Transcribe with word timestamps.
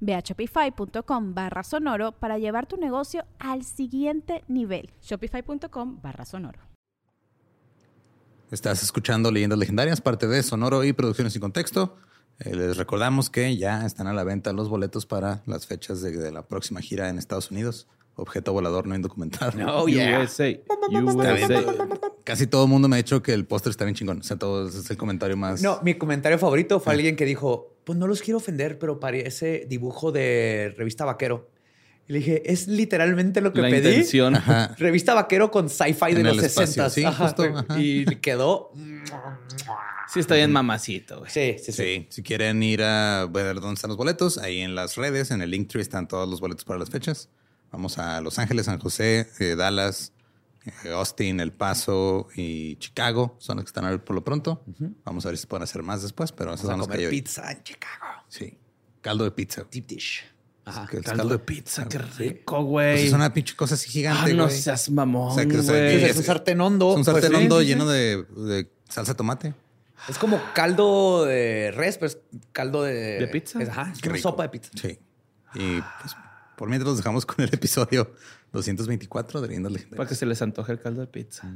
Ve 0.00 0.14
a 0.14 0.20
shopify.com 0.20 1.34
barra 1.34 1.62
sonoro 1.62 2.12
para 2.12 2.38
llevar 2.38 2.66
tu 2.66 2.76
negocio 2.76 3.24
al 3.38 3.64
siguiente 3.64 4.44
nivel. 4.48 4.90
Shopify.com 5.02 6.00
barra 6.02 6.24
sonoro. 6.24 6.60
Estás 8.50 8.82
escuchando 8.82 9.30
Leyendas 9.30 9.58
Legendarias, 9.58 10.00
parte 10.00 10.26
de 10.26 10.42
Sonoro 10.42 10.82
y 10.82 10.94
Producciones 10.94 11.34
sin 11.34 11.40
Contexto. 11.40 11.96
Eh, 12.38 12.54
les 12.54 12.76
recordamos 12.76 13.28
que 13.28 13.56
ya 13.56 13.84
están 13.84 14.06
a 14.06 14.14
la 14.14 14.24
venta 14.24 14.52
los 14.52 14.68
boletos 14.68 15.04
para 15.04 15.42
las 15.44 15.66
fechas 15.66 16.00
de, 16.00 16.16
de 16.16 16.32
la 16.32 16.46
próxima 16.46 16.80
gira 16.80 17.10
en 17.10 17.18
Estados 17.18 17.50
Unidos. 17.50 17.88
Objeto 18.20 18.52
volador 18.52 18.86
no 18.86 18.96
indocumentado. 18.96 19.52
Oh, 19.72 19.86
yeah. 19.86 20.20
USA. 20.20 20.58
USA. 20.90 21.64
Casi 22.24 22.46
todo 22.48 22.64
el 22.64 22.68
mundo 22.70 22.88
me 22.88 22.96
ha 22.96 22.98
dicho 22.98 23.22
que 23.22 23.32
el 23.32 23.46
póster 23.46 23.70
está 23.70 23.84
bien 23.84 23.94
chingón. 23.94 24.18
O 24.20 24.22
sea, 24.22 24.36
todo 24.36 24.68
ese 24.68 24.80
es 24.80 24.90
el 24.90 24.96
comentario 24.96 25.36
más. 25.36 25.62
No, 25.62 25.78
mi 25.82 25.94
comentario 25.94 26.36
favorito 26.38 26.80
fue 26.80 26.94
alguien 26.94 27.14
que 27.16 27.24
dijo, 27.24 27.76
pues 27.84 27.96
no 27.98 28.06
los 28.08 28.20
quiero 28.20 28.38
ofender, 28.38 28.78
pero 28.78 28.98
parece 28.98 29.66
dibujo 29.68 30.10
de 30.10 30.74
revista 30.76 31.04
vaquero. 31.04 31.48
Y 32.08 32.12
le 32.14 32.18
dije, 32.18 32.42
es 32.50 32.66
literalmente 32.66 33.40
lo 33.40 33.52
que 33.52 33.60
La 33.60 33.68
pedí. 33.68 33.88
intención. 33.88 34.34
Ajá. 34.34 34.74
Revista 34.78 35.14
vaquero 35.14 35.50
con 35.50 35.68
sci-fi 35.70 36.14
de 36.14 36.24
los 36.24 36.38
el 36.38 36.44
espacio, 36.44 36.88
60. 36.88 36.90
sí, 36.90 37.04
justo, 37.22 37.42
ajá. 37.44 37.78
Y 37.80 38.04
quedó. 38.16 38.72
Sí, 40.12 40.20
está 40.20 40.34
bien 40.34 40.50
mamacito. 40.50 41.24
Sí, 41.28 41.56
sí, 41.58 41.70
sí. 41.70 41.82
Sí, 41.82 42.06
si 42.08 42.22
quieren 42.22 42.62
ir 42.62 42.82
a 42.82 43.26
ver 43.30 43.56
dónde 43.60 43.74
están 43.74 43.88
los 43.88 43.96
boletos, 43.98 44.38
ahí 44.38 44.60
en 44.60 44.74
las 44.74 44.96
redes, 44.96 45.30
en 45.30 45.42
el 45.42 45.50
Linktree 45.50 45.82
están 45.82 46.08
todos 46.08 46.26
los 46.28 46.40
boletos 46.40 46.64
para 46.64 46.78
las 46.78 46.88
fechas. 46.90 47.28
Vamos 47.70 47.98
a 47.98 48.20
Los 48.20 48.38
Ángeles, 48.38 48.66
San 48.66 48.78
José, 48.78 49.28
eh, 49.40 49.54
Dallas, 49.56 50.12
eh, 50.84 50.90
Austin, 50.92 51.40
El 51.40 51.52
Paso 51.52 52.28
y 52.34 52.76
Chicago. 52.76 53.36
Son 53.38 53.56
los 53.56 53.64
que 53.64 53.68
están 53.68 53.84
ahí 53.84 53.98
por 53.98 54.14
lo 54.16 54.24
pronto. 54.24 54.62
Vamos 55.04 55.24
a 55.26 55.28
ver 55.28 55.36
si 55.36 55.42
se 55.42 55.46
pueden 55.48 55.64
hacer 55.64 55.82
más 55.82 56.02
después, 56.02 56.32
pero 56.32 56.54
esos 56.54 56.66
Vamos 56.66 56.86
son 56.86 56.92
a 56.92 56.94
los 56.94 56.96
que 56.96 57.04
hay 57.04 57.06
comer 57.06 57.14
hoy. 57.14 57.22
pizza 57.22 57.52
en 57.52 57.62
Chicago. 57.62 58.04
Sí. 58.28 58.58
Caldo 59.00 59.24
de 59.24 59.30
pizza. 59.30 59.64
Deep 59.70 59.86
dish. 59.86 60.24
Ajá. 60.64 60.86
Que 60.86 60.98
es 60.98 61.02
Caldo 61.02 61.28
de 61.28 61.38
pizza, 61.38 61.88
qué 61.88 61.98
rico, 61.98 62.56
Pues 62.56 62.66
güey. 62.66 63.06
es 63.06 63.12
una 63.12 63.32
pinche 63.32 63.56
cosa 63.56 63.74
así 63.74 63.88
Ah, 63.88 63.92
gigante, 63.92 64.34
no 64.34 64.44
güey. 64.46 64.56
seas 64.58 64.90
mamón, 64.90 65.32
O 65.32 65.34
sea, 65.34 65.46
que, 65.46 65.58
o 65.58 65.62
sea, 65.62 65.72
güey. 65.74 66.04
Es 66.04 66.16
un 66.18 66.24
sartén 66.24 66.60
hondo. 66.60 66.90
Es 66.92 66.96
un 66.98 67.04
pues, 67.04 67.14
sartén 67.22 67.30
sí, 67.30 67.36
hondo 67.44 67.58
sí, 67.60 67.64
sí. 67.64 67.68
lleno 67.70 67.86
de, 67.88 68.24
de 68.24 68.70
salsa 68.88 69.12
de 69.12 69.16
tomate. 69.16 69.54
Es 70.08 70.18
como 70.18 70.40
caldo 70.54 71.24
de 71.24 71.70
res, 71.74 71.96
pero 71.96 72.06
es 72.08 72.18
caldo 72.52 72.82
de... 72.82 73.18
¿De 73.18 73.28
pizza? 73.28 73.60
Es, 73.62 73.68
ajá, 73.70 73.92
es 73.94 74.02
una 74.02 74.18
sopa 74.18 74.42
de 74.44 74.48
pizza. 74.50 74.70
Sí. 74.74 74.98
Y 75.54 75.80
pues 76.02 76.14
por 76.58 76.68
mientras 76.68 76.88
los 76.88 76.96
dejamos 76.98 77.24
con 77.24 77.42
el 77.44 77.54
episodio 77.54 78.10
224 78.52 79.40
de 79.40 79.48
Leyendas 79.48 79.70
Para 79.72 79.78
Legendarias. 79.82 80.08
que 80.08 80.14
se 80.16 80.26
les 80.26 80.42
antoje 80.42 80.72
el 80.72 80.80
caldo 80.80 81.00
de 81.00 81.06
pizza. 81.06 81.48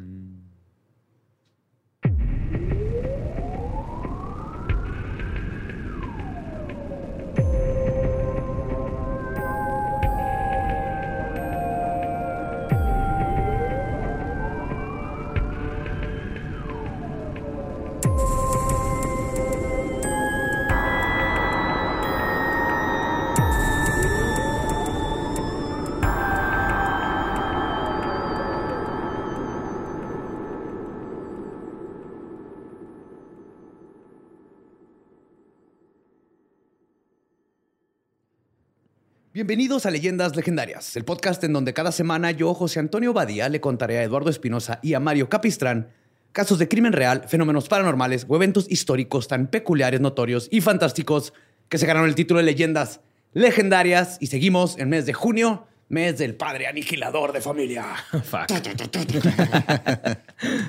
Bienvenidos 39.35 39.87
a 39.87 39.91
Leyendas 39.91 40.37
Legendarias, 40.37 40.95
el 40.95 41.05
podcast 41.05 41.43
en 41.45 41.55
donde 41.55 41.73
cada 41.73 41.91
semana 41.91 42.31
yo, 42.33 42.53
José 42.53 42.81
Antonio 42.81 43.15
Badía, 43.15 43.49
le 43.49 43.63
contaré 43.63 43.97
a 43.99 44.03
Eduardo 44.03 44.29
Espinosa 44.29 44.79
y 44.83 44.93
a 44.93 45.01
Mario 45.01 45.31
Capistrán 45.31 45.89
casos 46.33 46.59
de 46.59 46.69
crimen 46.69 46.93
real, 46.93 47.25
fenómenos 47.29 47.69
paranormales 47.69 48.27
o 48.29 48.37
eventos 48.37 48.71
históricos 48.71 49.29
tan 49.29 49.47
peculiares, 49.47 50.01
notorios 50.03 50.49
y 50.51 50.61
fantásticos 50.61 51.33
que 51.71 51.79
se 51.79 51.87
ganaron 51.87 52.09
el 52.11 52.15
título 52.15 52.41
de 52.41 52.45
Leyendas 52.45 53.01
Legendarias 53.33 54.19
y 54.21 54.27
seguimos 54.27 54.79
en 54.79 54.91
mes 54.91 55.07
de 55.07 55.15
junio, 55.15 55.67
mes 55.89 56.19
del 56.19 56.35
padre 56.35 56.67
aniquilador 56.67 57.33
de 57.33 57.41
familia. 57.41 57.87
Fuck. 58.11 58.51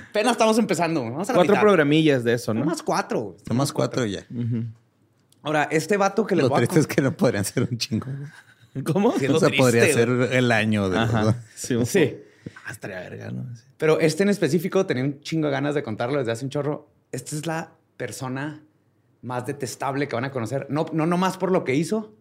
Apenas 0.09 0.31
estamos 0.31 0.57
empezando. 0.57 1.03
Vamos 1.03 1.29
a 1.29 1.33
la 1.33 1.37
Cuatro 1.37 1.53
mitad. 1.55 1.61
programillas 1.61 2.23
de 2.23 2.33
eso, 2.33 2.53
¿no? 2.53 2.61
Nomás 2.61 2.81
cuatro. 2.81 3.35
Nomás 3.49 3.73
cuatro 3.73 4.05
ya. 4.05 4.25
Ahora, 5.41 5.67
este 5.69 5.97
vato 5.97 6.25
que 6.25 6.35
les 6.37 6.43
Lo 6.43 6.49
voy 6.49 6.63
a 6.63 6.67
triste 6.67 6.79
es 6.79 6.87
que 6.87 7.01
no 7.01 7.15
podrían 7.15 7.43
ser 7.43 7.67
un 7.69 7.77
chingo. 7.77 8.07
¿Cómo? 8.85 9.11
Sí, 9.17 9.27
O 9.27 9.33
lo 9.33 9.39
sea, 9.39 9.49
triste, 9.49 9.63
podría 9.63 9.83
güey. 9.83 9.93
ser 9.93 10.09
el 10.33 10.51
año 10.51 10.89
de 10.89 10.97
Ajá. 10.99 11.43
Sí. 11.55 11.75
Sí. 11.85 12.15
Ah, 12.65 12.71
estaría 12.71 12.99
verga, 12.99 13.31
¿no? 13.31 13.55
Sí. 13.55 13.63
Pero 13.77 13.99
este 13.99 14.23
en 14.23 14.29
específico 14.29 14.85
tenía 14.85 15.03
un 15.03 15.21
chingo 15.21 15.47
de 15.47 15.51
ganas 15.53 15.75
de 15.75 15.83
contarlo 15.83 16.19
desde 16.19 16.31
hace 16.31 16.45
un 16.45 16.49
chorro. 16.51 16.89
Esta 17.11 17.35
es 17.35 17.45
la 17.45 17.73
persona 17.97 18.63
más 19.21 19.45
detestable 19.45 20.07
que 20.07 20.15
van 20.15 20.25
a 20.25 20.31
conocer. 20.31 20.67
No, 20.69 20.85
no 20.93 21.05
nomás 21.05 21.37
por 21.37 21.51
lo 21.51 21.63
que 21.63 21.75
hizo, 21.75 22.15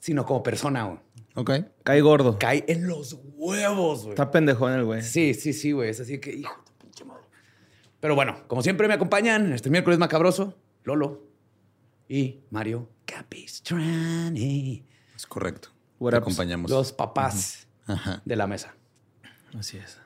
sino 0.00 0.24
como 0.26 0.42
persona. 0.42 0.84
güey. 0.84 0.98
Ok. 1.36 1.50
Cae 1.82 2.00
gordo. 2.00 2.38
Cae 2.38 2.64
en 2.68 2.86
los 2.86 3.18
huevos, 3.36 4.00
güey. 4.02 4.10
Está 4.10 4.30
pendejón 4.30 4.72
el 4.72 4.84
güey. 4.84 5.02
Sí, 5.02 5.34
sí, 5.34 5.52
sí, 5.52 5.72
güey. 5.72 5.90
Es 5.90 6.00
así 6.00 6.18
que, 6.18 6.32
hijo 6.32 6.54
de 6.66 6.72
pinche 6.84 7.04
madre. 7.04 7.22
Pero 8.00 8.14
bueno, 8.14 8.36
como 8.46 8.62
siempre 8.62 8.88
me 8.88 8.94
acompañan 8.94 9.52
este 9.52 9.70
miércoles 9.70 9.98
macabroso, 9.98 10.56
Lolo 10.84 11.22
y 12.08 12.40
Mario 12.50 12.88
Capistrani. 13.06 14.84
Es 15.16 15.26
correcto. 15.26 15.70
What 16.04 16.14
acompañamos. 16.14 16.70
Los 16.70 16.92
papás 16.92 17.66
Ajá. 17.86 18.22
de 18.24 18.36
la 18.36 18.46
mesa. 18.46 18.74
Así 19.58 19.76
es. 19.78 19.98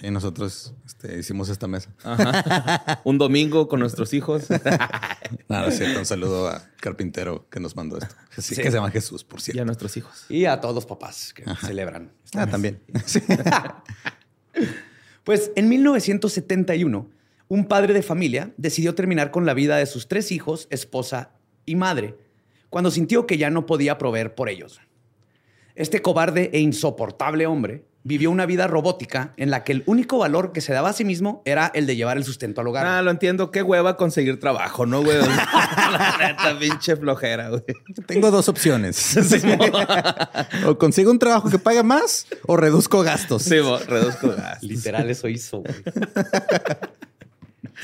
Sí, 0.00 0.10
nosotros 0.12 0.74
este, 0.86 1.18
hicimos 1.18 1.48
esta 1.48 1.66
mesa. 1.66 1.90
Ajá. 2.04 3.00
Un 3.04 3.18
domingo 3.18 3.66
con 3.66 3.80
nuestros 3.80 4.14
hijos. 4.14 4.46
Nada, 5.48 5.66
es 5.68 5.76
cierto. 5.78 5.98
Un 5.98 6.06
saludo 6.06 6.48
a 6.48 6.62
Carpintero 6.80 7.48
que 7.50 7.58
nos 7.58 7.74
mandó 7.74 7.98
esto. 7.98 8.14
Sí, 8.36 8.54
Sí. 8.54 8.62
Que 8.62 8.70
se 8.70 8.76
llama 8.76 8.90
Jesús, 8.92 9.24
por 9.24 9.40
y 9.40 9.42
a 9.42 9.44
cierto. 9.44 9.64
nuestros 9.64 9.96
hijos. 9.96 10.24
Y 10.28 10.44
a 10.44 10.60
todos 10.60 10.74
los 10.74 10.86
papás 10.86 11.32
que 11.34 11.44
celebran. 11.66 12.12
esta 12.24 12.42
Ah, 12.42 12.46
mesa. 12.46 12.52
también. 12.52 12.80
Sí. 13.06 13.20
Pues 15.24 15.50
en 15.56 15.68
1971, 15.68 17.10
un 17.48 17.66
padre 17.66 17.92
de 17.94 18.02
familia 18.02 18.52
decidió 18.56 18.94
terminar 18.94 19.30
con 19.30 19.46
la 19.46 19.54
vida 19.54 19.76
de 19.76 19.86
sus 19.86 20.08
tres 20.08 20.32
hijos, 20.32 20.68
esposa 20.70 21.30
y 21.66 21.76
madre, 21.76 22.16
cuando 22.70 22.90
sintió 22.90 23.26
que 23.26 23.36
ya 23.38 23.50
no 23.50 23.66
podía 23.66 23.98
proveer 23.98 24.34
por 24.34 24.48
ellos. 24.48 24.80
Este 25.78 26.02
cobarde 26.02 26.50
e 26.52 26.58
insoportable 26.58 27.46
hombre 27.46 27.84
vivió 28.02 28.32
una 28.32 28.46
vida 28.46 28.66
robótica 28.66 29.32
en 29.36 29.52
la 29.52 29.62
que 29.62 29.70
el 29.70 29.84
único 29.86 30.18
valor 30.18 30.50
que 30.50 30.60
se 30.60 30.72
daba 30.72 30.88
a 30.88 30.92
sí 30.92 31.04
mismo 31.04 31.40
era 31.44 31.70
el 31.72 31.86
de 31.86 31.94
llevar 31.94 32.16
el 32.16 32.24
sustento 32.24 32.60
al 32.60 32.66
hogar. 32.66 32.84
Ah, 32.84 33.00
lo 33.00 33.12
entiendo. 33.12 33.52
Qué 33.52 33.62
hueva 33.62 33.96
conseguir 33.96 34.40
trabajo, 34.40 34.86
¿no, 34.86 35.04
güey? 35.04 35.18
La 35.18 36.16
neta, 36.18 36.58
pinche 36.58 36.96
flojera, 36.96 37.50
güey. 37.50 37.62
Tengo 38.06 38.32
dos 38.32 38.48
opciones. 38.48 39.16
o 40.66 40.76
consigo 40.76 41.12
un 41.12 41.20
trabajo 41.20 41.48
que 41.48 41.60
pague 41.60 41.84
más 41.84 42.26
o 42.48 42.56
reduzco 42.56 43.02
gastos. 43.02 43.44
Sí, 43.44 43.60
bo, 43.60 43.78
reduzco 43.78 44.30
gastos. 44.30 44.68
Literal, 44.68 45.08
eso 45.08 45.28
hizo. 45.28 45.60
güey. 45.60 45.74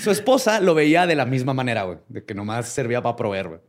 Su 0.01 0.11
esposa 0.11 0.59
lo 0.61 0.75
veía 0.75 1.07
de 1.07 1.15
la 1.15 1.27
misma 1.27 1.55
manera, 1.55 1.85
güey, 1.85 1.99
de 2.09 2.25
que 2.25 2.35
nomás 2.35 2.69
servía 2.69 3.01
para 3.05 3.15
proveer, 3.15 3.47
güey. 3.47 3.61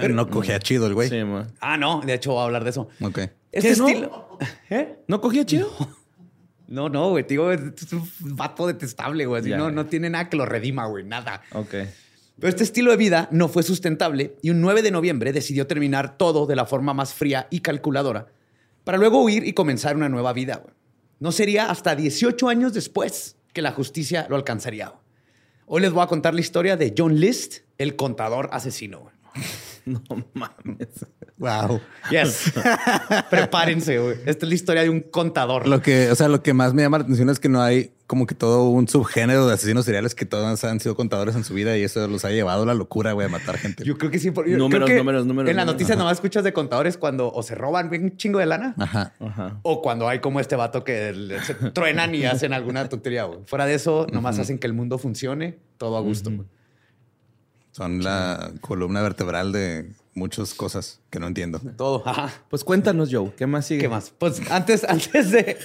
Pero 0.00 0.14
no 0.14 0.28
cogía 0.28 0.58
chido 0.58 0.86
el 0.86 0.94
güey. 0.94 1.08
Sí, 1.08 1.24
mo. 1.24 1.46
Ah, 1.60 1.76
no, 1.76 2.00
de 2.04 2.14
hecho 2.14 2.32
voy 2.32 2.42
a 2.42 2.44
hablar 2.44 2.64
de 2.64 2.70
eso. 2.70 2.88
Ok. 3.00 3.20
Este 3.56 3.70
¿Qué, 3.72 3.76
no? 3.76 3.88
estilo. 3.88 4.38
¿Eh? 4.70 4.96
¿No 5.08 5.20
cogía 5.20 5.44
chido? 5.44 5.70
No, 6.68 6.88
no, 6.88 7.10
güey. 7.10 7.24
Tío, 7.24 7.52
es 7.52 7.60
un 7.92 8.10
vato 8.36 8.66
detestable, 8.66 9.24
güey. 9.24 9.40
No, 9.50 9.70
no 9.70 9.86
tiene 9.86 10.10
nada 10.10 10.28
que 10.28 10.36
lo 10.36 10.44
redima, 10.46 10.86
güey. 10.86 11.04
Nada. 11.04 11.40
Ok. 11.52 11.68
Pero 12.38 12.48
este 12.48 12.64
estilo 12.64 12.90
de 12.90 12.96
vida 12.96 13.28
no 13.30 13.46
fue 13.48 13.62
sustentable 13.62 14.34
y 14.42 14.50
un 14.50 14.60
9 14.60 14.82
de 14.82 14.90
noviembre 14.90 15.32
decidió 15.32 15.68
terminar 15.68 16.18
todo 16.18 16.44
de 16.44 16.56
la 16.56 16.66
forma 16.66 16.92
más 16.92 17.14
fría 17.14 17.46
y 17.50 17.60
calculadora 17.60 18.26
para 18.82 18.98
luego 18.98 19.22
huir 19.22 19.46
y 19.46 19.52
comenzar 19.52 19.94
una 19.94 20.08
nueva 20.08 20.32
vida. 20.32 20.56
güey. 20.56 20.74
No 21.20 21.30
sería 21.30 21.70
hasta 21.70 21.94
18 21.94 22.48
años 22.48 22.74
después 22.74 23.36
que 23.52 23.62
la 23.62 23.70
justicia 23.70 24.26
lo 24.28 24.34
alcanzaría. 24.34 24.88
güey. 24.88 25.00
Hoy 25.66 25.82
les 25.82 25.92
voy 25.92 26.02
a 26.02 26.08
contar 26.08 26.34
la 26.34 26.40
historia 26.40 26.76
de 26.76 26.92
John 26.98 27.14
List, 27.20 27.58
el 27.78 27.94
contador 27.94 28.48
asesino. 28.50 29.02
güey. 29.02 29.14
No 30.08 30.26
mames. 30.34 30.88
Wow. 31.38 31.80
Yes. 32.10 32.52
Prepárense, 33.30 33.98
güey. 33.98 34.16
Esta 34.26 34.46
es 34.46 34.48
la 34.48 34.54
historia 34.54 34.82
de 34.82 34.90
un 34.90 35.00
contador. 35.00 35.68
Lo 35.68 35.80
que, 35.82 36.10
o 36.10 36.14
sea, 36.16 36.28
lo 36.28 36.42
que 36.42 36.52
más 36.54 36.74
me 36.74 36.82
llama 36.82 36.98
la 36.98 37.04
atención 37.04 37.30
es 37.30 37.38
que 37.38 37.48
no 37.48 37.62
hay 37.62 37.92
como 38.06 38.26
que 38.26 38.34
todo 38.34 38.68
un 38.68 38.86
subgénero 38.88 39.46
de 39.46 39.54
asesinos 39.54 39.84
seriales 39.84 40.14
que 40.14 40.24
todos 40.26 40.62
han 40.64 40.80
sido 40.80 40.94
contadores 40.96 41.34
en 41.36 41.42
su 41.44 41.54
vida 41.54 41.76
y 41.76 41.82
eso 41.82 42.06
los 42.08 42.24
ha 42.24 42.30
llevado 42.30 42.62
a 42.62 42.66
la 42.66 42.74
locura, 42.74 43.12
güey, 43.12 43.26
a 43.26 43.30
matar 43.30 43.58
gente. 43.58 43.84
Yo 43.84 43.98
creo 43.98 44.10
que 44.10 44.18
sí. 44.18 44.30
por- 44.30 44.48
Números, 44.48 44.88
que 44.88 44.96
números, 44.96 45.26
números, 45.26 45.50
En 45.50 45.56
las 45.56 45.64
números. 45.66 45.74
noticias 45.74 45.98
nomás 45.98 46.14
escuchas 46.14 46.42
de 46.44 46.52
contadores 46.52 46.96
cuando 46.96 47.32
o 47.32 47.42
se 47.42 47.54
roban 47.54 47.88
un 47.92 48.16
chingo 48.16 48.38
de 48.38 48.46
lana 48.46 48.74
Ajá. 48.78 49.12
Ajá. 49.20 49.58
o 49.62 49.82
cuando 49.82 50.08
hay 50.08 50.20
como 50.20 50.40
este 50.40 50.56
vato 50.56 50.82
que 50.84 51.12
se 51.44 51.54
truenan 51.70 52.14
y 52.14 52.24
hacen 52.24 52.52
alguna 52.52 52.88
tontería. 52.88 53.24
güey. 53.24 53.40
Fuera 53.46 53.66
de 53.66 53.74
eso, 53.74 54.06
nomás 54.12 54.38
hacen 54.38 54.58
que 54.58 54.66
el 54.66 54.72
mundo 54.72 54.98
funcione 54.98 55.58
todo 55.76 55.96
a 55.96 56.00
gusto. 56.00 56.30
güey. 56.30 56.46
Son 57.76 58.02
la 58.02 58.52
columna 58.62 59.02
vertebral 59.02 59.52
de 59.52 59.90
muchas 60.14 60.54
cosas 60.54 60.98
que 61.10 61.20
no 61.20 61.26
entiendo. 61.26 61.60
Todo. 61.76 62.02
Ajá. 62.08 62.32
Pues 62.48 62.64
cuéntanos, 62.64 63.10
Joe. 63.12 63.32
¿Qué 63.36 63.46
más 63.46 63.66
sigue? 63.66 63.82
¿Qué 63.82 63.88
más? 63.90 64.14
Pues 64.16 64.40
antes, 64.50 64.82
antes 64.88 65.30
de 65.30 65.58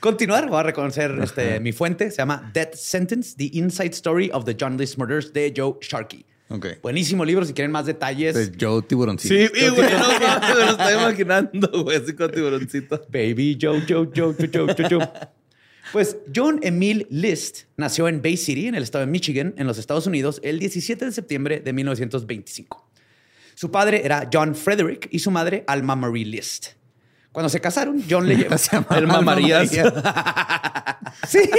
continuar, 0.00 0.48
voy 0.48 0.58
a 0.58 0.64
reconocer 0.64 1.16
este, 1.22 1.60
mi 1.60 1.70
fuente. 1.70 2.10
Se 2.10 2.16
llama 2.16 2.50
Death 2.52 2.74
Sentence, 2.74 3.36
The 3.36 3.56
Inside 3.56 3.90
Story 3.90 4.28
of 4.32 4.44
the 4.44 4.56
John 4.58 4.76
List 4.76 4.98
Murders 4.98 5.32
de 5.32 5.54
Joe 5.56 5.74
Sharkey. 5.80 6.26
Ok. 6.48 6.66
Buenísimo 6.82 7.24
libro. 7.24 7.44
Si 7.44 7.52
quieren 7.52 7.70
más 7.70 7.86
detalles, 7.86 8.34
De 8.34 8.50
Joe 8.60 8.82
Tiburoncito. 8.82 9.32
Sí, 9.32 9.48
y, 9.54 9.68
güey, 9.68 9.88
no 9.92 10.08
me 10.08 10.54
lo 10.64 10.70
estoy 10.72 10.94
imaginando, 10.94 11.84
güey, 11.84 11.96
así 11.96 12.12
con 12.16 12.32
tiburoncito. 12.32 13.06
Baby 13.08 13.56
Joe, 13.62 13.84
Joe, 13.88 14.10
Joe, 14.12 14.34
Joe, 14.36 14.48
Joe, 14.52 14.74
Joe, 14.76 14.88
Joe. 14.90 15.08
Pues 15.92 16.16
John 16.34 16.58
Emile 16.62 17.06
List 17.10 17.64
nació 17.76 18.08
en 18.08 18.22
Bay 18.22 18.36
City, 18.38 18.66
en 18.68 18.74
el 18.74 18.82
estado 18.82 19.04
de 19.04 19.10
Michigan, 19.10 19.54
en 19.58 19.66
los 19.66 19.76
Estados 19.78 20.06
Unidos, 20.06 20.40
el 20.42 20.58
17 20.58 21.04
de 21.04 21.12
septiembre 21.12 21.60
de 21.60 21.72
1925. 21.72 22.88
Su 23.54 23.70
padre 23.70 24.02
era 24.04 24.28
John 24.32 24.54
Frederick 24.54 25.08
y 25.10 25.18
su 25.18 25.30
madre 25.30 25.64
Alma 25.66 25.94
Marie 25.94 26.24
List. 26.24 26.68
Cuando 27.30 27.48
se 27.50 27.60
casaron, 27.60 28.02
John 28.08 28.26
le 28.26 28.36
llevó... 28.38 28.56
El 28.96 29.06
mamarías. 29.06 29.70
¡Sí! 31.28 31.40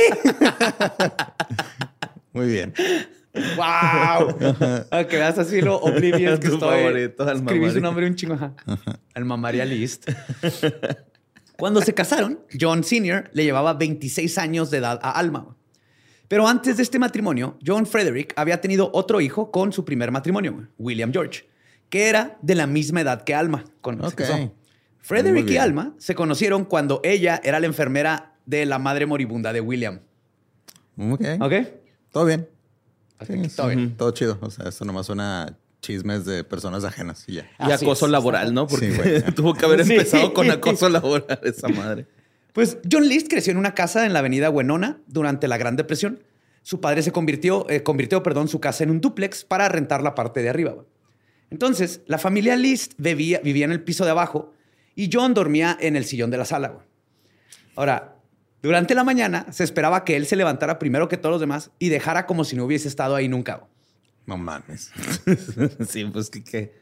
Muy 2.34 2.48
bien. 2.48 2.74
¡Wow! 3.56 4.36
Aunque 4.92 5.18
veas 5.18 5.38
así 5.40 5.62
lo 5.62 5.78
oblivious 5.78 6.40
que 6.40 6.48
Tu 6.50 6.54
estoy. 6.56 6.78
favorito, 6.84 7.24
Alma 7.24 7.52
Escribí 7.52 7.72
su 7.72 7.82
nombre 7.82 8.08
un 8.08 8.16
chingo. 8.16 8.56
Alma 9.14 9.38
María 9.38 9.66
List. 9.66 10.10
Cuando 11.58 11.82
se 11.82 11.94
casaron, 11.94 12.40
John 12.60 12.84
Sr. 12.84 13.30
le 13.34 13.44
llevaba 13.44 13.74
26 13.74 14.38
años 14.38 14.72
de 14.72 14.80
edad 14.80 15.00
a 15.02 15.12
Alma. 15.12 15.56
Pero 16.28 16.48
antes 16.48 16.78
de 16.78 16.84
este 16.84 17.00
matrimonio, 17.00 17.58
John 17.66 17.86
Frederick 17.86 18.34
había 18.36 18.60
tenido 18.60 18.90
otro 18.94 19.22
hijo 19.22 19.52
con 19.52 19.72
su 19.72 19.86
primer 19.86 20.12
matrimonio, 20.12 20.68
William 20.78 21.12
George, 21.12 21.48
que 21.90 22.10
era 22.10 22.38
de 22.42 22.56
la 22.56 22.66
misma 22.66 23.02
edad 23.02 23.24
que 23.24 23.36
Alma. 23.36 23.66
Con 23.82 24.00
Frederick 25.00 25.50
y. 25.50 25.58
Alma 25.58 25.94
se 25.98 26.16
conocieron 26.16 26.66
cuando 26.66 27.02
ella 27.04 27.40
era 27.44 27.60
la 27.60 27.68
enfermera 27.68 28.36
de 28.46 28.66
la 28.66 28.80
madre 28.80 29.06
moribunda 29.06 29.54
de 29.54 29.62
William. 29.62 30.00
Ok. 30.98 31.22
¿Ok? 31.40 31.54
Todo 32.12 32.26
bien. 32.26 32.50
Sí, 33.28 33.56
todo 33.56 33.68
bien. 33.68 33.96
Todo 33.96 34.12
chido. 34.12 34.38
O 34.42 34.50
sea, 34.50 34.70
esto 34.70 34.86
nomás 34.86 35.06
suena 35.06 35.58
chismes 35.84 36.26
de 36.26 36.44
personas 36.44 36.84
ajenas 36.84 37.24
y 37.28 37.34
ya. 37.34 37.42
Y 37.60 37.72
Así 37.72 37.86
acoso 37.86 38.06
es. 38.08 38.12
laboral, 38.12 38.54
¿no? 38.54 38.66
Porque 38.66 38.92
Sí, 38.92 39.32
tuvo 39.36 39.54
que 39.54 39.66
haber 39.66 39.86
Sí. 39.86 39.92
empezado 39.94 40.34
con 40.34 40.50
acoso 40.50 40.90
laboral 40.90 41.40
esa 41.44 41.68
madre. 41.68 42.08
Pues 42.54 42.78
John 42.92 43.08
List 43.08 43.28
creció 43.30 43.52
en 43.52 43.58
una 43.58 43.76
casa 43.76 44.06
en 44.06 44.14
la 44.14 44.20
avenida 44.20 44.50
Wenona 44.50 45.00
durante 45.08 45.48
la 45.48 45.58
Gran 45.58 45.76
Depresión. 45.76 46.24
Su 46.64 46.80
padre 46.82 47.04
se 47.04 47.12
convirtió, 47.12 47.70
eh, 47.70 47.84
convirtió 47.84 48.24
perdón, 48.24 48.48
su 48.48 48.60
casa 48.60 48.84
en 48.84 48.90
un 48.90 49.02
dúplex 49.02 49.44
para 49.44 49.68
rentar 49.70 50.02
la 50.02 50.16
parte 50.16 50.42
de 50.42 50.50
arriba. 50.50 50.76
Entonces, 51.52 52.02
la 52.08 52.18
familia 52.18 52.56
List 52.56 52.94
vivía, 52.98 53.40
vivía 53.44 53.66
en 53.66 53.72
el 53.72 53.84
piso 53.84 54.06
de 54.06 54.12
abajo 54.12 54.54
y 54.96 55.10
John 55.12 55.34
dormía 55.34 55.78
en 55.80 55.96
el 55.96 56.06
sillón 56.06 56.32
de 56.32 56.38
la 56.38 56.46
sala. 56.46 56.78
Ahora, 57.76 58.16
durante 58.62 58.96
la 58.96 59.04
mañana 59.04 59.46
se 59.52 59.64
esperaba 59.64 60.06
que 60.06 60.16
él 60.16 60.26
se 60.26 60.36
levantara 60.36 60.80
primero 60.80 61.08
que 61.10 61.18
todos 61.18 61.34
los 61.34 61.42
demás 61.42 61.72
y 61.80 61.90
dejara 61.90 62.26
como 62.26 62.44
si 62.46 62.56
no 62.56 62.66
hubiese 62.66 62.88
estado 62.88 63.16
ahí 63.16 63.28
nunca. 63.28 63.66
No 64.26 64.38
mames. 64.38 64.92
Sí, 65.88 66.06
pues 66.06 66.30
que 66.30 66.44
qué, 66.44 66.74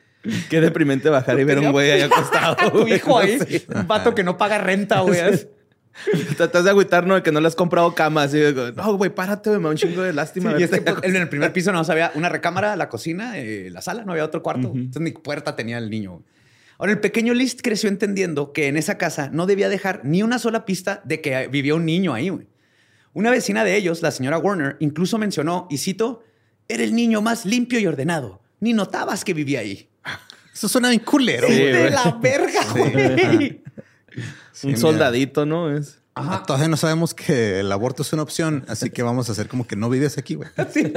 qué 0.50 0.62
deprimente 0.62 1.10
bajar 1.10 1.40
y 1.40 1.44
ver 1.44 1.60
un 1.60 1.72
güey 1.72 1.92
ahí 1.92 2.02
acostado. 2.02 2.56
Tu 2.72 2.88
hijo 2.88 3.18
ahí, 3.20 3.40
Sí. 3.48 3.66
un 3.74 3.88
vato 3.88 4.14
que 4.16 4.24
no 4.24 4.38
paga 4.38 4.58
renta, 4.58 5.02
güey. 5.02 5.20
Tratas 6.38 6.64
de 6.64 6.70
agüitar, 6.70 7.06
¿no? 7.06 7.16
De 7.16 7.24
que 7.24 7.32
no 7.34 7.42
le 7.42 7.48
has 7.48 7.56
comprado 7.56 7.94
cama. 7.96 8.24
Así, 8.24 8.38
de, 8.40 8.72
no, 8.74 8.94
güey, 8.96 9.14
párate, 9.14 9.50
güey, 9.50 9.60
me 9.60 9.66
da 9.66 9.72
un 9.72 9.78
chingo 9.78 10.02
de 10.02 10.14
lástima. 10.14 10.56
Sí, 10.56 10.64
es 10.64 10.70
que 10.70 10.82
pues, 10.82 11.04
en 11.04 11.16
el 11.18 11.28
primer 11.28 11.52
piso 11.52 11.72
no 11.74 11.80
había 11.80 12.12
una 12.16 12.30
recámara, 12.30 12.76
la 12.78 12.88
cocina, 12.88 13.38
eh, 13.38 13.70
la 13.72 13.82
sala, 13.82 14.06
no 14.06 14.14
había 14.14 14.24
otro 14.24 14.42
cuarto. 14.42 14.72
Entonces 14.74 15.02
ni 15.02 15.12
puerta 15.12 15.56
tenía 15.56 15.78
el 15.78 15.90
niño. 15.90 16.24
Ahora, 16.78 16.94
el 16.94 17.00
pequeño 17.00 17.34
List 17.34 17.60
creció 17.62 17.90
entendiendo 17.90 18.54
que 18.54 18.68
en 18.68 18.78
esa 18.78 18.98
casa 18.98 19.30
no 19.32 19.46
debía 19.46 19.68
dejar 19.70 20.02
ni 20.04 20.24
una 20.24 20.40
sola 20.40 20.66
pista 20.66 21.02
de 21.04 21.22
que 21.22 21.48
vivía 21.48 21.76
un 21.76 21.86
niño 21.86 22.14
ahí. 22.14 22.30
güey. 22.30 22.48
Una 23.14 23.30
vecina 23.30 23.64
de 23.66 23.76
ellos, 23.76 24.02
la 24.02 24.12
señora 24.12 24.38
Warner, 24.38 24.78
incluso 24.80 25.18
mencionó, 25.18 25.68
y 25.70 25.78
cito, 25.78 26.24
era 26.74 26.84
el 26.84 26.96
niño 26.96 27.22
más 27.22 27.46
limpio 27.46 27.80
y 27.80 27.88
ordenado. 27.88 28.42
Ni 28.60 28.74
notabas 28.74 29.24
que 29.24 29.34
vivía 29.34 29.60
ahí. 29.62 29.90
Eso 30.54 30.68
suena 30.68 30.90
bien 30.90 31.02
culero, 31.02 31.48
Sí, 31.48 31.54
güey. 31.54 31.72
de 31.72 31.90
la 31.92 32.18
verga, 32.22 32.62
güey. 32.72 33.62
Sí, 34.54 34.68
un 34.68 34.72
mira. 34.74 34.78
soldadito, 34.80 35.46
¿no? 35.46 35.76
Es. 35.76 35.98
Ah, 36.14 36.44
Todavía 36.46 36.68
no 36.68 36.76
sabemos 36.76 37.14
que 37.14 37.62
el 37.62 37.72
aborto 37.72 38.02
es 38.04 38.12
una 38.12 38.22
opción, 38.24 38.66
así 38.68 38.90
que 38.90 39.02
vamos 39.02 39.30
a 39.30 39.32
hacer 39.32 39.48
como 39.48 39.66
que 39.66 39.78
no 39.78 39.90
vives 39.90 40.18
aquí, 40.18 40.36
güey. 40.36 40.50
Sí, 40.74 40.92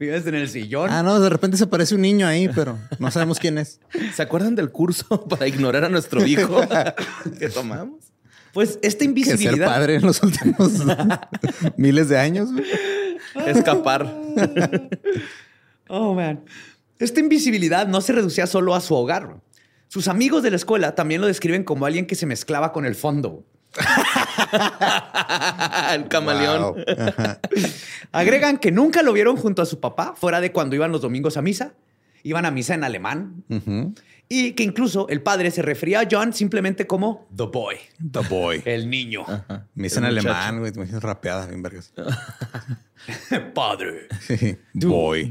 vives 0.00 0.26
en 0.26 0.34
el 0.34 0.48
sillón. 0.48 0.90
Ah, 0.90 1.04
no, 1.04 1.20
de 1.20 1.28
repente 1.30 1.56
se 1.56 1.64
aparece 1.64 1.94
un 1.94 2.00
niño 2.00 2.26
ahí, 2.26 2.48
pero 2.52 2.76
no 2.98 3.10
sabemos 3.12 3.38
quién 3.38 3.56
es. 3.58 3.78
¿Se 4.14 4.20
acuerdan 4.20 4.56
del 4.56 4.70
curso 4.70 5.24
para 5.28 5.46
ignorar 5.46 5.84
a 5.84 5.88
nuestro 5.88 6.26
hijo 6.26 6.60
que 7.38 7.48
tomamos? 7.50 8.00
Pues 8.52 8.70
esta 8.82 8.82
Que 8.82 8.90
ser 8.90 9.02
invisibilidad... 9.04 9.66
padre 9.66 9.94
en 9.94 10.02
los 10.02 10.20
últimos 10.24 10.72
miles 11.76 12.08
de 12.08 12.18
años, 12.18 12.52
güey. 12.52 12.64
Escapar. 13.46 14.12
Oh, 15.94 16.14
man. 16.14 16.42
Esta 16.98 17.20
invisibilidad 17.20 17.86
no 17.86 18.00
se 18.00 18.14
reducía 18.14 18.46
solo 18.46 18.74
a 18.74 18.80
su 18.80 18.94
hogar. 18.94 19.42
Sus 19.88 20.08
amigos 20.08 20.42
de 20.42 20.48
la 20.48 20.56
escuela 20.56 20.94
también 20.94 21.20
lo 21.20 21.26
describen 21.26 21.64
como 21.64 21.84
alguien 21.84 22.06
que 22.06 22.14
se 22.14 22.24
mezclaba 22.24 22.72
con 22.72 22.86
el 22.86 22.94
fondo. 22.94 23.44
el 25.92 26.08
camaleón. 26.08 26.62
Wow. 26.62 26.76
Agregan 28.12 28.56
que 28.56 28.72
nunca 28.72 29.02
lo 29.02 29.12
vieron 29.12 29.36
junto 29.36 29.60
a 29.60 29.66
su 29.66 29.80
papá, 29.80 30.14
fuera 30.16 30.40
de 30.40 30.50
cuando 30.50 30.76
iban 30.76 30.92
los 30.92 31.02
domingos 31.02 31.36
a 31.36 31.42
misa. 31.42 31.74
Iban 32.22 32.46
a 32.46 32.50
misa 32.50 32.74
en 32.74 32.84
alemán. 32.84 33.44
Y 34.28 34.52
que 34.52 34.62
incluso 34.62 35.08
el 35.08 35.20
padre 35.22 35.50
se 35.50 35.60
refería 35.60 36.00
a 36.00 36.08
John 36.10 36.32
simplemente 36.32 36.86
como 36.86 37.28
The 37.36 37.44
Boy, 37.44 37.76
The 38.10 38.20
boy. 38.20 38.62
el 38.66 38.88
niño. 38.88 39.26
Me 39.74 39.84
dicen 39.84 40.04
alemán, 40.04 40.60
güey. 40.60 40.72
Te 40.72 40.78
imaginas 40.78 41.02
rapeada, 41.02 41.46
bien 41.46 41.62
vergas. 41.62 41.92
Padre. 43.54 44.08
Sí. 44.20 44.56
Boy. 44.72 45.30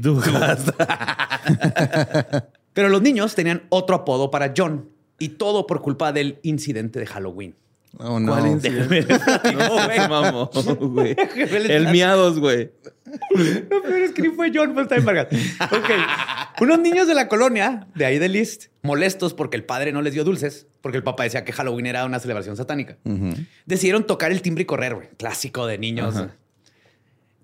Pero 2.72 2.88
los 2.88 3.02
niños 3.02 3.34
tenían 3.34 3.64
otro 3.70 3.96
apodo 3.96 4.30
para 4.30 4.54
John. 4.56 4.88
Y 5.18 5.30
todo 5.30 5.66
por 5.66 5.82
culpa 5.82 6.12
del 6.12 6.38
incidente 6.42 7.00
de 7.00 7.06
Halloween. 7.06 7.56
Oh, 7.98 8.18
no. 8.18 8.32
¿Cuál 8.32 8.46
incidente? 8.46 9.06
No, 9.54 10.50
güey. 10.88 11.16
El 11.68 11.88
miados, 11.88 12.38
güey. 12.38 12.70
Lo 13.68 13.82
peor 13.82 14.00
es 14.00 14.12
que 14.12 14.22
ni 14.22 14.28
fue 14.30 14.50
John, 14.54 14.72
pues 14.72 14.84
está 14.84 14.96
en 14.96 15.04
vergas. 15.04 15.28
Ok. 15.60 15.90
Unos 16.62 16.78
niños 16.78 17.06
de 17.06 17.14
la 17.14 17.28
colonia, 17.28 17.86
de 17.94 18.04
ahí 18.06 18.18
de 18.18 18.28
List, 18.28 18.66
molestos 18.82 19.34
porque 19.34 19.56
el 19.56 19.64
padre 19.64 19.92
no 19.92 20.00
les 20.00 20.14
dio 20.14 20.24
dulces, 20.24 20.66
porque 20.80 20.96
el 20.96 21.04
papá 21.04 21.24
decía 21.24 21.44
que 21.44 21.52
Halloween 21.52 21.86
era 21.86 22.04
una 22.04 22.18
celebración 22.18 22.56
satánica, 22.56 22.96
decidieron 23.66 24.06
tocar 24.06 24.32
el 24.32 24.40
timbre 24.42 24.62
y 24.62 24.66
correr, 24.66 24.94
güey. 24.94 25.08
Clásico 25.18 25.66
de 25.66 25.78
niños. 25.78 26.14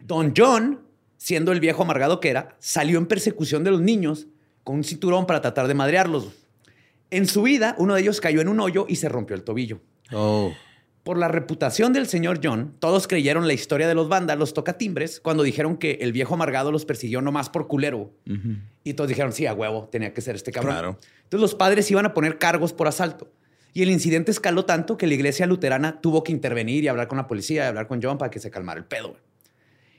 Don 0.01 0.33
John, 0.37 0.81
siendo 1.19 1.53
el 1.53 1.61
viejo 1.61 1.83
amargado 1.83 2.21
que 2.21 2.31
era, 2.31 2.57
salió 2.59 2.99
en 2.99 3.07
persecución 3.07 3.65
de 3.65 3.71
los 3.71 3.81
niños 3.81 4.27
con 4.65 4.77
un 4.77 4.85
cinturón 4.85 5.27
para 5.27 5.41
tratar 5.41 5.69
de 5.69 5.75
madrearlos. 5.75 6.29
En 7.11 7.27
su 7.27 7.43
vida, 7.43 7.75
uno 7.79 7.95
de 7.95 8.03
ellos 8.03 8.21
cayó 8.21 8.41
en 8.41 8.49
un 8.49 8.61
hoyo 8.61 8.87
y 8.89 8.97
se 8.97 9.09
rompió 9.09 9.35
el 9.35 9.43
tobillo. 9.43 9.81
Oh. 10.13 10.53
Por 11.03 11.17
la 11.17 11.29
reputación 11.29 11.93
del 11.93 12.07
señor 12.07 12.41
John, 12.43 12.75
todos 12.81 13.09
creyeron 13.09 13.47
la 13.47 13.55
historia 13.55 13.89
de 13.89 13.95
los 13.95 14.09
vándalos 14.09 14.53
tocatimbres 14.53 15.21
cuando 15.21 15.43
dijeron 15.43 15.79
que 15.79 15.99
el 16.03 16.13
viejo 16.13 16.35
amargado 16.35 16.71
los 16.71 16.85
persiguió 16.85 17.23
nomás 17.23 17.49
por 17.49 17.67
culero. 17.67 18.13
Y 18.85 18.95
todos 18.95 19.09
dijeron, 19.09 19.33
sí, 19.33 19.47
a 19.47 19.55
huevo, 19.55 19.89
tenía 19.91 20.13
que 20.13 20.21
ser 20.21 20.37
este 20.37 20.53
cabrón. 20.53 20.75
Claro. 20.75 20.99
Entonces 21.23 21.41
los 21.41 21.55
padres 21.55 21.91
iban 21.91 22.05
a 22.05 22.13
poner 22.13 22.39
cargos 22.39 22.75
por 22.75 22.89
asalto. 22.89 23.33
Y 23.73 23.83
el 23.83 23.91
incidente 23.91 24.31
escaló 24.31 24.65
tanto 24.65 24.99
que 24.99 25.07
la 25.07 25.15
iglesia 25.15 25.47
luterana 25.47 26.01
tuvo 26.01 26.23
que 26.25 26.33
intervenir 26.33 26.85
y 26.85 26.89
hablar 26.89 27.09
con 27.09 27.17
la 27.17 27.27
policía 27.27 27.65
y 27.65 27.69
hablar 27.69 27.87
con 27.87 28.03
John 28.03 28.19
para 28.19 28.31
que 28.31 28.41
se 28.41 28.51
calmara 28.51 28.79
el 28.79 28.85
pedo. 28.85 29.17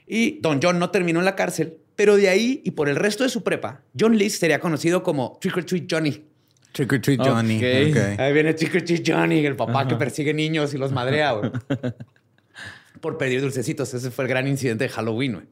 Y 0.05 0.39
Don 0.41 0.59
John 0.61 0.79
no 0.79 0.89
terminó 0.89 1.19
en 1.19 1.25
la 1.25 1.35
cárcel, 1.35 1.77
pero 1.95 2.17
de 2.17 2.29
ahí 2.29 2.61
y 2.63 2.71
por 2.71 2.89
el 2.89 2.95
resto 2.95 3.23
de 3.23 3.29
su 3.29 3.43
prepa, 3.43 3.83
John 3.97 4.17
List 4.17 4.39
sería 4.39 4.59
conocido 4.59 5.01
como 5.01 5.37
Trick 5.39 5.57
or 5.57 5.63
Treat 5.63 5.85
Johnny. 5.89 6.25
Trick 6.71 6.93
or 6.93 7.01
treat 7.01 7.21
Johnny. 7.21 7.63
Ahí 7.63 8.33
viene 8.33 8.53
Trick 8.53 8.75
or 8.75 8.81
Treat 8.81 9.03
Johnny, 9.05 9.45
el 9.45 9.55
papá 9.55 9.87
que 9.87 9.95
persigue 9.95 10.33
niños 10.33 10.73
y 10.73 10.77
los 10.77 10.91
madrea, 10.91 11.31
güey. 11.33 11.51
Por 13.01 13.17
pedir 13.17 13.41
dulcecitos. 13.41 13.93
Ese 13.93 14.11
fue 14.11 14.25
el 14.25 14.29
gran 14.29 14.47
incidente 14.47 14.83
de 14.83 14.89
Halloween, 14.89 15.33
güey. 15.33 15.45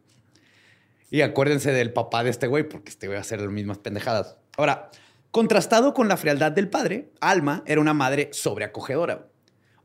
Y 1.09 1.21
acuérdense 1.21 1.71
del 1.71 1.93
papá 1.93 2.23
de 2.23 2.29
este 2.29 2.47
güey, 2.47 2.67
porque 2.67 2.89
este 2.89 3.07
güey 3.07 3.15
va 3.15 3.19
a 3.19 3.21
hacer 3.21 3.39
las 3.39 3.51
mismas 3.51 3.77
pendejadas. 3.77 4.37
Ahora, 4.57 4.91
contrastado 5.31 5.93
con 5.93 6.09
la 6.09 6.17
frialdad 6.17 6.51
del 6.51 6.69
padre, 6.69 7.11
Alma 7.21 7.63
era 7.65 7.79
una 7.79 7.93
madre 7.93 8.29
sobreacogedora. 8.33 9.27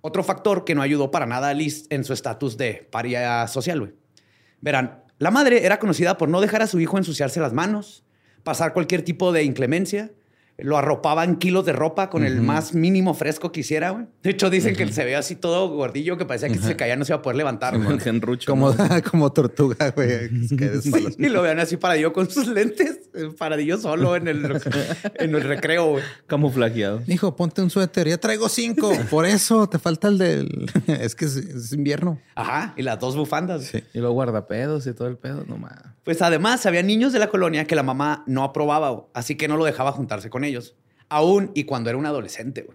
Otro 0.01 0.25
factor 0.25 0.65
que 0.65 0.75
no 0.75 0.83
ayudó 0.83 1.13
para 1.13 1.27
nada 1.27 1.51
a 1.51 1.55
Liz 1.55 1.87
en 1.91 2.03
su 2.03 2.13
estatus 2.13 2.57
de 2.57 2.89
paria 2.91 3.47
social, 3.47 3.79
güey. 3.79 3.93
Verán, 4.61 5.05
la 5.19 5.31
madre 5.31 5.65
era 5.65 5.79
conocida 5.79 6.19
por 6.19 6.29
no 6.29 6.41
dejar 6.41 6.63
a 6.63 6.67
su 6.67 6.81
hijo 6.81 6.99
ensuciarse 6.99 7.39
las 7.39 7.53
manos, 7.53 8.03
pasar 8.43 8.73
cualquier 8.73 9.03
tipo 9.03 9.31
de 9.31 9.45
inclemencia. 9.45 10.11
Lo 10.63 10.79
arropaba 10.79 11.25
en 11.25 11.37
kilos 11.37 11.65
de 11.65 11.73
ropa 11.73 12.11
con 12.11 12.25
el 12.25 12.41
más 12.41 12.75
mínimo 12.75 13.15
fresco 13.15 13.53
que 13.53 13.61
hiciera, 13.61 13.91
güey. 13.91 14.07
De 14.23 14.31
hecho, 14.31 14.51
dicen 14.51 14.77
que 14.77 14.91
se 14.93 15.05
veía 15.05 15.19
así 15.19 15.37
todo 15.37 15.69
gordillo 15.69 16.17
que 16.17 16.25
parecía 16.25 16.49
que 16.49 16.59
si 16.59 16.65
se 16.65 16.77
caía 16.77 16.97
no 16.97 17.05
se 17.05 17.13
iba 17.13 17.19
a 17.19 17.23
poder 17.23 17.37
levantar. 17.37 17.75
Como, 18.47 18.73
¿no? 18.73 18.77
como 19.11 19.33
tortuga, 19.33 19.91
güey. 19.91 20.11
espaldas. 20.61 21.17
Y 21.19 21.29
lo 21.29 21.43
vean 21.43 21.59
así 21.59 21.77
paradillo 21.77 22.13
con 22.13 22.31
sus 22.31 22.49
lentes, 22.49 23.01
eh, 23.15 23.31
paradillo 23.37 23.79
solo 23.79 24.17
en 24.17 24.29
el, 24.29 24.61
en 25.15 25.35
el 25.35 25.43
recreo, 25.43 25.91
güey. 25.91 26.05
Camuflajeado. 26.27 27.03
Hijo, 27.07 27.35
ponte 27.37 27.63
un 27.63 27.71
suéter. 27.71 28.09
Ya 28.09 28.19
traigo 28.19 28.49
cinco. 28.49 28.93
Por 29.11 29.27
eso 29.27 29.69
te 29.69 29.79
falta 29.79 30.09
el 30.09 30.19
del. 30.19 30.71
Es 30.87 31.15
que 31.15 31.25
es, 31.25 31.37
es 31.37 31.73
invierno. 31.73 32.21
Ajá, 32.35 32.75
y 32.77 32.83
las 32.83 32.99
dos 33.01 33.17
bufandas. 33.17 33.65
Sí. 33.65 33.83
Y 33.95 33.99
luego 33.99 34.15
guardapedos 34.15 34.87
y 34.87 34.93
todo 34.93 35.09
el 35.09 35.17
pedo. 35.17 35.45
No 35.47 35.57
más. 35.57 35.73
Pues 36.05 36.21
además 36.21 36.67
había 36.67 36.83
niños 36.83 37.13
de 37.13 37.19
la 37.21 37.29
colonia 37.29 37.67
que 37.67 37.77
la 37.77 37.83
mamá 37.83 38.25
no 38.27 38.43
aprobaba, 38.43 39.07
así 39.15 39.37
que 39.37 39.47
no 39.49 39.57
lo 39.57 39.65
dejaba 39.65 39.93
juntarse 39.93 40.31
con 40.31 40.45
ellos. 40.45 40.75
Aún 41.09 41.53
y 41.55 41.65
cuando 41.65 41.91
era 41.91 41.99
un 41.99 42.07
adolescente. 42.07 42.67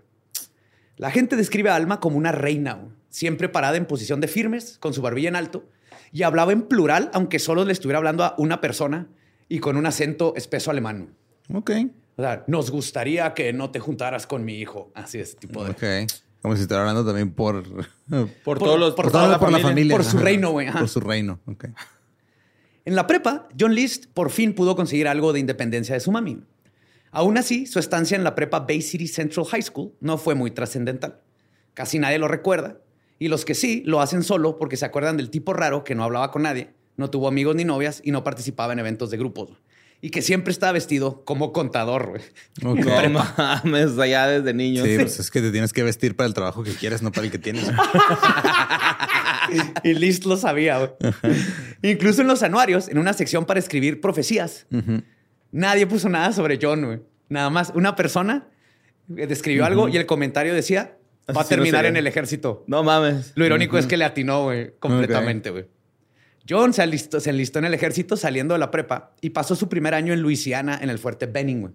La 0.96 1.12
gente 1.12 1.36
describe 1.36 1.70
a 1.70 1.76
Alma 1.76 2.00
como 2.00 2.18
una 2.18 2.32
reina, 2.32 2.80
siempre 3.10 3.50
parada 3.50 3.78
en 3.78 3.86
posición 3.86 4.22
de 4.22 4.28
firmes, 4.28 4.78
con 4.80 4.94
su 4.94 5.02
barbilla 5.02 5.30
en 5.30 5.36
alto, 5.36 5.66
y 6.12 6.24
hablaba 6.24 6.54
en 6.54 6.64
plural, 6.64 7.12
aunque 7.14 7.40
solo 7.40 7.66
le 7.66 7.74
estuviera 7.74 7.98
hablando 7.98 8.24
a 8.24 8.34
una 8.38 8.62
persona 8.62 9.08
y 9.50 9.60
con 9.60 9.76
un 9.76 9.86
acento 9.86 10.34
espeso 10.36 10.72
alemán. 10.72 11.14
Ok. 11.54 11.72
O 12.16 12.22
sea, 12.22 12.44
nos 12.48 12.72
gustaría 12.72 13.34
que 13.34 13.54
no 13.54 13.70
te 13.72 13.80
juntaras 13.80 14.26
con 14.26 14.44
mi 14.46 14.56
hijo. 14.56 14.92
Así 14.96 15.20
es, 15.20 15.36
tipo 15.36 15.64
de... 15.64 15.72
Ok. 15.72 16.12
Como 16.42 16.56
si 16.56 16.62
estuviera 16.62 16.82
hablando 16.82 17.06
también 17.06 17.32
por. 17.32 17.64
Por, 18.46 18.58
todos 18.60 18.80
los. 18.80 18.94
por 18.94 19.06
por, 19.06 19.12
toda 19.12 19.24
toda 19.26 19.34
la 19.34 19.40
por 19.40 19.52
la 19.52 19.60
familia. 19.60 19.70
familia. 19.70 19.98
Por 19.98 20.06
su 20.06 20.18
reino, 20.18 20.52
güey. 20.52 20.72
Por 20.72 20.88
su 20.88 21.00
reino. 21.02 21.40
Ok. 21.46 21.66
En 22.88 22.96
la 22.96 23.06
prepa, 23.06 23.50
John 23.60 23.76
List 23.76 24.06
por 24.14 24.30
fin 24.30 24.56
pudo 24.56 24.78
conseguir 24.78 25.10
algo 25.10 25.34
de 25.34 25.42
independencia 25.42 25.94
de 25.94 26.00
su 26.00 26.10
mami. 26.10 26.40
Aún 27.12 27.38
así, 27.38 27.66
su 27.66 27.80
estancia 27.80 28.16
en 28.16 28.24
la 28.24 28.34
prepa 28.34 28.62
Bay 28.62 28.82
City 28.82 29.10
Central 29.10 29.46
High 29.46 29.64
School 29.64 29.92
no 30.00 30.18
fue 30.18 30.36
muy 30.36 30.52
trascendental. 30.52 31.20
Casi 31.74 32.00
nadie 32.00 32.18
lo 32.18 32.30
recuerda, 32.30 32.78
y 33.20 33.28
los 33.28 33.44
que 33.44 33.56
sí 33.56 33.84
lo 33.86 34.00
hacen 34.00 34.24
solo 34.24 34.58
porque 34.58 34.78
se 34.78 34.86
acuerdan 34.86 35.18
del 35.18 35.30
tipo 35.30 35.52
raro 35.52 35.84
que 35.84 35.96
no 35.96 36.06
hablaba 36.06 36.32
con 36.32 36.44
nadie, 36.44 36.70
no 36.96 37.10
tuvo 37.10 37.28
amigos 37.28 37.58
ni 37.58 37.66
novias 37.66 38.00
y 38.06 38.12
no 38.12 38.24
participaba 38.24 38.72
en 38.72 38.80
eventos 38.80 39.10
de 39.10 39.18
grupos. 39.18 39.50
Y 40.00 40.12
que 40.12 40.22
siempre 40.22 40.52
estaba 40.52 40.74
vestido 40.74 41.24
como 41.26 41.52
contador. 41.52 42.10
güey. 42.10 42.22
No 42.62 42.76
mames, 43.38 43.98
allá 43.98 44.28
desde 44.28 44.54
niño. 44.54 44.86
Sí, 44.86 44.96
pues 44.96 45.20
es 45.20 45.32
que 45.32 45.42
te 45.42 45.52
tienes 45.52 45.74
que 45.74 45.84
vestir 45.84 46.16
para 46.16 46.28
el 46.28 46.34
trabajo 46.34 46.64
que 46.64 46.72
quieres, 46.72 47.02
no 47.02 47.12
para 47.12 47.26
el 47.26 47.32
que 47.32 47.40
tienes. 47.40 47.66
y 49.84 49.94
List 49.94 50.26
lo 50.26 50.38
sabía. 50.38 50.78
güey. 50.78 50.92
Incluso 51.82 52.22
en 52.22 52.28
los 52.28 52.44
anuarios, 52.44 52.90
en 52.90 53.00
una 53.00 53.14
sección 53.14 53.46
para 53.46 53.60
escribir 53.60 54.00
profecías, 54.00 54.68
nadie 55.52 55.88
puso 55.88 56.10
nada 56.10 56.32
sobre 56.32 56.60
John. 56.62 56.86
güey. 56.86 57.00
Nada 57.30 57.50
más 57.50 57.72
una 57.76 57.96
persona 57.96 58.48
describió 59.08 59.66
algo 59.66 59.90
y 59.90 59.98
el 59.98 60.06
comentario 60.06 60.54
decía, 60.54 60.98
va 61.30 61.42
a 61.42 61.44
no 61.44 61.50
terminar 61.50 61.86
en 61.86 61.98
el 61.98 62.08
ejército. 62.08 62.64
No 62.68 62.84
mames. 62.84 63.34
Lo 63.36 63.46
irónico 63.46 63.78
es 63.78 63.88
que 63.88 63.98
le 63.98 64.06
atinó, 64.06 64.44
güey, 64.44 64.74
completamente, 64.80 65.50
güey. 65.50 65.66
John 66.48 66.74
se 66.74 66.84
enlistó 66.84 67.60
en 67.60 67.66
el 67.66 67.74
ejército 67.74 68.16
saliendo 68.16 68.54
de 68.54 68.60
la 68.60 68.72
prepa 68.72 69.14
y 69.22 69.32
pasó 69.32 69.56
su 69.56 69.68
primer 69.70 69.94
año 69.94 70.14
en 70.14 70.22
Luisiana 70.22 70.80
en 70.82 70.90
el 70.90 71.00
fuerte 71.00 71.26
Benning. 71.26 71.74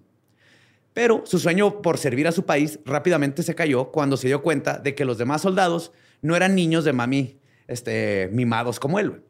Pero 0.93 1.23
su 1.25 1.39
sueño 1.39 1.81
por 1.81 1.97
servir 1.97 2.27
a 2.27 2.31
su 2.31 2.45
país 2.45 2.79
rápidamente 2.85 3.43
se 3.43 3.55
cayó 3.55 3.91
cuando 3.91 4.15
se 4.17 4.27
dio 4.27 4.41
cuenta 4.41 4.77
de 4.77 4.93
que 4.95 5.05
los 5.05 5.17
demás 5.17 5.41
soldados 5.41 5.91
no 6.21 6.35
eran 6.35 6.55
niños 6.55 6.85
de 6.85 6.93
mami 6.93 7.37
este, 7.67 8.29
mimados 8.31 8.79
como 8.79 8.99
él. 8.99 9.21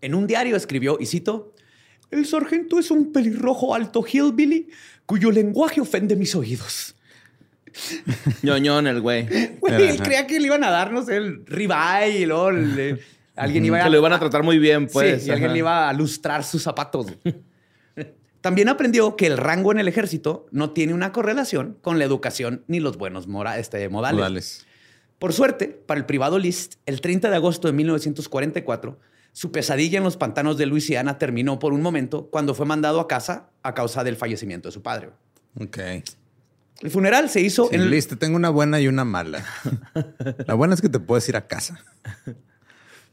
En 0.00 0.14
un 0.14 0.26
diario 0.26 0.56
escribió, 0.56 0.96
y 1.00 1.06
cito, 1.06 1.54
el 2.10 2.24
sargento 2.26 2.78
es 2.78 2.90
un 2.90 3.12
pelirrojo 3.12 3.74
alto 3.74 4.02
hillbilly 4.02 4.68
cuyo 5.06 5.30
lenguaje 5.30 5.80
ofende 5.80 6.16
mis 6.16 6.34
oídos. 6.34 6.94
Ñoñón 8.42 8.86
el 8.86 9.00
güey. 9.00 9.26
Güey, 9.60 9.74
él 9.88 10.02
creía 10.02 10.26
que 10.26 10.40
le 10.40 10.46
iban 10.46 10.64
a 10.64 10.70
dar, 10.70 10.90
no 10.92 11.04
sé, 11.04 11.16
el 11.16 11.44
ribeye 11.46 12.20
y 12.20 12.26
luego 12.26 12.50
le- 12.50 12.98
alguien 13.38 13.64
iba 13.64 13.82
Que 13.82 13.90
lo 13.90 13.98
iban 13.98 14.12
a 14.12 14.18
tratar 14.18 14.42
muy 14.42 14.58
bien, 14.58 14.86
pues. 14.88 15.22
sí, 15.22 15.28
y 15.28 15.32
alguien 15.32 15.54
iba 15.56 15.88
a 15.88 15.92
lustrar 15.92 16.44
sus 16.44 16.62
zapatos. 16.62 17.06
También 18.40 18.68
aprendió 18.68 19.16
que 19.16 19.26
el 19.26 19.36
rango 19.36 19.72
en 19.72 19.78
el 19.78 19.88
ejército 19.88 20.46
no 20.52 20.70
tiene 20.70 20.94
una 20.94 21.12
correlación 21.12 21.76
con 21.82 21.98
la 21.98 22.04
educación 22.04 22.62
ni 22.68 22.78
los 22.78 22.96
buenos 22.96 23.26
mora- 23.26 23.58
este, 23.58 23.88
modales. 23.88 24.18
Modales. 24.18 24.66
Por 25.18 25.32
suerte, 25.32 25.66
para 25.66 25.98
el 25.98 26.06
privado 26.06 26.38
List, 26.38 26.74
el 26.86 27.00
30 27.00 27.30
de 27.30 27.36
agosto 27.36 27.66
de 27.66 27.72
1944, 27.74 28.98
su 29.32 29.50
pesadilla 29.50 29.98
en 29.98 30.04
los 30.04 30.16
pantanos 30.16 30.56
de 30.56 30.66
Luisiana 30.66 31.18
terminó 31.18 31.58
por 31.58 31.72
un 31.72 31.82
momento 31.82 32.28
cuando 32.30 32.54
fue 32.54 32.64
mandado 32.66 33.00
a 33.00 33.08
casa 33.08 33.50
a 33.64 33.74
causa 33.74 34.04
del 34.04 34.14
fallecimiento 34.16 34.68
de 34.68 34.72
su 34.72 34.82
padre. 34.82 35.10
Ok. 35.60 35.78
El 36.80 36.90
funeral 36.90 37.28
se 37.28 37.40
hizo 37.40 37.64
Sí, 37.68 37.74
en 37.74 37.80
el... 37.82 37.90
listo, 37.90 38.16
tengo 38.16 38.36
una 38.36 38.50
buena 38.50 38.80
y 38.80 38.86
una 38.86 39.04
mala. 39.04 39.44
La 40.46 40.54
buena 40.54 40.74
es 40.74 40.80
que 40.80 40.88
te 40.88 41.00
puedes 41.00 41.28
ir 41.28 41.34
a 41.36 41.48
casa. 41.48 41.84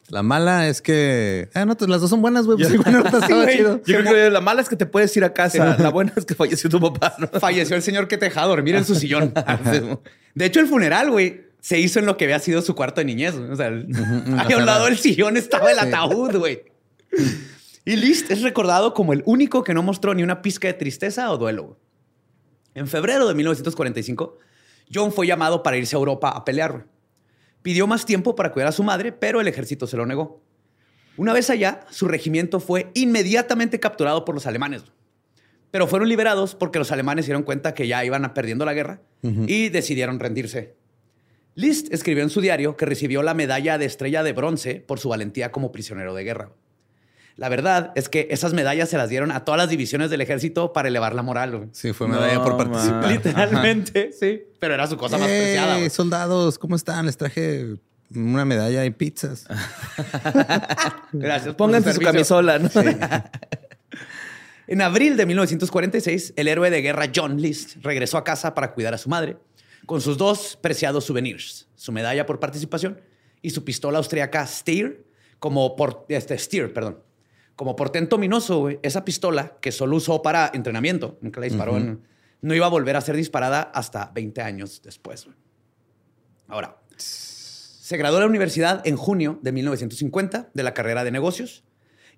La 0.09 0.21
mala 0.21 0.67
es 0.67 0.81
que. 0.81 1.49
Ah, 1.55 1.65
no, 1.65 1.75
pues 1.75 1.89
las 1.89 1.99
dos 2.01 2.09
son 2.11 2.21
buenas, 2.21 2.45
güey. 2.45 2.57
Pues. 2.57 2.69
Yo 3.85 3.97
creo 3.99 4.13
que 4.13 4.29
la 4.29 4.41
mala 4.41 4.61
es 4.61 4.69
que 4.69 4.75
te 4.75 4.85
puedes 4.85 5.15
ir 5.17 5.23
a 5.23 5.33
casa. 5.33 5.77
La 5.79 5.89
buena 5.89 6.13
es 6.15 6.25
que 6.25 6.35
falleció 6.35 6.69
tu 6.69 6.79
papá. 6.79 7.15
¿no? 7.17 7.27
falleció 7.39 7.75
el 7.75 7.81
señor 7.81 8.07
que 8.07 8.17
te 8.17 8.25
dejaba 8.25 8.47
dormir 8.47 8.75
en 8.75 8.85
su 8.85 8.93
sillón. 8.95 9.33
De 10.35 10.45
hecho, 10.45 10.59
el 10.59 10.67
funeral, 10.67 11.09
güey, 11.09 11.45
se 11.59 11.79
hizo 11.79 11.97
en 11.99 12.05
lo 12.05 12.17
que 12.17 12.25
había 12.25 12.37
sido 12.39 12.61
su 12.61 12.75
cuarto 12.75 13.01
de 13.01 13.05
niñez. 13.05 13.33
O 13.35 13.55
sea, 13.55 13.67
el- 13.67 13.87
ahí 14.37 14.53
a 14.53 14.57
un 14.57 14.65
lado 14.65 14.85
del 14.85 14.97
sillón 14.97 15.37
estaba 15.37 15.71
el 15.71 15.79
ataúd, 15.79 16.35
güey. 16.37 16.63
Y 17.85 17.95
List 17.95 18.29
es 18.31 18.41
recordado 18.41 18.93
como 18.93 19.13
el 19.13 19.23
único 19.25 19.63
que 19.63 19.73
no 19.73 19.81
mostró 19.81 20.13
ni 20.13 20.21
una 20.23 20.41
pizca 20.41 20.67
de 20.67 20.73
tristeza 20.73 21.31
o 21.31 21.37
duelo. 21.37 21.63
güey. 21.63 21.75
En 22.75 22.87
febrero 22.87 23.27
de 23.27 23.33
1945, 23.33 24.37
John 24.93 25.11
fue 25.13 25.25
llamado 25.25 25.63
para 25.63 25.77
irse 25.77 25.95
a 25.95 25.99
Europa 25.99 26.29
a 26.29 26.43
pelear. 26.45 26.71
güey. 26.73 26.83
Pidió 27.65 27.87
más 27.87 28.05
tiempo 28.05 28.35
para 28.35 28.51
cuidar 28.51 28.69
a 28.69 28.71
su 28.71 28.83
madre, 28.83 29.11
pero 29.11 29.41
el 29.41 29.47
ejército 29.47 29.87
se 29.87 29.97
lo 29.97 30.05
negó. 30.05 30.39
Una 31.17 31.33
vez 31.33 31.49
allá, 31.49 31.79
su 31.89 32.07
regimiento 32.07 32.59
fue 32.59 32.91
inmediatamente 32.93 33.79
capturado 33.79 34.23
por 34.23 34.35
los 34.35 34.45
alemanes. 34.45 34.83
Pero 35.71 35.87
fueron 35.87 36.07
liberados 36.07 36.53
porque 36.53 36.77
los 36.77 36.91
alemanes 36.91 37.25
se 37.25 37.29
dieron 37.31 37.41
cuenta 37.41 37.73
que 37.73 37.87
ya 37.87 38.05
iban 38.05 38.31
perdiendo 38.35 38.65
la 38.65 38.75
guerra 38.75 39.01
y 39.23 39.69
decidieron 39.69 40.19
rendirse. 40.19 40.75
List 41.55 41.91
escribió 41.91 42.21
en 42.21 42.29
su 42.29 42.39
diario 42.39 42.77
que 42.77 42.85
recibió 42.85 43.23
la 43.23 43.33
medalla 43.33 43.79
de 43.79 43.85
estrella 43.85 44.21
de 44.21 44.33
bronce 44.33 44.75
por 44.75 44.99
su 44.99 45.09
valentía 45.09 45.51
como 45.51 45.71
prisionero 45.71 46.13
de 46.13 46.23
guerra. 46.23 46.51
La 47.37 47.49
verdad 47.49 47.91
es 47.95 48.07
que 48.07 48.27
esas 48.31 48.53
medallas 48.53 48.87
se 48.89 48.97
las 48.97 49.09
dieron 49.09 49.31
a 49.31 49.43
todas 49.43 49.57
las 49.57 49.69
divisiones 49.69 50.09
del 50.09 50.21
ejército 50.21 50.71
para 50.71 50.87
elevar 50.87 51.13
la 51.15 51.21
moral. 51.21 51.57
güey. 51.57 51.69
Sí, 51.73 51.91
fue 51.91 52.07
medalla 52.07 52.35
No, 52.35 52.43
por 52.43 52.57
participar. 52.57 53.01
man. 53.01 53.11
Literalmente, 53.13 54.11
sí. 54.17 54.41
Pero 54.59 54.73
era 54.73 54.87
su 54.87 54.95
cosa 54.95 55.17
más 55.17 55.27
¡Ey, 55.29 55.41
preciada. 55.41 55.77
güey. 55.77 55.89
soldados! 55.89 56.57
¿Cómo 56.57 56.75
están? 56.77 57.05
Les 57.05 57.17
traje 57.17 57.75
una 58.15 58.45
medalla 58.45 58.85
y 58.85 58.91
pizzas. 58.91 59.47
Gracias. 61.11 61.55
Pónganse 61.55 61.93
su 61.93 62.01
camisola. 62.01 62.59
¿no? 62.59 62.69
En 64.67 64.81
abril 64.81 65.15
de 65.15 65.27
1946, 65.27 66.33
el 66.37 66.47
héroe 66.47 66.71
de 66.71 66.81
guerra 66.81 67.11
John 67.15 67.39
List 67.39 67.75
regresó 67.83 68.17
a 68.17 68.23
casa 68.23 68.55
para 68.55 68.73
cuidar 68.73 68.95
a 68.95 68.97
su 68.97 69.09
madre 69.09 69.37
con 69.85 70.01
sus 70.01 70.17
dos 70.17 70.57
preciados 70.59 71.03
souvenirs, 71.05 71.67
su 71.75 71.91
medalla 71.91 72.25
por 72.25 72.39
participación 72.39 72.99
y 73.43 73.51
su 73.51 73.63
pistola 73.63 73.99
austríaca 73.99 74.43
Steer 74.47 75.05
como 75.37 75.75
por 75.75 76.07
este 76.09 76.35
Steer, 76.39 76.73
perdón. 76.73 76.97
Como 77.55 77.75
portento 77.75 78.17
ominoso, 78.17 78.59
güey, 78.59 78.79
esa 78.83 79.05
pistola 79.05 79.57
que 79.61 79.71
solo 79.71 79.95
usó 79.95 80.21
para 80.21 80.51
entrenamiento, 80.53 81.17
nunca 81.21 81.39
la 81.39 81.45
disparó, 81.45 81.77
en- 81.77 82.01
no 82.41 82.53
iba 82.53 82.65
a 82.65 82.69
volver 82.69 82.95
a 82.97 83.01
ser 83.01 83.15
disparada 83.15 83.61
hasta 83.61 84.11
20 84.13 84.41
años 84.41 84.81
después. 84.83 85.25
güey. 85.25 85.37
Ahora, 86.47 86.77
se 86.97 87.97
graduó 87.97 88.17
de 88.17 88.25
la 88.25 88.29
universidad 88.29 88.85
en 88.85 88.97
junio 88.97 89.39
de 89.41 89.51
1950 89.51 90.49
de 90.53 90.63
la 90.63 90.73
carrera 90.73 91.03
de 91.03 91.11
negocios. 91.11 91.63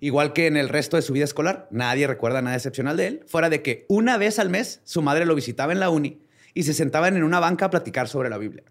Igual 0.00 0.32
que 0.32 0.46
en 0.46 0.56
el 0.56 0.68
resto 0.68 0.96
de 0.96 1.02
su 1.02 1.12
vida 1.12 1.24
escolar, 1.24 1.66
nadie 1.70 2.06
recuerda 2.06 2.40
nada 2.42 2.56
excepcional 2.56 2.96
de 2.96 3.06
él, 3.06 3.24
fuera 3.26 3.48
de 3.50 3.62
que 3.62 3.84
una 3.88 4.16
vez 4.16 4.38
al 4.38 4.48
mes 4.48 4.80
su 4.84 5.02
madre 5.02 5.24
lo 5.26 5.34
visitaba 5.34 5.72
en 5.72 5.80
la 5.80 5.90
uni 5.90 6.20
y 6.54 6.62
se 6.64 6.72
sentaban 6.74 7.16
en 7.16 7.22
una 7.24 7.40
banca 7.40 7.66
a 7.66 7.70
platicar 7.70 8.06
sobre 8.08 8.28
la 8.30 8.38
Biblia. 8.38 8.64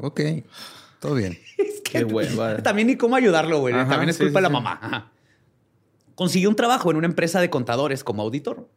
Ok, 0.00 0.20
todo 1.00 1.14
bien. 1.14 1.38
Qué 1.84 2.04
hueva. 2.04 2.56
También 2.62 2.88
ni 2.88 2.96
cómo 2.96 3.16
ayudarlo, 3.16 3.60
güey. 3.60 3.74
Ajá, 3.74 3.88
También 3.90 4.10
es 4.10 4.16
sí, 4.16 4.24
culpa 4.24 4.38
de 4.38 4.42
la 4.42 4.48
sí. 4.48 4.52
mamá. 4.54 4.78
Ajá. 4.82 5.12
Consiguió 6.18 6.48
un 6.48 6.56
trabajo 6.56 6.90
en 6.90 6.96
una 6.96 7.06
empresa 7.06 7.40
de 7.40 7.48
contadores 7.48 8.02
como 8.02 8.22
auditor. 8.22 8.68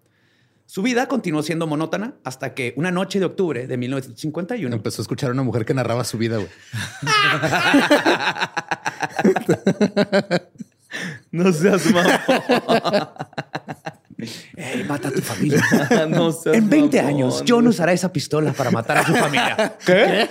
Su 0.67 0.83
vida 0.83 1.07
continuó 1.07 1.41
siendo 1.41 1.65
monótona 1.65 2.13
hasta 2.23 2.53
que 2.53 2.75
una 2.77 2.91
noche 2.91 3.17
de 3.17 3.25
octubre 3.25 3.65
de 3.65 3.77
1951 3.77 4.75
Empezó 4.75 5.01
a 5.01 5.03
escuchar 5.03 5.31
a 5.31 5.33
una 5.33 5.41
mujer 5.41 5.65
que 5.65 5.73
narraba 5.73 6.03
su 6.03 6.19
vida, 6.19 6.37
güey. 6.37 6.49
No 11.31 11.51
seas 11.51 11.83
mamón. 11.89 12.11
Ey, 14.55 14.83
mata 14.83 15.07
a 15.07 15.11
tu 15.11 15.21
familia. 15.21 15.63
no 16.09 16.31
seas 16.31 16.57
En 16.57 16.69
20 16.69 16.97
mamón, 16.97 17.15
años. 17.15 17.43
John 17.47 17.65
usará 17.65 17.91
esa 17.91 18.13
pistola 18.13 18.53
para 18.53 18.69
matar 18.69 18.99
a 18.99 19.05
su 19.07 19.15
familia. 19.15 19.77
¿Qué? 19.83 20.29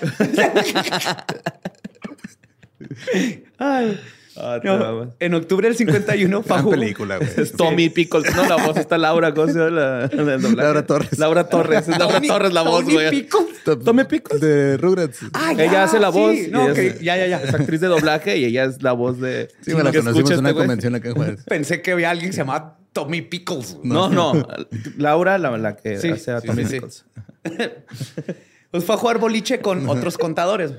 Ay, 3.58 3.98
Ah, 4.36 4.60
no. 4.62 5.12
En 5.18 5.34
octubre 5.34 5.66
del 5.68 5.76
51, 5.76 6.42
Gran 6.42 6.44
Fajo- 6.64 6.70
película, 6.70 7.16
güey. 7.18 7.28
Es 7.36 7.52
Tommy 7.52 7.88
Pickles. 7.90 8.34
No, 8.36 8.46
la 8.46 8.56
voz 8.64 8.76
está 8.76 8.96
Laura. 8.96 9.34
¿Cómo 9.34 9.48
se 9.52 9.58
llama 9.58 9.70
la? 9.70 10.06
Laura 10.54 10.86
Torres. 10.86 11.18
Laura 11.18 11.48
Torres. 11.48 11.88
Es 11.88 11.98
Laura 11.98 12.14
Tony- 12.20 12.28
Torres 12.28 12.52
la 12.52 12.62
voz, 12.62 12.84
güey. 12.84 13.10
Pickles. 13.10 13.64
Tommy 13.84 14.04
Pickles. 14.04 14.40
De 14.40 14.76
Rugrats. 14.76 15.18
Ah, 15.34 15.52
Ella 15.52 15.66
ya, 15.72 15.82
hace 15.84 15.98
la 15.98 16.12
sí. 16.12 16.18
voz. 16.18 16.34
No, 16.50 16.68
y 16.68 16.70
ok, 16.70 16.78
es- 16.78 17.00
ya, 17.00 17.16
ya, 17.16 17.26
ya. 17.26 17.36
Es 17.42 17.52
actriz 17.54 17.80
de 17.80 17.88
doblaje 17.88 18.38
y 18.38 18.44
ella 18.44 18.64
es 18.64 18.82
la 18.82 18.92
voz 18.92 19.18
de. 19.20 19.48
Sí, 19.62 19.74
me 19.74 19.82
la 19.82 19.92
conocimos 19.92 20.30
en 20.30 20.38
una 20.38 20.54
convención 20.54 20.94
acá 20.94 21.08
en 21.08 21.14
Juárez. 21.16 21.44
Pensé 21.46 21.82
que 21.82 21.92
había 21.92 22.10
alguien 22.10 22.30
que 22.30 22.34
se 22.34 22.42
llamaba 22.42 22.78
Tommy 22.92 23.22
Pickles. 23.22 23.78
No, 23.82 24.08
no. 24.08 24.46
Laura, 24.96 25.38
la, 25.38 25.56
la 25.58 25.76
que 25.76 25.98
Sí, 25.98 26.08
hace 26.08 26.30
a 26.30 26.40
Tommy 26.40 26.64
sí, 26.64 26.68
sí. 26.70 26.74
Pickles. 26.76 27.04
Pues 28.70 28.84
fue 28.84 28.94
a 28.94 28.98
jugar 28.98 29.18
boliche 29.18 29.58
con 29.60 29.88
otros 29.88 30.16
contadores. 30.16 30.72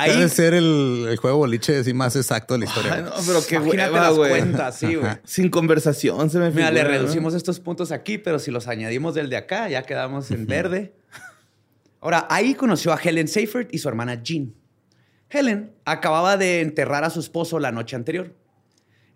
Ahí, 0.00 0.12
Debe 0.12 0.28
ser 0.28 0.54
el, 0.54 1.06
el 1.08 1.16
juego 1.16 1.38
boliche 1.38 1.76
así 1.78 1.92
más 1.92 2.14
exacto 2.14 2.54
de 2.54 2.60
la 2.60 2.66
historia. 2.66 2.94
Ay, 2.94 3.02
no, 3.02 3.10
pero 3.26 3.40
qué 3.44 3.56
imagínate 3.56 3.90
hueva, 3.92 4.06
las 4.06 4.16
güey. 4.16 4.30
cuentas, 4.30 4.76
sí, 4.78 4.94
güey. 4.94 5.12
Sin 5.24 5.50
conversación 5.50 6.30
se 6.30 6.38
me 6.38 6.50
Mira, 6.50 6.70
le 6.70 6.80
figura, 6.80 6.94
¿no? 6.96 7.00
reducimos 7.02 7.34
estos 7.34 7.58
puntos 7.58 7.90
aquí, 7.90 8.16
pero 8.16 8.38
si 8.38 8.52
los 8.52 8.68
añadimos 8.68 9.16
del 9.16 9.28
de 9.28 9.36
acá, 9.38 9.68
ya 9.68 9.82
quedamos 9.82 10.30
en 10.30 10.46
verde. 10.46 10.94
Ahora, 12.00 12.28
ahí 12.30 12.54
conoció 12.54 12.92
a 12.92 12.96
Helen 13.02 13.26
Seifert 13.26 13.74
y 13.74 13.78
su 13.78 13.88
hermana 13.88 14.22
Jean. 14.22 14.54
Helen 15.30 15.72
acababa 15.84 16.36
de 16.36 16.60
enterrar 16.60 17.02
a 17.02 17.10
su 17.10 17.18
esposo 17.18 17.58
la 17.58 17.72
noche 17.72 17.96
anterior. 17.96 18.34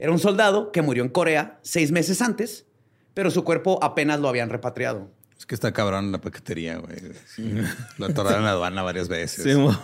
Era 0.00 0.10
un 0.10 0.18
soldado 0.18 0.72
que 0.72 0.82
murió 0.82 1.04
en 1.04 1.10
Corea 1.10 1.60
seis 1.62 1.92
meses 1.92 2.20
antes, 2.20 2.66
pero 3.14 3.30
su 3.30 3.44
cuerpo 3.44 3.78
apenas 3.84 4.18
lo 4.18 4.28
habían 4.28 4.50
repatriado. 4.50 5.12
Es 5.38 5.46
que 5.46 5.54
está 5.54 5.72
cabrón 5.72 6.10
la 6.10 6.20
paquetería, 6.20 6.78
güey. 6.78 6.96
Sí. 7.26 7.54
Lo 7.98 8.06
atoraron 8.06 8.40
en 8.40 8.44
la 8.46 8.50
aduana 8.50 8.82
varias 8.82 9.08
veces. 9.08 9.44
Sí, 9.44 9.54
mo. 9.56 9.76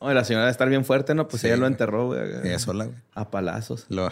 Oye, 0.00 0.14
la 0.14 0.24
señora 0.24 0.44
debe 0.44 0.52
estar 0.52 0.68
bien 0.68 0.84
fuerte, 0.84 1.14
¿no? 1.14 1.26
Pues 1.26 1.42
Sí, 1.42 1.48
ella 1.48 1.56
lo 1.56 1.66
enterró, 1.66 2.06
güey. 2.06 2.20
Ella 2.44 2.58
sola, 2.58 2.84
güey. 2.84 2.96
A 3.14 3.30
palazos. 3.30 3.86
Lo... 3.88 4.08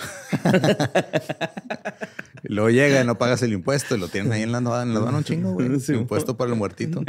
Luego 2.43 2.71
llega 2.71 3.01
y 3.01 3.07
no 3.07 3.19
pagas 3.19 3.43
el 3.43 3.53
impuesto 3.53 3.97
y 3.97 4.01
lo 4.01 4.09
tienen 4.09 4.33
ahí 4.33 4.43
en 4.43 4.53
la 4.53 4.59
aduana, 4.59 4.83
en 4.83 4.95
la 4.95 5.01
aduana 5.01 5.19
un 5.19 5.25
chingo, 5.25 5.53
güey. 5.53 5.79
Sí, 5.79 5.93
impuesto 5.93 6.37
por 6.37 6.49
el 6.49 6.57
muertito. 6.57 7.03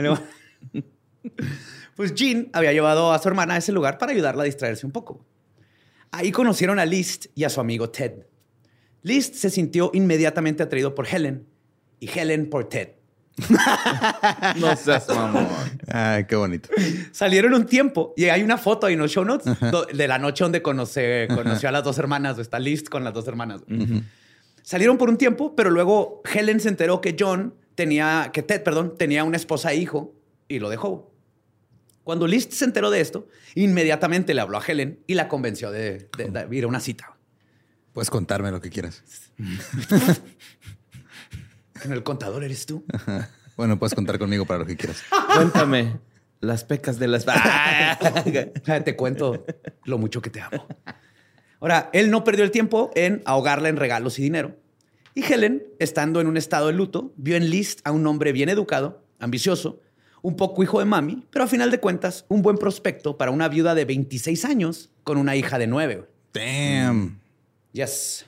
Pues 1.95 2.13
Jean 2.13 2.49
había 2.53 2.73
llevado 2.73 3.11
a 3.11 3.19
su 3.19 3.27
hermana 3.27 3.55
a 3.55 3.57
ese 3.57 3.71
lugar 3.71 3.97
para 3.97 4.11
ayudarla 4.11 4.43
a 4.43 4.45
distraerse 4.45 4.85
un 4.85 4.91
poco. 4.91 5.25
Ahí 6.11 6.31
conocieron 6.31 6.77
a 6.79 6.85
List 6.85 7.27
y 7.33 7.43
a 7.43 7.49
su 7.49 7.59
amigo 7.59 7.89
Ted. 7.89 8.27
List 9.01 9.35
se 9.35 9.49
sintió 9.49 9.89
inmediatamente 9.93 10.61
atraído 10.63 10.93
por 10.93 11.07
Helen 11.07 11.47
y 11.99 12.07
Helen 12.07 12.49
por 12.49 12.69
Ted. 12.69 12.89
No 14.57 14.75
seas 14.75 15.07
mamón. 15.09 15.47
Ay, 15.87 16.25
qué 16.25 16.35
bonito. 16.35 16.69
Salieron 17.11 17.53
un 17.53 17.65
tiempo 17.65 18.13
y 18.17 18.25
hay 18.25 18.41
una 18.43 18.57
foto 18.57 18.87
ahí 18.87 18.93
en 18.93 18.99
los 18.99 19.11
show 19.11 19.23
notes 19.23 19.53
de 19.93 20.07
la 20.07 20.17
noche 20.17 20.43
donde 20.43 20.63
conoce- 20.63 21.27
conoció 21.33 21.69
a 21.69 21.71
las 21.71 21.83
dos 21.83 21.97
hermanas. 21.99 22.39
Está 22.39 22.59
List 22.59 22.89
con 22.89 23.03
las 23.03 23.13
dos 23.13 23.27
hermanas. 23.27 23.61
Salieron 24.63 24.97
por 24.97 25.09
un 25.09 25.17
tiempo, 25.17 25.55
pero 25.55 25.69
luego 25.69 26.21
Helen 26.33 26.59
se 26.59 26.69
enteró 26.69 26.99
que 26.99 27.15
John 27.17 27.53
tenía, 27.75 28.31
que 28.33 28.41
Ted, 28.43 28.63
perdón, 28.63 28.95
tenía 28.97 29.23
una 29.23 29.37
esposa 29.37 29.71
e 29.71 29.77
hijo 29.77 30.13
y 30.47 30.59
lo 30.59 30.69
dejó. 30.69 31.13
Cuando 32.03 32.25
List 32.27 32.53
se 32.53 32.65
enteró 32.65 32.89
de 32.89 33.01
esto, 33.01 33.27
inmediatamente 33.55 34.33
le 34.33 34.41
habló 34.41 34.57
a 34.57 34.63
Helen 34.65 34.99
y 35.07 35.13
la 35.13 35.27
convenció 35.27 35.71
de, 35.71 36.09
de- 36.17 36.29
de 36.31 36.55
ir 36.57 36.63
a 36.63 36.67
una 36.67 36.79
cita. 36.79 37.15
Puedes 37.93 38.09
contarme 38.09 38.49
lo 38.51 38.61
que 38.61 38.69
quieras. 38.69 39.03
En 41.83 41.91
el 41.91 42.03
contador 42.03 42.43
eres 42.43 42.65
tú. 42.65 42.85
Bueno, 43.55 43.79
puedes 43.79 43.95
contar 43.95 44.19
conmigo 44.19 44.45
para 44.45 44.59
lo 44.59 44.65
que 44.65 44.77
quieras. 44.77 45.03
Cuéntame. 45.33 45.99
Las 46.39 46.63
pecas 46.63 46.99
de 46.99 47.07
las... 47.07 47.25
Te 48.85 48.95
cuento 48.95 49.45
lo 49.85 49.97
mucho 49.97 50.21
que 50.21 50.29
te 50.29 50.41
amo. 50.41 50.67
Ahora, 51.59 51.89
él 51.93 52.11
no 52.11 52.23
perdió 52.23 52.43
el 52.43 52.51
tiempo 52.51 52.91
en 52.93 53.23
ahogarla 53.25 53.69
en 53.69 53.77
regalos 53.77 54.19
y 54.19 54.21
dinero. 54.21 54.55
Y 55.15 55.23
Helen, 55.23 55.63
estando 55.79 56.21
en 56.21 56.27
un 56.27 56.37
estado 56.37 56.67
de 56.67 56.73
luto, 56.73 57.11
vio 57.17 57.35
en 57.35 57.49
List 57.49 57.79
a 57.83 57.91
un 57.91 58.05
hombre 58.05 58.31
bien 58.31 58.49
educado, 58.49 59.03
ambicioso, 59.17 59.81
un 60.21 60.35
poco 60.35 60.61
hijo 60.61 60.77
de 60.77 60.85
mami, 60.85 61.25
pero 61.31 61.45
a 61.45 61.47
final 61.47 61.71
de 61.71 61.79
cuentas, 61.79 62.25
un 62.27 62.43
buen 62.43 62.59
prospecto 62.59 63.17
para 63.17 63.31
una 63.31 63.47
viuda 63.49 63.73
de 63.73 63.85
26 63.85 64.45
años 64.45 64.91
con 65.03 65.17
una 65.17 65.35
hija 65.35 65.57
de 65.57 65.65
9. 65.65 66.07
Damn. 66.33 67.19
Yes. 67.71 68.26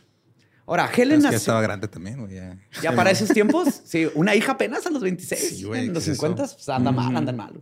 Ahora, 0.69 0.87
Helen 0.95 1.17
que 1.17 1.23
ya 1.23 1.31
nació. 1.31 1.37
estaba 1.37 1.61
grande 1.63 1.87
también, 1.87 2.19
güey. 2.19 2.35
Ya, 2.35 2.55
Ya 2.83 2.91
para 2.95 3.09
esos 3.09 3.29
tiempos, 3.29 3.81
sí, 3.85 4.07
una 4.13 4.35
hija 4.35 4.51
apenas 4.51 4.85
a 4.85 4.91
los 4.91 5.01
26. 5.01 5.41
Sí, 5.41 5.63
güey, 5.63 5.87
en 5.87 5.93
los 5.95 6.03
¿qué 6.03 6.11
es 6.11 6.17
50, 6.17 6.43
eso? 6.43 6.55
pues 6.55 6.69
anda 6.69 6.91
mal, 6.91 7.17
andan 7.17 7.35
mal. 7.35 7.59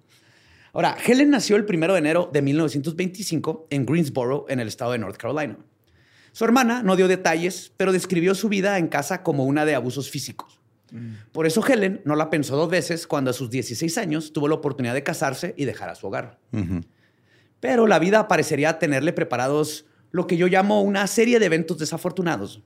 Ahora, 0.74 0.98
Helen 1.04 1.30
nació 1.30 1.56
el 1.56 1.64
primero 1.64 1.94
de 1.94 2.00
enero 2.00 2.30
de 2.32 2.42
1925 2.42 3.68
en 3.70 3.86
Greensboro, 3.86 4.46
en 4.50 4.60
el 4.60 4.68
estado 4.68 4.92
de 4.92 4.98
North 4.98 5.16
Carolina. 5.16 5.58
Su 6.34 6.44
hermana 6.44 6.84
no 6.84 6.98
dio 6.98 7.08
detalles, 7.08 7.72
pero 7.78 7.94
describió 7.94 8.36
su 8.36 8.50
vida 8.50 8.78
en 8.78 8.90
casa 8.90 9.24
como 9.24 9.46
una 9.46 9.64
de 9.64 9.74
abusos 9.74 10.10
físicos. 10.10 10.60
Por 11.32 11.48
eso 11.48 11.66
Helen 11.66 12.02
no 12.04 12.16
la 12.16 12.30
pensó 12.30 12.58
dos 12.58 12.70
veces 12.70 13.08
cuando 13.08 13.32
a 13.32 13.34
sus 13.34 13.50
16 13.50 13.98
años 13.98 14.34
tuvo 14.34 14.50
la 14.50 14.56
oportunidad 14.56 14.94
de 14.94 15.04
casarse 15.04 15.54
y 15.58 15.64
dejar 15.64 15.90
a 15.90 15.96
su 15.96 16.08
hogar. 16.08 16.40
Pero 17.62 17.88
la 17.88 18.00
vida 18.00 18.28
parecería 18.28 18.80
tenerle 18.80 19.14
preparados 19.14 19.86
lo 20.12 20.28
que 20.28 20.36
yo 20.36 20.48
llamo 20.48 20.82
una 20.82 21.08
serie 21.08 21.40
de 21.40 21.46
eventos 21.46 21.78
desafortunados 21.80 22.62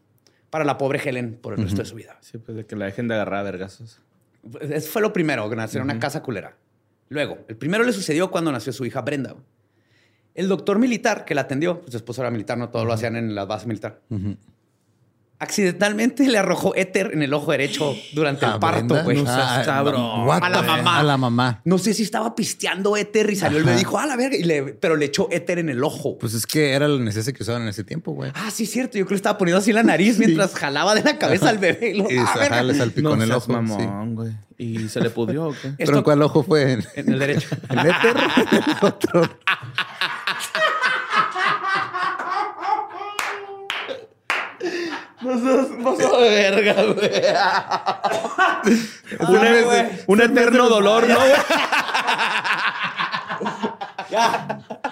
para 0.52 0.66
la 0.66 0.78
pobre 0.78 1.02
Helen 1.04 1.40
por 1.42 1.54
el 1.54 1.64
resto 1.64 1.82
de 1.82 1.86
su 1.86 1.96
vida. 1.96 2.18
Sí, 2.22 2.38
pues 2.38 2.56
de 2.56 2.66
que 2.68 2.76
la 2.76 2.86
dejen 2.86 3.08
de 3.08 3.16
agarrar 3.16 3.40
a 3.40 3.44
vergazos. 3.44 4.00
Eso 4.60 4.92
fue 4.92 5.02
lo 5.02 5.12
primero, 5.12 5.50
nacer 5.56 5.80
en 5.80 5.86
una 5.86 5.98
casa 5.98 6.22
culera. 6.22 6.56
Luego, 7.10 7.40
el 7.48 7.56
primero 7.56 7.84
le 7.84 7.94
sucedió 7.94 8.30
cuando 8.30 8.52
nació 8.52 8.72
su 8.72 8.86
hija 8.86 9.02
Brenda. 9.02 9.36
El 10.36 10.48
doctor 10.48 10.78
militar 10.78 11.26
que 11.26 11.36
la 11.36 11.42
atendió, 11.42 11.80
pues 11.80 11.92
su 11.92 11.98
esposo 11.98 12.22
era 12.22 12.32
militar, 12.32 12.58
no 12.58 12.70
todo 12.70 12.86
lo 12.86 12.94
hacían 12.94 13.16
en 13.16 13.34
la 13.34 13.46
base 13.46 13.66
militar. 13.66 14.02
Accidentalmente 15.42 16.28
le 16.28 16.38
arrojó 16.38 16.76
éter 16.76 17.10
en 17.14 17.24
el 17.24 17.34
ojo 17.34 17.52
derecho 17.52 17.96
durante 18.14 18.46
el 18.46 18.52
Ah, 18.52 18.60
parto, 18.60 19.04
güey. 19.04 19.18
no 19.18 19.24
No, 19.98 20.26
what 20.26 20.44
A 20.44 20.50
la 20.50 20.62
mamá. 20.62 21.00
A 21.00 21.04
la 21.04 21.18
mamá. 21.18 21.62
sé 21.80 21.96
si 21.96 22.04
estaba 22.04 22.36
pisteando 22.36 22.96
éter 22.96 23.28
y 23.32 23.36
salió 23.36 23.60
y 23.60 23.64
dijo, 23.76 23.98
a 23.98 24.06
la 24.06 24.16
verga, 24.16 24.38
y 24.38 24.44
le- 24.44 24.62
pero 24.76 24.96
le 24.96 25.06
echó 25.06 25.28
éter 25.32 25.58
en 25.58 25.70
el 25.70 25.84
ojo. 25.84 26.20
Pues 26.20 26.36
es 26.36 26.46
que 26.46 26.74
era 26.74 26.86
el 26.86 27.04
neceser 27.04 27.34
que 27.34 27.42
usaban 27.42 27.64
en 27.64 27.70
ese 27.70 27.84
tiempo, 27.84 28.12
güey. 28.12 28.32
ah, 28.36 28.52
sí, 28.52 28.68
cierto. 28.68 29.00
Yo 29.00 29.06
creo 29.06 29.08
que 29.08 29.14
le 29.16 29.18
estaba 29.18 29.40
poniendo 29.40 29.58
así 29.60 29.74
la 29.74 29.82
nariz 29.82 30.20
mientras 30.20 30.54
jalaba 30.54 30.94
de 30.94 31.02
la 31.02 31.18
cabeza 31.18 31.50
al 31.50 31.58
bebé. 31.58 31.90
Y 31.90 31.98
lo, 31.98 32.12
Y 32.12 32.18
"Ah, 32.20 32.30
se- 32.34 32.40
verga". 32.40 32.56
ajá, 32.58 32.64
le 32.64 32.76
salpicó 32.76 33.10
No 33.10 33.16
en 33.16 33.22
el 33.24 33.32
ojo. 33.32 33.46
sí. 33.48 33.52
mamón, 33.52 34.14
güey. 34.16 34.32
¿Y 34.60 34.90
se 34.90 35.02
le 35.02 35.10
pudrió 35.10 35.46
o 35.48 35.52
qué? 35.54 35.58
¿Pero 35.70 35.76
Esto- 35.80 35.98
en 35.98 36.04
cuál 36.04 36.22
ojo 36.22 36.44
fue? 36.44 36.74
¿En 36.74 36.84
En 36.96 37.14
el 37.14 37.18
derecho. 37.20 37.48
el 37.68 37.80
éter? 37.80 38.16
El 38.52 38.76
otro. 38.88 39.30
De 45.22 46.30
verga, 46.30 46.74
güey. 46.84 47.12
un, 49.30 49.38
Ay, 49.46 49.64
güey. 49.64 49.86
un 50.08 50.22
eterno 50.22 50.68
dolor, 50.70 51.08
¿no, 51.08 51.16
güey? 51.16 51.32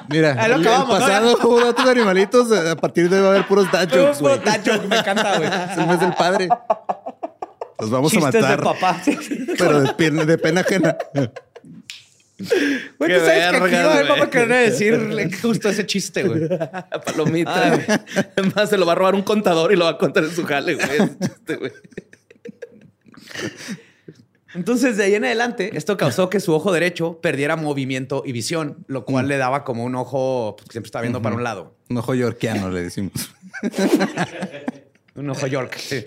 Mira, 0.08 0.36
Ahí 0.40 0.50
lo 0.50 0.56
el, 0.56 0.62
el 0.62 0.68
acabamos, 0.68 1.00
¿no? 1.00 1.06
pasado 1.06 1.38
hubo 1.44 1.60
datos 1.66 1.86
de 1.86 1.92
animalitos. 1.92 2.52
A 2.52 2.76
partir 2.76 3.10
de 3.10 3.18
ahí 3.18 3.22
va 3.22 3.28
a 3.28 3.32
haber 3.32 3.48
puros 3.48 3.68
jokes, 3.70 4.20
güey. 4.20 4.40
joke, 4.66 4.88
me 4.88 4.98
encanta, 4.98 5.38
güey. 5.38 5.50
Es 5.50 5.78
el 5.78 5.88
mes 5.88 6.00
del 6.00 6.14
padre. 6.14 6.50
Los 7.80 7.90
vamos 7.92 8.12
Chistes 8.12 8.36
a 8.36 8.40
matar. 8.40 8.58
de 8.60 8.64
papá. 8.64 8.98
Pero 9.58 9.82
de, 9.82 9.94
pena- 9.94 10.26
de 10.26 10.38
pena 10.38 10.62
ajena. 10.62 10.98
Güey, 12.40 13.12
Qué 13.12 13.20
tú 13.20 13.26
sabes 13.26 13.50
que 13.50 13.58
aquí 13.58 13.60
verga, 13.60 13.86
va 13.86 13.92
a 13.92 13.94
haber 13.96 14.08
papá 14.08 14.30
que 14.30 14.40
van 14.40 14.52
a 14.54 14.58
decirle 14.58 15.32
justo 15.42 15.70
ese 15.70 15.86
chiste, 15.86 16.24
güey. 16.24 16.48
Palomita. 17.06 17.70
güey. 17.70 18.00
Es 18.36 18.56
más, 18.56 18.70
se 18.70 18.78
lo 18.78 18.86
va 18.86 18.94
a 18.94 18.96
robar 18.96 19.16
un 19.16 19.24
contador 19.24 19.74
y 19.74 19.76
lo 19.76 19.86
va 19.86 19.92
a 19.92 19.98
contar 19.98 20.24
en 20.24 20.32
su 20.32 20.46
jale, 20.46 20.76
güey. 20.76 20.88
Ese 20.88 21.18
chiste, 21.20 21.56
güey. 21.58 21.72
Entonces, 24.56 24.98
de 24.98 25.04
ahí 25.04 25.16
en 25.16 25.26
adelante, 25.26 25.72
esto 25.78 25.96
causó 25.96 26.30
que 26.30 26.40
su 26.40 26.54
ojo 26.54 26.72
derecho 26.72 27.20
perdiera 27.22 27.56
movimiento 27.56 28.24
y 28.26 28.32
visión, 28.32 28.84
lo 28.88 29.06
cual 29.06 29.28
le 29.28 29.38
daba 29.38 29.64
como 29.64 29.84
un 29.84 29.96
ojo 29.96 30.56
pues, 30.58 30.68
que 30.70 30.72
siempre 30.74 30.88
estaba 30.88 31.04
viendo 31.04 31.22
para 31.22 31.36
un 31.36 31.44
lado. 31.44 31.76
Un 31.90 31.98
ojo 31.98 32.16
yorkiano, 32.16 32.70
le 32.70 32.84
decimos. 32.84 33.36
Un 35.16 35.30
ojo 35.30 35.48
York. 35.48 35.76
sí. 35.78 36.06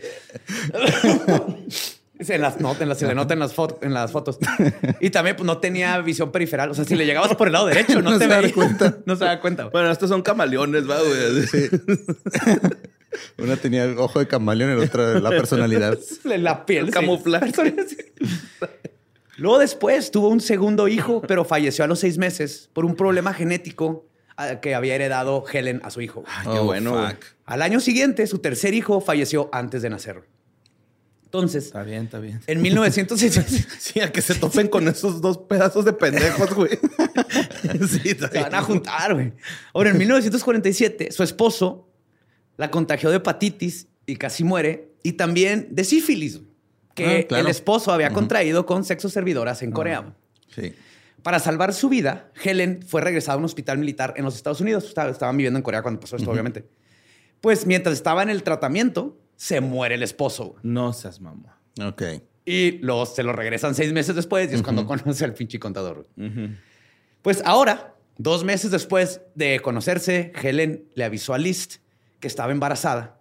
En 2.29 2.41
las, 2.41 2.61
no, 2.61 2.77
en 2.79 2.89
las, 2.89 2.99
se 2.99 3.07
le 3.07 3.15
nota 3.15 3.35
en 3.35 3.41
las, 3.41 3.55
fotos, 3.55 3.79
en 3.83 3.93
las 3.95 4.11
fotos. 4.13 4.39
Y 5.01 5.11
también 5.11 5.37
pues, 5.37 5.47
no 5.47 5.59
tenía 5.59 5.99
visión 6.01 6.31
periferal. 6.31 6.71
O 6.71 6.75
sea, 6.75 6.85
si 6.85 6.95
le 6.95 7.07
llegabas 7.07 7.35
por 7.37 7.49
el 7.49 7.53
lado 7.53 7.67
derecho, 7.67 8.01
no, 8.03 8.11
No 8.13 8.19
te 8.19 8.25
se 8.25 8.31
da 8.31 8.41
veía. 8.41 8.55
cuenta. 8.55 8.99
No 9.07 9.17
se 9.17 9.25
da 9.25 9.41
cuenta. 9.41 9.65
Bueno, 9.67 9.91
estos 9.91 10.09
son 10.09 10.23
camaleones, 10.23 10.89
va, 10.89 10.99
güey. 11.01 11.71
Una 13.39 13.57
tenía 13.57 13.85
el 13.85 13.99
ojo 13.99 14.19
de 14.19 14.27
camaleón, 14.27 14.71
el 14.71 14.79
otro 14.79 15.21
la 15.21 15.31
personalidad. 15.31 15.99
La 16.25 16.65
piel. 16.65 16.87
sí. 16.87 16.93
Camuflaje. 16.93 17.53
Luego 19.37 19.59
después 19.59 20.11
tuvo 20.11 20.29
un 20.29 20.41
segundo 20.41 20.89
hijo, 20.89 21.23
pero 21.23 21.45
falleció 21.45 21.85
a 21.85 21.89
los 21.89 22.01
seis 22.01 22.19
meses 22.19 22.71
por 22.73 22.85
un 22.85 22.95
problema 22.95 23.35
genético 23.35 24.07
que 24.61 24.75
había 24.75 24.95
heredado 24.95 25.45
Helen 25.51 25.81
a 25.85 25.91
su 25.91 26.01
hijo. 26.01 26.25
Ay, 26.27 26.49
qué 26.53 26.59
bueno, 26.61 26.93
güey. 26.93 27.15
Al 27.45 27.63
año 27.63 27.81
siguiente, 27.81 28.27
su 28.27 28.39
tercer 28.39 28.75
hijo 28.75 29.01
falleció 29.01 29.49
antes 29.53 29.83
de 29.83 29.91
nacer. 29.91 30.23
Entonces, 31.35 31.65
Está 31.65 31.83
bien, 31.83 32.05
está 32.05 32.19
bien. 32.19 32.41
en 32.47 32.61
1960 32.61 33.49
Sí, 33.79 34.01
a 34.01 34.13
que 34.13 34.21
se 34.21 34.35
topen 34.35 34.69
con 34.69 34.87
esos 34.87 35.23
dos 35.23 35.39
pedazos 35.39 35.87
de 35.87 35.95
pendejos, 35.95 36.53
güey. 36.55 36.71
Sí, 37.89 38.01
está 38.11 38.29
se 38.29 38.43
van 38.43 38.55
a 38.55 38.61
juntar, 38.63 39.15
güey. 39.15 39.33
Ahora, 39.73 39.91
en 39.91 39.99
1947, 39.99 41.11
su 41.11 41.23
esposo 41.23 41.89
la 42.59 42.71
contagió 42.71 43.09
de 43.11 43.17
hepatitis 43.17 43.89
y 44.05 44.17
casi 44.17 44.45
muere, 44.45 44.93
y 45.03 45.13
también 45.13 45.69
de 45.71 45.85
sífilis, 45.85 46.41
que 46.95 47.21
Ah, 47.23 47.27
claro. 47.27 47.45
el 47.45 47.51
esposo 47.51 47.93
había 47.93 48.11
contraído 48.11 48.67
con 48.67 48.85
sexo 48.85 49.09
servidoras 49.09 49.63
en 49.63 49.71
Corea. 49.71 50.15
Sí. 50.55 50.75
Para 51.23 51.39
salvar 51.39 51.73
su 51.73 51.89
vida, 51.89 52.31
Helen 52.45 52.81
fue 52.87 53.01
regresada 53.01 53.37
a 53.37 53.39
un 53.39 53.45
hospital 53.47 53.79
militar 53.79 54.13
en 54.19 54.25
los 54.27 54.35
Estados 54.37 54.61
Unidos. 54.61 54.85
Estaba- 54.85 55.11
Estaban 55.11 55.37
viviendo 55.39 55.57
en 55.59 55.63
Corea 55.63 55.81
cuando 55.81 55.99
pasó 56.01 56.17
esto, 56.17 56.31
obviamente. 56.31 56.67
Pues 57.41 57.65
mientras 57.65 57.95
estaba 57.95 58.23
en 58.23 58.29
el 58.29 58.43
tratamiento, 58.43 59.19
se 59.43 59.61
muere 59.61 59.97
el 59.97 60.05
esposo. 60.05 60.55
No 60.63 60.93
seas 60.93 61.21
mamá. 61.21 61.59
Ok. 61.85 62.01
Y 62.45 62.79
luego 62.79 63.07
se 63.07 63.25
lo 63.25 63.33
regresan 63.33 63.75
seis 63.75 63.93
meses 63.93 64.15
después 64.15 64.49
y 64.53 64.55
es 64.55 64.63
cuando 64.63 64.87
conoce 64.87 65.25
al 65.25 65.35
pinche 65.35 65.59
contador. 65.59 66.07
Pues 67.23 67.43
ahora, 67.45 67.97
dos 68.19 68.45
meses 68.45 68.71
después 68.71 69.21
de 69.35 69.59
conocerse, 69.59 70.33
Helen 70.41 70.85
le 70.95 71.03
avisó 71.03 71.35
a 71.35 71.39
List 71.39 71.79
que 72.21 72.29
estaba 72.29 72.53
embarazada. 72.53 73.19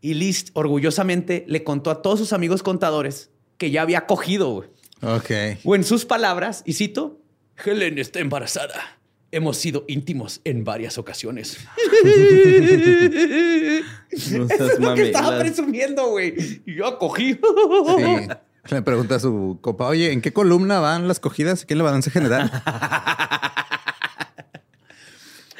Y 0.00 0.14
List 0.14 0.50
orgullosamente 0.54 1.44
le 1.46 1.62
contó 1.62 1.92
a 1.92 2.02
todos 2.02 2.18
sus 2.18 2.32
amigos 2.32 2.64
contadores 2.64 3.30
que 3.56 3.70
ya 3.70 3.82
había 3.82 4.06
cogido. 4.06 4.50
güey. 4.50 4.68
Ok. 5.00 5.60
O 5.62 5.76
en 5.76 5.84
sus 5.84 6.04
palabras, 6.04 6.64
y 6.66 6.72
cito, 6.72 7.20
Helen 7.64 8.00
está 8.00 8.18
embarazada. 8.18 8.98
Hemos 9.34 9.56
sido 9.56 9.84
íntimos 9.88 10.40
en 10.44 10.64
varias 10.64 10.96
ocasiones. 10.98 11.58
No 14.30 14.44
Eso 14.44 14.70
es 14.70 14.78
lo 14.78 14.94
que 14.94 15.06
estaba 15.06 15.40
presumiendo, 15.40 16.06
güey. 16.10 16.62
Y 16.64 16.76
Yo 16.76 16.98
cogí. 16.98 17.32
Sí. 17.34 18.28
Le 18.70 18.82
pregunta 18.82 19.16
a 19.16 19.18
su 19.18 19.58
copa, 19.60 19.88
oye, 19.88 20.12
¿en 20.12 20.20
qué 20.20 20.32
columna 20.32 20.78
van 20.78 21.08
las 21.08 21.18
cogidas? 21.18 21.64
¿Quién 21.64 21.78
es 21.78 21.78
la 21.78 21.84
balance 21.84 22.10
general? 22.10 22.50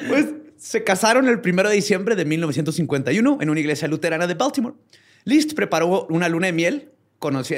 Pues 0.08 0.26
se 0.58 0.84
casaron 0.84 1.28
el 1.28 1.40
1 1.42 1.62
de 1.62 1.74
diciembre 1.74 2.14
de 2.14 2.24
1951 2.24 3.38
en 3.40 3.50
una 3.50 3.60
iglesia 3.60 3.88
luterana 3.88 4.26
de 4.26 4.34
Baltimore. 4.34 4.74
List 5.24 5.54
preparó 5.54 6.06
una 6.10 6.28
luna 6.28 6.48
de 6.48 6.52
miel 6.52 6.90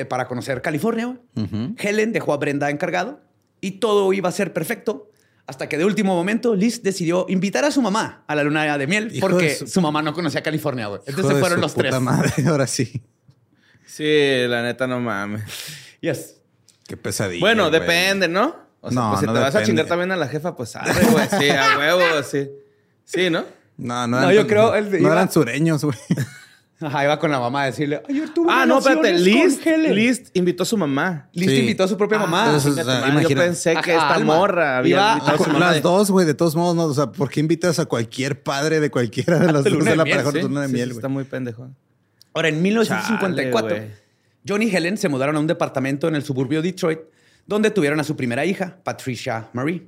para 0.09 0.29
conocer 0.29 0.63
California. 0.63 1.19
Helen 1.79 2.13
dejó 2.13 2.33
a 2.33 2.37
Brenda 2.37 2.71
encargado 2.71 3.21
y 3.61 3.73
todo 3.73 4.13
iba 4.13 4.29
a 4.29 4.33
ser 4.33 4.53
perfecto. 4.53 5.11
Hasta 5.47 5.69
que 5.69 5.79
de 5.79 5.85
último 5.85 6.15
momento, 6.15 6.55
List 6.57 6.83
decidió 6.83 7.27
invitar 7.29 7.65
a 7.65 7.71
su 7.71 7.81
mamá 7.81 8.25
a 8.27 8.35
la 8.35 8.43
luna 8.43 8.77
de 8.79 8.87
miel 8.89 9.11
Hijo 9.15 9.29
porque 9.29 9.45
de 9.51 9.57
su- 9.57 9.67
su... 9.69 9.81
mamá 9.81 10.03
no 10.03 10.13
conocía 10.13 10.43
California. 10.43 10.89
güey. 10.89 11.01
Hijo 11.03 11.11
Entonces 11.11 11.35
de 11.37 11.41
fueron 11.41 11.59
su 11.59 11.63
los 11.63 11.73
puta 11.73 11.89
tres. 11.91 12.01
madre, 12.01 12.33
ahora 12.49 12.67
sí. 12.67 13.01
Sí, 13.87 14.45
la 14.49 14.63
neta, 14.63 14.87
no 14.87 14.99
mames. 15.01 15.43
Yes. 16.01 16.37
Qué 16.87 16.97
pesadilla. 16.97 17.41
Bueno, 17.41 17.69
güey. 17.69 17.81
depende, 17.81 18.29
¿no? 18.29 18.57
O 18.81 18.91
sea, 18.91 19.01
No, 19.01 19.09
pues 19.11 19.21
si 19.21 19.27
no 19.27 19.33
te 19.35 19.39
vas 19.41 19.55
a 19.55 19.63
chingar 19.63 19.87
también 19.87 20.13
a 20.13 20.17
la 20.17 20.29
jefa, 20.29 20.55
pues 20.57 20.75
arre, 20.77 21.05
güey. 21.11 21.27
Sí, 21.39 21.49
a 21.51 21.79
huevo, 21.79 22.23
sí. 22.23 22.51
Sí, 23.05 23.31
¿no? 23.31 23.45
No, 23.77 24.07
no, 24.07 24.21
No, 24.21 24.31
eran 24.31 24.33
yo 24.35 24.41
tan- 24.41 24.49
creo 24.49 24.75
el 24.75 24.91
de- 24.91 24.99
no 25.01 25.05
iba- 25.07 25.13
eran 25.15 25.31
sureños, 25.33 25.85
güey. 25.85 25.97
Ajá, 26.81 27.05
iba 27.05 27.19
con 27.19 27.31
la 27.31 27.39
mamá 27.41 27.63
a 27.63 27.67
decirle, 27.67 28.03
ayer 28.09 28.29
tuve 28.35 28.49
Ah, 28.53 28.67
no, 28.67 28.79
espérate. 28.79 29.15
List, 29.15 29.67
Helen". 29.67 29.95
List 29.95 30.29
invitó 30.37 30.63
a 30.63 30.67
su 30.67 30.77
mamá. 30.77 31.29
List 31.33 31.51
Sí. 31.51 31.59
invitó 31.61 31.85
a 31.85 31.89
su 31.89 31.97
propia 31.97 32.19
Ah, 32.19 32.21
mamá. 32.23 32.45
entonces, 32.47 32.75
Fíjate, 32.75 32.91
o 32.91 33.01
sea, 33.01 33.13
man, 33.13 33.23
yo 33.23 33.37
pensé 33.37 33.71
que 33.73 33.79
Ajá, 33.79 33.93
esta 33.93 34.15
Alma. 34.15 34.37
morra 34.37 34.79
había 34.79 34.97
Iba 34.97 35.13
invitado 35.15 35.35
a 35.35 35.39
su 35.45 35.51
mamá. 35.51 35.59
Las 35.67 35.75
de- 35.77 35.81
dos, 35.81 36.11
güey, 36.11 36.27
de 36.27 36.35
todos 36.35 36.55
modos, 36.55 36.77
¿no? 36.77 36.85
O 36.85 36.93
sea, 36.95 37.11
¿por 37.13 37.31
qué 37.31 37.41
invitas 37.41 37.79
a 37.79 37.87
cualquier 37.87 38.43
padre 38.43 38.81
de 38.81 38.91
cualquiera 38.91 39.39
de 39.39 39.47
las 39.47 39.57
Hazte 39.57 39.71
dos 39.71 39.85
de 39.85 39.97
la 39.97 40.05
pareja 40.05 40.31
de 40.33 40.43
luna 40.43 40.63
de 40.63 40.69
miel, 40.69 40.89
güey? 40.91 40.99
está 40.99 41.09
muy 41.09 41.25
pendejo. 41.25 41.69
Ahora, 42.35 42.49
en 42.49 42.61
1954, 42.61 43.69
Chale. 43.77 43.95
John 44.47 44.63
y 44.63 44.69
Helen 44.75 44.99
se 44.99 45.09
mudaron 45.09 45.37
a 45.37 45.41
un 45.41 45.47
departamento 45.47 46.09
en 46.09 46.15
el 46.15 46.23
suburbio 46.25 46.61
de 46.61 46.69
Detroit, 46.73 47.01
donde 47.47 47.71
tuvieron 47.71 47.99
a 48.01 48.05
su 48.05 48.17
primera 48.17 48.45
hija, 48.45 48.77
Patricia 48.85 49.49
Marie. 49.55 49.87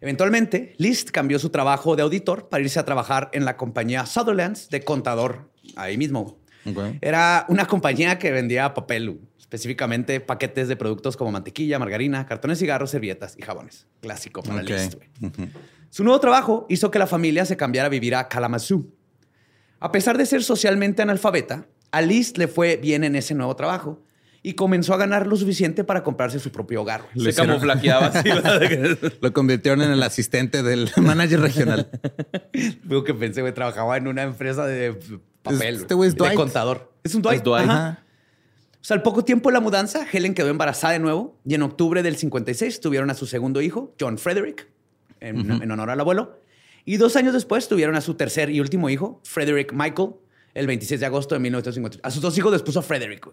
Eventualmente, 0.00 0.74
List 0.78 1.10
cambió 1.10 1.38
su 1.38 1.50
trabajo 1.50 1.94
de 1.96 2.02
auditor 2.02 2.48
para 2.48 2.62
irse 2.62 2.78
a 2.80 2.84
trabajar 2.84 3.28
en 3.32 3.44
la 3.44 3.56
compañía 3.56 4.04
Sutherlands 4.06 4.68
de 4.68 4.82
contador 4.82 5.50
ahí 5.76 5.96
mismo. 5.96 6.38
Era 7.00 7.44
una 7.48 7.66
compañía 7.66 8.18
que 8.18 8.30
vendía 8.30 8.72
papel, 8.72 9.20
específicamente 9.38 10.20
paquetes 10.20 10.68
de 10.68 10.76
productos 10.76 11.16
como 11.16 11.32
mantequilla, 11.32 11.78
margarina, 11.78 12.24
cartones, 12.26 12.58
cigarros, 12.60 12.90
servilletas 12.90 13.34
y 13.36 13.42
jabones. 13.42 13.86
Clásico 14.00 14.42
para 14.42 14.62
Ok. 14.62 14.68
List. 14.68 14.94
güey. 14.94 15.50
Su 15.90 16.04
nuevo 16.04 16.20
trabajo 16.20 16.66
hizo 16.68 16.90
que 16.90 16.98
la 16.98 17.06
familia 17.06 17.44
se 17.44 17.56
cambiara 17.56 17.86
a 17.86 17.90
vivir 17.90 18.14
a 18.14 18.28
Kalamazoo. 18.28 18.86
A 19.80 19.90
pesar 19.92 20.16
de 20.16 20.24
ser 20.24 20.42
socialmente 20.44 21.02
analfabeta, 21.02 21.66
a 21.90 22.00
Liz 22.00 22.38
le 22.38 22.46
fue 22.48 22.76
bien 22.76 23.02
en 23.04 23.16
ese 23.16 23.34
nuevo 23.34 23.54
trabajo 23.56 24.02
y 24.44 24.54
comenzó 24.54 24.94
a 24.94 24.96
ganar 24.96 25.26
lo 25.26 25.36
suficiente 25.36 25.84
para 25.84 26.02
comprarse 26.02 26.38
su 26.38 26.50
propio 26.50 26.82
hogar. 26.82 27.02
Le 27.14 27.32
Se 27.32 27.42
camuflajeaba 27.44 28.06
así. 28.06 28.28
Lo 29.20 29.32
convirtieron 29.32 29.82
en 29.82 29.90
el 29.90 30.02
asistente 30.02 30.62
del 30.62 30.90
manager 30.96 31.40
regional. 31.40 31.90
Luego 32.84 33.04
que 33.04 33.14
pensé, 33.14 33.40
güey, 33.42 33.52
trabajaba 33.52 33.96
en 33.96 34.08
una 34.08 34.22
empresa 34.22 34.64
de 34.66 34.96
papel. 35.42 35.76
Este 35.76 35.94
güey 35.94 36.08
es 36.08 36.14
de 36.14 36.18
Dwight. 36.18 36.36
contador. 36.36 36.92
Es 37.04 37.14
un 37.14 37.22
Dwight. 37.22 37.38
Es 37.38 37.44
Dwight. 37.44 37.68
Ajá. 37.68 38.04
O 38.80 38.84
sea, 38.84 38.96
al 38.96 39.02
poco 39.02 39.24
tiempo 39.24 39.48
de 39.48 39.54
la 39.54 39.60
mudanza, 39.60 40.04
Helen 40.10 40.34
quedó 40.34 40.48
embarazada 40.48 40.94
de 40.94 40.98
nuevo 40.98 41.38
y 41.44 41.54
en 41.54 41.62
octubre 41.62 42.02
del 42.02 42.16
56 42.16 42.80
tuvieron 42.80 43.10
a 43.10 43.14
su 43.14 43.26
segundo 43.26 43.60
hijo, 43.60 43.94
John 44.00 44.18
Frederick, 44.18 44.68
en, 45.20 45.62
en 45.62 45.70
honor 45.70 45.90
al 45.90 46.00
abuelo. 46.00 46.40
Y 46.84 46.96
dos 46.96 47.14
años 47.14 47.32
después 47.32 47.68
tuvieron 47.68 47.94
a 47.94 48.00
su 48.00 48.14
tercer 48.14 48.50
y 48.50 48.60
último 48.60 48.90
hijo, 48.90 49.20
Frederick 49.22 49.72
Michael, 49.72 50.14
el 50.54 50.66
26 50.66 50.98
de 50.98 51.06
agosto 51.06 51.34
de 51.36 51.40
1958. 51.40 52.00
A 52.02 52.10
sus 52.10 52.22
dos 52.22 52.36
hijos 52.36 52.52
les 52.52 52.62
puso 52.62 52.82
Frederick. 52.82 53.28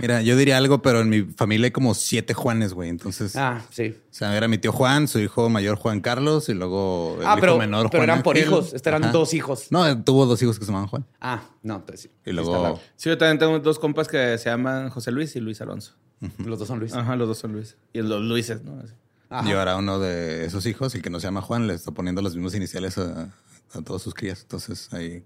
Mira, 0.00 0.22
yo 0.22 0.36
diría 0.36 0.56
algo, 0.56 0.82
pero 0.82 1.00
en 1.02 1.08
mi 1.08 1.22
familia 1.22 1.66
hay 1.66 1.70
como 1.70 1.94
siete 1.94 2.34
Juanes, 2.34 2.74
güey. 2.74 2.88
Entonces, 2.88 3.36
Ah, 3.36 3.62
sí. 3.70 3.96
o 4.10 4.14
sea, 4.14 4.36
era 4.36 4.48
mi 4.48 4.58
tío 4.58 4.72
Juan, 4.72 5.06
su 5.08 5.20
hijo 5.20 5.48
mayor 5.48 5.76
Juan 5.76 6.00
Carlos 6.00 6.48
y 6.48 6.54
luego 6.54 7.16
el 7.20 7.26
Ah, 7.26 7.32
hijo 7.32 7.40
pero, 7.40 7.58
menor 7.58 7.90
pero 7.90 8.00
Juan 8.00 8.10
eran 8.10 8.22
por 8.22 8.36
Ángel. 8.36 8.48
hijos. 8.50 8.66
Estos 8.74 8.86
eran 8.88 9.04
Ajá. 9.04 9.12
dos 9.12 9.34
hijos. 9.34 9.66
No, 9.70 10.02
tuvo 10.02 10.26
dos 10.26 10.42
hijos 10.42 10.58
que 10.58 10.64
se 10.64 10.70
llamaban 10.70 10.88
Juan. 10.88 11.06
Ah, 11.20 11.42
no, 11.62 11.76
entonces 11.76 12.00
sí. 12.02 12.08
Y 12.24 12.30
Sí 12.30 12.32
luego-. 12.32 12.80
Sí, 12.96 13.08
yo 13.08 13.18
también 13.18 13.38
tengo 13.38 13.58
dos 13.60 13.78
compas 13.78 14.08
que 14.08 14.36
se 14.38 14.50
llaman 14.50 14.90
José 14.90 15.10
Luis 15.12 15.36
y 15.36 15.40
Luis 15.40 15.60
Alonso. 15.60 15.94
Los 16.38 16.58
dos 16.58 16.66
son 16.68 16.78
Luis. 16.80 16.92
Ajá, 16.94 17.16
los 17.16 17.28
dos 17.28 17.38
son 17.38 17.52
Luis. 17.52 17.76
Y 17.92 18.00
los 18.02 18.20
Luises, 18.22 18.62
¿no? 18.64 18.80
Así. 18.82 18.92
Ajá. 19.30 19.48
Y 19.48 19.52
ahora 19.52 19.76
uno 19.76 19.98
de 19.98 20.44
esos 20.46 20.64
hijos, 20.66 20.94
el 20.94 21.02
que 21.02 21.10
no 21.10 21.20
se 21.20 21.26
llama 21.26 21.40
Juan, 21.42 21.66
le 21.66 21.74
está 21.74 21.90
poniendo 21.92 22.20
las 22.22 22.34
mismas 22.34 22.54
iniciales 22.54 22.98
a, 22.98 23.28
a 23.72 23.82
todas 23.84 24.02
sus 24.02 24.14
crías. 24.14 24.40
Entonces, 24.42 24.88
ahí 24.92 25.24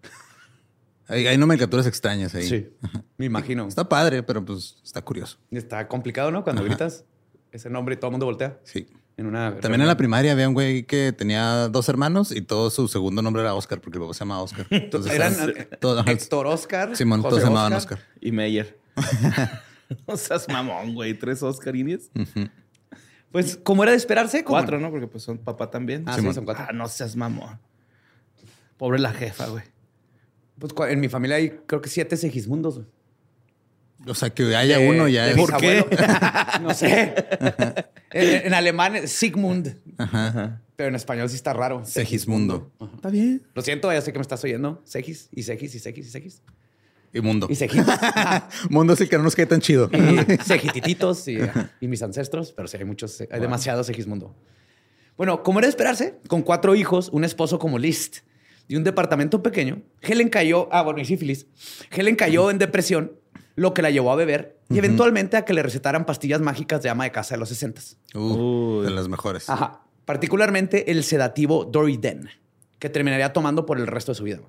hay, 1.09 1.27
hay 1.27 1.39
nomenclaturas 1.39 1.87
extrañas 1.87 2.35
ahí. 2.35 2.49
Sí, 2.49 2.69
me 3.17 3.27
imagino. 3.27 3.67
Está 3.67 3.89
padre, 3.89 4.23
pero 4.23 4.45
pues 4.45 4.77
está 4.85 5.03
curioso. 5.03 5.39
Está 5.51 5.89
complicado, 5.89 6.31
¿no? 6.31 6.45
Cuando 6.45 6.63
gritas 6.63 7.05
ese 7.51 7.71
nombre 7.71 7.95
y 7.95 7.99
todo 7.99 8.09
el 8.09 8.13
mundo 8.13 8.27
voltea. 8.27 8.59
Sí. 8.63 8.87
En 9.17 9.27
una 9.27 9.57
También 9.59 9.81
en 9.81 9.89
la 9.89 9.97
primaria 9.97 10.31
había 10.31 10.47
un 10.47 10.55
güey 10.55 10.85
que 10.85 11.13
tenía 11.13 11.69
dos 11.69 11.89
hermanos 11.89 12.31
y 12.31 12.41
todo 12.41 12.71
su 12.71 12.87
segundo 12.87 13.21
nombre 13.21 13.43
era 13.43 13.53
Oscar, 13.55 13.81
porque 13.81 13.99
papá 13.99 14.15
se 14.15 14.21
llama 14.21 14.41
Oscar. 14.41 14.67
Entonces, 14.71 15.13
Eran 15.13 15.35
eran- 15.35 15.69
todos, 15.81 15.99
ajá, 16.03 16.13
Héctor 16.13 16.47
Oscar. 16.47 16.95
Simón, 16.97 17.23
José 17.23 17.31
todos 17.31 17.43
se 17.43 17.49
llamaban 17.49 17.73
Oscar. 17.73 17.99
Y 18.21 18.31
Meyer. 18.31 18.79
no 20.07 20.17
seas 20.17 20.47
mamón, 20.49 20.95
güey. 20.95 21.15
Tres 21.15 21.43
Oscarines. 21.43 22.11
Pues, 23.33 23.57
como 23.57 23.83
era 23.83 23.91
de 23.93 23.99
esperarse, 23.99 24.45
como- 24.45 24.59
Cuatro, 24.59 24.79
¿no? 24.79 24.91
Porque 24.91 25.07
pues 25.09 25.25
son 25.25 25.39
papá 25.39 25.71
también. 25.71 26.05
Ah, 26.07 26.17
sí, 26.17 26.33
son 26.33 26.45
cuatro. 26.45 26.67
Ah, 26.69 26.73
no 26.73 26.87
seas 26.87 27.17
mamón. 27.17 27.59
Pobre 28.77 29.01
la 29.01 29.13
jefa, 29.13 29.47
güey. 29.49 29.65
Pues 30.59 30.73
en 30.91 31.01
mi 31.01 31.09
familia 31.09 31.37
hay 31.37 31.51
creo 31.67 31.81
que 31.81 31.89
siete 31.89 32.17
Segismundos. 32.17 32.77
güey. 32.77 32.87
O 34.07 34.15
sea, 34.15 34.31
que 34.31 34.55
haya 34.55 34.79
De- 34.79 34.89
uno 34.89 35.09
ya 35.09 35.25
de 35.25 35.33
es. 35.33 35.37
¿Por 35.37 35.57
qué? 35.57 35.85
no 36.63 36.73
sé. 36.75 37.15
en, 38.13 38.47
en 38.47 38.55
alemán 38.55 38.97
es 38.97 39.11
Sigmund, 39.13 39.77
Ajá. 39.99 40.63
pero 40.77 40.89
en 40.89 40.95
español 40.95 41.29
sí 41.29 41.37
está 41.37 41.53
raro. 41.53 41.85
Segismundo. 41.85 42.71
Está 42.95 43.11
bien. 43.11 43.43
Lo 43.55 43.63
siento, 43.63 43.93
ya 43.93 44.01
sé 44.01 44.13
que 44.13 44.19
me 44.19 44.23
estás 44.23 44.43
oyendo. 44.45 44.81
Segis 44.85 45.29
y 45.33 45.43
Segis 45.43 45.75
y 45.75 45.79
Segis 45.81 46.07
y 46.07 46.11
Segis. 46.11 46.43
Y 47.13 47.21
mundo. 47.21 47.47
Y 47.51 47.55
Segis. 47.55 47.83
Mundo 48.71 48.93
es 48.93 49.01
el 49.01 49.09
que 49.09 49.17
no 49.17 49.25
nos 49.25 49.35
cae 49.35 49.47
tan 49.47 49.61
chido. 49.61 49.91
y 49.93 50.37
Segitititos 50.45 51.27
y, 51.27 51.39
y 51.81 51.89
mis 51.89 52.03
ancestros, 52.03 52.53
pero 52.53 52.69
sí 52.69 52.77
hay 52.77 52.85
muchos, 52.85 53.21
hay 53.31 53.41
demasiados 53.41 53.87
Segismundo. 53.87 54.35
Bueno, 55.17 55.43
como 55.43 55.59
era 55.59 55.67
de 55.67 55.71
esperarse, 55.71 56.19
con 56.29 56.43
cuatro 56.43 56.75
hijos, 56.77 57.09
un 57.13 57.25
esposo 57.25 57.59
como 57.59 57.79
List 57.79 58.19
y 58.69 58.77
un 58.77 58.85
departamento 58.85 59.43
pequeño, 59.43 59.83
Helen 60.03 60.29
cayó, 60.29 60.69
ah, 60.71 60.83
bueno, 60.83 61.01
y 61.01 61.05
sífilis, 61.05 61.47
Helen 61.91 62.17
cayó 62.17 62.51
en 62.51 62.59
depresión 62.59 63.13
lo 63.57 63.75
que 63.75 63.83
la 63.83 63.91
llevó 63.91 64.13
a 64.13 64.17
beber 64.17 64.61
y 64.71 64.79
eventualmente 64.79 65.37
a 65.37 65.45
que 65.45 65.53
le 65.53 65.63
recetaran 65.63 66.07
pastillas 66.07 66.41
mágicas 66.41 66.83
de 66.83 66.91
ama 66.91 67.05
de 67.05 67.11
casa 67.11 67.35
de 67.35 67.41
los 67.41 67.49
60. 67.49 67.81
Uh, 68.15 68.83
de 68.83 68.91
las 68.91 69.09
mejores. 69.09 69.51
Ajá. 69.51 69.83
Particularmente 70.05 70.93
el 70.93 71.03
sedativo 71.03 71.65
Doriden, 71.65 72.29
que 72.79 72.89
terminaría 72.89 73.33
tomando 73.33 73.67
por 73.67 73.79
el 73.79 73.87
resto 73.87 74.13
de 74.13 74.17
su 74.17 74.25
vida. 74.25 74.41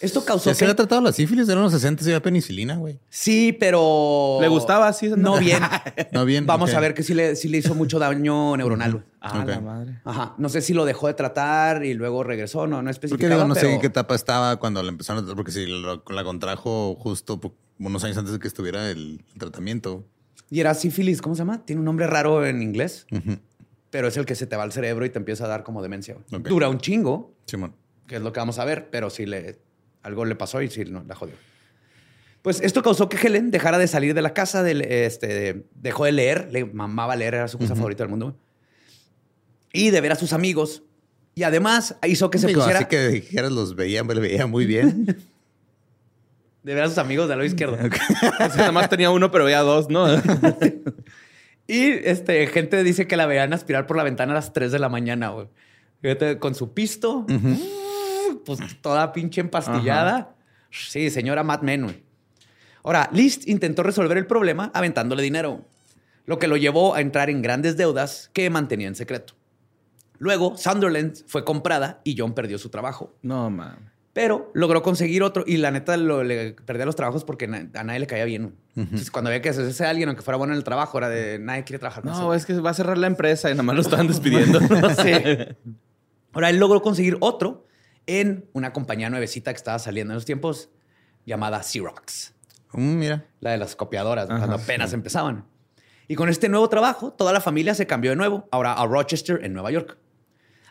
Esto 0.00 0.24
causó 0.24 0.50
¿Ya 0.50 0.54
se 0.54 0.60
que... 0.60 0.64
había 0.66 0.76
tratado 0.76 1.00
la 1.00 1.12
sífilis? 1.12 1.48
Eran 1.48 1.62
los 1.64 1.72
60 1.72 2.04
y 2.04 2.06
había 2.06 2.22
penicilina, 2.22 2.76
güey. 2.76 2.98
Sí, 3.08 3.52
pero... 3.58 4.38
¿Le 4.40 4.46
gustaba 4.48 4.86
así? 4.88 5.08
No 5.16 5.38
bien. 5.38 5.60
No 6.12 6.24
bien. 6.24 6.46
Vamos 6.46 6.72
a 6.74 6.80
ver 6.80 6.94
que 6.94 7.02
sí 7.02 7.14
le, 7.14 7.34
sí 7.36 7.48
le 7.48 7.58
hizo 7.58 7.74
mucho 7.74 7.98
daño 7.98 8.56
neuronal. 8.56 8.92
güey. 8.92 9.04
Ah, 9.20 9.44
la 9.44 9.60
madre. 9.60 10.00
Ajá. 10.04 10.34
No 10.38 10.48
sé 10.48 10.60
si 10.62 10.72
lo 10.74 10.84
dejó 10.84 11.08
de 11.08 11.14
tratar 11.14 11.84
y 11.84 11.94
luego 11.94 12.22
regresó. 12.22 12.66
No, 12.68 12.76
no 12.76 12.76
Porque 12.84 12.90
especificaba, 12.92 13.34
digo, 13.34 13.48
no 13.48 13.54
sé 13.56 13.72
en 13.74 13.80
qué 13.80 13.88
etapa 13.88 14.14
estaba 14.14 14.56
cuando 14.58 14.82
la 14.82 14.90
empezaron 14.90 15.18
a 15.18 15.26
tratar, 15.26 15.36
porque 15.36 15.50
si 15.52 15.66
lo- 15.66 16.02
la 16.08 16.24
contrajo 16.24 16.94
justo 16.94 17.40
unos 17.80 18.04
años 18.04 18.16
antes 18.18 18.32
de 18.32 18.38
que 18.38 18.46
estuviera 18.48 18.90
el 18.90 19.24
tratamiento. 19.38 20.04
Y 20.50 20.60
era 20.60 20.74
sífilis, 20.74 21.20
¿cómo 21.20 21.34
se 21.34 21.40
llama? 21.40 21.64
Tiene 21.64 21.80
un 21.80 21.84
nombre 21.86 22.06
raro 22.06 22.46
en 22.46 22.62
inglés, 22.62 23.06
pero 23.90 24.08
es 24.08 24.16
el 24.16 24.24
que 24.26 24.34
se 24.36 24.46
te 24.46 24.56
va 24.56 24.62
al 24.62 24.72
cerebro 24.72 25.04
y 25.04 25.10
te 25.10 25.18
empieza 25.18 25.44
a 25.44 25.48
dar 25.48 25.62
como 25.64 25.82
demencia. 25.82 26.14
güey. 26.14 26.40
Ok. 26.40 26.48
Dura 26.48 26.68
un 26.68 26.78
chingo, 26.78 27.34
Simón. 27.46 27.74
que 28.06 28.16
es 28.16 28.22
lo 28.22 28.32
que 28.32 28.40
vamos 28.40 28.58
a 28.58 28.64
ver, 28.64 28.88
pero 28.90 29.10
sí 29.10 29.26
le 29.26 29.58
algo 30.02 30.24
le 30.24 30.34
pasó 30.34 30.62
y 30.62 30.68
sí 30.70 30.84
no, 30.84 31.04
la 31.06 31.14
jodió. 31.14 31.34
Pues 32.42 32.60
esto 32.60 32.82
causó 32.82 33.08
que 33.08 33.16
Helen 33.16 33.50
dejara 33.50 33.78
de 33.78 33.88
salir 33.88 34.14
de 34.14 34.22
la 34.22 34.32
casa, 34.32 34.62
de, 34.62 35.04
este, 35.06 35.26
de- 35.26 35.64
dejó 35.74 36.04
de 36.04 36.12
leer, 36.12 36.48
le 36.52 36.64
mamaba 36.64 37.16
leer, 37.16 37.34
era 37.34 37.48
su 37.48 37.58
cosa 37.58 37.74
favorita 37.74 38.04
del 38.04 38.10
mundo. 38.10 38.36
Y 39.72 39.90
de 39.90 40.00
ver 40.00 40.12
a 40.12 40.16
sus 40.16 40.32
amigos. 40.32 40.82
Y 41.34 41.42
además 41.42 41.96
hizo 42.06 42.30
que 42.30 42.38
se 42.38 42.46
Digo, 42.46 42.60
pusiera 42.60 42.80
así 42.80 42.88
que 42.88 43.08
dijeras, 43.08 43.52
los 43.52 43.74
veía, 43.76 44.02
me 44.04 44.14
lo 44.14 44.20
veía 44.20 44.46
muy 44.46 44.66
bien. 44.66 45.04
de 46.62 46.74
ver 46.74 46.84
a 46.84 46.88
sus 46.88 46.98
amigos 46.98 47.28
del 47.28 47.38
lado 47.38 47.46
izquierdo. 47.46 47.76
Es 47.80 48.52
que 48.52 48.58
nada 48.58 48.72
más 48.72 48.88
tenía 48.88 49.10
uno, 49.10 49.30
pero 49.30 49.44
veía 49.44 49.60
dos, 49.60 49.88
¿no? 49.90 50.06
Y 51.70 51.82
este, 52.08 52.46
gente 52.46 52.82
dice 52.82 53.06
que 53.06 53.18
la 53.18 53.26
veían 53.26 53.52
aspirar 53.52 53.86
por 53.86 53.98
la 53.98 54.02
ventana 54.02 54.32
a 54.32 54.36
las 54.36 54.54
3 54.54 54.72
de 54.72 54.78
la 54.78 54.88
mañana, 54.88 55.28
güey. 55.28 55.48
Con 56.38 56.54
su 56.54 56.72
pisto, 56.72 57.26
pues 58.56 58.80
toda 58.80 59.12
pinche 59.12 59.40
empastillada. 59.40 60.34
Sí, 60.70 61.10
señora 61.10 61.42
Mad 61.42 61.62
Men, 61.62 61.84
güey. 61.84 62.02
Ahora, 62.84 63.08
List 63.12 63.46
intentó 63.48 63.82
resolver 63.82 64.16
el 64.16 64.26
problema 64.26 64.70
aventándole 64.74 65.22
dinero, 65.22 65.66
lo 66.26 66.38
que 66.38 66.48
lo 66.48 66.56
llevó 66.56 66.94
a 66.94 67.00
entrar 67.00 67.28
en 67.30 67.42
grandes 67.42 67.76
deudas 67.76 68.30
que 68.32 68.48
mantenía 68.50 68.88
en 68.88 68.94
secreto. 68.94 69.34
Luego, 70.18 70.56
Sunderland 70.56 71.16
fue 71.26 71.44
comprada 71.44 72.00
y 72.04 72.16
John 72.18 72.34
perdió 72.34 72.58
su 72.58 72.70
trabajo. 72.70 73.14
No, 73.22 73.50
mames. 73.50 73.78
Pero 74.14 74.50
logró 74.52 74.82
conseguir 74.82 75.22
otro 75.22 75.44
y 75.46 75.58
la 75.58 75.70
neta 75.70 75.96
lo, 75.96 76.24
le 76.24 76.52
perdía 76.64 76.84
los 76.86 76.96
trabajos 76.96 77.22
porque 77.24 77.46
na- 77.46 77.68
a 77.74 77.84
nadie 77.84 78.00
le 78.00 78.06
caía 78.08 78.24
bien. 78.24 78.56
Entonces, 78.74 79.12
cuando 79.12 79.28
había 79.28 79.40
que 79.42 79.50
hacerse 79.50 79.84
a 79.86 79.90
alguien, 79.90 80.08
aunque 80.08 80.22
fuera 80.24 80.36
bueno 80.38 80.54
en 80.54 80.58
el 80.58 80.64
trabajo, 80.64 80.98
era 80.98 81.08
de 81.08 81.38
nadie 81.38 81.62
quiere 81.62 81.78
trabajar 81.78 82.02
ese 82.04 82.12
No, 82.20 82.34
es 82.34 82.44
que 82.44 82.54
va 82.58 82.70
a 82.70 82.74
cerrar 82.74 82.98
la 82.98 83.06
empresa 83.06 83.48
y 83.48 83.52
nada 83.52 83.62
más 83.62 83.76
lo 83.76 83.82
estaban 83.82 84.08
despidiendo. 84.08 84.58
Sí. 85.02 85.12
Ahora, 86.32 86.50
él 86.50 86.56
logró 86.58 86.82
conseguir 86.82 87.16
otro 87.20 87.66
en 88.08 88.48
una 88.54 88.72
compañía 88.72 89.08
nuevecita 89.10 89.52
que 89.52 89.56
estaba 89.58 89.78
saliendo 89.78 90.12
en 90.12 90.16
los 90.16 90.24
tiempos 90.24 90.70
llamada 91.24 91.62
Xerox, 91.62 92.34
Mm, 92.72 92.98
mira. 92.98 93.26
la 93.40 93.52
de 93.52 93.58
las 93.58 93.76
copiadoras, 93.76 94.28
Ajá, 94.28 94.38
cuando 94.38 94.56
apenas 94.56 94.92
empezaban. 94.92 95.44
Y 96.08 96.14
con 96.16 96.28
este 96.30 96.48
nuevo 96.48 96.68
trabajo, 96.68 97.12
toda 97.12 97.32
la 97.32 97.40
familia 97.40 97.74
se 97.74 97.86
cambió 97.86 98.10
de 98.10 98.16
nuevo, 98.16 98.48
ahora 98.50 98.72
a 98.72 98.86
Rochester, 98.86 99.40
en 99.44 99.52
Nueva 99.52 99.70
York. 99.70 99.98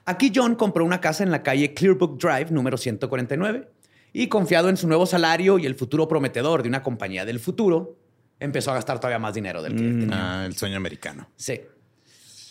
Aquí 0.06 0.32
John 0.34 0.56
compró 0.56 0.84
una 0.84 1.00
casa 1.00 1.24
en 1.24 1.32
la 1.32 1.44
calle 1.44 1.74
Clearbrook 1.74 2.20
Drive, 2.20 2.48
número 2.52 2.78
149, 2.78 3.70
y 4.14 4.28
confiado 4.30 4.70
en 4.70 4.78
su 4.78 4.88
nuevo 4.88 5.06
salario 5.06 5.60
y 5.60 5.66
el 5.68 5.76
futuro 5.76 6.08
prometedor 6.08 6.64
de 6.64 6.70
una 6.70 6.82
compañía 6.82 7.24
del 7.26 7.40
futuro, 7.40 7.98
empezó 8.40 8.72
a 8.72 8.76
gastar 8.76 9.00
todavía 9.00 9.20
más 9.20 9.34
dinero 9.36 9.62
del 9.62 9.74
que 9.76 9.82
tenía. 9.84 10.42
Ah, 10.42 10.46
el 10.46 10.56
sueño 10.56 10.78
americano. 10.78 11.30
Sí. 11.36 11.62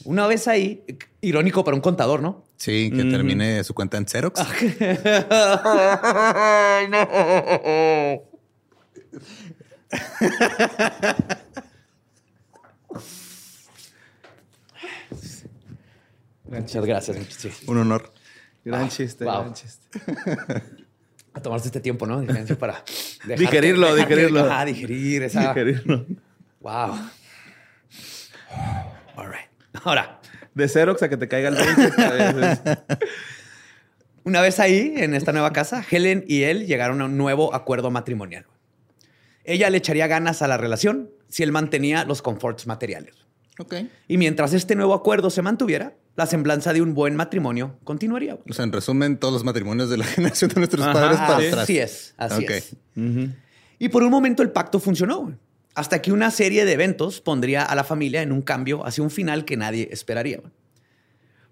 Una 0.04 0.26
vez 0.28 0.46
ahí, 0.46 0.84
irónico 1.20 1.64
para 1.64 1.74
un 1.74 1.80
contador, 1.80 2.20
¿no? 2.22 2.44
Sí, 2.56 2.90
que 2.90 3.04
termine 3.04 3.62
su 3.64 3.74
cuenta 3.74 3.98
en 3.98 4.06
Xerox. 4.06 4.40
Ay, 5.62 6.88
no. 6.88 7.06
Muchas 16.44 16.84
gracias. 16.86 17.66
Un 17.66 17.78
honor. 17.78 18.12
Gran 18.64 18.88
chiste, 18.88 19.24
wow. 19.24 19.40
gran 19.42 19.54
chiste. 19.54 19.88
A 21.34 21.40
tomarse 21.40 21.68
este 21.68 21.80
tiempo, 21.80 22.06
¿no? 22.06 22.24
Para 22.58 22.82
dejar 23.24 23.38
Digerirlo, 23.38 23.94
dejar 23.94 24.08
digerirlo. 24.08 24.48
Ah, 24.50 24.64
digerir 24.64 25.22
esa. 25.22 25.48
Digerirlo. 25.48 26.06
Wow. 26.60 26.98
All 29.16 29.28
right. 29.28 29.46
Ahora, 29.84 30.15
De 30.56 30.68
Xerox 30.68 31.02
a 31.02 31.10
que 31.10 31.18
te 31.18 31.28
caiga 31.28 31.50
el 31.50 31.54
20. 31.54 32.02
a 32.02 32.32
veces. 32.32 32.60
Una 34.24 34.40
vez 34.40 34.58
ahí, 34.58 34.94
en 34.96 35.14
esta 35.14 35.32
nueva 35.32 35.52
casa, 35.52 35.84
Helen 35.88 36.24
y 36.26 36.44
él 36.44 36.66
llegaron 36.66 37.02
a 37.02 37.04
un 37.04 37.18
nuevo 37.18 37.54
acuerdo 37.54 37.90
matrimonial. 37.90 38.46
Ella 39.44 39.68
le 39.68 39.76
echaría 39.76 40.06
ganas 40.06 40.40
a 40.40 40.48
la 40.48 40.56
relación 40.56 41.10
si 41.28 41.42
él 41.42 41.52
mantenía 41.52 42.04
los 42.06 42.22
conforts 42.22 42.66
materiales. 42.66 43.14
Ok. 43.58 43.74
Y 44.08 44.16
mientras 44.16 44.54
este 44.54 44.74
nuevo 44.74 44.94
acuerdo 44.94 45.28
se 45.28 45.42
mantuviera, 45.42 45.94
la 46.16 46.24
semblanza 46.24 46.72
de 46.72 46.80
un 46.80 46.94
buen 46.94 47.16
matrimonio 47.16 47.78
continuaría. 47.84 48.38
O 48.48 48.52
sea, 48.54 48.64
en 48.64 48.72
resumen, 48.72 49.18
todos 49.18 49.34
los 49.34 49.44
matrimonios 49.44 49.90
de 49.90 49.98
la 49.98 50.04
generación 50.06 50.50
de 50.50 50.56
nuestros 50.56 50.86
Ajá, 50.86 50.94
padres 50.94 51.18
para 51.18 51.40
sí. 51.40 51.46
atrás. 51.48 51.62
Así 51.64 51.78
es, 51.78 52.14
así 52.16 52.46
es. 52.46 52.76
Y 53.78 53.90
por 53.90 54.02
un 54.02 54.10
momento 54.10 54.42
el 54.42 54.50
pacto 54.52 54.80
funcionó. 54.80 55.38
Hasta 55.76 56.00
que 56.00 56.10
una 56.10 56.30
serie 56.30 56.64
de 56.64 56.72
eventos 56.72 57.20
pondría 57.20 57.62
a 57.62 57.74
la 57.74 57.84
familia 57.84 58.22
en 58.22 58.32
un 58.32 58.40
cambio 58.40 58.84
hacia 58.86 59.04
un 59.04 59.10
final 59.10 59.44
que 59.44 59.58
nadie 59.58 59.88
esperaría. 59.92 60.40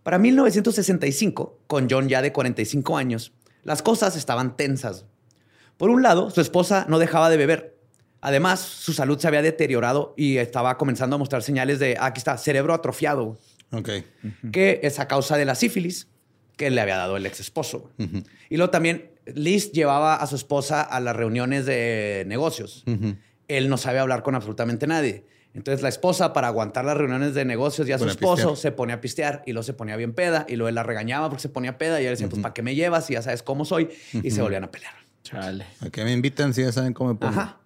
Para 0.02 0.18
1965, 0.18 1.60
con 1.66 1.88
John 1.90 2.08
ya 2.08 2.22
de 2.22 2.32
45 2.32 2.96
años, 2.96 3.32
las 3.62 3.82
cosas 3.82 4.16
estaban 4.16 4.56
tensas. 4.56 5.04
Por 5.76 5.90
un 5.90 6.02
lado, 6.02 6.30
su 6.30 6.40
esposa 6.40 6.86
no 6.88 6.98
dejaba 6.98 7.28
de 7.28 7.36
beber. 7.36 7.76
Además, 8.22 8.60
su 8.60 8.94
salud 8.94 9.18
se 9.18 9.28
había 9.28 9.42
deteriorado 9.42 10.14
y 10.16 10.38
estaba 10.38 10.78
comenzando 10.78 11.16
a 11.16 11.18
mostrar 11.18 11.42
señales 11.42 11.78
de, 11.78 11.96
ah, 12.00 12.06
aquí 12.06 12.18
está, 12.18 12.38
cerebro 12.38 12.72
atrofiado, 12.72 13.36
Ok. 13.72 13.90
que 14.52 14.80
es 14.82 14.98
a 15.00 15.06
causa 15.06 15.36
de 15.36 15.44
la 15.44 15.54
sífilis 15.54 16.08
que 16.56 16.70
le 16.70 16.80
había 16.80 16.96
dado 16.96 17.18
el 17.18 17.26
ex 17.26 17.40
esposo. 17.40 17.90
Y 18.48 18.56
luego 18.56 18.70
también, 18.70 19.10
Liz 19.26 19.72
llevaba 19.72 20.16
a 20.16 20.26
su 20.26 20.36
esposa 20.36 20.80
a 20.80 21.00
las 21.00 21.14
reuniones 21.14 21.66
de 21.66 22.24
negocios. 22.26 22.84
Él 23.48 23.68
no 23.68 23.76
sabe 23.76 23.98
hablar 23.98 24.22
con 24.22 24.34
absolutamente 24.34 24.86
nadie. 24.86 25.24
Entonces 25.54 25.82
la 25.82 25.88
esposa, 25.88 26.32
para 26.32 26.48
aguantar 26.48 26.84
las 26.84 26.96
reuniones 26.96 27.32
de 27.34 27.44
negocios 27.44 27.88
y 27.88 27.92
a 27.92 27.98
su 27.98 28.08
esposo, 28.08 28.56
se 28.56 28.72
ponía 28.72 28.96
a 28.96 29.00
pistear 29.00 29.42
y 29.46 29.52
luego 29.52 29.62
se 29.62 29.72
ponía 29.72 29.96
bien 29.96 30.12
peda 30.12 30.46
y 30.48 30.56
luego 30.56 30.68
él 30.68 30.74
la 30.74 30.82
regañaba 30.82 31.28
porque 31.28 31.42
se 31.42 31.48
ponía 31.48 31.78
peda 31.78 32.02
y 32.02 32.06
él 32.06 32.10
decía, 32.10 32.28
pues, 32.28 32.42
¿para 32.42 32.52
qué 32.52 32.62
me 32.62 32.74
llevas? 32.74 33.08
Y 33.10 33.14
ya 33.14 33.22
sabes 33.22 33.44
cómo 33.44 33.64
soy. 33.64 33.88
Y 34.12 34.32
se 34.32 34.42
volvían 34.42 34.64
a 34.64 34.70
pelear. 34.70 34.94
Chale. 35.22 35.64
¿A 35.80 35.90
qué 35.90 36.04
me 36.04 36.12
invitan? 36.12 36.52
Si 36.52 36.62
ya 36.62 36.72
saben 36.72 36.92
cómo 36.92 37.10
me 37.10 37.18
pongo. 37.18 37.32
Ajá. 37.32 37.60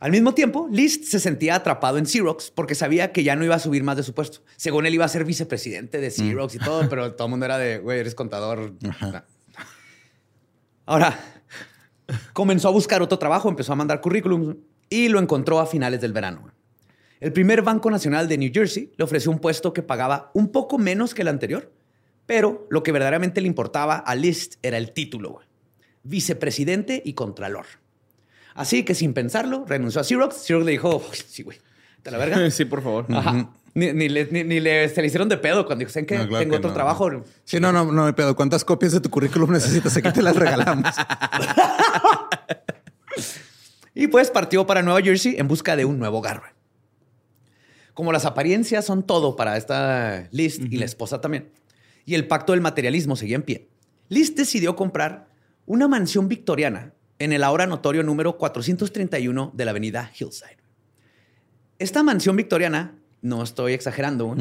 Al 0.00 0.10
mismo 0.10 0.34
tiempo, 0.34 0.68
List 0.68 1.04
se 1.04 1.20
sentía 1.20 1.54
atrapado 1.54 1.96
en 1.96 2.06
Xerox 2.06 2.50
porque 2.50 2.74
sabía 2.74 3.12
que 3.12 3.22
ya 3.22 3.36
no 3.36 3.44
iba 3.44 3.54
a 3.54 3.60
subir 3.60 3.84
más 3.84 3.96
de 3.96 4.02
su 4.02 4.14
puesto. 4.14 4.40
Según 4.56 4.84
él 4.84 4.94
iba 4.94 5.04
a 5.04 5.08
ser 5.08 5.24
vicepresidente 5.24 6.00
de 6.00 6.10
Xerox 6.10 6.56
y 6.56 6.58
todo, 6.58 6.88
pero 6.90 7.12
todo 7.14 7.28
el 7.28 7.30
mundo 7.30 7.46
era 7.46 7.56
de, 7.56 7.78
güey, 7.78 8.00
eres 8.00 8.16
contador. 8.16 8.74
No. 8.80 9.22
Ahora, 10.86 11.20
comenzó 12.32 12.66
a 12.66 12.72
buscar 12.72 13.00
otro 13.00 13.16
trabajo, 13.16 13.48
empezó 13.48 13.74
a 13.74 13.76
mandar 13.76 14.00
currículums 14.00 14.56
y 14.92 15.08
lo 15.08 15.18
encontró 15.18 15.58
a 15.60 15.66
finales 15.66 16.00
del 16.00 16.12
verano. 16.12 16.50
El 17.20 17.32
primer 17.32 17.62
Banco 17.62 17.90
Nacional 17.90 18.28
de 18.28 18.36
New 18.36 18.50
Jersey 18.52 18.92
le 18.96 19.04
ofreció 19.04 19.30
un 19.30 19.38
puesto 19.38 19.72
que 19.72 19.82
pagaba 19.82 20.30
un 20.34 20.50
poco 20.52 20.76
menos 20.76 21.14
que 21.14 21.22
el 21.22 21.28
anterior, 21.28 21.72
pero 22.26 22.66
lo 22.70 22.82
que 22.82 22.92
verdaderamente 22.92 23.40
le 23.40 23.46
importaba 23.46 23.96
a 23.96 24.14
List 24.14 24.54
era 24.62 24.76
el 24.76 24.92
título, 24.92 25.40
vicepresidente 26.02 27.00
y 27.04 27.14
contralor. 27.14 27.66
Así 28.54 28.84
que 28.84 28.94
sin 28.94 29.14
pensarlo, 29.14 29.64
renunció 29.66 30.00
a 30.00 30.04
Xerox. 30.04 30.44
Xerox 30.44 30.66
le 30.66 30.72
dijo, 30.72 30.96
"Uy, 30.96 31.16
sí, 31.26 31.42
güey, 31.42 31.58
te 32.02 32.10
la 32.10 32.18
verga. 32.18 32.36
Sí, 32.50 32.64
por 32.66 32.82
favor. 32.82 33.06
Ajá. 33.10 33.50
Ni, 33.74 33.90
ni 33.94 34.10
le, 34.10 34.26
ni- 34.30 34.44
ni 34.44 34.60
le- 34.60 34.88
se 34.90 35.00
le 35.00 35.06
hicieron 35.06 35.30
de 35.30 35.38
pedo 35.38 35.64
cuando 35.64 35.80
dijo, 35.80 35.90
¿saben 35.92 36.04
qué? 36.06 36.18
No, 36.18 36.28
claro 36.28 36.40
Tengo 36.40 36.50
que 36.52 36.58
otro 36.58 36.68
no. 36.70 36.74
trabajo. 36.74 37.24
Sí, 37.44 37.58
no, 37.60 37.72
no, 37.72 37.90
no, 37.90 38.14
pero 38.14 38.36
¿cuántas 38.36 38.62
copias 38.64 38.92
de 38.92 39.00
tu 39.00 39.08
currículum 39.08 39.50
necesitas? 39.52 39.96
Aquí 39.96 40.12
te 40.12 40.20
las 40.22 40.36
regalamos. 40.36 40.92
Y 43.94 44.06
pues 44.06 44.30
partió 44.30 44.66
para 44.66 44.82
Nueva 44.82 45.02
Jersey 45.02 45.36
en 45.38 45.48
busca 45.48 45.76
de 45.76 45.84
un 45.84 45.98
nuevo 45.98 46.18
hogar. 46.18 46.54
Como 47.94 48.12
las 48.12 48.24
apariencias 48.24 48.86
son 48.86 49.02
todo 49.02 49.36
para 49.36 49.56
esta 49.56 50.28
List 50.30 50.62
y 50.62 50.78
la 50.78 50.86
esposa 50.86 51.20
también, 51.20 51.50
y 52.06 52.14
el 52.14 52.26
pacto 52.26 52.52
del 52.52 52.62
materialismo 52.62 53.16
seguía 53.16 53.36
en 53.36 53.42
pie, 53.42 53.68
List 54.08 54.36
decidió 54.36 54.76
comprar 54.76 55.28
una 55.66 55.88
mansión 55.88 56.28
victoriana 56.28 56.94
en 57.18 57.32
el 57.32 57.44
ahora 57.44 57.66
notorio 57.66 58.02
número 58.02 58.38
431 58.38 59.52
de 59.54 59.64
la 59.64 59.70
avenida 59.70 60.10
Hillside. 60.18 60.56
Esta 61.78 62.02
mansión 62.02 62.36
victoriana, 62.36 62.98
no 63.20 63.42
estoy 63.42 63.74
exagerando, 63.74 64.36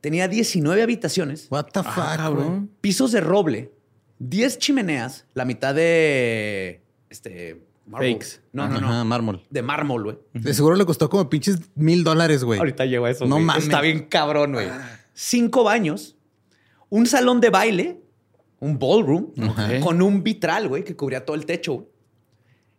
tenía 0.00 0.28
19 0.28 0.82
habitaciones, 0.82 1.46
What 1.50 1.66
the 1.72 1.82
fuck, 1.82 2.68
pisos 2.80 3.12
de 3.12 3.20
roble, 3.20 3.72
10 4.18 4.58
chimeneas, 4.58 5.26
la 5.34 5.44
mitad 5.44 5.74
de 5.74 6.82
este, 7.08 7.66
Marble. 7.90 8.12
Fakes. 8.14 8.40
No, 8.52 8.68
no, 8.68 8.80
no. 8.80 8.88
Ajá, 8.88 9.04
mármol. 9.04 9.42
De 9.50 9.62
mármol, 9.62 10.04
güey. 10.04 10.18
De 10.32 10.54
seguro 10.54 10.76
le 10.76 10.86
costó 10.86 11.10
como 11.10 11.28
pinches 11.28 11.58
mil 11.74 12.04
dólares, 12.04 12.44
güey. 12.44 12.58
Ahorita 12.58 12.86
llego 12.86 13.04
a 13.06 13.10
eso. 13.10 13.26
No 13.26 13.38
mames. 13.38 13.64
Está 13.64 13.80
bien 13.80 14.06
cabrón, 14.08 14.52
güey. 14.52 14.68
Cinco 15.12 15.64
baños, 15.64 16.16
un 16.88 17.06
salón 17.06 17.40
de 17.40 17.50
baile, 17.50 18.00
un 18.60 18.78
ballroom, 18.78 19.32
Ajá. 19.42 19.80
con 19.80 20.00
un 20.02 20.22
vitral, 20.22 20.68
güey, 20.68 20.84
que 20.84 20.94
cubría 20.96 21.24
todo 21.24 21.36
el 21.36 21.46
techo. 21.46 21.72
güey. 21.74 21.86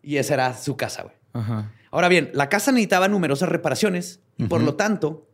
Y 0.04 0.16
esa 0.18 0.34
era 0.36 0.58
su 0.58 0.76
casa, 0.78 1.04
güey. 1.04 1.16
Ajá. 1.34 1.72
Ahora 1.92 2.08
bien, 2.08 2.32
la 2.34 2.48
casa 2.50 2.72
necesitaba 2.72 3.08
numerosas 3.10 3.50
reparaciones 3.50 4.22
y 4.38 4.46
por 4.46 4.62
lo 4.64 4.76
tanto 4.76 5.28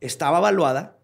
estaba 0.00 0.38
evaluada 0.38 0.96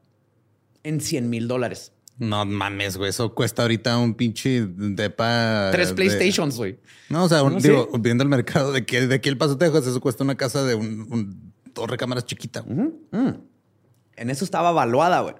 en 0.82 1.00
100 1.00 1.28
mil 1.30 1.46
dólares. 1.46 1.92
No 2.18 2.44
mames, 2.46 2.96
güey. 2.96 3.10
Eso 3.10 3.34
cuesta 3.34 3.62
ahorita 3.62 3.98
un 3.98 4.14
pinche 4.14 4.66
depa. 4.76 5.70
Tres 5.72 5.88
de- 5.88 5.94
PlayStations, 5.94 6.56
güey. 6.56 6.78
No, 7.08 7.24
o 7.24 7.28
sea, 7.28 7.42
un- 7.42 7.54
No, 7.54 7.60
digo, 7.60 7.88
sí. 7.92 7.98
viendo 8.00 8.22
el 8.22 8.28
mercado 8.30 8.70
de 8.72 8.86
que 8.86 9.06
de 9.06 9.16
aquí 9.16 9.28
el 9.28 9.36
Paso 9.36 9.58
Texas, 9.58 9.86
eso 9.86 10.00
cuesta 10.00 10.22
una 10.24 10.36
casa 10.36 10.62
de 10.64 10.74
un, 10.76 11.06
un 11.10 11.52
dos 11.74 11.90
recámaras 11.90 12.24
chiquita. 12.24 12.62
Mm. 12.62 12.90
En 14.16 14.30
eso 14.30 14.44
estaba 14.44 14.70
evaluada, 14.70 15.20
güey. 15.20 15.34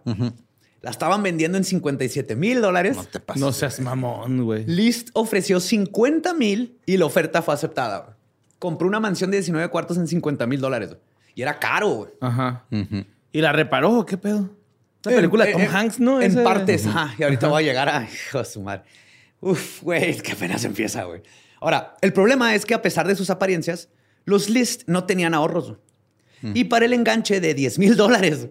La 0.83 0.91
estaban 0.91 1.23
vendiendo 1.23 1.57
en 1.57 1.65
57 1.65 2.35
mil 2.37 2.61
dólares. 2.61 2.97
No 2.97 3.05
te 3.05 3.21
pases. 3.21 3.41
No 3.41 3.53
seas 3.53 3.81
mamón, 3.81 4.43
güey. 4.45 4.67
List 4.67 5.11
ofreció 5.15 5.61
50 5.61 6.35
mil 6.35 6.77
y 6.87 6.97
la 6.99 7.07
oferta 7.07 7.41
fue 7.41 7.55
aceptada. 7.55 7.99
güey. 8.01 8.17
Compró 8.59 8.87
una 8.89 9.01
mansión 9.01 9.31
de 9.31 9.39
19 9.39 9.69
cuartos 9.71 9.97
en 9.97 10.07
50 10.09 10.47
mil 10.47 10.61
dólares. 10.61 10.89
güey. 10.91 11.01
Y 11.37 11.43
era 11.43 11.59
caro, 11.59 11.89
güey. 11.89 12.11
Ajá. 12.21 12.65
¿Y 13.33 13.41
la 13.41 13.53
reparó 13.53 13.93
o 14.01 14.05
qué 14.07 14.19
pedo? 14.19 14.51
La 15.05 15.17
película 15.17 15.45
de 15.45 15.53
Tom 15.53 15.63
En- 15.63 15.69
Hanks, 15.75 16.01
¿no? 16.01 16.21
En 16.23 16.31
Ese- 16.31 16.43
partes. 16.43 16.87
Ajá. 16.87 17.15
Y 17.19 17.23
ahorita 17.23 17.49
voy 17.49 17.63
a 17.63 17.67
llegar 17.67 17.89
a... 17.89 18.05
Hijo 18.11 18.39
de 18.39 18.45
su 18.45 18.61
madre. 18.63 18.83
Uf, 19.41 19.83
güey, 19.83 20.17
qué 20.19 20.33
apenas 20.33 20.65
empieza, 20.65 21.05
güey. 21.05 21.23
Ahora, 21.61 21.95
el 22.01 22.13
problema 22.13 22.55
es 22.55 22.65
que 22.65 22.75
a 22.75 22.81
pesar 22.83 23.07
de 23.07 23.15
sus 23.15 23.31
apariencias, 23.31 23.89
los 24.25 24.49
List 24.49 24.83
no 24.87 25.05
tenían 25.05 25.35
ahorros. 25.35 25.69
güey. 26.43 26.59
Y 26.61 26.65
para 26.65 26.85
el 26.85 26.93
enganche 26.93 27.41
de 27.41 27.55
10 27.55 27.79
mil 27.79 27.97
dólares. 27.97 28.49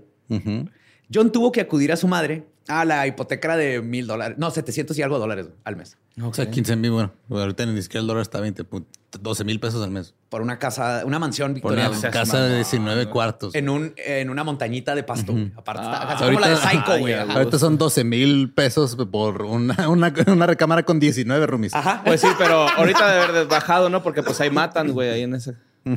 John 1.14 1.32
tuvo 1.32 1.52
que 1.52 1.62
acudir 1.62 1.92
a 1.92 1.96
su 1.96 2.08
madre 2.08 2.48
a 2.68 2.86
la 2.86 3.06
hipoteca 3.08 3.56
de 3.58 3.82
mil 3.82 4.08
dólares. 4.08 4.38
No, 4.40 4.50
700 4.52 4.98
y 4.98 5.02
algo 5.02 5.20
dólares 5.20 5.48
al 5.64 5.76
mes. 5.76 5.98
O 6.22 6.34
sea, 6.34 6.50
15 6.50 6.76
mil, 6.76 6.92
bueno, 6.92 7.12
ahorita 7.30 7.66
ni 7.66 7.82
siquiera 7.82 8.02
el 8.02 8.08
dólar 8.08 8.22
está 8.22 8.38
a 8.38 8.42
20, 8.42 8.64
pu- 8.70 8.86
12 9.20 9.44
mil 9.44 9.60
pesos 9.60 9.84
al 9.84 9.90
mes. 9.92 10.14
Por 10.30 10.42
una 10.42 10.60
casa, 10.60 11.02
una 11.06 11.18
mansión 11.20 11.56
Por 11.60 11.74
una 11.74 11.90
victoriana. 11.90 12.12
casa 12.14 12.38
de 12.38 12.44
mamón, 12.50 12.58
19 12.58 13.10
cuartos. 13.10 13.56
En, 13.56 13.68
un, 13.70 13.94
en 13.98 14.30
una 14.30 14.44
montañita 14.44 14.94
de 14.96 15.04
pasto. 15.04 15.32
güey. 15.34 15.52
Aparte, 15.56 15.82
está 15.84 16.04
Ah, 16.04 16.08
casi 16.10 16.24
como 16.26 16.40
la 16.40 16.48
de 16.50 16.54
ahorita- 16.54 16.70
Psycho, 16.72 17.00
güey. 17.00 17.14
Ajá. 17.16 17.34
Ahorita 17.34 17.60
son 17.60 17.78
12 17.80 18.04
mil 18.04 18.52
pesos 18.54 18.96
por 19.12 19.42
una, 19.42 19.90
una, 19.90 20.14
una 20.28 20.46
recámara 20.46 20.84
con 20.84 21.00
19 21.00 21.48
roomies. 21.48 21.74
Ajá. 21.74 22.02
Pues 22.06 22.22
sí, 22.22 22.28
pero 22.38 22.70
ahorita 22.70 23.12
de 23.12 23.20
haber 23.24 23.48
bajado, 23.48 23.90
¿no? 23.90 24.04
Porque 24.04 24.22
pues 24.24 24.40
ahí 24.40 24.50
matan, 24.52 24.92
güey, 24.92 25.10
ahí 25.10 25.22
en 25.24 25.34
ese. 25.36 25.56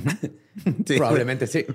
Sí. 0.87 0.97
Probablemente 0.97 1.47
sí. 1.47 1.67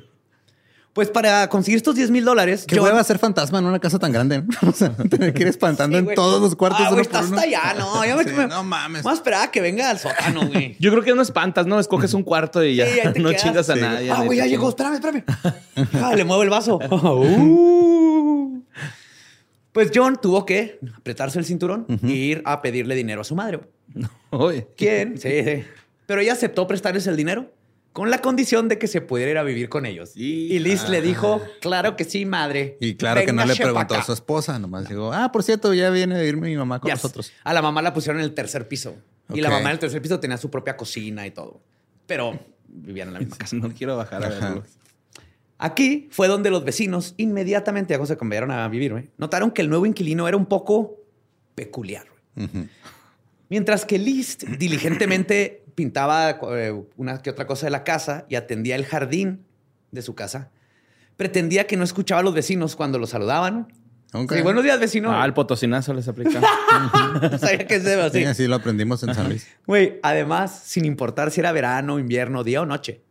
Pues 0.93 1.10
para 1.10 1.47
conseguir 1.47 1.77
estos 1.77 1.95
10 1.95 2.12
mil 2.12 2.25
dólares, 2.25 2.65
Qué 2.67 2.75
John- 2.75 2.84
hueva 2.86 3.01
ser 3.06 3.17
fantasma 3.17 3.60
en 3.60 3.65
una 3.65 3.80
casa 3.80 3.97
tan 3.97 4.12
grande. 4.12 4.41
¿no? 4.41 4.47
O 4.69 4.73
sea, 4.73 4.93
tener 4.93 5.34
que 5.34 5.43
ir 5.43 5.47
espantando 5.47 5.97
Sí, 5.97 6.06
en 6.06 6.15
todos 6.15 6.41
los 6.41 6.54
cuartos. 6.58 6.82
Ah, 6.84 6.89
güey, 6.89 7.01
está 7.01 7.19
hasta 7.19 7.39
allá, 7.41 7.73
no. 7.77 8.06
Yo 8.06 8.17
me, 8.17 8.23
Sí, 8.25 8.30
me- 8.32 8.47
no 8.47 8.62
mames. 8.65 9.06
Más 9.06 9.13
esperaba 9.15 9.49
que 9.51 9.62
venga 9.62 9.89
al 9.89 9.99
sótano, 9.99 10.47
güey. 10.51 10.75
Yo 10.80 10.91
creo 10.91 11.01
que 11.01 11.15
no 11.15 11.21
espantas, 11.21 11.65
¿no? 11.65 11.80
Escoges 11.80 12.13
un 12.13 12.23
cuarto 12.23 12.62
y 12.63 12.75
ya 12.75 12.86
Sí, 12.88 12.99
no 13.21 13.30
quedas. 13.30 13.41
chingas 13.41 13.69
a 13.69 13.75
Sí. 13.75 13.80
nadie. 13.82 14.12
Ah, 14.12 14.23
güey, 14.25 14.38
ya 14.39 14.45
llegó. 14.47 14.67
Espérame, 14.67 14.95
espérame. 14.95 15.23
Ah, 16.04 16.13
le 16.13 16.25
muevo 16.25 16.43
el 16.43 16.49
vaso. 16.49 16.77
Uh. 16.89 18.62
Pues 19.71 19.91
John 19.95 20.19
tuvo 20.21 20.45
que 20.45 20.80
apretarse 20.97 21.39
el 21.39 21.45
cinturón 21.45 21.86
e 22.04 22.12
ir 22.12 22.41
a 22.43 22.62
pedirle 22.62 22.95
dinero 22.95 23.21
a 23.21 23.23
su 23.23 23.36
madre. 23.36 23.62
¿Quién? 24.75 25.17
Sí, 25.17 25.30
sí. 25.43 25.63
Pero 26.06 26.19
ella 26.19 26.34
aceptó 26.34 26.67
prestarles 26.67 27.08
el 27.08 27.15
dinero 27.15 27.54
con 27.93 28.10
la 28.10 28.19
condición 28.19 28.69
de 28.69 28.77
que 28.77 28.88
se 28.88 29.01
pudiera 29.01 29.32
ir 29.32 29.38
a 29.38 29.43
vivir 29.43 29.67
con 29.69 29.86
ellos. 29.86 30.12
Y 30.15 30.58
Liz 30.60 30.88
le 30.88 31.01
dijo, 31.01 31.41
claro 31.60 31.95
que 31.97 32.06
sí, 32.06 32.25
madre. 32.25 32.77
Y 32.80 32.95
claro 32.95 33.21
que 33.25 33.34
no 33.34 33.45
le 33.45 33.56
preguntó 33.56 33.95
a 33.95 33.97
acá". 33.97 34.06
su 34.06 34.13
esposa, 34.13 34.58
nomás 34.60 34.88
dijo, 34.88 35.12
ah, 35.12 35.32
por 35.32 35.43
cierto, 35.43 35.73
ya 35.73 35.89
viene 35.89 36.15
a 36.15 36.23
irme 36.23 36.47
mi 36.49 36.56
mamá 36.56 36.80
con 36.80 36.89
Yes. 36.89 37.04
nosotros. 37.04 37.32
A 37.43 37.54
la 37.54 37.62
mamá 37.62 37.82
la 37.82 37.93
pusieron 37.93 38.19
en 38.19 38.25
el 38.25 38.34
tercer 38.34 38.67
piso. 38.67 38.95
Y 39.34 39.41
la 39.41 39.49
mamá 39.49 39.65
en 39.69 39.73
el 39.73 39.80
tercer 39.80 40.01
piso 40.01 40.19
tenía 40.19 40.38
su 40.38 40.49
propia 40.49 40.75
cocina 40.77 41.25
y 41.27 41.32
todo. 41.32 41.62
Pero 42.06 42.39
vivían 42.67 43.10
en 43.10 43.13
la 43.13 43.19
misma 43.19 43.38
casa. 43.39 43.56
No 43.58 43.71
quiero 43.73 43.97
bajar 43.97 44.23
a 44.23 44.27
Ajá. 44.27 44.39
verlo. 44.49 44.63
Aquí 45.58 46.08
fue 46.12 46.27
donde 46.27 46.49
los 46.49 46.63
vecinos, 46.65 47.13
inmediatamente 47.17 47.93
cuando 47.93 48.08
se 48.08 48.17
cambiaron 48.17 48.51
a 48.51 48.67
vivir, 48.67 48.93
güey, 48.93 49.10
notaron 49.17 49.51
que 49.51 49.62
el 49.62 49.69
nuevo 49.69 49.86
inquilino 49.86 50.27
era 50.27 50.36
un 50.38 50.45
poco 50.47 50.97
peculiar. 51.56 52.06
Mientras 53.49 53.86
que 53.86 53.99
List 53.99 54.43
diligentemente 54.43 55.61
pintaba 55.76 56.40
eh, 56.56 56.82
una 56.98 57.22
que 57.22 57.30
otra 57.30 57.48
cosa 57.48 57.66
de 57.68 57.72
la 57.72 57.84
casa 57.84 58.26
y 58.30 58.36
atendía 58.36 58.76
el 58.76 58.86
jardín 58.86 59.46
de 59.92 60.02
su 60.02 60.16
casa, 60.16 60.50
pretendía 61.18 61.68
que 61.68 61.78
no 61.78 61.84
escuchaba 61.84 62.22
a 62.22 62.24
los 62.24 62.34
vecinos 62.34 62.76
cuando 62.76 62.98
los 63.00 63.10
saludaban. 63.12 63.68
Ok. 64.14 64.34
Sí, 64.34 64.42
buenos 64.42 64.64
días, 64.64 64.80
vecino. 64.80 65.12
Ah, 65.12 65.24
el 65.26 65.34
potosinazo 65.34 65.94
les 65.94 66.08
aplica. 66.08 66.42
Sabía 67.40 67.66
que 67.66 67.80
se 67.80 67.96
Sí, 67.96 68.00
así. 68.02 68.24
así 68.26 68.48
lo 68.48 68.56
aprendimos 68.56 69.02
en 69.04 69.14
San 69.16 69.30
Luis. 69.30 69.48
Güey, 69.68 70.00
además, 70.04 70.62
sin 70.66 70.84
importar 70.86 71.32
si 71.32 71.40
era 71.40 71.52
verano, 71.52 71.98
invierno, 72.00 72.44
día 72.44 72.62
o 72.62 72.66
noche, 72.66 73.02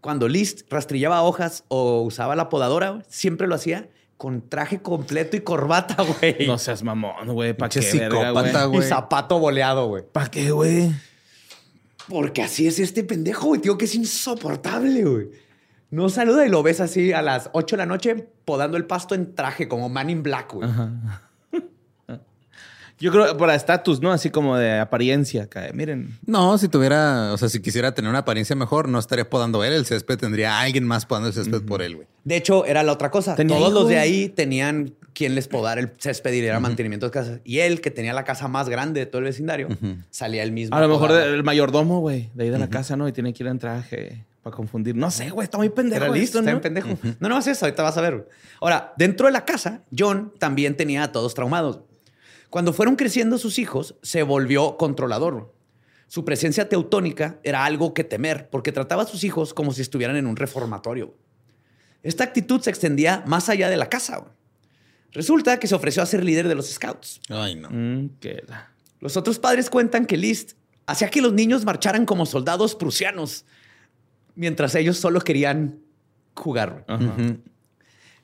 cuando 0.00 0.28
List 0.28 0.62
rastrillaba 0.70 1.22
hojas 1.22 1.64
o 1.68 2.02
usaba 2.02 2.36
la 2.36 2.48
podadora, 2.48 3.02
siempre 3.08 3.46
lo 3.48 3.54
hacía 3.54 3.88
con 4.16 4.48
traje 4.48 4.80
completo 4.80 5.36
y 5.36 5.40
corbata, 5.40 5.96
güey. 6.02 6.46
no 6.46 6.56
seas 6.56 6.82
mamón, 6.82 7.34
güey. 7.34 7.52
¿Para 7.52 7.68
qué, 7.68 7.80
Pinche 7.80 7.98
verga, 7.98 8.20
psicópata, 8.28 8.64
güey? 8.64 8.80
y 8.80 8.88
zapato 8.88 9.38
boleado, 9.38 9.88
güey. 9.88 10.04
¿Para 10.10 10.30
qué, 10.30 10.50
güey? 10.52 10.90
Porque 12.08 12.42
así 12.42 12.66
es 12.66 12.78
este 12.78 13.04
pendejo, 13.04 13.48
güey. 13.48 13.60
Tío, 13.60 13.76
que 13.76 13.86
es 13.86 13.94
insoportable, 13.94 15.04
güey. 15.04 15.30
No 15.90 16.08
saluda 16.08 16.46
y 16.46 16.48
lo 16.48 16.62
ves 16.62 16.80
así 16.80 17.12
a 17.12 17.22
las 17.22 17.50
8 17.52 17.76
de 17.76 17.78
la 17.78 17.86
noche 17.86 18.28
podando 18.44 18.76
el 18.76 18.86
pasto 18.86 19.14
en 19.14 19.34
traje, 19.34 19.68
como 19.68 19.88
Man 19.88 20.10
in 20.10 20.22
Black, 20.22 20.54
güey. 20.54 20.68
Yo 22.98 23.12
creo 23.12 23.36
para 23.36 23.54
estatus, 23.54 24.00
¿no? 24.00 24.10
Así 24.10 24.30
como 24.30 24.56
de 24.56 24.78
apariencia. 24.78 25.44
acá. 25.44 25.68
Miren. 25.74 26.18
No, 26.24 26.56
si 26.56 26.68
tuviera, 26.68 27.32
o 27.32 27.38
sea, 27.38 27.48
si 27.48 27.60
quisiera 27.60 27.92
tener 27.94 28.08
una 28.08 28.20
apariencia 28.20 28.56
mejor, 28.56 28.88
no 28.88 28.98
estaría 28.98 29.28
podando 29.28 29.62
él 29.64 29.74
el 29.74 29.84
césped, 29.84 30.18
tendría 30.18 30.58
a 30.58 30.62
alguien 30.62 30.84
más 30.86 31.04
podando 31.04 31.28
el 31.28 31.34
césped 31.34 31.62
por 31.62 31.82
él, 31.82 31.96
güey. 31.96 32.08
De 32.24 32.36
hecho, 32.36 32.64
era 32.64 32.82
la 32.82 32.92
otra 32.92 33.10
cosa. 33.10 33.34
Tenía 33.34 33.58
Todos 33.58 33.72
los 33.72 33.88
de 33.88 33.98
ahí 33.98 34.28
tenían 34.28 34.94
quien 35.12 35.34
les 35.34 35.48
podara 35.48 35.80
el 35.80 35.92
césped 35.98 36.32
y 36.32 36.40
diera 36.40 36.58
mantenimiento 36.60 37.06
de 37.06 37.12
casas. 37.12 37.40
Y 37.44 37.60
él, 37.60 37.80
que 37.80 37.90
tenía 37.90 38.12
la 38.12 38.24
casa 38.24 38.48
más 38.48 38.68
grande 38.68 39.00
de 39.00 39.06
todo 39.06 39.18
el 39.18 39.24
vecindario, 39.24 39.68
salía 40.10 40.42
él 40.42 40.52
mismo. 40.52 40.76
A 40.76 40.80
lo 40.80 40.88
mejor 40.88 41.12
el 41.12 41.42
mayordomo, 41.42 42.00
güey, 42.00 42.30
de 42.34 42.44
ahí 42.44 42.50
de 42.50 42.58
la 42.58 42.68
casa, 42.68 42.96
¿no? 42.96 43.06
Y 43.08 43.12
tiene 43.12 43.32
que 43.32 43.42
ir 43.42 43.48
en 43.48 43.58
traje 43.58 44.24
para 44.42 44.56
confundir. 44.56 44.94
No 44.94 45.10
sé, 45.10 45.30
güey, 45.30 45.44
está 45.44 45.58
muy 45.58 45.68
pendejo. 45.70 46.04
Era 46.04 46.12
listo, 46.12 46.38
esto, 46.38 46.40
está 46.40 46.52
¿no? 46.52 46.60
bien 46.60 46.74
pendejo. 46.92 47.16
No, 47.20 47.28
no 47.28 47.38
es 47.38 47.46
eso, 47.46 47.64
ahorita 47.66 47.82
vas 47.82 47.96
a 47.96 48.00
ver. 48.00 48.28
Ahora, 48.60 48.94
dentro 48.96 49.26
de 49.26 49.32
la 49.32 49.44
casa, 49.44 49.82
John 49.96 50.32
también 50.38 50.76
tenía 50.76 51.02
a 51.02 51.12
todos 51.12 51.34
traumados. 51.34 51.80
Cuando 52.50 52.72
fueron 52.72 52.96
creciendo 52.96 53.38
sus 53.38 53.58
hijos, 53.58 53.96
se 54.02 54.22
volvió 54.22 54.76
controlador. 54.76 55.52
Su 56.08 56.24
presencia 56.24 56.68
teutónica 56.68 57.38
era 57.42 57.64
algo 57.64 57.92
que 57.92 58.04
temer, 58.04 58.48
porque 58.50 58.72
trataba 58.72 59.02
a 59.02 59.06
sus 59.06 59.24
hijos 59.24 59.52
como 59.52 59.72
si 59.72 59.82
estuvieran 59.82 60.16
en 60.16 60.26
un 60.26 60.36
reformatorio. 60.36 61.14
Esta 62.02 62.22
actitud 62.24 62.60
se 62.60 62.70
extendía 62.70 63.24
más 63.26 63.48
allá 63.48 63.68
de 63.68 63.76
la 63.76 63.88
casa. 63.88 64.24
Resulta 65.10 65.58
que 65.58 65.66
se 65.66 65.74
ofreció 65.74 66.02
a 66.02 66.06
ser 66.06 66.22
líder 66.22 66.46
de 66.46 66.54
los 66.54 66.70
scouts. 66.70 67.20
Ay, 67.28 67.56
no. 67.56 67.68
Mm, 67.70 68.10
la- 68.46 68.70
Los 69.00 69.16
otros 69.16 69.38
padres 69.38 69.68
cuentan 69.68 70.06
que 70.06 70.16
List 70.16 70.52
hacía 70.86 71.08
que 71.10 71.20
los 71.20 71.32
niños 71.32 71.64
marcharan 71.64 72.06
como 72.06 72.24
soldados 72.26 72.74
prusianos, 72.76 73.44
mientras 74.36 74.74
ellos 74.76 74.98
solo 74.98 75.20
querían 75.20 75.80
jugar. 76.34 76.84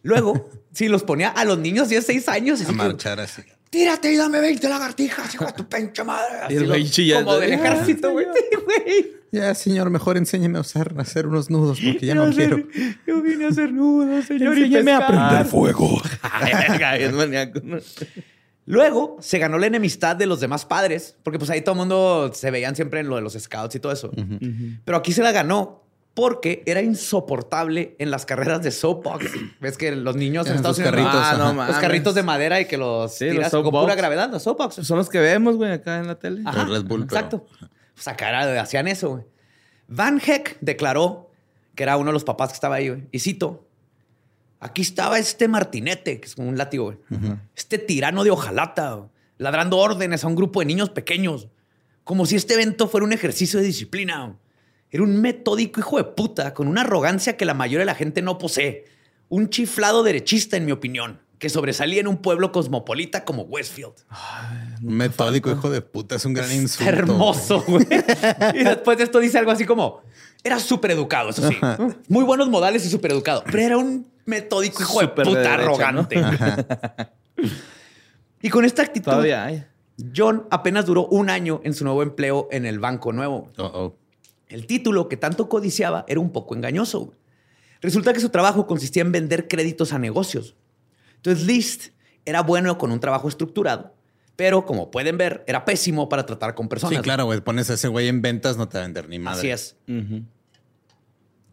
Luego, 0.02 0.50
sí, 0.72 0.88
los 0.88 1.02
ponía 1.02 1.28
a 1.30 1.44
los 1.44 1.58
niños 1.58 1.88
de 1.88 2.00
6 2.02 2.28
años. 2.28 2.60
A 2.60 2.64
Así 2.64 2.72
que, 2.72 2.78
marchar 2.78 3.20
así. 3.20 3.42
Tírate 3.72 4.12
y 4.12 4.16
dame 4.16 4.38
20 4.38 4.68
lagartijas, 4.68 5.34
hijo 5.34 5.46
de 5.46 5.52
tu 5.54 5.66
pinche 5.66 6.04
madre. 6.04 6.34
Y 6.50 6.56
el 6.56 6.70
Así 6.70 7.08
güey 7.08 7.08
lo-. 7.08 7.24
Como 7.24 7.38
del 7.38 7.52
ejército, 7.54 8.10
güey. 8.12 8.26
Sí, 8.34 8.56
güey. 8.66 9.12
Ya, 9.32 9.54
señor, 9.54 9.88
mejor 9.88 10.18
enséñeme 10.18 10.58
a 10.58 10.60
usar, 10.60 10.92
a 10.94 11.00
hacer 11.00 11.26
unos 11.26 11.48
nudos, 11.48 11.80
porque 11.82 12.04
ya 12.04 12.14
no 12.14 12.30
quiero. 12.30 12.58
Yo 13.06 13.22
vine 13.22 13.46
a 13.46 13.48
hacer 13.48 13.72
nudos, 13.72 14.26
señor. 14.26 14.58
y 14.58 14.64
Enséñeme 14.64 14.92
a 14.92 15.06
prender 15.06 15.46
fuego. 15.46 16.02
Es 16.98 17.12
maníaco. 17.14 17.60
Luego 18.66 19.16
se 19.20 19.38
ganó 19.38 19.56
la 19.56 19.68
enemistad 19.68 20.16
de 20.16 20.26
los 20.26 20.38
demás 20.40 20.66
padres, 20.66 21.16
porque 21.22 21.38
pues 21.38 21.48
ahí 21.48 21.62
todo 21.62 21.72
el 21.72 21.78
mundo 21.78 22.30
se 22.34 22.50
veían 22.50 22.76
siempre 22.76 23.00
en 23.00 23.08
lo 23.08 23.16
de 23.16 23.22
los 23.22 23.32
scouts 23.32 23.74
y 23.74 23.80
todo 23.80 23.92
eso. 23.92 24.10
Pero 24.84 24.98
aquí 24.98 25.12
se 25.14 25.22
la 25.22 25.32
ganó 25.32 25.81
porque 26.14 26.62
era 26.66 26.82
insoportable 26.82 27.96
en 27.98 28.10
las 28.10 28.26
carreras 28.26 28.62
de 28.62 28.70
soapbox. 28.70 29.26
Ves 29.60 29.78
que 29.78 29.92
los 29.96 30.14
niños 30.16 30.46
en 30.46 30.56
Estados 30.56 30.78
Unidos 30.78 30.94
carritos, 30.94 31.14
Ah, 31.22 31.36
no 31.38 31.66
los 31.66 31.76
carritos 31.78 32.14
de 32.14 32.22
madera 32.22 32.60
y 32.60 32.66
que 32.66 32.76
los 32.76 33.14
Sí, 33.14 33.26
los 33.26 33.34
tiras 33.36 33.50
con 33.50 33.62
soapbox. 33.64 33.84
pura 33.84 33.94
gravedad, 33.94 34.30
los 34.30 34.42
soapbox. 34.42 34.74
Son 34.86 34.98
los 34.98 35.08
que 35.08 35.18
vemos, 35.20 35.56
güey, 35.56 35.72
acá 35.72 35.98
en 35.98 36.06
la 36.06 36.18
tele. 36.18 36.42
Ajá, 36.44 36.64
Red 36.64 36.84
Bull, 36.84 37.06
pero- 37.06 37.16
Exacto. 37.18 37.46
Pues 37.94 38.08
acá 38.08 38.28
era- 38.28 38.60
hacían 38.60 38.88
eso, 38.88 39.10
güey. 39.10 39.24
Van 39.88 40.20
Heck 40.24 40.58
declaró 40.60 41.30
que 41.74 41.82
era 41.82 41.96
uno 41.96 42.06
de 42.10 42.12
los 42.14 42.24
papás 42.24 42.50
que 42.50 42.54
estaba 42.54 42.76
ahí, 42.76 42.88
güey. 42.88 43.04
Y 43.10 43.18
cito, 43.18 43.66
aquí 44.60 44.82
estaba 44.82 45.18
este 45.18 45.48
martinete, 45.48 46.20
que 46.20 46.26
es 46.26 46.34
como 46.34 46.48
un 46.48 46.56
látigo, 46.58 46.84
güey. 46.84 46.98
Este 47.56 47.78
tirano 47.78 48.24
de 48.24 48.30
hojalata, 48.30 48.92
güey, 48.94 49.08
ladrando 49.38 49.78
órdenes 49.78 50.24
a 50.24 50.28
un 50.28 50.36
grupo 50.36 50.60
de 50.60 50.66
niños 50.66 50.90
pequeños, 50.90 51.48
como 52.04 52.26
si 52.26 52.36
este 52.36 52.54
evento 52.54 52.88
fuera 52.88 53.04
un 53.06 53.12
ejercicio 53.12 53.58
de 53.60 53.66
disciplina. 53.66 54.24
güey. 54.26 54.36
Era 54.92 55.04
un 55.04 55.22
metódico 55.22 55.80
hijo 55.80 55.96
de 55.96 56.04
puta 56.04 56.52
con 56.52 56.68
una 56.68 56.82
arrogancia 56.82 57.38
que 57.38 57.46
la 57.46 57.54
mayoría 57.54 57.80
de 57.80 57.86
la 57.86 57.94
gente 57.94 58.20
no 58.20 58.36
posee. 58.36 58.84
Un 59.30 59.48
chiflado 59.48 60.02
derechista, 60.02 60.58
en 60.58 60.66
mi 60.66 60.72
opinión, 60.72 61.18
que 61.38 61.48
sobresalía 61.48 62.00
en 62.00 62.08
un 62.08 62.18
pueblo 62.18 62.52
cosmopolita 62.52 63.24
como 63.24 63.44
Westfield. 63.44 63.94
Un 64.82 64.94
metódico 64.94 65.50
hijo 65.50 65.70
de 65.70 65.80
puta 65.80 66.16
es 66.16 66.26
un 66.26 66.34
gran 66.34 66.52
insulto. 66.52 66.90
Está 66.90 66.98
hermoso, 66.98 67.64
güey. 67.66 67.86
y 68.54 68.64
después 68.64 68.98
de 68.98 69.04
esto 69.04 69.18
dice 69.18 69.38
algo 69.38 69.50
así 69.50 69.64
como: 69.64 70.02
era 70.44 70.60
súper 70.60 70.90
educado, 70.90 71.30
eso 71.30 71.48
sí. 71.48 71.56
Muy 72.08 72.24
buenos 72.24 72.50
modales 72.50 72.84
y 72.84 72.90
súper 72.90 73.12
educado. 73.12 73.44
Pero 73.46 73.60
era 73.60 73.78
un 73.78 74.06
metódico 74.26 74.82
hijo 74.82 75.00
de 75.00 75.06
de 75.06 75.24
puta 75.24 75.54
arrogante. 75.54 76.22
y 78.42 78.50
con 78.50 78.66
esta 78.66 78.82
actitud, 78.82 79.10
Todavía 79.10 79.46
hay. 79.46 79.64
John 80.14 80.46
apenas 80.50 80.84
duró 80.84 81.06
un 81.06 81.30
año 81.30 81.62
en 81.64 81.72
su 81.72 81.84
nuevo 81.84 82.02
empleo 82.02 82.48
en 82.50 82.66
el 82.66 82.78
banco 82.78 83.10
nuevo. 83.12 83.50
Oh, 83.56 83.64
oh. 83.64 84.01
El 84.52 84.66
título 84.66 85.08
que 85.08 85.16
tanto 85.16 85.48
codiciaba 85.48 86.04
era 86.08 86.20
un 86.20 86.30
poco 86.30 86.54
engañoso. 86.54 87.14
Resulta 87.80 88.12
que 88.12 88.20
su 88.20 88.28
trabajo 88.28 88.66
consistía 88.66 89.00
en 89.00 89.10
vender 89.10 89.48
créditos 89.48 89.94
a 89.94 89.98
negocios. 89.98 90.56
Entonces, 91.16 91.46
List 91.46 91.88
era 92.26 92.42
bueno 92.42 92.76
con 92.76 92.92
un 92.92 93.00
trabajo 93.00 93.28
estructurado, 93.28 93.94
pero 94.36 94.66
como 94.66 94.90
pueden 94.90 95.16
ver, 95.16 95.42
era 95.46 95.64
pésimo 95.64 96.10
para 96.10 96.26
tratar 96.26 96.54
con 96.54 96.68
personas. 96.68 96.98
Sí, 96.98 97.02
claro, 97.02 97.24
güey. 97.24 97.40
Pones 97.40 97.70
a 97.70 97.74
ese 97.74 97.88
güey 97.88 98.08
en 98.08 98.20
ventas, 98.20 98.58
no 98.58 98.68
te 98.68 98.76
va 98.76 98.84
a 98.84 98.86
vender 98.86 99.08
ni 99.08 99.18
madre. 99.18 99.38
Así 99.38 99.50
es. 99.50 99.76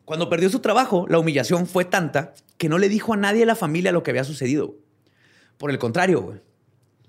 Cuando 0.04 0.30
perdió 0.30 0.50
su 0.50 0.60
trabajo, 0.60 1.06
la 1.08 1.20
humillación 1.20 1.68
fue 1.68 1.86
tanta 1.86 2.34
que 2.58 2.68
no 2.68 2.78
le 2.80 2.90
dijo 2.90 3.14
a 3.14 3.18
nadie 3.18 3.40
de 3.40 3.46
la 3.46 3.56
familia 3.56 3.94
lo 3.94 4.04
que 4.04 4.12
había 4.12 4.26
sucedido. 4.26 4.76
Por 5.58 5.72
el 5.72 5.80
contrario, 5.80 6.22
güey. 6.22 6.42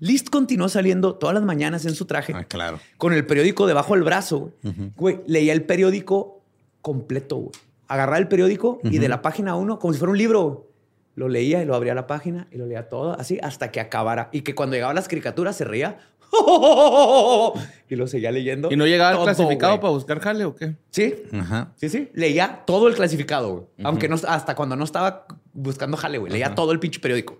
List 0.01 0.29
continuó 0.29 0.67
saliendo 0.67 1.15
todas 1.15 1.33
las 1.33 1.43
mañanas 1.43 1.85
en 1.85 1.95
su 1.95 2.05
traje 2.05 2.33
Ah, 2.35 2.43
claro. 2.43 2.79
con 2.97 3.13
el 3.13 3.25
periódico 3.25 3.67
debajo 3.67 3.93
del 3.93 4.03
brazo. 4.03 4.51
Güey, 4.63 4.91
Güey, 4.97 5.19
leía 5.27 5.53
el 5.53 5.63
periódico 5.63 6.41
completo. 6.81 7.37
güey. 7.37 7.51
Agarraba 7.87 8.17
el 8.17 8.27
periódico 8.27 8.79
y 8.83 8.97
de 8.97 9.07
la 9.07 9.21
página 9.21 9.55
uno, 9.55 9.77
como 9.79 9.93
si 9.93 9.99
fuera 9.99 10.11
un 10.11 10.17
libro, 10.17 10.67
lo 11.15 11.29
leía 11.29 11.61
y 11.61 11.65
lo 11.65 11.75
abría 11.75 11.93
la 11.93 12.07
página 12.07 12.47
y 12.51 12.57
lo 12.57 12.65
leía 12.65 12.89
todo 12.89 13.17
así 13.19 13.37
hasta 13.43 13.71
que 13.71 13.79
acabara. 13.79 14.29
Y 14.31 14.41
que 14.41 14.55
cuando 14.55 14.75
llegaban 14.75 14.95
las 14.95 15.07
caricaturas 15.07 15.55
se 15.55 15.65
reía 15.65 15.99
y 17.89 17.95
lo 17.95 18.07
seguía 18.07 18.31
leyendo. 18.31 18.69
¿Y 18.71 18.75
no 18.77 18.85
llegaba 18.87 19.11
todo, 19.13 19.23
el 19.29 19.35
clasificado 19.35 19.73
güey. 19.73 19.81
para 19.81 19.91
buscar 19.93 20.19
jale 20.19 20.45
o 20.45 20.55
qué? 20.55 20.75
Sí, 20.89 21.15
Ajá. 21.33 21.73
Sí, 21.75 21.89
sí. 21.89 22.09
Leía 22.13 22.63
todo 22.65 22.87
el 22.87 22.95
clasificado, 22.95 23.49
güey. 23.53 23.65
Aunque 23.83 24.07
no, 24.07 24.15
hasta 24.27 24.55
cuando 24.55 24.75
no 24.75 24.83
estaba 24.85 25.25
buscando 25.53 25.97
jale, 25.97 26.17
güey. 26.17 26.31
Leía 26.31 26.55
todo 26.55 26.71
el 26.71 26.79
pinche 26.79 26.99
periódico. 26.99 27.39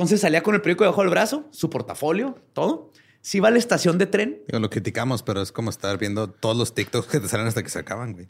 Entonces 0.00 0.20
salía 0.22 0.42
con 0.42 0.54
el 0.54 0.60
periódico 0.62 0.84
debajo 0.84 1.02
del 1.02 1.10
brazo, 1.10 1.46
su 1.50 1.68
portafolio, 1.70 2.38
todo. 2.54 2.90
Se 3.20 3.36
iba 3.36 3.48
a 3.48 3.50
la 3.50 3.58
estación 3.58 3.98
de 3.98 4.06
tren, 4.06 4.42
Digo, 4.48 4.58
lo 4.60 4.70
criticamos, 4.70 5.22
pero 5.22 5.42
es 5.42 5.52
como 5.52 5.68
estar 5.68 5.98
viendo 5.98 6.30
todos 6.30 6.56
los 6.56 6.74
TikToks 6.74 7.06
que 7.06 7.20
te 7.20 7.28
salen 7.28 7.46
hasta 7.46 7.62
que 7.62 7.68
se 7.68 7.78
acaban, 7.78 8.14
güey. 8.14 8.26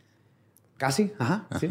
casi. 0.76 1.12
Ajá, 1.18 1.46
sí. 1.60 1.68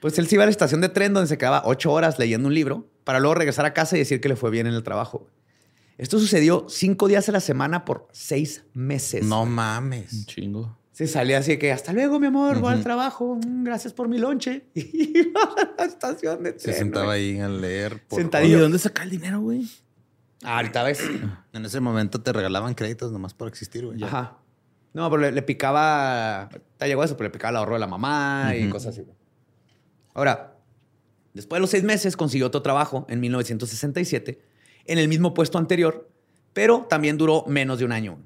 Pues 0.00 0.18
él 0.18 0.26
se 0.28 0.36
iba 0.36 0.44
a 0.44 0.46
la 0.46 0.50
estación 0.50 0.80
de 0.80 0.88
tren 0.88 1.12
donde 1.12 1.28
se 1.28 1.36
quedaba 1.38 1.62
ocho 1.66 1.92
horas 1.92 2.18
leyendo 2.18 2.48
un 2.48 2.54
libro 2.54 2.88
para 3.04 3.20
luego 3.20 3.34
regresar 3.34 3.66
a 3.66 3.74
casa 3.74 3.96
y 3.96 3.98
decir 4.00 4.20
que 4.20 4.28
le 4.28 4.36
fue 4.36 4.50
bien 4.50 4.66
en 4.66 4.74
el 4.74 4.82
trabajo. 4.82 5.28
Esto 5.98 6.18
sucedió 6.18 6.66
cinco 6.68 7.06
días 7.06 7.28
a 7.28 7.32
la 7.32 7.40
semana 7.40 7.84
por 7.84 8.08
seis 8.12 8.64
meses. 8.72 9.24
No 9.26 9.42
Un 9.42 9.50
mames. 9.50 10.26
chingo. 10.26 10.76
Se 10.92 11.06
salía 11.06 11.38
así 11.38 11.52
de 11.52 11.58
que 11.58 11.72
hasta 11.72 11.92
luego, 11.92 12.20
mi 12.20 12.26
amor, 12.26 12.60
voy 12.60 12.72
al 12.72 12.82
trabajo. 12.82 13.36
Mm, 13.36 13.64
Gracias 13.64 13.92
por 13.94 14.08
mi 14.08 14.18
lonche. 14.18 14.66
Y 14.74 15.18
iba 15.20 15.40
a 15.42 15.74
la 15.78 15.84
estación 15.86 16.42
de 16.42 16.52
Se 16.52 16.58
tren. 16.58 16.76
sentaba 16.76 17.06
güey. 17.06 17.34
ahí 17.34 17.40
a 17.40 17.48
leer. 17.48 18.02
por 18.06 18.20
Sentadillo. 18.20 18.58
¿Y 18.58 18.60
dónde 18.60 18.78
saca 18.78 19.02
el 19.02 19.10
dinero, 19.10 19.40
güey? 19.40 19.66
Ah, 20.42 20.56
ahorita 20.58 20.82
ves. 20.82 21.00
En 21.54 21.64
ese 21.64 21.80
momento 21.80 22.20
te 22.20 22.32
regalaban 22.32 22.74
créditos 22.74 23.10
nomás 23.12 23.32
por 23.34 23.48
existir, 23.48 23.86
güey. 23.86 24.02
Ajá. 24.02 24.38
No, 24.92 25.08
pero 25.10 25.22
le, 25.22 25.32
le 25.32 25.42
picaba. 25.42 26.50
Te 26.76 26.86
llegó 26.86 27.02
eso, 27.04 27.16
pero 27.16 27.28
le 27.28 27.32
picaba 27.32 27.50
el 27.50 27.56
ahorro 27.56 27.74
de 27.74 27.80
la 27.80 27.86
mamá 27.86 28.52
y 28.54 28.68
cosas 28.68 28.94
así. 28.98 29.06
Ahora, 30.14 30.58
después 31.32 31.56
de 31.56 31.60
los 31.60 31.70
seis 31.70 31.84
meses 31.84 32.16
consiguió 32.18 32.46
otro 32.48 32.60
trabajo 32.60 33.06
en 33.08 33.20
1967 33.20 34.42
en 34.84 34.98
el 34.98 35.08
mismo 35.08 35.32
puesto 35.32 35.56
anterior, 35.58 36.10
pero 36.52 36.86
también 36.90 37.16
duró 37.16 37.44
menos 37.46 37.78
de 37.78 37.84
un 37.86 37.92
año. 37.92 38.18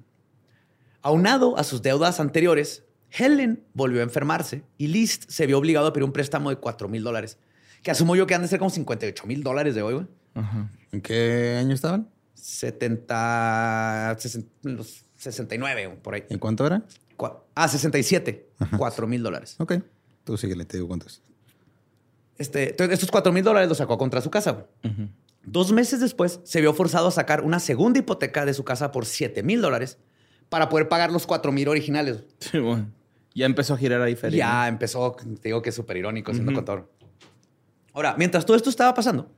Aunado 1.06 1.56
a 1.56 1.62
sus 1.62 1.82
deudas 1.82 2.18
anteriores, 2.18 2.82
Helen 3.12 3.62
volvió 3.74 4.00
a 4.00 4.02
enfermarse 4.02 4.64
y 4.76 4.88
List 4.88 5.30
se 5.30 5.46
vio 5.46 5.56
obligado 5.56 5.86
a 5.86 5.92
pedir 5.92 6.02
un 6.02 6.10
préstamo 6.10 6.50
de 6.50 6.56
4 6.56 6.88
mil 6.88 7.04
dólares, 7.04 7.38
que 7.84 7.92
asumo 7.92 8.16
yo 8.16 8.26
que 8.26 8.34
han 8.34 8.42
de 8.42 8.48
ser 8.48 8.58
como 8.58 8.70
58 8.70 9.24
mil 9.24 9.44
dólares 9.44 9.76
de 9.76 9.82
hoy, 9.82 9.94
güey. 9.94 10.06
Ajá. 10.34 10.68
¿En 10.90 11.00
qué 11.00 11.58
año 11.60 11.76
estaban? 11.76 12.08
70, 12.34 14.16
60, 14.18 14.48
los 14.64 15.04
69, 15.14 15.86
güey, 15.86 15.98
por 16.02 16.14
ahí. 16.14 16.24
¿En 16.28 16.40
cuánto 16.40 16.66
era? 16.66 16.82
Ah, 17.54 17.68
67. 17.68 18.48
4 18.76 19.06
mil 19.06 19.22
dólares. 19.22 19.54
Ok. 19.60 19.74
Tú 20.24 20.36
síguele, 20.36 20.64
te 20.64 20.78
digo 20.78 20.88
cuánto 20.88 21.06
es. 21.06 21.22
Este, 22.36 22.74
estos 22.92 23.12
4 23.12 23.30
mil 23.32 23.44
dólares 23.44 23.68
los 23.68 23.78
sacó 23.78 23.96
contra 23.96 24.20
su 24.20 24.30
casa. 24.30 24.50
güey. 24.82 25.08
Dos 25.44 25.70
meses 25.70 26.00
después, 26.00 26.40
se 26.42 26.60
vio 26.60 26.74
forzado 26.74 27.06
a 27.06 27.12
sacar 27.12 27.44
una 27.44 27.60
segunda 27.60 28.00
hipoteca 28.00 28.44
de 28.44 28.54
su 28.54 28.64
casa 28.64 28.90
por 28.90 29.06
7 29.06 29.44
mil 29.44 29.62
dólares 29.62 29.98
para 30.48 30.68
poder 30.68 30.88
pagar 30.88 31.10
los 31.12 31.26
4 31.26 31.52
mil 31.52 31.68
originales. 31.68 32.24
Sí, 32.40 32.58
güey. 32.58 32.84
Ya 33.34 33.46
empezó 33.46 33.74
a 33.74 33.76
girar 33.76 34.00
ahí 34.00 34.16
feria. 34.16 34.38
Ya 34.38 34.68
empezó, 34.68 35.14
te 35.14 35.48
digo 35.48 35.60
que 35.60 35.68
es 35.70 35.74
súper 35.74 35.96
irónico 35.98 36.32
siendo 36.32 36.52
contador. 36.52 36.90
Ahora, 37.92 38.14
mientras 38.16 38.46
todo 38.46 38.56
esto 38.56 38.70
estaba 38.70 38.94
pasando, 38.94 39.30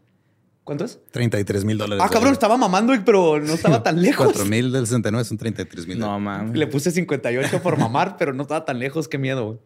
¿cuánto 0.64 0.84
es? 0.84 1.00
33 1.10 1.64
mil 1.64 1.78
dólares. 1.78 2.04
Ah, 2.04 2.08
cabrón, 2.08 2.32
estaba 2.32 2.56
mamando, 2.56 2.92
pero 3.04 3.40
no 3.40 3.54
estaba 3.54 3.82
tan 3.82 4.00
lejos. 4.00 4.26
4 4.26 4.44
mil 4.44 4.70
del 4.70 4.86
69 4.86 5.24
son 5.24 5.38
33 5.38 5.86
mil. 5.88 5.98
No, 5.98 6.18
mames. 6.20 6.56
Le 6.56 6.66
puse 6.68 6.90
58 6.92 7.60
por 7.62 7.76
mamar, 7.76 8.16
pero 8.16 8.32
no 8.32 8.42
estaba 8.42 8.64
tan 8.64 8.78
lejos. 8.78 9.08
Qué 9.08 9.18
miedo. 9.18 9.46
güey. 9.46 9.58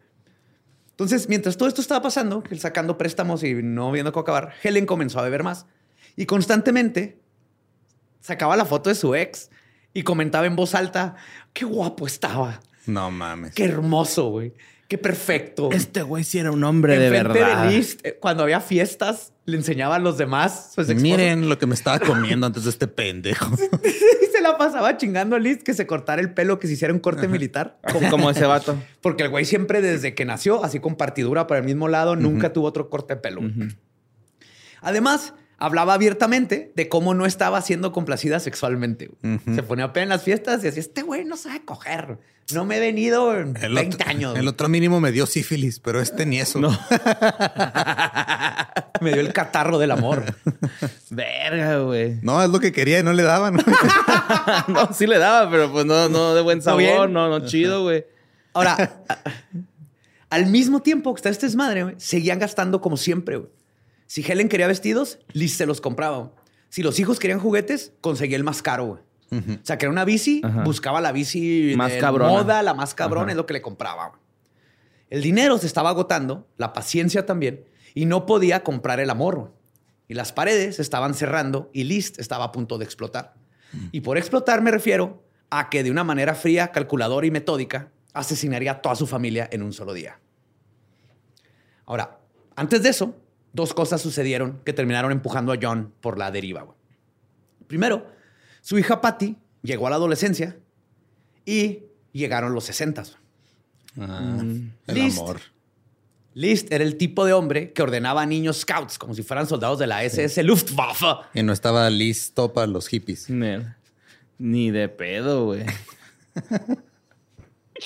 Entonces, 0.91 1.27
mientras 1.29 1.57
todo 1.57 1.67
esto 1.67 1.81
estaba 1.81 2.01
pasando, 2.01 2.43
él 2.49 2.59
sacando 2.59 2.97
préstamos 2.97 3.43
y 3.43 3.53
no 3.55 3.91
viendo 3.91 4.11
cómo 4.11 4.21
acabar, 4.21 4.53
Helen 4.63 4.85
comenzó 4.85 5.19
a 5.19 5.23
beber 5.23 5.43
más. 5.43 5.65
Y 6.15 6.25
constantemente 6.27 7.19
sacaba 8.19 8.55
la 8.55 8.65
foto 8.65 8.89
de 8.89 8.95
su 8.95 9.15
ex 9.15 9.49
y 9.93 10.03
comentaba 10.03 10.45
en 10.45 10.55
voz 10.55 10.75
alta, 10.75 11.15
qué 11.53 11.65
guapo 11.65 12.07
estaba, 12.07 12.59
No 12.85 13.11
mames. 13.11 13.53
qué 13.53 13.65
hermoso, 13.65 14.29
güey, 14.29 14.53
qué 14.87 14.97
perfecto. 14.97 15.69
Este 15.71 16.01
güey 16.01 16.23
sí 16.23 16.39
era 16.39 16.51
un 16.51 16.63
hombre 16.63 16.97
de 16.97 17.09
verdad. 17.09 17.71
Eh, 17.73 18.17
cuando 18.19 18.43
había 18.43 18.59
fiestas, 18.59 19.33
le 19.45 19.57
enseñaba 19.57 19.95
a 19.95 19.99
los 19.99 20.17
demás. 20.17 20.71
Pues, 20.75 20.93
Miren 20.95 21.49
lo 21.49 21.57
que 21.57 21.65
me 21.67 21.75
estaba 21.75 21.99
comiendo 22.05 22.47
antes 22.47 22.63
de 22.63 22.69
este 22.69 22.87
pendejo. 22.87 23.53
y 23.83 24.31
se 24.31 24.41
la 24.41 24.57
pasaba 24.57 24.95
chingando 24.97 25.35
a 25.35 25.39
Liz 25.39 25.63
que 25.63 25.73
se 25.73 25.85
cortara 25.85 26.21
el 26.21 26.33
pelo, 26.33 26.59
que 26.59 26.67
se 26.67 26.73
hiciera 26.73 26.93
un 26.93 26.99
corte 26.99 27.27
militar. 27.27 27.79
Como, 27.91 28.09
como 28.09 28.29
ese 28.29 28.45
vato. 28.45 28.75
Porque 29.01 29.23
el 29.23 29.29
güey 29.29 29.45
siempre 29.45 29.81
desde 29.81 30.15
que 30.15 30.25
nació, 30.25 30.63
así 30.63 30.79
con 30.79 30.95
partidura 30.95 31.45
para 31.47 31.59
el 31.59 31.65
mismo 31.65 31.87
lado, 31.87 32.15
nunca 32.15 32.53
tuvo 32.53 32.67
otro 32.67 32.89
corte 32.89 33.15
de 33.15 33.21
pelo. 33.21 33.41
Además, 34.81 35.33
hablaba 35.63 35.93
abiertamente 35.93 36.73
de 36.75 36.89
cómo 36.89 37.13
no 37.13 37.25
estaba 37.25 37.61
siendo 37.61 37.93
complacida 37.93 38.41
sexualmente. 38.41 39.11
Se 39.55 39.63
ponía 39.63 39.93
pena 39.93 40.03
en 40.03 40.09
las 40.09 40.23
fiestas 40.23 40.59
y 40.61 40.63
decía, 40.65 40.81
este 40.81 41.03
güey 41.03 41.23
no 41.23 41.37
sabe 41.37 41.63
coger. 41.63 42.19
No 42.53 42.65
me 42.65 42.75
he 42.75 42.79
venido 42.81 43.33
en 43.39 43.55
El 43.61 43.73
20 43.73 43.95
otro, 43.95 44.09
años. 44.09 44.37
El 44.37 44.49
otro 44.49 44.67
mínimo 44.67 44.99
me 44.99 45.13
dio 45.13 45.25
sífilis, 45.25 45.79
pero 45.79 46.01
este 46.01 46.25
ni 46.25 46.41
eso. 46.41 46.59
No. 46.59 46.77
Me 49.01 49.11
dio 49.11 49.21
el 49.21 49.33
catarro 49.33 49.79
del 49.79 49.91
amor. 49.91 50.23
Verga, 51.09 51.79
güey. 51.79 52.19
No, 52.21 52.41
es 52.43 52.49
lo 52.49 52.59
que 52.59 52.71
quería 52.71 52.99
y 52.99 53.03
no 53.03 53.11
le 53.13 53.23
daban. 53.23 53.55
no, 54.67 54.93
sí 54.93 55.07
le 55.07 55.17
daba, 55.17 55.49
pero 55.49 55.71
pues 55.71 55.85
no, 55.85 56.07
no 56.09 56.35
de 56.35 56.41
buen 56.41 56.61
sabor, 56.61 57.09
no, 57.09 57.27
no 57.29 57.45
chido, 57.45 57.83
güey. 57.83 58.05
Ahora, 58.53 59.03
al 60.29 60.45
mismo 60.47 60.81
tiempo 60.81 61.13
que 61.13 61.19
está 61.19 61.29
este 61.29 61.47
desmadre, 61.47 61.83
güey, 61.83 61.95
seguían 61.97 62.39
gastando 62.39 62.79
como 62.81 62.95
siempre. 62.97 63.37
güey. 63.37 63.49
Si 64.13 64.21
Helen 64.21 64.47
quería 64.47 64.67
vestidos, 64.67 65.17
Liz 65.31 65.57
se 65.57 65.65
los 65.65 65.81
compraba. 65.81 66.17
güey. 66.19 66.29
Si 66.69 66.83
los 66.83 66.99
hijos 66.99 67.17
querían 67.17 67.39
juguetes, 67.39 67.93
conseguía 67.99 68.37
el 68.37 68.43
más 68.43 68.61
caro. 68.61 68.85
güey. 68.85 69.01
O 69.31 69.65
sea, 69.65 69.79
que 69.79 69.85
era 69.85 69.91
una 69.91 70.05
bici, 70.05 70.39
Ajá. 70.43 70.61
buscaba 70.61 71.01
la 71.01 71.11
bici 71.11 71.73
Más 71.75 71.93
de 71.93 71.97
cabrona. 71.97 72.31
moda, 72.31 72.61
la 72.61 72.75
más 72.75 72.93
cabrona, 72.93 73.23
Ajá. 73.23 73.31
es 73.31 73.37
lo 73.37 73.47
que 73.47 73.53
le 73.53 73.63
compraba. 73.63 74.09
güey. 74.09 74.19
El 75.09 75.23
dinero 75.23 75.57
se 75.57 75.65
estaba 75.65 75.89
agotando, 75.89 76.47
la 76.57 76.73
paciencia 76.73 77.25
también, 77.25 77.65
y 77.95 78.05
no 78.05 78.27
podía 78.27 78.61
comprar 78.63 78.99
el 78.99 79.09
amor. 79.09 79.35
güey. 79.35 79.51
Y 80.09 80.13
las 80.13 80.31
paredes 80.31 80.79
estaban 80.79 81.15
cerrando 81.15 81.71
y 81.73 81.85
List 81.85 82.19
estaba 82.19 82.43
a 82.43 82.51
punto 82.51 82.77
de 82.77 82.85
explotar. 82.85 83.33
Y 83.91 84.01
por 84.01 84.19
explotar 84.19 84.61
me 84.61 84.69
refiero 84.69 85.23
a 85.49 85.71
que 85.71 85.81
de 85.81 85.89
una 85.89 86.03
manera 86.03 86.35
fría, 86.35 86.67
calculadora 86.71 87.25
y 87.25 87.31
metódica 87.31 87.91
asesinaría 88.13 88.73
a 88.73 88.81
toda 88.83 88.95
su 88.95 89.07
familia 89.07 89.49
en 89.51 89.63
un 89.63 89.73
solo 89.73 89.91
día. 89.91 90.19
Ahora, 91.87 92.19
antes 92.55 92.83
de 92.83 92.89
eso, 92.89 93.15
dos 93.53 93.73
cosas 93.73 94.01
sucedieron 94.01 94.59
que 94.65 94.73
terminaron 94.73 95.11
empujando 95.11 95.53
a 95.53 95.57
John 95.61 95.93
por 96.01 96.17
la 96.17 96.31
deriva. 96.31 96.63
güey. 96.63 96.77
Primero, 97.67 98.05
su 98.61 98.77
hija 98.77 98.99
Patty 98.99 99.37
llegó 99.61 99.87
a 99.87 99.89
la 99.91 99.95
adolescencia 99.95 100.57
y 101.45 101.83
llegaron 102.11 102.53
los 102.53 102.65
60. 102.65 103.03
Ah, 103.99 104.39
el 104.41 104.95
List. 104.95 105.19
amor. 105.19 105.39
List 106.35 106.71
era 106.71 106.83
el 106.83 106.97
tipo 106.97 107.25
de 107.25 107.33
hombre 107.33 107.73
que 107.73 107.83
ordenaba 107.83 108.23
a 108.23 108.25
niños 108.25 108.57
scouts 108.61 108.97
como 108.97 109.13
si 109.13 109.21
fueran 109.21 109.47
soldados 109.47 109.77
de 109.77 109.85
la 109.87 110.03
SS 110.03 110.41
Luftwaffe. 110.43 111.05
Y 111.35 111.43
no 111.43 111.53
estaba 111.53 111.89
listo 111.89 112.53
para 112.53 112.67
los 112.67 112.87
hippies. 112.87 113.29
Ni 114.39 114.71
de 114.71 114.89
pedo, 114.89 115.45
güey. 115.45 115.63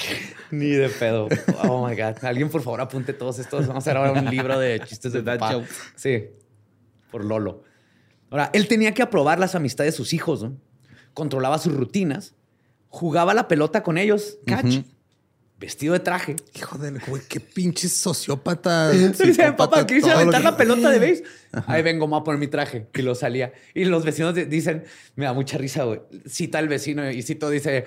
Ni 0.52 0.70
de 0.70 0.90
pedo. 0.90 1.28
Oh 1.64 1.88
my 1.88 1.96
God. 1.96 2.24
Alguien, 2.24 2.50
por 2.50 2.62
favor, 2.62 2.82
apunte 2.82 3.14
todos 3.14 3.40
estos. 3.40 3.68
Vamos 3.68 3.84
a 3.86 3.90
hacer 3.90 3.98
ahora 3.98 4.12
un 4.20 4.30
libro 4.30 4.58
de 4.60 4.80
chistes 4.82 5.12
de 5.14 5.22
Dad 5.24 5.40
jokes. 5.40 5.70
Sí, 5.96 6.26
por 7.12 7.24
Lolo. 7.26 7.64
Ahora, 8.30 8.50
él 8.54 8.68
tenía 8.68 8.94
que 8.94 9.02
aprobar 9.02 9.40
las 9.40 9.56
amistades 9.56 9.94
de 9.94 9.98
sus 9.98 10.14
hijos, 10.14 10.44
¿no? 10.44 10.58
Controlaba 11.14 11.58
sus 11.58 11.74
rutinas, 11.74 12.36
jugaba 12.90 13.34
la 13.34 13.48
pelota 13.48 13.84
con 13.84 13.98
ellos, 13.98 14.38
catch, 14.46 14.82
vestido 15.60 15.94
de 15.94 16.00
traje. 16.02 16.36
Hijo 16.54 16.78
de 16.78 16.92
güey, 17.08 17.24
qué 17.28 17.40
pinche 17.40 17.88
sociópata. 17.90 18.92
Dice, 18.92 19.54
papá, 19.54 19.86
¿quieres 19.88 20.06
aventar 20.06 20.42
que- 20.42 20.46
la 20.46 20.58
pelota 20.58 20.90
de 20.92 21.00
base? 21.00 21.24
Ahí 21.68 21.82
vengo, 21.82 22.06
me 22.08 22.12
voy 22.12 22.20
a 22.22 22.24
poner 22.24 22.40
mi 22.40 22.48
traje. 22.48 22.88
Y 22.94 23.02
lo 23.02 23.16
salía. 23.16 23.54
Y 23.74 23.86
los 23.86 24.04
vecinos 24.06 24.36
dicen, 24.36 24.84
me 25.16 25.26
da 25.26 25.34
mucha 25.34 25.58
risa, 25.58 25.86
güey. 25.86 26.02
Cita 26.28 26.60
el 26.60 26.68
vecino 26.68 27.10
y 27.10 27.24
Cito 27.24 27.50
dice, 27.50 27.86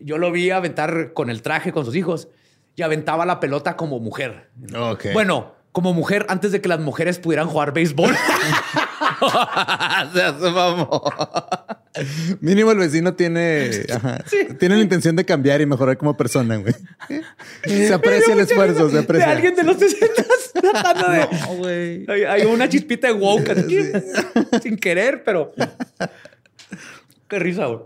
yo 0.00 0.18
lo 0.18 0.32
vi 0.32 0.50
aventar 0.50 1.12
con 1.12 1.30
el 1.30 1.42
traje 1.42 1.72
con 1.72 1.84
sus 1.84 1.94
hijos 1.96 2.28
y 2.76 2.82
aventaba 2.82 3.26
la 3.26 3.40
pelota 3.40 3.76
como 3.76 3.98
mujer. 4.00 4.50
Ok. 4.76 5.06
Bueno, 5.12 5.54
como 5.72 5.92
mujer 5.92 6.26
antes 6.28 6.52
de 6.52 6.60
que 6.60 6.68
las 6.68 6.80
mujeres 6.80 7.18
pudieran 7.18 7.46
jugar 7.48 7.72
béisbol. 7.72 8.14
Se 10.12 10.22
hace 10.22 10.50
mamón. 10.50 10.88
Mínimo 12.40 12.70
el 12.70 12.78
vecino 12.78 13.14
tiene, 13.14 13.70
ajá, 13.92 14.24
tiene 14.58 14.76
la 14.76 14.80
intención 14.82 15.16
de 15.16 15.24
cambiar 15.24 15.60
y 15.60 15.66
mejorar 15.66 15.96
como 15.98 16.16
persona, 16.16 16.56
güey. 16.56 16.72
Se 17.64 17.92
aprecia 17.92 18.32
el 18.34 18.40
esfuerzo, 18.40 18.88
se 18.88 18.96
De 18.96 19.02
aprecia. 19.02 19.30
alguien 19.30 19.54
de 19.54 19.64
los 19.64 19.76
60 19.76 20.24
tratando 20.60 21.10
de... 21.10 21.18
No, 21.40 21.54
güey. 21.56 22.06
Hay, 22.08 22.22
hay 22.24 22.42
una 22.46 22.68
chispita 22.68 23.08
de 23.08 23.14
woke 23.14 23.50
aquí, 23.50 23.78
sin 24.62 24.76
querer, 24.76 25.22
pero. 25.24 25.52
Qué 27.28 27.38
risa, 27.38 27.66
güey. 27.66 27.80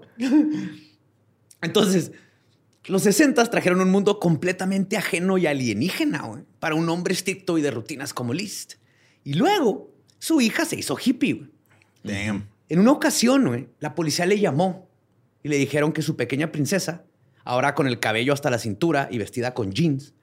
Entonces, 1.65 2.12
los 2.87 3.03
60 3.03 3.45
trajeron 3.47 3.81
un 3.81 3.91
mundo 3.91 4.21
completamente 4.21 4.97
ajeno 4.97 5.39
y 5.39 5.47
alienígena, 5.47 6.45
para 6.61 6.75
un 6.75 6.89
hombre 6.89 7.15
estricto 7.15 7.57
y 7.59 7.62
de 7.62 7.71
rutinas 7.71 8.12
como 8.12 8.35
Liszt. 8.35 8.75
Y 9.25 9.35
luego, 9.35 9.91
su 10.19 10.41
hija 10.41 10.65
se 10.65 10.77
hizo 10.77 10.97
hippie. 11.03 11.49
Damn. 12.03 12.49
En 12.69 12.79
una 12.79 12.93
ocasión, 12.93 13.47
güey, 13.47 13.69
la 13.81 13.95
policía 13.95 14.27
le 14.27 14.39
llamó 14.39 14.89
y 15.43 15.49
le 15.49 15.57
dijeron 15.57 15.93
que 15.93 16.03
su 16.03 16.17
pequeña 16.17 16.53
princesa, 16.53 17.05
ahora 17.45 17.75
con 17.75 17.87
el 17.87 18.01
cabello 18.01 18.33
hasta 18.33 18.51
la 18.51 18.59
cintura 18.59 19.09
y 19.11 19.19
vestida 19.19 19.55
con 19.55 19.73
jeans, 19.73 20.15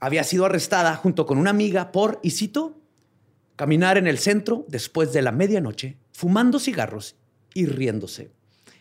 había 0.00 0.24
sido 0.24 0.44
arrestada 0.44 0.96
junto 0.96 1.26
con 1.26 1.38
una 1.38 1.50
amiga 1.50 1.92
por, 1.92 2.20
y 2.22 2.30
cito, 2.30 2.78
caminar 3.56 3.98
en 3.98 4.06
el 4.06 4.18
centro 4.18 4.64
después 4.68 5.12
de 5.12 5.22
la 5.22 5.32
medianoche, 5.32 5.96
fumando 6.12 6.58
cigarros 6.58 7.16
y 7.54 7.66
riéndose. 7.66 8.30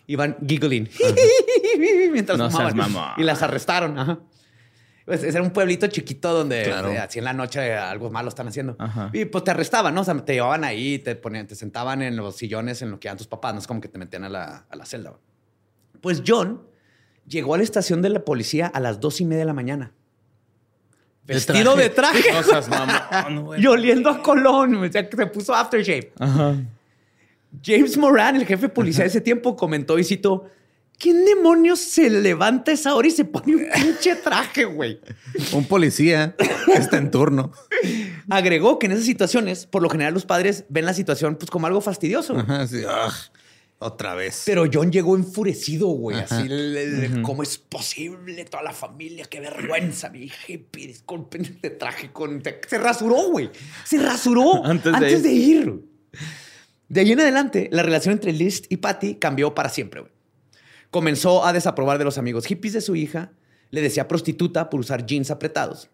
Iban 0.07 0.35
giggling 0.45 0.89
mientras 2.11 2.37
No 2.37 2.49
fumaban. 2.49 3.13
Y 3.17 3.23
las 3.23 3.41
arrestaron. 3.41 3.97
Ajá. 3.97 4.19
Pues 5.05 5.21
era 5.23 5.41
un 5.41 5.51
pueblito 5.51 5.85
chiquito 5.87 6.33
donde 6.33 6.63
Claro. 6.63 6.89
eh, 6.91 6.97
así 6.97 7.19
en 7.19 7.25
la 7.25 7.33
noche 7.33 7.73
algo 7.75 8.09
malo 8.09 8.29
están 8.29 8.47
haciendo. 8.47 8.75
Ajá. 8.79 9.09
Y 9.11 9.25
pues 9.25 9.43
te 9.43 9.51
arrestaban, 9.51 9.93
¿no? 9.93 10.01
O 10.01 10.03
sea, 10.03 10.15
te 10.23 10.33
llevaban 10.33 10.63
ahí, 10.63 10.99
te 10.99 11.15
ponían, 11.15 11.45
te 11.45 11.55
sentaban 11.55 12.01
en 12.01 12.15
los 12.15 12.37
sillones 12.37 12.81
en 12.81 12.91
lo 12.91 12.99
que 12.99 13.07
eran 13.09 13.17
tus 13.17 13.27
papás, 13.27 13.53
no 13.53 13.59
es 13.59 13.67
como 13.67 13.81
que 13.81 13.89
te 13.89 13.97
metían 13.97 14.23
a 14.23 14.29
la, 14.29 14.65
a 14.69 14.75
la 14.75 14.85
celda. 14.85 15.13
Pues 15.99 16.23
John 16.25 16.61
llegó 17.27 17.53
a 17.55 17.57
la 17.57 17.63
estación 17.63 18.01
de 18.01 18.09
la 18.09 18.23
policía 18.23 18.67
a 18.67 18.79
las 18.79 18.99
dos 19.01 19.19
y 19.19 19.25
media 19.25 19.39
de 19.41 19.45
la 19.45 19.53
mañana. 19.53 19.91
De 21.25 21.33
Vestido 21.35 21.73
traje. 21.73 21.81
de 21.83 21.89
traje. 21.89 22.69
Mamón, 22.69 23.57
y 23.61 23.65
oliendo 23.67 24.09
a 24.09 24.21
Colón. 24.21 24.75
O 24.75 24.91
sea, 24.91 25.09
que 25.09 25.15
se 25.17 25.25
puso 25.27 25.53
aftershave. 25.55 26.11
Ajá. 26.19 26.55
James 27.61 27.97
Moran, 27.97 28.35
el 28.35 28.45
jefe 28.45 28.63
de 28.63 28.69
policía 28.69 29.03
de 29.03 29.09
ese 29.09 29.21
tiempo, 29.21 29.55
comentó 29.55 29.99
y 29.99 30.03
citó: 30.03 30.45
¿Quién 30.97 31.25
demonios 31.25 31.79
se 31.79 32.09
levanta 32.09 32.71
a 32.71 32.73
esa 32.73 32.95
hora 32.95 33.07
y 33.07 33.11
se 33.11 33.25
pone 33.25 33.55
un 33.55 33.65
pinche 33.73 34.15
traje, 34.15 34.65
güey? 34.65 34.99
Un 35.51 35.65
policía 35.65 36.35
que 36.37 36.73
está 36.73 36.97
en 36.97 37.11
turno. 37.11 37.51
Agregó 38.29 38.79
que 38.79 38.85
en 38.87 38.93
esas 38.93 39.05
situaciones, 39.05 39.65
por 39.65 39.81
lo 39.81 39.89
general, 39.89 40.13
los 40.13 40.25
padres 40.25 40.65
ven 40.69 40.85
la 40.85 40.93
situación 40.93 41.35
pues, 41.35 41.51
como 41.51 41.67
algo 41.67 41.81
fastidioso. 41.81 42.37
Ajá, 42.37 42.65
sí. 42.67 42.83
Ugh, 42.85 43.13
otra 43.79 44.15
vez. 44.15 44.43
Pero 44.45 44.65
John 44.71 44.91
llegó 44.91 45.15
enfurecido, 45.17 45.87
güey. 45.87 46.17
Ajá. 46.19 46.39
Así, 46.39 46.47
le- 46.47 46.87
le- 47.09 47.21
¿cómo 47.21 47.43
es 47.43 47.57
posible? 47.57 48.45
Toda 48.45 48.63
la 48.63 48.71
familia, 48.73 49.25
qué 49.25 49.39
vergüenza, 49.41 50.09
mi 50.09 50.31
hippie. 50.47 50.87
Disculpen, 50.87 51.57
te 51.61 51.69
traje 51.71 52.11
con. 52.11 52.41
te- 52.41 52.61
Se 52.67 52.77
rasuró, 52.77 53.29
güey. 53.29 53.49
Se 53.83 53.97
rasuró 53.99 54.65
Antes 54.65 54.93
antes, 54.93 55.21
de 55.23 55.29
de, 55.29 55.35
ir. 55.35 55.73
De 56.89 57.01
ahí 57.01 57.11
en 57.11 57.19
adelante, 57.19 57.69
la 57.71 57.83
relación 57.83 58.13
entre 58.13 58.31
List 58.33 58.65
y 58.69 58.77
Patty 58.77 59.15
cambió 59.15 59.55
para 59.55 59.69
siempre. 59.69 60.03
Comenzó 60.91 61.45
a 61.45 61.53
desaprobar 61.53 61.97
de 61.97 62.03
los 62.03 62.17
amigos 62.17 62.45
hippies 62.45 62.73
de 62.73 62.81
su 62.81 62.95
hija. 62.95 63.31
Le 63.71 63.81
decía 63.81 64.07
prostituta 64.07 64.69
por 64.69 64.79
usar 64.79 65.05
jeans 65.05 65.31
apretados. 65.31 65.89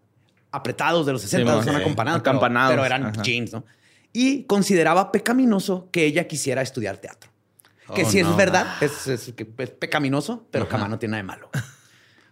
Apretados 0.52 1.06
de 1.06 1.14
los 1.14 1.22
60, 1.22 1.46
mon. 1.52 1.64
son 1.64 1.74
pero- 1.76 2.16
Acampanados. 2.16 2.72
pero 2.72 2.86
eran 2.86 3.06
Ajá. 3.06 3.22
jeans, 3.22 3.54
¿no? 3.54 3.64
Y 4.12 4.44
consideraba 4.44 5.12
pecaminoso 5.12 5.88
que 5.92 6.06
ella 6.06 6.28
quisiera 6.28 6.62
estudiar 6.62 6.98
teatro. 6.98 7.30
Que 7.96 8.04
Oh, 8.04 8.10
si 8.10 8.22
no. 8.22 8.32
es 8.32 8.36
verdad, 8.38 8.68
es, 8.82 9.08
es 9.08 9.34
que 9.36 9.48
es 9.58 9.70
pecaminoso, 9.72 10.48
pero 10.52 10.66
Ajá. 10.66 10.72
cama 10.72 10.88
no 10.88 11.00
tiene 11.00 11.12
nada 11.12 11.22
de 11.24 11.28
malo. 11.28 11.50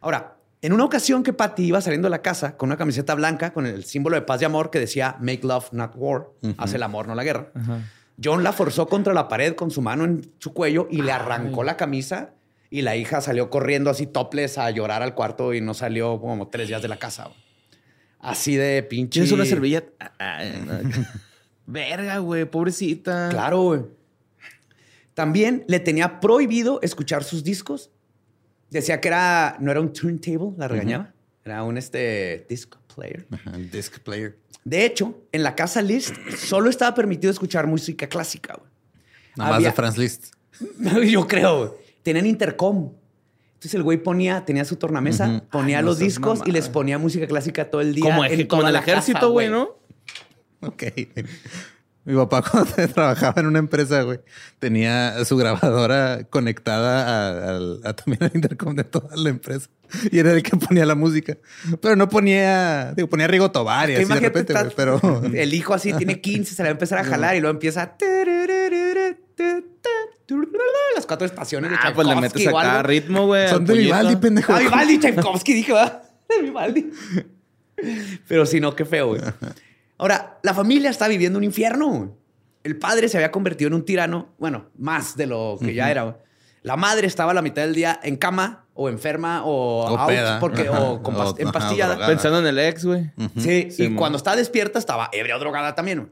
Ahora, 0.01 0.35
en 0.61 0.73
una 0.73 0.83
ocasión 0.83 1.23
que 1.23 1.33
Patty 1.33 1.63
iba 1.65 1.79
saliendo 1.81 2.07
de 2.07 2.09
la 2.11 2.21
casa 2.21 2.57
con 2.57 2.69
una 2.69 2.77
camiseta 2.77 3.13
blanca 3.15 3.53
con 3.53 3.65
el 3.65 3.83
símbolo 3.85 4.15
de 4.15 4.23
paz 4.23 4.41
y 4.41 4.45
amor 4.45 4.71
que 4.71 4.79
decía 4.79 5.15
Make 5.19 5.41
love, 5.43 5.69
not 5.71 5.93
war, 5.95 6.29
hace 6.57 6.75
el 6.77 6.83
amor, 6.83 7.07
no 7.07 7.15
la 7.15 7.23
guerra. 7.23 7.51
John 8.21 8.43
la 8.43 8.51
forzó 8.51 8.87
contra 8.87 9.13
la 9.13 9.27
pared 9.27 9.55
con 9.55 9.71
su 9.71 9.81
mano 9.81 10.03
en 10.03 10.31
su 10.39 10.53
cuello 10.53 10.87
y 10.89 11.01
le 11.01 11.11
arrancó 11.11 11.63
la 11.63 11.77
camisa 11.77 12.33
y 12.69 12.81
la 12.81 12.95
hija 12.95 13.21
salió 13.21 13.49
corriendo 13.49 13.89
así 13.89 14.07
topless 14.07 14.57
a 14.57 14.69
llorar 14.71 15.03
al 15.03 15.13
cuarto 15.13 15.53
y 15.53 15.61
no 15.61 15.73
salió 15.73 16.19
como 16.19 16.47
tres 16.47 16.67
días 16.67 16.81
de 16.81 16.87
la 16.87 16.97
casa. 16.97 17.29
Así 18.19 18.55
de 18.55 18.83
pinche. 18.83 19.19
¿Tienes 19.19 19.31
una 19.31 19.45
servilleta? 19.45 20.13
Verga, 21.67 22.17
güey, 22.19 22.45
pobrecita. 22.45 23.29
Claro, 23.29 23.61
güey. 23.61 23.81
También 25.13 25.63
le 25.67 25.79
tenía 25.79 26.19
prohibido 26.19 26.79
escuchar 26.81 27.23
sus 27.23 27.43
discos. 27.43 27.91
Decía 28.69 28.99
que 28.99 29.07
era, 29.07 29.57
no 29.59 29.71
era 29.71 29.79
un 29.79 29.93
turntable, 29.93 30.53
la 30.57 30.67
regañaba. 30.67 31.13
Era 31.43 31.63
un 31.63 31.77
este, 31.77 32.45
disc 32.49 32.75
player. 32.93 33.25
Disc 33.71 33.99
player. 33.99 34.37
De 34.67 34.85
hecho, 34.85 35.17
en 35.31 35.43
la 35.43 35.55
casa 35.55 35.81
Liszt 35.81 36.13
solo 36.35 36.69
estaba 36.69 36.93
permitido 36.93 37.31
escuchar 37.31 37.67
música 37.67 38.09
clásica. 38.09 38.55
güey. 38.59 38.69
Nada 39.37 39.51
más 39.51 39.63
de 39.63 39.71
Franz 39.71 39.97
Liszt. 39.97 40.33
Yo 41.09 41.25
creo. 41.25 41.57
güey. 41.59 41.71
Tenían 42.03 42.25
intercom. 42.25 42.91
Entonces 43.53 43.75
el 43.75 43.83
güey 43.83 43.97
ponía, 43.97 44.43
tenía 44.43 44.65
su 44.65 44.75
tornamesa, 44.75 45.41
ponía 45.49 45.77
Ay, 45.79 45.85
los 45.85 45.99
discos 45.99 46.41
y 46.45 46.51
les 46.51 46.67
ponía 46.67 46.97
música 46.97 47.25
clásica 47.27 47.69
todo 47.69 47.79
el 47.79 47.95
día. 47.95 48.03
Como, 48.03 48.25
en 48.25 48.33
el 48.33 48.47
casa, 48.47 48.79
ejército, 48.79 49.31
güey, 49.31 49.47
¿no? 49.47 49.77
Ok. 50.59 50.83
Mi 52.07 52.15
papá 52.15 52.41
cuando 52.51 52.71
trabajaba 52.93 53.41
en 53.41 53.47
una 53.47 53.59
empresa, 53.59 54.01
güey, 54.03 54.19
tenía 54.59 55.23
su 55.25 55.35
grabadora 55.35 56.23
conectada 56.29 57.03
a, 57.05 57.49
al- 57.57 57.81
a 57.83 57.93
también 57.93 58.23
al 58.23 58.31
intercom 58.33 58.75
de 58.75 58.85
toda 58.85 59.15
la 59.17 59.29
empresa. 59.29 59.67
Y 60.11 60.19
era 60.19 60.31
el 60.31 60.41
que 60.41 60.55
ponía 60.55 60.85
la 60.85 60.95
música. 60.95 61.37
Pero 61.81 61.95
no 61.97 62.07
ponía, 62.09 62.93
digo, 62.95 63.09
ponía 63.09 63.27
Rigo 63.27 63.51
Tobar 63.51 63.89
y 63.89 63.95
así 63.95 64.05
de 64.05 64.19
repente, 64.21 64.53
güey. 64.53 64.71
Pero 64.75 65.21
el 65.33 65.53
hijo 65.53 65.73
así 65.73 65.91
tiene 65.93 66.21
15, 66.21 66.55
se 66.55 66.63
le 66.63 66.67
va 66.67 66.71
a 66.71 66.71
empezar 66.71 66.99
a 66.99 67.03
jalar 67.03 67.35
y 67.35 67.41
luego 67.41 67.53
empieza 67.53 67.93
las 70.95 71.05
cuatro 71.05 71.25
estaciones 71.27 71.71
de 71.71 71.77
Ah, 71.79 71.91
pues 71.93 72.07
le 72.07 72.13
Tchaikovsky 72.13 72.39
metes 72.45 72.55
acá 72.55 72.83
ritmo, 72.83 73.25
güey. 73.27 73.49
son 73.49 73.65
de. 73.65 73.73
Vivaldi, 73.73 74.15
pendejo. 74.15 74.53
Ah, 74.53 74.59
Vivaldi, 74.59 74.99
Tchaikovsky, 74.99 75.53
dije, 75.53 75.73
¿verdad? 75.73 76.03
De 76.29 76.41
Vivaldi. 76.41 76.89
Pero 78.27 78.45
si 78.45 78.59
no, 78.59 78.75
qué 78.75 78.85
feo, 78.85 79.07
güey. 79.09 79.21
Ahora, 79.97 80.39
la 80.43 80.53
familia 80.53 80.89
está 80.89 81.07
viviendo 81.07 81.37
un 81.37 81.43
infierno. 81.43 82.15
El 82.63 82.77
padre 82.77 83.07
se 83.09 83.17
había 83.17 83.31
convertido 83.31 83.67
en 83.69 83.73
un 83.75 83.85
tirano, 83.85 84.29
bueno, 84.37 84.67
más 84.77 85.15
de 85.15 85.25
lo 85.27 85.57
que 85.59 85.73
ya 85.73 85.89
era. 85.89 86.17
La 86.63 86.75
madre 86.75 87.07
estaba 87.07 87.33
la 87.33 87.41
mitad 87.41 87.61
del 87.61 87.73
día 87.73 87.99
en 88.03 88.17
cama 88.17 88.65
o 88.73 88.89
enferma 88.89 89.43
o, 89.45 89.85
O 89.85 89.97
out 89.97 90.07
peda. 90.09 90.39
porque, 90.39 90.63
Ajá. 90.67 90.81
o 90.81 91.01
con 91.01 91.15
pas- 91.15 91.33
O- 91.33 91.39
empastillada. 91.39 92.05
Pensando 92.07 92.39
en 92.39 92.47
el 92.47 92.59
ex, 92.59 92.83
güey. 92.85 93.09
Sí, 93.37 93.69
Sí, 93.71 93.83
y 93.85 93.89
mo. 93.89 93.99
cuando 93.99 94.17
estaba 94.17 94.35
despierta 94.35 94.77
estaba 94.77 95.09
ebria 95.13 95.37
o 95.37 95.39
drogada 95.39 95.75
también. 95.75 96.11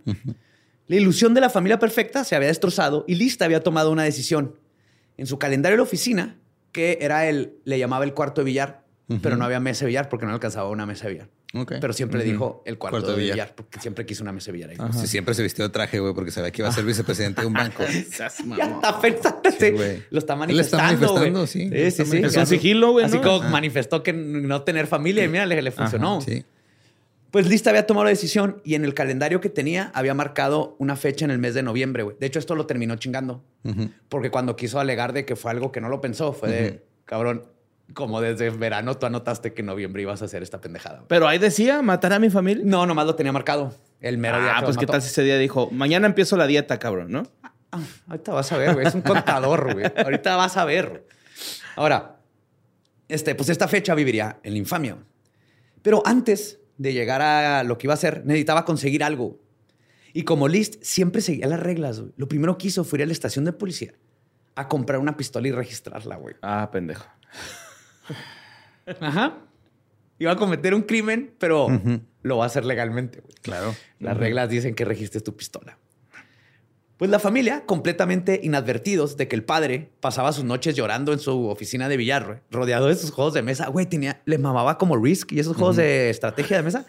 La 0.88 0.96
ilusión 0.96 1.34
de 1.34 1.42
la 1.42 1.50
familia 1.50 1.78
perfecta 1.78 2.24
se 2.24 2.36
había 2.36 2.48
destrozado 2.48 3.04
y 3.08 3.16
Lista 3.16 3.46
había 3.46 3.62
tomado 3.62 3.92
una 3.92 4.04
decisión. 4.04 4.56
En 5.18 5.28
su 5.28 5.38
calendario 5.40 5.74
de 5.76 5.78
la 5.78 5.84
oficina, 5.84 6.38
que 6.72 7.00
era 7.02 7.28
el, 7.28 7.56
le 7.66 7.78
llamaba 7.80 8.06
el 8.06 8.14
cuarto 8.14 8.42
de 8.42 8.46
billar, 8.46 8.84
pero 9.22 9.36
no 9.36 9.46
había 9.46 9.60
mesa 9.60 9.82
de 9.86 9.88
billar 9.88 10.10
porque 10.10 10.26
no 10.26 10.32
alcanzaba 10.34 10.70
una 10.70 10.86
mesa 10.86 11.08
de 11.08 11.14
billar. 11.14 11.30
Pero 11.80 11.94
siempre 11.94 12.20
le 12.20 12.26
dijo 12.26 12.62
el 12.66 12.78
cuarto, 12.78 12.98
Cuarto 12.98 13.12
de 13.12 13.18
billar. 13.22 13.36
billar. 13.36 13.56
porque 13.56 13.80
siempre 13.80 14.06
quiso 14.06 14.24
una 14.24 14.32
mesa 14.32 14.48
de 14.48 14.52
billar 14.54 14.70
ahí. 14.72 14.78
Sí, 15.00 15.08
siempre 15.08 15.34
se 15.34 15.44
vistió 15.44 15.64
de 15.66 15.70
traje, 15.70 16.00
güey, 16.00 16.14
porque 16.14 16.32
sabía 16.32 16.52
que 16.52 16.62
iba 16.62 16.70
a 16.70 16.72
ser 16.72 16.84
vicepresidente 16.86 17.42
de 17.42 17.48
un 17.48 17.54
banco. 17.54 17.84
Ya 18.18 18.28
está 18.28 19.00
pensando, 19.02 19.40
Sí, 19.58 19.72
lo 19.72 19.78
está 19.78 19.94
Él 19.94 20.20
está 20.20 20.36
manifestando. 20.36 20.84
manifestando, 20.84 21.48
sí, 21.48 21.60
Sí, 21.60 21.70
lo 21.70 21.76
sí, 21.76 21.82
está 21.84 22.04
sí. 22.06 22.10
manifestando. 22.10 22.44
Es 22.44 22.50
un 22.52 22.58
sigilo, 22.58 22.92
güey, 22.92 23.06
Así 23.06 23.16
¿no? 23.18 23.22
como 23.24 23.42
Ajá. 23.42 23.50
manifestó 23.50 24.04
que 24.04 24.14
no 24.14 24.62
tener 24.64 24.88
familia 24.88 25.24
y 25.24 25.28
mira, 25.30 25.46
le, 25.46 25.62
le 25.62 25.72
funcionó. 25.72 26.22
Sí. 26.22 26.44
Pues 27.32 27.48
Lista 27.48 27.70
había 27.70 27.86
tomado 27.86 28.06
la 28.06 28.12
decisión 28.12 28.62
y 28.64 28.76
en 28.76 28.86
el 28.86 28.94
calendario 28.94 29.42
que 29.42 29.50
tenía 29.50 29.92
había 29.94 30.14
marcado 30.14 30.78
una 30.80 30.96
fecha 30.96 31.26
en 31.26 31.32
el 31.32 31.38
mes 31.38 31.54
de 31.54 31.64
noviembre, 31.64 32.04
güey. 32.04 32.16
De 32.18 32.28
hecho, 32.28 32.40
esto 32.40 32.56
lo 32.56 32.66
terminó 32.66 32.96
chingando. 32.96 33.44
Porque 34.08 34.30
cuando 34.32 34.56
quiso 34.56 34.80
alegar 34.80 35.12
de 35.12 35.26
que 35.26 35.36
fue 35.36 35.52
algo 35.52 35.72
que 35.72 35.82
no 35.82 35.90
lo 35.90 36.00
pensó, 36.00 36.32
fue 36.32 36.50
de, 36.50 36.84
cabrón, 37.04 37.44
Como 37.94 38.20
desde 38.20 38.50
verano 38.50 38.98
tú 38.98 39.06
anotaste 39.06 39.54
que 39.54 39.62
en 39.62 39.68
noviembre 39.68 40.02
ibas 40.02 40.22
a 40.22 40.26
hacer 40.26 40.42
esta 40.44 40.60
pendejada. 40.60 40.98
güey. 40.98 41.08
Pero 41.08 41.28
ahí 41.28 41.38
decía 41.38 41.82
matar 41.82 42.14
a 42.14 42.20
mi 42.20 42.30
familia. 42.30 42.64
No, 42.66 42.86
nomás 42.86 43.06
lo 43.06 43.16
tenía 43.16 43.32
marcado. 43.32 43.74
El 44.02 44.18
mero 44.18 44.42
día 44.42 44.58
Ah, 44.58 44.62
pues 44.64 44.78
qué 44.78 44.86
tal 44.86 45.02
si 45.02 45.10
ese 45.10 45.24
día 45.24 45.38
dijo, 45.38 45.70
mañana 45.72 46.08
empiezo 46.08 46.36
la 46.36 46.48
dieta, 46.48 46.78
cabrón, 46.80 47.12
¿no? 47.12 47.24
Ah, 47.72 47.82
ahorita 48.08 48.34
vas 48.34 48.52
a 48.52 48.58
ver, 48.58 48.74
güey. 48.74 48.88
Es 48.88 48.96
un 48.96 49.02
contador, 49.02 49.74
güey. 49.74 49.86
Ahorita 49.98 50.36
vas 50.36 50.58
a 50.58 50.66
ver. 50.66 51.08
Ahora, 51.76 52.18
este, 53.08 53.36
pues 53.36 53.50
esta 53.50 53.68
fecha 53.68 53.94
viviría 53.96 54.40
en 54.44 54.54
la 54.54 54.58
infamia. 54.60 54.98
Pero 55.82 56.02
antes 56.06 56.60
de 56.78 56.94
llegar 56.94 57.22
a 57.22 57.64
lo 57.64 57.78
que 57.78 57.88
iba 57.88 57.94
a 57.94 57.96
hacer, 57.96 58.26
necesitaba 58.26 58.66
conseguir 58.66 59.04
algo. 59.04 59.40
Y 60.14 60.24
como 60.24 60.48
List 60.48 60.82
siempre 60.82 61.22
seguía 61.22 61.48
las 61.48 61.60
reglas, 61.60 62.00
güey, 62.00 62.14
lo 62.18 62.28
primero 62.28 62.58
que 62.58 62.68
hizo 62.68 62.84
fue 62.84 63.00
ir 63.00 63.04
a 63.04 63.06
la 63.06 63.12
estación 63.14 63.46
de 63.46 63.54
policía 63.54 63.94
a 64.56 64.68
comprar 64.70 65.00
una 65.00 65.18
pistola 65.18 65.48
y 65.48 65.52
registrarla, 65.52 66.16
güey. 66.16 66.36
Ah, 66.42 66.70
pendejo. 66.72 67.06
Ajá. 69.00 69.38
Iba 70.20 70.32
a 70.32 70.36
cometer 70.38 70.74
un 70.74 70.84
crimen, 70.84 71.34
pero 71.40 71.68
lo 72.22 72.38
va 72.38 72.46
a 72.46 72.48
hacer 72.48 72.66
legalmente, 72.66 73.20
güey. 73.22 73.34
Claro. 73.42 73.76
Las 74.00 74.16
reglas 74.18 74.50
dicen 74.50 74.76
que 74.76 74.86
registres 74.86 75.24
tu 75.24 75.36
pistola. 75.36 75.78
Pues 76.98 77.12
la 77.12 77.20
familia, 77.20 77.66
completamente 77.66 78.40
inadvertidos 78.42 79.18
de 79.18 79.28
que 79.28 79.36
el 79.36 79.44
padre 79.44 79.92
pasaba 80.00 80.32
sus 80.32 80.46
noches 80.46 80.76
llorando 80.76 81.12
en 81.12 81.20
su 81.20 81.48
oficina 81.50 81.90
de 81.90 81.98
billar, 81.98 82.26
güey, 82.26 82.38
rodeado 82.50 82.88
de 82.88 82.96
sus 82.96 83.12
juegos 83.12 83.34
de 83.34 83.42
mesa. 83.42 83.68
Güey, 83.68 83.86
tenía, 83.86 84.22
le 84.24 84.38
mamaba 84.38 84.78
como 84.78 84.96
Risk 84.96 85.34
y 85.34 85.40
esos 85.42 85.58
juegos 85.58 85.76
de 85.76 86.10
estrategia 86.10 86.56
de 86.56 86.64
mesa. 86.64 86.86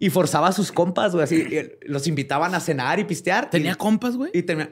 Y 0.00 0.10
forzaba 0.10 0.48
a 0.48 0.52
sus 0.52 0.72
compas, 0.72 1.12
güey, 1.12 1.22
así. 1.22 1.46
los 1.82 2.08
invitaban 2.08 2.52
a 2.56 2.58
cenar 2.58 2.98
y 2.98 3.04
pistear. 3.04 3.48
¿Tenía 3.48 3.72
y, 3.72 3.76
compas, 3.76 4.16
güey? 4.16 4.32
y 4.34 4.42
termina- 4.42 4.70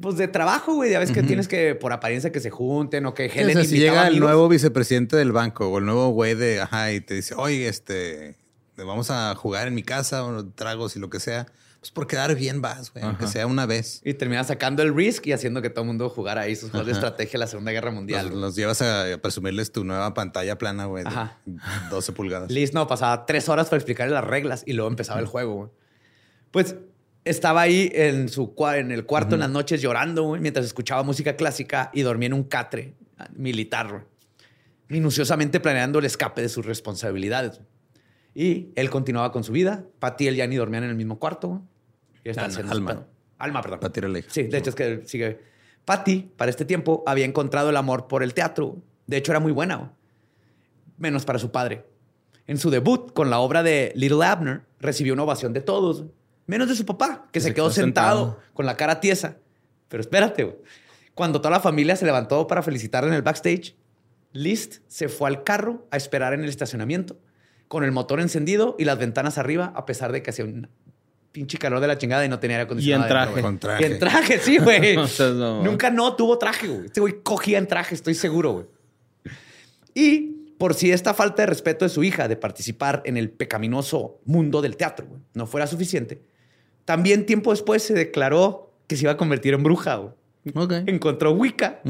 Pues 0.00 0.16
de 0.16 0.28
trabajo, 0.28 0.74
güey. 0.74 0.90
Ya 0.90 0.98
ves 0.98 1.10
que 1.10 1.22
tienes 1.22 1.48
que, 1.48 1.74
por 1.74 1.92
apariencia, 1.92 2.30
que 2.30 2.40
se 2.40 2.50
junten 2.50 3.06
o 3.06 3.14
que 3.14 3.26
O 3.26 3.32
Helen 3.32 3.54
sea, 3.54 3.64
si 3.64 3.78
llega 3.78 4.08
el 4.08 4.20
nuevo 4.20 4.48
vicepresidente 4.48 5.16
del 5.16 5.32
banco 5.32 5.68
o 5.68 5.78
el 5.78 5.86
nuevo 5.86 6.08
güey 6.10 6.34
de, 6.34 6.60
ajá, 6.60 6.92
y 6.92 7.00
te 7.00 7.14
dice, 7.14 7.34
oye, 7.34 7.66
este, 7.68 8.36
vamos 8.76 9.10
a 9.10 9.34
jugar 9.34 9.68
en 9.68 9.74
mi 9.74 9.82
casa, 9.82 10.24
o 10.24 10.44
tragos 10.46 10.96
y 10.96 10.98
lo 10.98 11.08
que 11.08 11.18
sea, 11.18 11.46
pues 11.80 11.90
por 11.90 12.06
quedar 12.06 12.34
bien 12.34 12.60
vas, 12.60 12.92
güey, 12.92 13.04
aunque 13.04 13.26
sea 13.26 13.46
una 13.46 13.64
vez. 13.64 14.02
Y 14.04 14.12
termina 14.14 14.44
sacando 14.44 14.82
el 14.82 14.94
Risk 14.94 15.26
y 15.28 15.32
haciendo 15.32 15.62
que 15.62 15.70
todo 15.70 15.82
el 15.82 15.86
mundo 15.86 16.10
jugara 16.10 16.42
ahí 16.42 16.56
sus 16.56 16.70
juegos 16.70 16.86
de 16.86 16.92
estrategia 16.92 17.32
de 17.32 17.38
la 17.38 17.46
Segunda 17.46 17.70
Guerra 17.70 17.90
Mundial. 17.90 18.38
Los, 18.38 18.54
llevas 18.56 18.82
a, 18.82 19.14
a 19.14 19.18
presumirles 19.18 19.72
tu 19.72 19.84
nueva 19.84 20.12
pantalla 20.12 20.58
plana, 20.58 20.86
güey, 20.86 21.04
de 21.04 21.10
Ajá. 21.10 21.38
12 21.90 22.12
pulgadas. 22.12 22.50
Liz 22.50 22.74
no 22.74 22.86
pasaba 22.86 23.24
tres 23.24 23.48
horas 23.48 23.68
para 23.68 23.78
explicarle 23.78 24.12
las 24.12 24.24
reglas 24.24 24.62
y 24.66 24.72
luego 24.72 24.90
empezaba 24.90 25.20
el 25.20 25.26
juego. 25.26 25.54
güey. 25.54 25.70
Pues 26.50 26.74
estaba 27.26 27.60
ahí 27.62 27.90
en 27.94 28.28
su 28.28 28.54
en 28.74 28.92
el 28.92 29.04
cuarto 29.04 29.34
en 29.34 29.40
las 29.40 29.50
noches 29.50 29.82
llorando 29.82 30.22
güey, 30.22 30.40
mientras 30.40 30.64
escuchaba 30.64 31.02
música 31.02 31.36
clásica 31.36 31.90
y 31.92 32.02
dormía 32.02 32.28
en 32.28 32.32
un 32.32 32.44
catre 32.44 32.94
militar, 33.34 33.88
güey, 33.90 34.02
minuciosamente 34.88 35.60
planeando 35.60 35.98
el 35.98 36.04
escape 36.04 36.40
de 36.42 36.48
sus 36.48 36.64
responsabilidades. 36.64 37.60
Y 38.34 38.68
él 38.76 38.90
continuaba 38.90 39.32
con 39.32 39.44
su 39.44 39.52
vida. 39.52 39.84
Patty 39.98 40.24
y 40.24 40.28
él 40.28 40.36
ya 40.36 40.46
ni 40.46 40.56
dormían 40.56 40.84
en 40.84 40.90
el 40.90 40.96
mismo 40.96 41.18
cuarto. 41.18 41.48
güey. 41.48 41.60
Y 42.24 42.28
estaban 42.28 42.50
Alma, 42.50 42.92
su 42.92 43.04
Alma. 43.38 43.62
perdón. 43.62 43.80
Para 43.80 43.92
tirar 43.92 44.10
la 44.10 44.18
hija. 44.18 44.28
Sí, 44.30 44.42
de 44.42 44.58
hecho 44.58 44.70
es 44.70 44.76
que 44.76 45.02
sigue. 45.06 45.40
Patty, 45.86 46.30
para 46.36 46.50
este 46.50 46.64
tiempo, 46.64 47.02
había 47.06 47.24
encontrado 47.24 47.70
el 47.70 47.76
amor 47.76 48.08
por 48.08 48.22
el 48.22 48.34
teatro. 48.34 48.76
De 49.06 49.16
hecho, 49.16 49.32
era 49.32 49.40
muy 49.40 49.52
buena. 49.52 49.76
güey. 49.76 49.90
Menos 50.98 51.24
para 51.24 51.38
su 51.38 51.50
padre. 51.50 51.84
En 52.46 52.58
su 52.58 52.70
debut 52.70 53.12
con 53.12 53.30
la 53.30 53.38
obra 53.38 53.62
de 53.62 53.92
Little 53.96 54.24
Abner, 54.24 54.62
recibió 54.80 55.14
una 55.14 55.22
ovación 55.22 55.52
de 55.52 55.62
todos. 55.62 56.04
Menos 56.46 56.68
de 56.68 56.74
su 56.74 56.86
papá, 56.86 57.28
que 57.32 57.40
se, 57.40 57.48
se 57.48 57.54
quedó 57.54 57.66
quedó 57.66 57.74
sentado, 57.74 58.24
sentado. 58.26 58.42
con 58.54 58.66
la 58.66 58.76
cara 58.76 59.00
tiesa. 59.00 59.36
Pero 59.88 60.00
espérate, 60.00 60.44
güey. 60.44 60.56
cuando 61.14 61.40
toda 61.40 61.50
la 61.50 61.60
familia 61.60 61.96
se 61.96 62.04
levantó 62.04 62.46
para 62.46 62.62
felicitarle 62.62 63.10
en 63.10 63.14
el 63.14 63.22
backstage, 63.22 63.76
List 64.32 64.78
se 64.86 65.08
fue 65.08 65.28
al 65.28 65.44
carro 65.44 65.86
a 65.90 65.96
esperar 65.96 66.34
en 66.34 66.42
el 66.42 66.48
estacionamiento, 66.48 67.18
con 67.68 67.84
el 67.84 67.92
motor 67.92 68.20
encendido 68.20 68.76
y 68.78 68.84
las 68.84 68.98
ventanas 68.98 69.38
arriba, 69.38 69.72
a 69.74 69.86
pesar 69.86 70.12
de 70.12 70.22
que 70.22 70.30
hacía 70.30 70.44
un 70.44 70.68
pinche 71.32 71.58
calor 71.58 71.80
de 71.80 71.86
la 71.86 71.98
chingada 71.98 72.24
y 72.24 72.28
no 72.28 72.38
tenía 72.38 72.56
aire 72.56 72.64
acondicionado. 72.64 73.02
Y 73.02 73.06
en 73.06 73.08
traje. 73.08 73.42
Con 73.42 73.58
traje. 73.58 73.82
Y 73.82 73.92
en 73.92 73.98
traje, 73.98 74.38
sí, 74.38 74.58
güey. 74.62 74.96
O 74.96 75.06
sea, 75.06 75.28
no. 75.28 75.62
Nunca 75.62 75.90
no 75.90 76.14
tuvo 76.16 76.38
traje, 76.38 76.66
güey. 76.66 76.86
Este 76.86 77.00
güey 77.00 77.22
cogía 77.22 77.58
en 77.58 77.66
traje, 77.66 77.94
estoy 77.94 78.14
seguro, 78.14 78.52
güey. 78.52 78.66
Y 79.94 80.52
por 80.58 80.74
si 80.74 80.90
esta 80.90 81.14
falta 81.14 81.42
de 81.42 81.46
respeto 81.46 81.84
de 81.84 81.88
su 81.88 82.04
hija 82.04 82.28
de 82.28 82.36
participar 82.36 83.02
en 83.04 83.16
el 83.16 83.30
pecaminoso 83.30 84.20
mundo 84.24 84.62
del 84.62 84.76
teatro 84.76 85.06
güey, 85.06 85.20
no 85.34 85.46
fuera 85.46 85.66
suficiente, 85.66 86.22
también 86.86 87.26
tiempo 87.26 87.50
después 87.50 87.82
se 87.82 87.92
declaró 87.92 88.72
que 88.86 88.96
se 88.96 89.02
iba 89.02 89.12
a 89.12 89.16
convertir 89.18 89.52
en 89.52 89.62
bruja, 89.62 89.96
güey. 89.96 90.12
Ok. 90.54 90.72
Encontró 90.86 91.32
Wicca 91.32 91.80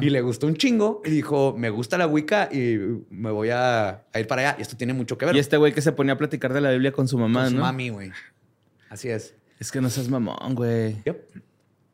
y 0.00 0.08
le 0.08 0.20
gustó 0.20 0.46
un 0.46 0.54
chingo 0.54 1.02
y 1.04 1.10
dijo, 1.10 1.52
me 1.58 1.68
gusta 1.68 1.98
la 1.98 2.06
Wicca 2.06 2.48
y 2.52 2.78
me 3.10 3.30
voy 3.32 3.50
a, 3.50 4.04
a 4.12 4.20
ir 4.20 4.26
para 4.28 4.42
allá. 4.50 4.56
Y 4.58 4.62
esto 4.62 4.76
tiene 4.76 4.94
mucho 4.94 5.18
que 5.18 5.26
ver 5.26 5.34
Y 5.34 5.40
este 5.40 5.56
güey 5.56 5.72
que 5.74 5.82
se 5.82 5.90
ponía 5.92 6.14
a 6.14 6.16
platicar 6.16 6.52
de 6.52 6.60
la 6.60 6.70
Biblia 6.70 6.92
con 6.92 7.08
su 7.08 7.18
mamá, 7.18 7.42
con 7.42 7.50
su 7.50 7.56
¿no? 7.56 7.62
mami, 7.62 7.88
güey. 7.90 8.12
Así 8.88 9.08
es. 9.08 9.34
Es 9.58 9.72
que 9.72 9.80
no 9.80 9.90
seas 9.90 10.08
mamón, 10.08 10.54
güey. 10.54 10.96
Yep. 11.04 11.28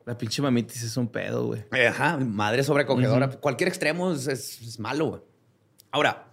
La 0.04 0.18
pinche 0.18 0.42
mamitis 0.42 0.82
es 0.82 0.96
un 0.98 1.08
pedo, 1.08 1.46
güey. 1.46 1.64
Eh, 1.72 1.86
Ajá, 1.86 2.18
madre 2.18 2.62
sobrecogedora. 2.64 3.28
Cualquier 3.30 3.68
extremo 3.68 4.12
es, 4.12 4.26
es- 4.26 4.61
es 4.61 4.78
malo. 4.78 5.06
güey. 5.06 5.22
Ahora, 5.90 6.26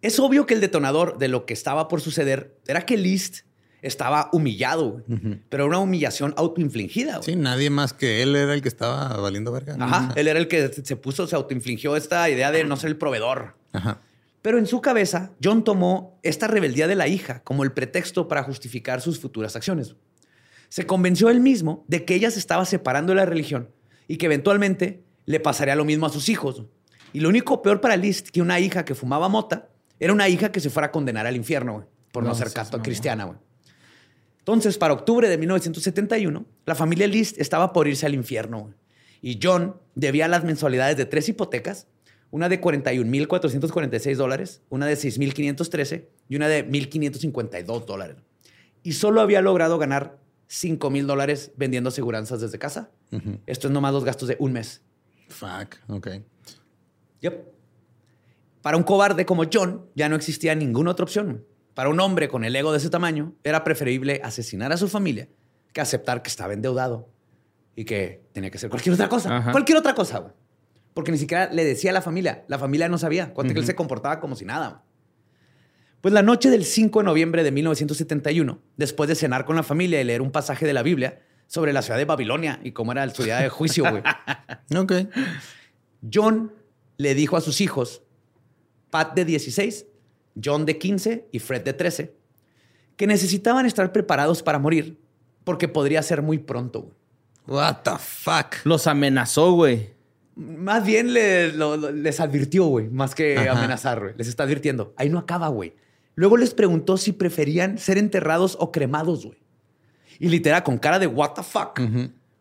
es 0.00 0.18
obvio 0.20 0.46
que 0.46 0.54
el 0.54 0.60
detonador 0.60 1.18
de 1.18 1.26
lo 1.26 1.44
que 1.44 1.54
estaba 1.54 1.88
por 1.88 2.00
suceder 2.00 2.56
era 2.68 2.86
que 2.86 2.96
List 2.96 3.40
estaba 3.86 4.30
humillado, 4.32 5.02
güey. 5.06 5.40
pero 5.48 5.66
una 5.66 5.78
humillación 5.78 6.34
autoinfligida. 6.36 7.22
Sí, 7.22 7.36
nadie 7.36 7.70
más 7.70 7.92
que 7.92 8.22
él 8.22 8.34
era 8.34 8.54
el 8.54 8.62
que 8.62 8.68
estaba 8.68 9.16
valiendo 9.18 9.52
verga. 9.52 9.76
Ajá, 9.78 10.12
él 10.16 10.26
era 10.28 10.38
el 10.38 10.48
que 10.48 10.68
se 10.72 10.96
puso, 10.96 11.26
se 11.26 11.36
autoinfligió 11.36 11.96
esta 11.96 12.28
idea 12.30 12.50
de 12.50 12.64
no 12.64 12.76
ser 12.76 12.88
el 12.90 12.96
proveedor. 12.96 13.56
Ajá. 13.72 14.00
Pero 14.42 14.58
en 14.58 14.66
su 14.66 14.80
cabeza, 14.80 15.30
John 15.42 15.64
tomó 15.64 16.18
esta 16.22 16.46
rebeldía 16.48 16.86
de 16.86 16.94
la 16.94 17.08
hija 17.08 17.42
como 17.44 17.64
el 17.64 17.72
pretexto 17.72 18.28
para 18.28 18.42
justificar 18.42 19.00
sus 19.00 19.18
futuras 19.18 19.56
acciones. 19.56 19.94
Se 20.68 20.86
convenció 20.86 21.30
él 21.30 21.40
mismo 21.40 21.84
de 21.88 22.04
que 22.04 22.14
ella 22.14 22.30
se 22.30 22.38
estaba 22.40 22.64
separando 22.64 23.12
de 23.12 23.16
la 23.16 23.26
religión 23.26 23.70
y 24.08 24.16
que 24.18 24.26
eventualmente 24.26 25.02
le 25.24 25.40
pasaría 25.40 25.76
lo 25.76 25.84
mismo 25.84 26.06
a 26.06 26.10
sus 26.10 26.28
hijos. 26.28 26.62
Y 27.12 27.20
lo 27.20 27.28
único 27.28 27.62
peor 27.62 27.80
para 27.80 27.96
List 27.96 28.28
que 28.28 28.42
una 28.42 28.58
hija 28.60 28.84
que 28.84 28.94
fumaba 28.94 29.28
mota 29.28 29.68
era 30.00 30.12
una 30.12 30.28
hija 30.28 30.50
que 30.52 30.60
se 30.60 30.68
fuera 30.68 30.88
a 30.88 30.90
condenar 30.90 31.26
al 31.26 31.36
infierno 31.36 31.86
por 32.12 32.22
no, 32.22 32.30
No 32.30 32.34
ser 32.34 32.48
mamón. 32.54 32.82
cristiana. 32.82 33.24
güey. 33.24 33.38
Entonces, 34.44 34.76
para 34.76 34.92
octubre 34.92 35.26
de 35.30 35.38
1971, 35.38 36.44
la 36.66 36.74
familia 36.74 37.06
List 37.06 37.40
estaba 37.40 37.72
por 37.72 37.88
irse 37.88 38.04
al 38.04 38.12
infierno. 38.12 38.74
Y 39.22 39.40
John 39.42 39.80
debía 39.94 40.28
las 40.28 40.44
mensualidades 40.44 40.98
de 40.98 41.06
tres 41.06 41.30
hipotecas, 41.30 41.86
una 42.30 42.50
de 42.50 42.60
41.446 42.60 44.16
dólares, 44.16 44.60
una 44.68 44.84
de 44.84 44.96
6.513 44.96 46.08
y 46.28 46.36
una 46.36 46.48
de 46.48 46.68
1.552 46.68 47.86
dólares. 47.86 48.16
Y 48.82 48.92
solo 48.92 49.22
había 49.22 49.40
logrado 49.40 49.78
ganar 49.78 50.18
5.000 50.50 51.06
dólares 51.06 51.52
vendiendo 51.56 51.88
aseguranzas 51.88 52.42
desde 52.42 52.58
casa. 52.58 52.90
Esto 53.46 53.68
es 53.68 53.72
nomás 53.72 53.94
los 53.94 54.04
gastos 54.04 54.28
de 54.28 54.36
un 54.38 54.52
mes. 54.52 54.82
Fuck. 55.28 55.76
Ok. 55.88 56.08
Yep. 57.20 57.46
Para 58.60 58.76
un 58.76 58.82
cobarde 58.82 59.24
como 59.24 59.44
John, 59.50 59.86
ya 59.94 60.10
no 60.10 60.16
existía 60.16 60.54
ninguna 60.54 60.90
otra 60.90 61.04
opción. 61.04 61.46
Para 61.74 61.88
un 61.88 62.00
hombre 62.00 62.28
con 62.28 62.44
el 62.44 62.54
ego 62.54 62.72
de 62.72 62.78
ese 62.78 62.88
tamaño, 62.90 63.34
era 63.42 63.64
preferible 63.64 64.20
asesinar 64.24 64.72
a 64.72 64.76
su 64.76 64.88
familia 64.88 65.28
que 65.72 65.80
aceptar 65.80 66.22
que 66.22 66.28
estaba 66.28 66.52
endeudado 66.52 67.08
y 67.74 67.84
que 67.84 68.22
tenía 68.32 68.50
que 68.50 68.58
hacer 68.58 68.70
cualquier 68.70 68.94
otra 68.94 69.08
cosa. 69.08 69.36
Ajá. 69.36 69.50
Cualquier 69.52 69.78
otra 69.78 69.94
cosa, 69.94 70.18
güey. 70.20 70.32
Porque 70.94 71.10
ni 71.10 71.18
siquiera 71.18 71.50
le 71.52 71.64
decía 71.64 71.90
a 71.90 71.92
la 71.94 72.02
familia. 72.02 72.44
La 72.46 72.58
familia 72.58 72.88
no 72.88 72.98
sabía. 72.98 73.34
Cuánto 73.34 73.52
que 73.52 73.58
él 73.60 73.66
se 73.66 73.74
comportaba 73.74 74.20
como 74.20 74.36
si 74.36 74.44
nada. 74.44 74.68
güey. 74.68 74.80
Pues 76.00 76.14
la 76.14 76.22
noche 76.22 76.50
del 76.50 76.64
5 76.64 77.00
de 77.00 77.04
noviembre 77.04 77.42
de 77.42 77.50
1971, 77.50 78.60
después 78.76 79.08
de 79.08 79.14
cenar 79.16 79.44
con 79.44 79.56
la 79.56 79.62
familia 79.62 80.00
y 80.00 80.04
leer 80.04 80.22
un 80.22 80.30
pasaje 80.30 80.66
de 80.66 80.74
la 80.74 80.82
Biblia 80.82 81.22
sobre 81.46 81.72
la 81.72 81.82
ciudad 81.82 81.98
de 81.98 82.04
Babilonia 82.04 82.60
y 82.62 82.72
cómo 82.72 82.92
era 82.92 83.08
su 83.08 83.24
día 83.24 83.38
de 83.38 83.48
juicio, 83.48 83.84
güey. 83.90 84.02
Ok. 84.76 84.92
John 86.12 86.52
le 86.98 87.14
dijo 87.14 87.36
a 87.36 87.40
sus 87.40 87.60
hijos, 87.60 88.02
Pat 88.90 89.14
de 89.14 89.24
16, 89.24 89.86
John 90.42 90.66
de 90.66 90.78
15 90.78 91.28
y 91.32 91.38
Fred 91.38 91.62
de 91.62 91.72
13, 91.72 92.14
que 92.96 93.06
necesitaban 93.06 93.66
estar 93.66 93.92
preparados 93.92 94.42
para 94.42 94.58
morir 94.58 94.98
porque 95.44 95.68
podría 95.68 96.02
ser 96.02 96.22
muy 96.22 96.38
pronto. 96.38 96.82
güey. 96.82 96.94
What 97.46 97.82
the 97.82 97.98
fuck. 97.98 98.56
Los 98.64 98.86
amenazó, 98.86 99.52
güey. 99.52 99.90
Más 100.36 100.84
bien 100.84 101.12
le- 101.12 101.52
lo- 101.52 101.76
lo- 101.76 101.90
les 101.92 102.18
advirtió, 102.18 102.64
güey, 102.66 102.88
más 102.88 103.14
que 103.14 103.36
Ajá. 103.38 103.58
amenazar, 103.58 104.00
güey. 104.00 104.14
Les 104.16 104.26
está 104.28 104.44
advirtiendo. 104.44 104.92
Ahí 104.96 105.08
no 105.10 105.18
acaba, 105.18 105.48
güey. 105.48 105.74
Luego 106.16 106.36
les 106.36 106.54
preguntó 106.54 106.96
si 106.96 107.12
preferían 107.12 107.76
ser 107.78 107.98
enterrados 107.98 108.56
o 108.60 108.72
cremados, 108.72 109.26
güey. 109.26 109.38
Y 110.18 110.28
literal, 110.28 110.62
con 110.62 110.78
cara 110.78 110.98
de 110.98 111.06
what 111.06 111.32
the 111.34 111.42
fuck. 111.42 111.78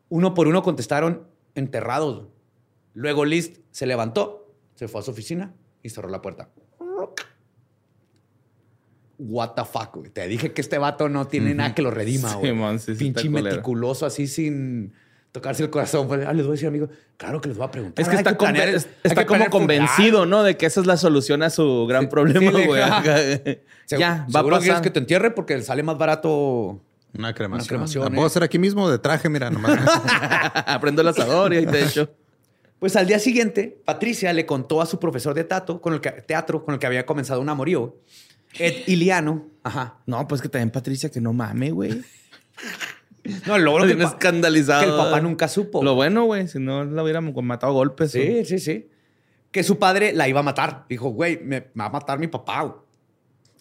Uno 0.10 0.34
por 0.34 0.48
uno 0.48 0.62
contestaron 0.64 1.28
enterrados. 1.56 2.28
Luego 2.94 3.26
List 3.26 3.58
se 3.72 3.86
levantó, 3.88 4.54
se 4.76 4.88
fue 4.88 5.02
a 5.02 5.04
su 5.04 5.12
oficina 5.12 5.54
y 5.82 5.90
cerró 5.90 6.08
la 6.10 6.22
puerta. 6.22 6.50
What 9.26 9.52
the 9.56 9.64
fuck, 9.64 9.96
güey. 9.96 10.10
Te 10.10 10.28
dije 10.28 10.52
que 10.52 10.60
este 10.62 10.78
vato 10.78 11.08
no 11.08 11.28
tiene 11.28 11.54
nada 11.54 11.74
que 11.74 11.82
lo 11.82 11.92
redima, 11.92 12.30
Sí, 12.34 12.38
güey. 12.40 12.54
man, 12.54 12.80
sí, 12.80 12.94
sí 12.94 13.00
Pinche 13.00 13.30
meticuloso, 13.30 14.06
así 14.06 14.28
sin 14.28 14.94
tocarse 15.32 15.64
el 15.64 15.70
corazón. 15.70 16.08
Pues, 16.08 16.26
ah, 16.28 16.34
les 16.34 16.46
voy 16.46 16.52
a 16.52 16.56
decir, 16.56 16.68
amigo, 16.68 16.90
claro 17.18 17.40
que 17.40 17.48
les 17.50 17.58
voy 17.58 17.66
a 17.68 17.72
preguntar. 17.72 18.04
Es 18.04 18.10
que 18.10 18.16
está, 18.18 18.32
conven- 18.32 18.38
planear 18.38 18.68
el- 18.70 18.76
es- 18.76 18.86
hay 18.86 18.92
está 19.04 19.22
que 19.22 19.28
como 19.28 19.50
convencido. 19.50 20.26
¿no? 20.26 20.44
De 20.44 20.58
que 20.58 20.66
esa 20.66 20.82
es 20.82 20.86
la 20.88 20.98
solución 20.98 21.42
a 21.44 21.50
su 21.50 21.86
gran 21.88 22.04
Sí, 22.04 22.08
problema, 22.08 22.52
sí, 22.52 22.58
le- 22.58 22.66
güey. 22.68 22.82
ya, 23.90 24.28
va 24.36 24.40
a 24.40 24.44
quieres 24.44 24.68
pasar. 24.70 24.82
que 24.82 24.90
te 24.90 25.00
entierre 25.00 25.32
porque 25.32 25.62
sale 25.62 25.84
más 25.84 25.98
barato. 25.98 26.82
Una 27.18 27.34
cremación. 27.34 27.62
Una 27.62 27.68
cremación, 27.68 28.04
La 28.06 28.10
¿eh? 28.10 28.14
puedo 28.16 28.28
hacer 28.28 28.44
aquí 28.44 28.58
mismo 28.60 28.90
de 28.90 28.98
traje, 29.00 29.30
mira, 29.30 29.50
nomás. 29.50 29.80
Aprendo 30.66 31.02
el 31.02 31.08
asador 31.08 31.54
y 31.54 31.58
ahí 31.58 31.66
te 31.66 31.84
echo. 31.84 32.10
Pues 32.80 32.96
al 32.98 33.08
día 33.08 33.18
siguiente, 33.20 33.80
Patricia 33.86 34.34
le 34.34 34.46
contó 34.46 34.82
a 34.82 34.86
su 34.86 35.00
profesor 35.00 35.34
de 35.34 35.46
tato, 35.46 35.80
con 35.80 35.94
el 35.94 36.02
que- 36.02 36.12
teatro 36.12 36.66
con 36.66 36.74
el 36.74 36.80
que 36.80 36.88
había 36.88 37.06
comenzado 37.06 37.40
un 37.40 37.48
amorío, 37.50 37.96
Ed 38.60 38.88
Iliano. 38.88 39.48
Ajá. 39.64 40.00
No, 40.06 40.28
pues 40.28 40.42
que 40.42 40.50
también 40.50 40.70
Patricia, 40.72 41.10
que 41.10 41.22
no 41.22 41.34
mame, 41.34 41.72
güey. 41.72 42.02
No, 43.48 43.58
lo 43.58 43.72
bueno 43.72 43.88
que, 43.88 44.04
escandalizado. 44.04 44.82
que 44.84 44.90
el 44.90 44.98
papá 44.98 45.22
nunca 45.22 45.48
supo. 45.48 45.82
Lo 45.82 45.96
bueno, 45.96 46.26
güey, 46.26 46.50
si 46.50 46.60
no 46.60 46.84
la 46.84 47.04
hubiéramos 47.04 47.34
matado 47.42 47.72
a 47.72 47.76
golpes. 47.76 48.12
Sí, 48.12 48.44
sí, 48.44 48.60
sí. 48.60 48.90
Que 49.50 49.64
su 49.64 49.80
padre 49.80 50.12
la 50.12 50.28
iba 50.28 50.42
a 50.42 50.44
matar. 50.44 50.86
Dijo, 50.90 51.08
güey, 51.10 51.38
me, 51.42 51.62
me 51.74 51.84
va 51.84 51.86
a 51.86 51.90
matar 51.90 52.20
mi 52.20 52.28
papá. 52.28 52.64
güey. 52.64 52.76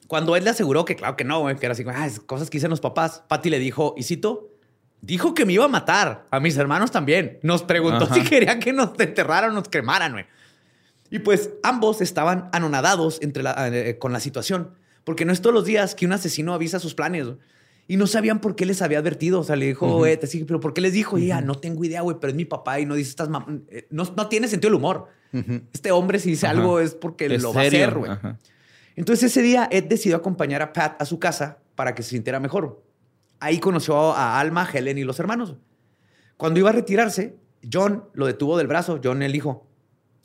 Cuando 0.09 0.35
él 0.35 0.43
le 0.43 0.51
aseguró 0.51 0.85
que 0.85 0.97
claro 0.97 1.17
que 1.17 1.23
no, 1.23 1.41
güey, 1.43 1.55
que 1.57 1.67
era 1.67 1.75
así, 1.75 1.85
ah, 1.87 2.09
cosas 2.27 2.51
que 2.51 2.59
dicen 2.59 2.71
los 2.71 2.81
papás, 2.81 3.23
Patty 3.29 3.51
le 3.51 3.61
dijo, 3.61 3.95
y 3.97 4.03
cito, 4.03 4.51
dijo 5.01 5.33
que 5.33 5.47
me 5.47 5.53
iba 5.53 5.65
a 5.67 5.69
matar. 5.69 6.27
A 6.33 6.41
mis 6.41 6.57
hermanos 6.57 6.91
también. 6.91 7.39
Nos 7.45 7.63
preguntó 7.63 8.07
Ajá. 8.07 8.15
si 8.17 8.23
querían 8.25 8.59
que 8.59 8.73
nos 8.73 8.99
enterraran 8.99 9.51
o 9.51 9.55
nos 9.55 9.69
cremaran, 9.69 10.11
güey. 10.13 10.25
Y 11.09 11.21
pues 11.21 11.51
ambos 11.63 12.01
estaban 12.01 12.49
anonadados 12.53 13.21
entre 13.23 13.45
la- 13.45 13.69
eh, 13.69 13.97
con 13.99 14.13
la 14.13 14.19
situación, 14.19 14.75
porque 15.05 15.25
no 15.25 15.33
es 15.33 15.41
todos 15.41 15.55
los 15.55 15.65
días 15.65 15.95
que 15.95 16.07
un 16.07 16.13
asesino 16.13 16.55
avisa 16.55 16.79
sus 16.79 16.95
planes. 16.95 17.27
Y 17.89 17.97
no 17.97 18.07
sabían 18.07 18.41
por 18.41 18.55
qué 18.55 18.65
les 18.65 18.81
había 18.81 18.99
advertido. 19.01 19.41
O 19.41 19.45
sea, 19.45 19.57
le 19.57 19.67
dijo, 19.67 20.07
"Eh, 20.07 20.17
te 20.17 20.27
sigue, 20.29 20.45
pero 20.45 20.61
¿por 20.61 20.73
qué 20.73 20.81
les 20.81 20.93
dijo? 20.93 21.19
Y 21.19 21.27
ya, 21.27 21.41
no 21.41 21.57
tengo 21.57 21.85
idea, 21.85 22.01
güey, 22.03 22.17
pero 22.21 22.31
es 22.31 22.37
mi 22.37 22.45
papá 22.45 22.79
y 22.81 22.87
no 22.87 22.95
dice 22.95 23.11
estas 23.11 23.29
mam- 23.29 23.65
eh, 23.69 23.87
no, 23.91 24.05
no 24.17 24.29
tiene 24.29 24.47
sentido 24.49 24.69
el 24.69 24.75
humor. 24.77 25.09
Este 25.73 25.91
hombre, 25.91 26.19
si 26.19 26.31
dice 26.31 26.47
algo, 26.47 26.79
es 26.79 26.95
porque 26.95 27.27
Es 27.27 27.43
lo 27.43 27.53
va 27.53 27.63
a 27.63 27.65
hacer, 27.67 27.95
güey. 27.99 28.11
Entonces 28.97 29.31
ese 29.31 29.43
día 29.43 29.69
Ed 29.71 29.85
decidió 29.85 30.17
acompañar 30.17 30.61
a 30.63 30.73
Pat 30.73 31.01
a 31.01 31.07
su 31.07 31.19
casa 31.19 31.59
para 31.75 31.95
que 31.95 32.03
se 32.03 32.11
sintiera 32.11 32.39
mejor. 32.39 32.83
Ahí 33.41 33.59
conoció 33.59 34.13
a 34.13 34.39
Alma, 34.39 34.69
Helen 34.73 34.99
y 34.99 35.05
los 35.05 35.19
hermanos. 35.19 35.57
Cuando 36.37 36.61
iba 36.61 36.69
a 36.71 36.73
retirarse, 36.73 37.37
John 37.71 38.05
lo 38.15 38.27
detuvo 38.27 38.59
del 38.59 38.67
brazo, 38.67 39.01
John 39.03 39.23
el 39.23 39.35
hijo, 39.35 39.67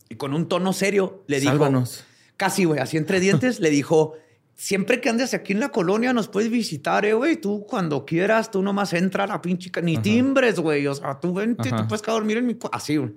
y 0.09 0.15
con 0.15 0.33
un 0.33 0.47
tono 0.47 0.73
serio 0.73 1.23
le 1.27 1.39
dijo, 1.39 1.53
Sálvanos. 1.53 2.03
casi, 2.35 2.65
güey, 2.65 2.79
así 2.79 2.97
entre 2.97 3.19
dientes, 3.19 3.59
le 3.61 3.69
dijo, 3.69 4.13
siempre 4.57 4.99
que 4.99 5.07
andes 5.07 5.33
aquí 5.35 5.53
en 5.53 5.59
la 5.61 5.69
colonia 5.69 6.11
nos 6.13 6.27
puedes 6.27 6.49
visitar, 6.49 7.05
eh, 7.05 7.13
güey, 7.13 7.37
tú 7.37 7.65
cuando 7.65 8.05
quieras, 8.05 8.51
tú 8.51 8.61
nomás 8.63 8.91
entra 8.93 9.23
a 9.23 9.27
la 9.27 9.41
pinche, 9.41 9.71
ni 9.83 9.97
timbres, 9.97 10.59
güey, 10.59 10.85
o 10.87 10.95
sea, 10.95 11.19
tú 11.19 11.33
vente, 11.33 11.69
Ajá. 11.69 11.77
tú 11.83 11.87
puedes 11.87 12.01
quedar 12.01 12.15
a 12.15 12.19
dormir 12.19 12.37
en 12.37 12.47
mi... 12.47 12.55
cu-". 12.55 12.69
Así, 12.73 12.97
güey. 12.97 13.13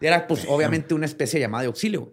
Era, 0.00 0.26
pues, 0.28 0.46
obviamente 0.48 0.94
una 0.94 1.06
especie 1.06 1.40
llamada 1.40 1.62
de 1.62 1.66
auxilio. 1.66 2.12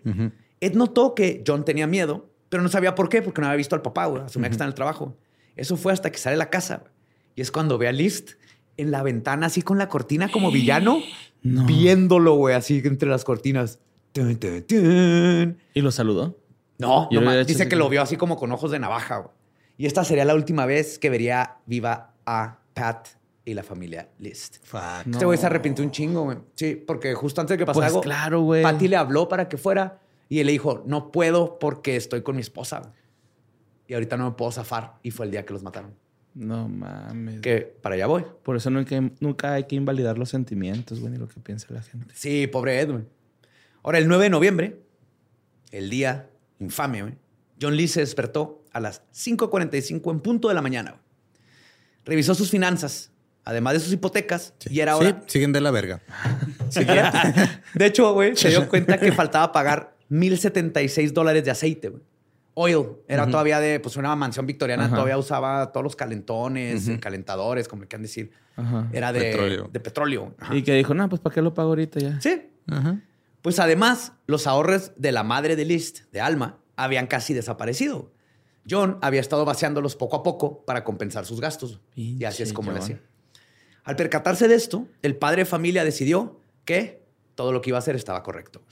Ed 0.59 0.73
notó 0.73 1.13
que 1.13 1.43
John 1.45 1.63
tenía 1.63 1.85
miedo, 1.85 2.27
pero 2.49 2.63
no 2.63 2.69
sabía 2.69 2.95
por 2.95 3.07
qué, 3.09 3.21
porque 3.21 3.39
no 3.41 3.47
había 3.47 3.57
visto 3.57 3.75
al 3.75 3.83
papá, 3.83 4.07
güey. 4.07 4.23
Asumía 4.23 4.49
que 4.49 4.53
está 4.53 4.63
en 4.63 4.69
el 4.69 4.73
trabajo. 4.73 5.15
Eso 5.55 5.77
fue 5.77 5.93
hasta 5.93 6.11
que 6.11 6.17
sale 6.17 6.33
a 6.33 6.39
la 6.39 6.49
casa, 6.49 6.77
güey. 6.77 6.91
Y 7.35 7.41
es 7.41 7.51
cuando 7.51 7.77
ve 7.77 7.87
a 7.87 7.91
List 7.91 8.31
en 8.77 8.89
la 8.91 9.03
ventana, 9.03 9.45
así 9.47 9.61
con 9.61 9.77
la 9.77 9.87
cortina 9.87 10.29
como 10.31 10.51
villano, 10.51 10.99
No. 11.43 11.65
viéndolo, 11.67 12.33
güey, 12.35 12.55
así 12.55 12.81
entre 12.83 13.07
las 13.07 13.23
cortinas. 13.23 13.77
Tun, 14.13 14.35
tun, 14.37 14.63
tun. 14.63 15.57
¿Y 15.75 15.81
lo 15.81 15.91
saludó? 15.91 16.39
No, 16.77 17.07
no 17.11 17.43
dice 17.45 17.67
que 17.69 17.75
lo 17.75 17.89
vio 17.89 18.01
así 18.01 18.17
como 18.17 18.37
con 18.37 18.51
ojos 18.51 18.71
de 18.71 18.79
navaja, 18.79 19.17
güey. 19.17 19.31
Y 19.77 19.85
esta 19.85 20.03
sería 20.03 20.25
la 20.25 20.35
última 20.35 20.65
vez 20.65 20.99
que 20.99 21.09
vería 21.09 21.57
viva 21.65 22.13
a 22.25 22.59
Pat 22.73 23.07
y 23.43 23.53
la 23.53 23.63
familia 23.63 24.09
List. 24.19 24.57
Fuck. 24.63 25.07
Este 25.11 25.25
güey 25.25 25.37
se 25.37 25.45
arrepintió 25.45 25.83
un 25.83 25.91
chingo, 25.91 26.23
güey. 26.23 26.37
Sí, 26.55 26.75
porque 26.75 27.13
justo 27.13 27.41
antes 27.41 27.55
de 27.55 27.57
que 27.59 27.65
pasara 27.65 27.85
Pues 27.85 27.91
algo, 27.93 28.01
claro, 28.01 28.41
güey. 28.41 28.63
Patty 28.63 28.87
le 28.87 28.95
habló 28.95 29.27
para 29.27 29.47
que 29.47 29.57
fuera 29.57 29.99
y 30.29 30.39
él 30.39 30.47
le 30.47 30.53
dijo, 30.53 30.83
no 30.87 31.11
puedo 31.11 31.59
porque 31.59 31.95
estoy 31.95 32.21
con 32.21 32.35
mi 32.35 32.41
esposa. 32.41 32.79
güey. 32.79 32.91
Y 33.87 33.93
ahorita 33.93 34.17
no 34.17 34.25
me 34.25 34.31
puedo 34.31 34.51
zafar. 34.51 34.95
Y 35.03 35.11
fue 35.11 35.25
el 35.25 35.31
día 35.31 35.45
que 35.45 35.53
los 35.53 35.61
mataron. 35.61 35.93
No 36.33 36.67
mames. 36.67 37.39
Que 37.41 37.61
para 37.61 37.95
allá 37.95 38.07
voy. 38.07 38.25
Por 38.43 38.57
eso 38.57 38.69
nunca, 38.69 38.99
nunca 39.19 39.53
hay 39.53 39.65
que 39.65 39.75
invalidar 39.75 40.17
los 40.17 40.29
sentimientos, 40.29 40.99
güey, 40.99 41.13
ni 41.13 41.17
lo 41.17 41.27
que 41.27 41.39
piensa 41.39 41.67
la 41.69 41.81
gente. 41.81 42.13
Sí, 42.15 42.47
pobre 42.47 42.79
Edwin. 42.79 43.07
Ahora, 43.83 43.99
el 43.99 44.07
9 44.07 44.23
de 44.23 44.29
noviembre, 44.31 44.79
el 45.71 45.89
día 45.89 46.29
infame, 46.59 47.01
güey, 47.01 47.13
John 47.61 47.75
Lee 47.75 47.87
se 47.87 48.01
despertó 48.01 48.63
a 48.71 48.79
las 48.79 49.01
5.45 49.13 50.11
en 50.11 50.19
punto 50.19 50.49
de 50.49 50.53
la 50.53 50.61
mañana. 50.61 50.91
güey. 50.91 51.03
Revisó 52.05 52.35
sus 52.35 52.51
finanzas, 52.51 53.11
además 53.43 53.73
de 53.73 53.79
sus 53.79 53.93
hipotecas, 53.93 54.53
y 54.69 54.79
era 54.79 54.97
hora... 54.97 55.21
Sí, 55.25 55.33
siguen 55.33 55.53
de 55.53 55.61
la 55.61 55.71
verga. 55.71 56.01
De 57.73 57.85
hecho, 57.85 58.13
güey, 58.13 58.35
se 58.35 58.49
dio 58.49 58.67
cuenta 58.67 58.99
que 58.99 59.11
faltaba 59.11 59.51
pagar 59.51 59.95
1.076 60.11 61.11
dólares 61.11 61.43
de 61.45 61.51
aceite, 61.51 61.89
güey. 61.89 62.03
Oil. 62.57 62.85
Era 63.07 63.27
todavía 63.27 63.59
de 63.59 63.79
pues, 63.81 63.97
una 63.97 64.15
mansión 64.15 64.45
victoriana. 64.45 64.89
Todavía 64.89 65.17
usaba 65.17 65.71
todos 65.71 65.83
los 65.83 65.95
calentones, 65.95 66.89
calentadores, 67.01 67.67
como 67.67 67.81
le 67.81 67.87
quieran 67.87 68.03
decir. 68.03 68.31
Era 68.93 69.11
de 69.11 69.19
Petróleo. 69.19 69.69
de 69.71 69.79
petróleo. 69.81 70.35
Y 70.51 70.63
que 70.63 70.73
dijo, 70.73 70.93
no, 70.93 71.09
pues 71.09 71.21
¿para 71.21 71.33
qué 71.33 71.41
lo 71.41 71.53
pago 71.53 71.69
ahorita 71.69 71.99
ya? 71.99 72.21
Sí. 72.21 72.49
Ajá. 72.67 73.01
Pues 73.45 73.59
además, 73.59 74.13
los 74.25 74.47
ahorros 74.47 74.93
de 74.95 75.11
la 75.11 75.21
madre 75.21 75.55
de 75.55 75.65
List, 75.65 76.11
de 76.11 76.19
Alma, 76.19 76.57
habían 76.75 77.05
casi 77.05 77.35
desaparecido. 77.35 78.11
John 78.67 78.97
había 79.03 79.21
estado 79.21 79.45
vaciándolos 79.45 79.95
poco 79.95 80.15
a 80.15 80.23
poco 80.23 80.65
para 80.65 80.83
compensar 80.83 81.27
sus 81.27 81.39
gastos. 81.39 81.79
y 81.93 82.23
así 82.23 82.41
es 82.41 82.53
como 82.53 82.71
le 82.71 82.79
hacía. 82.79 83.03
Al 83.83 83.95
percatarse 83.97 84.47
de 84.47 84.55
esto, 84.55 84.87
el 85.03 85.15
padre 85.15 85.43
de 85.43 85.45
familia 85.45 85.83
decidió 85.83 86.41
que 86.65 87.03
todo 87.35 87.51
lo 87.51 87.61
que 87.61 87.69
iba 87.69 87.77
a 87.77 87.81
hacer 87.81 87.95
estaba 87.95 88.23
correcto. 88.23 88.63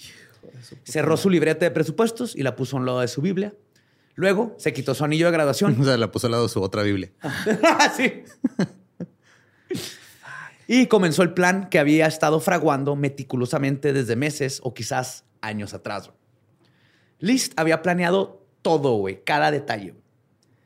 Cerró 0.85 1.17
su 1.17 1.29
libreta 1.29 1.65
de 1.65 1.69
presupuestos 1.69 2.35
y 2.35 2.41
la 2.41 2.55
puso 2.55 2.75
a 2.75 2.79
un 2.79 2.87
lado 2.87 3.01
de 3.01 3.07
su 3.09 3.21
Biblia. 3.21 3.53
Luego 4.15 4.55
se 4.57 4.73
quitó 4.73 4.95
su 4.95 5.03
anillo 5.03 5.27
de 5.27 5.33
graduación. 5.33 5.77
O 5.81 5.83
sea, 5.83 5.97
la 5.97 6.11
puso 6.11 6.25
al 6.25 6.31
lado 6.31 6.47
de 6.47 6.49
su 6.49 6.59
otra 6.63 6.81
Biblia. 6.81 7.11
sí. 7.95 8.23
Y 10.67 10.87
comenzó 10.87 11.23
el 11.23 11.33
plan 11.33 11.69
que 11.69 11.79
había 11.79 12.07
estado 12.07 12.39
fraguando 12.39 12.95
meticulosamente 12.95 13.93
desde 13.93 14.15
meses 14.15 14.59
o 14.63 14.73
quizás 14.73 15.25
años 15.41 15.73
atrás. 15.73 16.11
List 17.19 17.53
había 17.57 17.81
planeado 17.81 18.45
todo, 18.61 18.95
güey, 18.95 19.23
cada 19.23 19.51
detalle. 19.51 19.95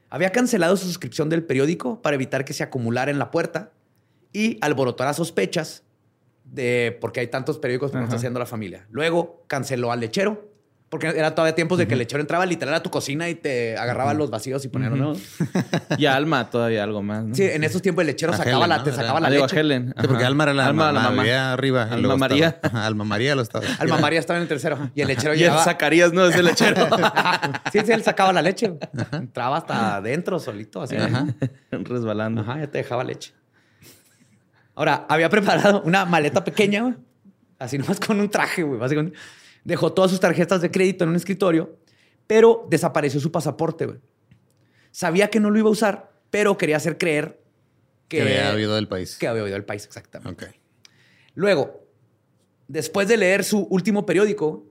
Había 0.09 0.31
cancelado 0.31 0.77
su 0.77 0.85
suscripción 0.85 1.29
del 1.29 1.43
periódico 1.43 2.01
para 2.01 2.15
evitar 2.15 2.45
que 2.45 2.53
se 2.53 2.63
acumulara 2.63 3.11
en 3.11 3.19
la 3.19 3.31
puerta 3.31 3.71
y 4.31 4.57
alborotara 4.61 5.13
sospechas 5.13 5.83
de 6.45 6.97
porque 7.01 7.19
hay 7.19 7.27
tantos 7.27 7.57
periódicos 7.57 7.91
como 7.91 8.03
Ajá. 8.03 8.09
está 8.09 8.17
haciendo 8.17 8.39
la 8.39 8.45
familia. 8.45 8.87
Luego 8.89 9.43
canceló 9.47 9.91
al 9.91 9.99
lechero 9.99 10.49
porque 10.89 11.07
era 11.07 11.35
todavía 11.35 11.53
tiempos 11.53 11.77
de 11.77 11.85
que 11.85 11.95
el 11.95 11.99
lechero 11.99 12.21
entraba 12.21 12.45
literal 12.45 12.73
a 12.73 12.81
tu 12.81 12.89
cocina 12.89 13.27
y 13.27 13.35
te 13.35 13.77
agarraba 13.77 14.13
los 14.13 14.29
vacíos 14.29 14.63
y 14.63 14.69
ponía 14.69 14.89
nuevos. 14.89 15.19
Y 15.97 16.05
Alma 16.05 16.49
todavía 16.49 16.83
algo 16.83 17.03
más, 17.03 17.25
¿no? 17.25 17.35
Sí, 17.35 17.43
en 17.43 17.63
esos 17.65 17.81
tiempos 17.81 18.03
el 18.03 18.07
lechero 18.07 18.31
A 18.33 18.37
sacaba 18.37 18.55
Helen, 18.57 18.69
la, 18.69 18.77
¿no? 18.77 18.83
te 18.83 18.89
Era- 18.91 18.97
sacaba 19.01 19.19
la 19.19 19.27
Ah, 19.27 19.31
digo, 19.31 19.43
leche. 19.45 19.59
Helen. 19.59 19.87
Sí, 19.87 19.93
porque 20.07 20.15
Ajá. 20.23 20.27
Alma 20.27 20.43
era 20.45 20.53
la, 20.53 20.65
Alma, 20.67 20.85
mamá, 20.85 20.93
la 21.01 21.09
mamá. 21.09 21.21
vivía 21.23 21.51
arriba. 21.53 21.79
y 21.79 21.83
Alma 21.93 21.97
luego 21.97 22.13
estaba- 22.13 22.29
María. 22.29 22.59
Ajá, 22.63 22.85
Alma 22.85 23.03
María 23.03 23.35
lo 23.35 23.41
estaba. 23.41 23.65
Alma 23.79 23.97
María 23.97 24.19
estaba 24.19 24.37
en 24.37 24.43
el 24.43 24.47
tercero 24.47 24.75
ajá, 24.75 24.91
y 24.95 25.01
el 25.01 25.07
lechero 25.09 25.33
Y 25.33 25.37
el 25.37 25.43
llegaba. 25.43 25.63
Zacarías, 25.65 26.13
¿no? 26.13 26.25
Es 26.25 26.35
el 26.35 26.45
lechero. 26.45 26.87
sí, 27.73 27.79
sí, 27.85 27.91
él 27.91 28.03
sacaba 28.03 28.31
la 28.31 28.41
leche. 28.41 28.71
Entraba 29.11 29.57
hasta 29.57 29.97
adentro 29.97 30.39
solito, 30.39 30.81
así. 30.83 30.95
Ajá. 30.95 31.25
Resbalando. 31.71 32.41
Ajá, 32.41 32.59
ya 32.59 32.67
te 32.67 32.77
dejaba 32.77 33.03
leche. 33.03 33.33
Ahora, 34.75 35.05
había 35.09 35.29
preparado 35.29 35.81
una 35.81 36.05
maleta 36.05 36.43
pequeña, 36.43 36.81
güey. 36.83 36.93
Así 37.59 37.77
nomás 37.77 37.99
con 37.99 38.19
un 38.19 38.29
traje, 38.29 38.63
güey. 38.63 38.79
Básicamente. 38.79 39.17
Dejó 39.67 39.91
todas 39.91 40.11
sus 40.11 40.21
tarjetas 40.21 40.61
de 40.61 40.71
crédito 40.71 41.03
en 41.03 41.09
un 41.09 41.17
escritorio, 41.17 41.77
pero 42.25 42.65
desapareció 42.69 43.19
su 43.19 43.33
pasaporte, 43.33 43.85
güey. 43.85 43.99
Sabía 44.91 45.29
que 45.29 45.41
no 45.41 45.49
lo 45.49 45.59
iba 45.59 45.67
a 45.67 45.73
usar, 45.73 46.13
pero 46.29 46.57
quería 46.57 46.77
hacer 46.77 46.97
creer 46.97 47.41
que, 48.07 48.19
Que 48.19 48.23
había 48.23 48.49
habido 48.49 48.75
del 48.75 48.87
país. 48.87 49.17
que 49.17 49.27
había 49.27 49.43
oído 49.43 49.57
el 49.57 49.65
país, 49.65 49.83
exactamente. 49.83 50.57
Luego, 51.35 51.85
después 52.69 53.09
de 53.09 53.17
leer 53.17 53.43
su 53.43 53.67
último 53.69 54.05
periódico 54.05 54.65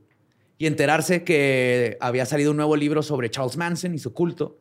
y 0.56 0.66
enterarse 0.66 1.24
que 1.24 1.98
había 2.00 2.24
salido 2.24 2.52
un 2.52 2.56
nuevo 2.56 2.74
libro 2.74 3.02
sobre 3.02 3.28
Charles 3.28 3.58
Manson 3.58 3.94
y 3.94 3.98
su 3.98 4.14
culto, 4.14 4.58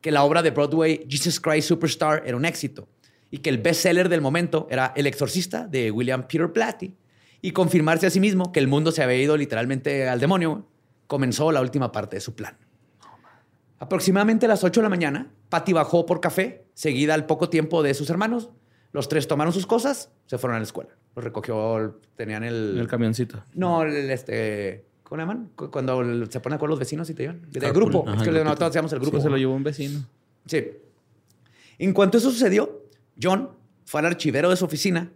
que 0.00 0.12
la 0.12 0.22
obra 0.22 0.42
de 0.42 0.52
Broadway 0.52 1.04
Jesus 1.08 1.40
Christ 1.40 1.66
Superstar 1.66 2.22
era 2.24 2.36
un 2.36 2.44
éxito 2.44 2.88
y 3.32 3.38
que 3.38 3.50
el 3.50 3.58
bestseller 3.58 4.08
del 4.08 4.20
momento 4.20 4.68
era 4.70 4.92
El 4.94 5.08
exorcista 5.08 5.66
de 5.66 5.90
William 5.90 6.28
Peter 6.28 6.46
Blatty 6.46 6.94
y 7.42 7.50
confirmarse 7.50 8.06
a 8.06 8.10
sí 8.10 8.20
mismo 8.20 8.52
que 8.52 8.60
el 8.60 8.68
mundo 8.68 8.90
se 8.92 9.02
había 9.02 9.16
ido 9.20 9.36
literalmente 9.36 10.08
al 10.08 10.20
demonio, 10.20 10.66
comenzó 11.08 11.52
la 11.52 11.60
última 11.60 11.92
parte 11.92 12.16
de 12.16 12.20
su 12.20 12.34
plan. 12.34 12.56
Aproximadamente 13.78 14.46
a 14.46 14.48
las 14.48 14.62
8 14.62 14.80
de 14.80 14.82
la 14.84 14.88
mañana, 14.88 15.30
Patty 15.48 15.72
bajó 15.72 16.06
por 16.06 16.20
café, 16.20 16.64
seguida 16.74 17.14
al 17.14 17.26
poco 17.26 17.48
tiempo 17.50 17.82
de 17.82 17.94
sus 17.94 18.08
hermanos. 18.10 18.50
Los 18.92 19.08
tres 19.08 19.26
tomaron 19.26 19.52
sus 19.52 19.66
cosas, 19.66 20.10
se 20.26 20.38
fueron 20.38 20.56
a 20.56 20.60
la 20.60 20.64
escuela. 20.64 20.90
Los 21.16 21.24
recogió, 21.24 21.98
tenían 22.16 22.44
el... 22.44 22.78
El 22.78 22.86
camioncito. 22.86 23.42
No, 23.54 23.82
el, 23.82 24.10
este... 24.10 24.84
¿Cómo 25.02 25.16
le 25.16 25.22
llaman? 25.24 25.50
Cu- 25.56 25.70
Cuando 25.70 26.00
se 26.30 26.40
ponen 26.40 26.54
de 26.54 26.56
acuerdo 26.56 26.68
los 26.74 26.78
vecinos 26.78 27.10
y 27.10 27.14
te 27.14 27.24
llevan. 27.24 27.42
De 27.50 27.58
Carpool. 27.60 27.82
grupo. 27.84 28.04
Ajá, 28.08 28.18
es 28.22 28.28
que 28.28 28.30
nosotros 28.44 28.68
hacíamos 28.70 28.92
el 28.92 29.00
grupo. 29.00 29.20
Se 29.20 29.28
lo 29.28 29.36
llevó 29.36 29.54
un 29.54 29.64
vecino. 29.64 30.00
Sí. 30.46 30.64
En 31.78 31.92
cuanto 31.92 32.18
eso 32.18 32.30
sucedió, 32.30 32.82
John 33.20 33.50
fue 33.84 34.00
al 34.00 34.06
archivero 34.06 34.48
de 34.48 34.56
su 34.56 34.64
oficina 34.64 35.10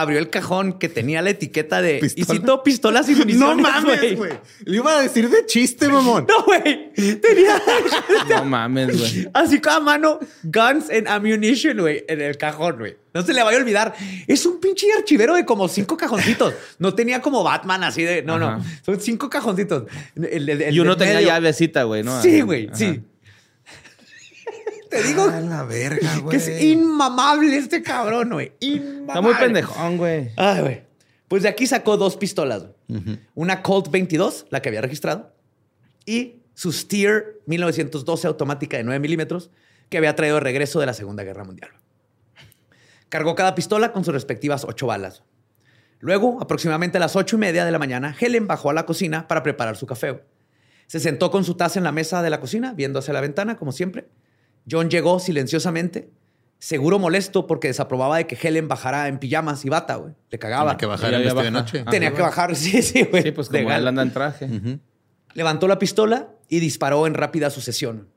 abrió 0.00 0.18
el 0.18 0.30
cajón 0.30 0.78
que 0.78 0.88
tenía 0.88 1.22
la 1.22 1.30
etiqueta 1.30 1.82
de 1.82 1.98
¿Pistola? 2.00 2.22
y 2.22 2.38
citó 2.38 2.62
pistolas 2.62 3.08
y 3.08 3.14
municiones. 3.16 3.56
No 3.56 3.62
mames, 3.62 4.16
güey. 4.16 4.30
Le 4.64 4.76
iba 4.76 4.98
a 4.98 5.02
decir 5.02 5.28
de 5.28 5.44
chiste, 5.46 5.88
mamón. 5.90 6.26
No, 6.28 6.44
güey. 6.44 6.92
Tenía 6.94 7.60
No 8.30 8.44
mames, 8.44 8.98
güey. 8.98 9.28
así 9.34 9.60
cada 9.60 9.80
mano 9.80 10.18
guns 10.44 10.90
and 10.90 11.08
ammunition, 11.08 11.78
güey, 11.78 12.04
en 12.08 12.20
el 12.20 12.36
cajón, 12.36 12.78
güey. 12.78 12.96
No 13.14 13.22
se 13.22 13.32
le 13.32 13.42
vaya 13.42 13.58
a 13.58 13.60
olvidar. 13.60 13.94
Es 14.26 14.46
un 14.46 14.60
pinche 14.60 14.86
archivero 14.96 15.34
de 15.34 15.44
como 15.44 15.66
cinco 15.66 15.96
cajoncitos. 15.96 16.54
No 16.78 16.94
tenía 16.94 17.20
como 17.20 17.42
Batman 17.42 17.82
así 17.84 18.02
de. 18.04 18.22
No, 18.22 18.38
no. 18.38 18.62
Son 18.84 19.00
cinco 19.00 19.28
cajoncitos. 19.28 19.84
El- 20.14 20.48
el- 20.48 20.62
el 20.62 20.74
Y 20.74 20.78
uno 20.80 20.96
tenía 20.96 21.14
medio- 21.14 21.28
llavecita, 21.28 21.82
güey, 21.84 22.02
¿no? 22.04 22.22
Sí, 22.22 22.42
güey, 22.42 22.66
Ajá. 22.68 22.76
sí. 22.76 23.00
Te 24.90 25.02
digo 25.02 25.24
A 25.24 25.40
la 25.40 25.64
verga, 25.64 26.18
güey. 26.18 26.30
que 26.30 26.36
es 26.36 26.62
inmamable 26.62 27.56
este 27.56 27.82
cabrón, 27.82 28.30
güey. 28.30 28.52
Inmamable. 28.60 29.06
Está 29.06 29.20
muy 29.20 29.34
pendejón, 29.34 29.96
güey. 29.96 30.30
Ay, 30.36 30.60
güey. 30.62 30.82
Pues 31.28 31.42
de 31.42 31.48
aquí 31.48 31.66
sacó 31.66 31.96
dos 31.96 32.16
pistolas. 32.16 32.64
Una 33.34 33.62
Colt 33.62 33.90
22, 33.90 34.46
la 34.48 34.62
que 34.62 34.70
había 34.70 34.80
registrado, 34.80 35.34
y 36.06 36.36
su 36.54 36.72
Steer 36.72 37.40
1912 37.46 38.26
automática 38.26 38.78
de 38.78 38.84
9 38.84 38.98
milímetros 38.98 39.50
que 39.90 39.98
había 39.98 40.16
traído 40.16 40.36
de 40.36 40.40
regreso 40.40 40.80
de 40.80 40.86
la 40.86 40.94
Segunda 40.94 41.22
Guerra 41.22 41.44
Mundial. 41.44 41.70
Cargó 43.10 43.34
cada 43.34 43.54
pistola 43.54 43.92
con 43.92 44.04
sus 44.04 44.14
respectivas 44.14 44.64
ocho 44.64 44.86
balas. 44.86 45.22
Luego, 46.00 46.38
aproximadamente 46.40 46.98
a 46.98 47.00
las 47.00 47.16
ocho 47.16 47.36
y 47.36 47.40
media 47.40 47.64
de 47.64 47.72
la 47.72 47.78
mañana, 47.78 48.14
Helen 48.18 48.46
bajó 48.46 48.70
a 48.70 48.74
la 48.74 48.86
cocina 48.86 49.28
para 49.28 49.42
preparar 49.42 49.76
su 49.76 49.86
café. 49.86 50.22
Se 50.86 51.00
sentó 51.00 51.30
con 51.30 51.44
su 51.44 51.54
taza 51.54 51.78
en 51.78 51.84
la 51.84 51.92
mesa 51.92 52.22
de 52.22 52.30
la 52.30 52.40
cocina, 52.40 52.72
viendo 52.72 52.98
hacia 52.98 53.12
la 53.12 53.20
ventana, 53.20 53.56
como 53.56 53.72
siempre. 53.72 54.08
John 54.70 54.90
llegó 54.90 55.18
silenciosamente, 55.20 56.10
seguro 56.58 56.98
molesto 56.98 57.46
porque 57.46 57.68
desaprobaba 57.68 58.16
de 58.18 58.26
que 58.26 58.36
Helen 58.40 58.68
bajara 58.68 59.08
en 59.08 59.18
pijamas 59.18 59.64
y 59.64 59.68
bata, 59.68 59.96
güey. 59.96 60.14
Le 60.30 60.38
cagaba. 60.38 60.76
Tenía 60.76 60.78
que 60.78 60.86
bajar 60.86 61.44
de 61.44 61.50
noche. 61.50 61.84
Ah, 61.86 61.90
Tenía 61.90 62.12
que 62.14 62.22
bajar, 62.22 62.54
sí, 62.56 62.82
sí, 62.82 63.04
güey. 63.04 63.22
Sí, 63.22 63.30
pues 63.32 63.48
como 63.48 63.60
Legal. 63.60 63.82
él 63.82 63.88
anda 63.88 64.02
en 64.02 64.12
traje. 64.12 64.48
Levantó 65.34 65.68
la 65.68 65.78
pistola 65.78 66.28
y 66.48 66.60
disparó 66.60 67.06
en 67.06 67.14
rápida 67.14 67.50
sucesión. 67.50 68.08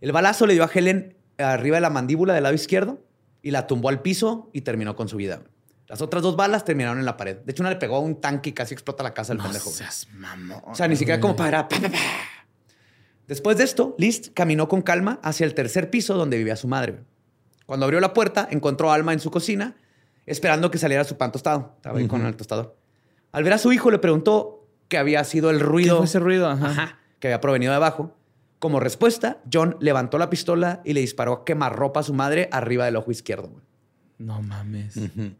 El 0.00 0.12
balazo 0.12 0.46
le 0.46 0.54
dio 0.54 0.64
a 0.64 0.70
Helen 0.72 1.16
arriba 1.38 1.76
de 1.76 1.80
la 1.82 1.90
mandíbula 1.90 2.34
del 2.34 2.42
lado 2.42 2.54
izquierdo 2.54 3.02
y 3.42 3.50
la 3.50 3.66
tumbó 3.66 3.88
al 3.88 4.02
piso 4.02 4.50
y 4.52 4.62
terminó 4.62 4.96
con 4.96 5.08
su 5.08 5.16
vida. 5.16 5.42
Las 5.86 6.00
otras 6.02 6.22
dos 6.22 6.36
balas 6.36 6.64
terminaron 6.64 6.98
en 6.98 7.04
la 7.04 7.16
pared. 7.16 7.38
De 7.38 7.50
hecho, 7.52 7.62
una 7.62 7.70
le 7.70 7.76
pegó 7.76 7.96
a 7.96 8.00
un 8.00 8.20
tanque 8.20 8.50
y 8.50 8.52
casi 8.52 8.74
explota 8.74 9.02
la 9.02 9.12
casa 9.12 9.32
del 9.32 9.38
No 9.38 9.44
pendejo. 9.44 9.70
seas 9.70 10.06
mamón. 10.14 10.60
O 10.66 10.74
sea, 10.74 10.86
ni 10.88 10.94
siquiera 10.96 11.20
como 11.20 11.34
para... 11.34 11.66
pa, 11.68 11.76
pa, 11.80 11.88
pa. 11.88 11.98
Después 13.30 13.56
de 13.56 13.62
esto, 13.62 13.94
List 13.96 14.30
caminó 14.34 14.66
con 14.66 14.82
calma 14.82 15.20
hacia 15.22 15.46
el 15.46 15.54
tercer 15.54 15.88
piso 15.88 16.16
donde 16.16 16.36
vivía 16.36 16.56
su 16.56 16.66
madre. 16.66 16.98
Cuando 17.64 17.86
abrió 17.86 18.00
la 18.00 18.12
puerta, 18.12 18.48
encontró 18.50 18.90
a 18.90 18.94
Alma 18.96 19.12
en 19.12 19.20
su 19.20 19.30
cocina, 19.30 19.76
esperando 20.26 20.72
que 20.72 20.78
saliera 20.78 21.04
su 21.04 21.16
pan 21.16 21.30
tostado. 21.30 21.74
Estaba 21.76 22.00
ahí 22.00 22.08
con 22.08 22.26
el 22.26 22.34
tostador. 22.34 22.76
Al 23.30 23.44
ver 23.44 23.52
a 23.52 23.58
su 23.58 23.72
hijo, 23.72 23.92
le 23.92 24.00
preguntó 24.00 24.66
qué 24.88 24.98
había 24.98 25.22
sido 25.22 25.50
el 25.50 25.58
¿Qué 25.58 25.62
ruido 25.62 25.98
fue 25.98 26.06
ese 26.06 26.18
ruido? 26.18 26.48
Ajá. 26.48 26.70
Ajá, 26.70 26.98
que 27.20 27.28
había 27.28 27.40
provenido 27.40 27.70
de 27.70 27.76
abajo. 27.76 28.16
Como 28.58 28.80
respuesta, 28.80 29.38
John 29.50 29.76
levantó 29.78 30.18
la 30.18 30.28
pistola 30.28 30.80
y 30.84 30.94
le 30.94 31.00
disparó 31.00 31.32
a 31.32 31.44
quemarropa 31.44 32.00
a 32.00 32.02
su 32.02 32.12
madre 32.12 32.48
arriba 32.50 32.84
del 32.84 32.96
ojo 32.96 33.12
izquierdo. 33.12 33.48
güey. 33.48 33.62
No 34.18 34.42
mames. 34.42 34.96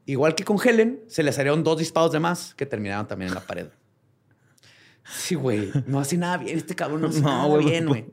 Igual 0.06 0.36
que 0.36 0.44
con 0.44 0.58
Helen, 0.64 1.00
se 1.08 1.24
le 1.24 1.32
salieron 1.32 1.64
dos 1.64 1.78
disparos 1.78 2.12
de 2.12 2.20
más 2.20 2.54
que 2.54 2.66
terminaron 2.66 3.08
también 3.08 3.30
en 3.30 3.34
la 3.34 3.40
pared. 3.40 3.66
Sí, 5.04 5.34
güey. 5.34 5.70
No 5.86 6.00
hace 6.00 6.16
nada 6.16 6.36
bien. 6.38 6.56
Este 6.56 6.74
cabrón 6.74 7.02
no 7.02 7.08
hace 7.08 7.20
No, 7.22 7.28
nada 7.48 7.58
bien, 7.58 7.86
güey. 7.86 8.06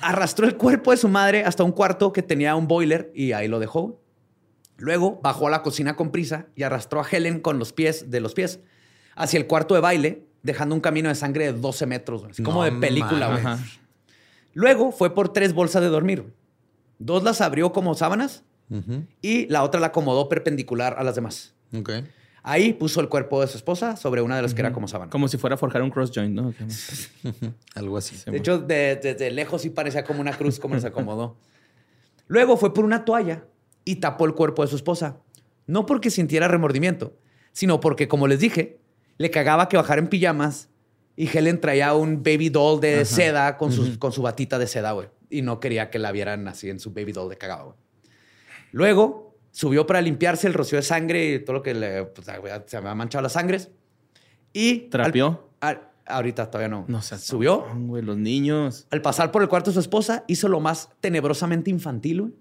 Arrastró 0.00 0.46
el 0.46 0.56
cuerpo 0.56 0.90
de 0.90 0.96
su 0.96 1.08
madre 1.08 1.44
hasta 1.44 1.64
un 1.64 1.72
cuarto 1.72 2.12
que 2.12 2.22
tenía 2.22 2.56
un 2.56 2.66
boiler 2.66 3.10
y 3.14 3.32
ahí 3.32 3.48
lo 3.48 3.58
dejó. 3.58 4.00
Luego 4.78 5.20
bajó 5.22 5.48
a 5.48 5.50
la 5.50 5.62
cocina 5.62 5.96
con 5.96 6.10
prisa 6.10 6.46
y 6.56 6.62
arrastró 6.62 7.00
a 7.00 7.08
Helen 7.08 7.40
con 7.40 7.58
los 7.58 7.72
pies 7.72 8.10
de 8.10 8.20
los 8.20 8.34
pies 8.34 8.60
hacia 9.14 9.38
el 9.38 9.46
cuarto 9.46 9.74
de 9.74 9.80
baile, 9.80 10.26
dejando 10.42 10.74
un 10.74 10.80
camino 10.80 11.08
de 11.08 11.14
sangre 11.14 11.44
de 11.44 11.52
12 11.52 11.86
metros, 11.86 12.24
como 12.42 12.64
de 12.64 12.72
película, 12.72 13.28
güey. 13.28 13.44
Luego 14.54 14.90
fue 14.90 15.14
por 15.14 15.32
tres 15.32 15.52
bolsas 15.52 15.82
de 15.82 15.88
dormir. 15.88 16.32
Dos 16.98 17.22
las 17.22 17.40
abrió 17.40 17.72
como 17.72 17.94
sábanas 17.94 18.44
y 19.20 19.46
la 19.48 19.62
otra 19.62 19.80
la 19.80 19.88
acomodó 19.88 20.28
perpendicular 20.28 20.94
a 20.98 21.04
las 21.04 21.14
demás. 21.14 21.54
Ok. 21.76 21.90
Ahí 22.44 22.72
puso 22.72 23.00
el 23.00 23.08
cuerpo 23.08 23.40
de 23.40 23.46
su 23.46 23.56
esposa 23.56 23.96
sobre 23.96 24.20
una 24.20 24.34
de 24.36 24.42
las 24.42 24.52
que 24.54 24.60
era 24.62 24.72
como 24.72 24.88
sábana. 24.88 25.10
Como 25.10 25.28
si 25.28 25.38
fuera 25.38 25.54
a 25.54 25.56
forjar 25.58 25.80
un 25.82 25.90
cross 25.90 26.10
joint, 26.12 26.34
¿no? 26.34 26.52
Algo 27.76 27.96
así. 27.96 28.16
De 28.30 28.36
hecho, 28.38 28.58
de- 28.58 28.96
desde 28.96 29.30
lejos 29.30 29.62
sí 29.62 29.70
parecía 29.70 30.02
como 30.04 30.20
una 30.20 30.32
cruz, 30.36 30.58
como 30.58 30.78
se 30.80 30.86
acomodó. 30.88 31.36
Luego 32.26 32.56
fue 32.56 32.74
por 32.74 32.84
una 32.84 33.04
toalla 33.04 33.44
y 33.84 33.96
tapó 33.96 34.24
el 34.26 34.34
cuerpo 34.34 34.62
de 34.62 34.68
su 34.68 34.76
esposa. 34.76 35.18
No 35.66 35.86
porque 35.86 36.10
sintiera 36.10 36.48
remordimiento, 36.48 37.16
sino 37.52 37.78
porque, 37.78 38.08
como 38.08 38.26
les 38.26 38.40
dije, 38.40 38.80
le 39.18 39.30
cagaba 39.30 39.68
que 39.68 39.76
bajara 39.76 40.00
en 40.00 40.08
pijamas 40.08 40.68
y 41.14 41.28
Helen 41.28 41.60
traía 41.60 41.94
un 41.94 42.22
baby 42.24 42.48
doll 42.48 42.80
de 42.80 43.04
seda 43.04 43.56
con, 43.56 43.70
sus- 43.70 43.98
con 43.98 44.10
su 44.12 44.22
batita 44.22 44.58
de 44.58 44.66
seda, 44.66 44.92
güey. 44.92 45.08
Y 45.30 45.42
no 45.42 45.60
quería 45.60 45.90
que 45.90 45.98
la 46.00 46.10
vieran 46.10 46.48
así 46.48 46.68
en 46.70 46.80
su 46.80 46.90
baby 46.92 47.12
doll 47.12 47.28
de 47.30 47.38
cagado, 47.38 47.64
güey. 47.66 47.76
Luego 48.72 49.31
subió 49.52 49.86
para 49.86 50.00
limpiarse 50.00 50.48
el 50.48 50.54
rocío 50.54 50.78
de 50.78 50.82
sangre 50.82 51.34
y 51.34 51.38
todo 51.38 51.54
lo 51.54 51.62
que 51.62 51.74
le, 51.74 52.04
pues, 52.06 52.26
se 52.66 52.80
me 52.80 52.88
ha 52.88 52.94
manchado 52.96 53.22
las 53.22 53.34
sangres. 53.34 53.70
Y... 54.52 54.88
¿Trapeó? 54.88 55.48
al- 55.60 55.76
al- 55.76 55.88
ahorita 56.04 56.50
todavía 56.50 56.68
no. 56.68 56.84
No 56.88 57.00
Subió, 57.00 57.64
güey, 57.76 58.02
los 58.02 58.16
niños. 58.16 58.86
al 58.90 59.00
pasar 59.02 59.30
por 59.30 59.42
el 59.42 59.48
cuarto 59.48 59.70
de 59.70 59.74
su 59.74 59.80
esposa, 59.80 60.24
hizo 60.26 60.48
lo 60.48 60.58
más 60.58 60.88
tenebrosamente 61.00 61.70
infantil, 61.70 62.22
güey. 62.22 62.32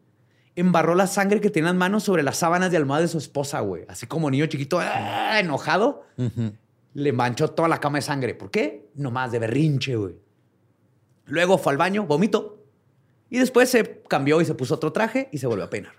Embarró 0.55 0.95
la 0.95 1.07
sangre 1.07 1.39
que 1.39 1.49
tenía 1.49 1.69
en 1.69 1.77
manos 1.77 2.03
sobre 2.03 2.23
las 2.23 2.37
sábanas 2.37 2.71
de 2.71 2.77
almohada 2.77 3.03
de 3.03 3.07
su 3.07 3.17
esposa, 3.19 3.61
güey. 3.61 3.85
Así 3.87 4.07
como 4.07 4.29
niño 4.31 4.47
chiquito, 4.47 4.79
¡ah! 4.81 5.39
enojado, 5.39 6.03
le 6.93 7.13
manchó 7.13 7.49
toda 7.51 7.69
la 7.69 7.79
cama 7.79 7.99
de 7.99 8.01
sangre. 8.01 8.33
¿Por 8.35 8.51
qué? 8.51 8.89
Nomás 8.95 9.31
de 9.31 9.39
berrinche, 9.39 9.95
güey. 9.95 10.15
Luego 11.25 11.57
fue 11.57 11.71
al 11.71 11.77
baño, 11.77 12.05
vomitó. 12.05 12.65
Y 13.29 13.37
después 13.37 13.69
se 13.69 14.01
cambió 14.09 14.41
y 14.41 14.45
se 14.45 14.53
puso 14.53 14.75
otro 14.75 14.91
traje 14.91 15.29
y 15.31 15.37
se 15.37 15.47
volvió 15.47 15.63
a 15.63 15.69
peinar. 15.69 15.93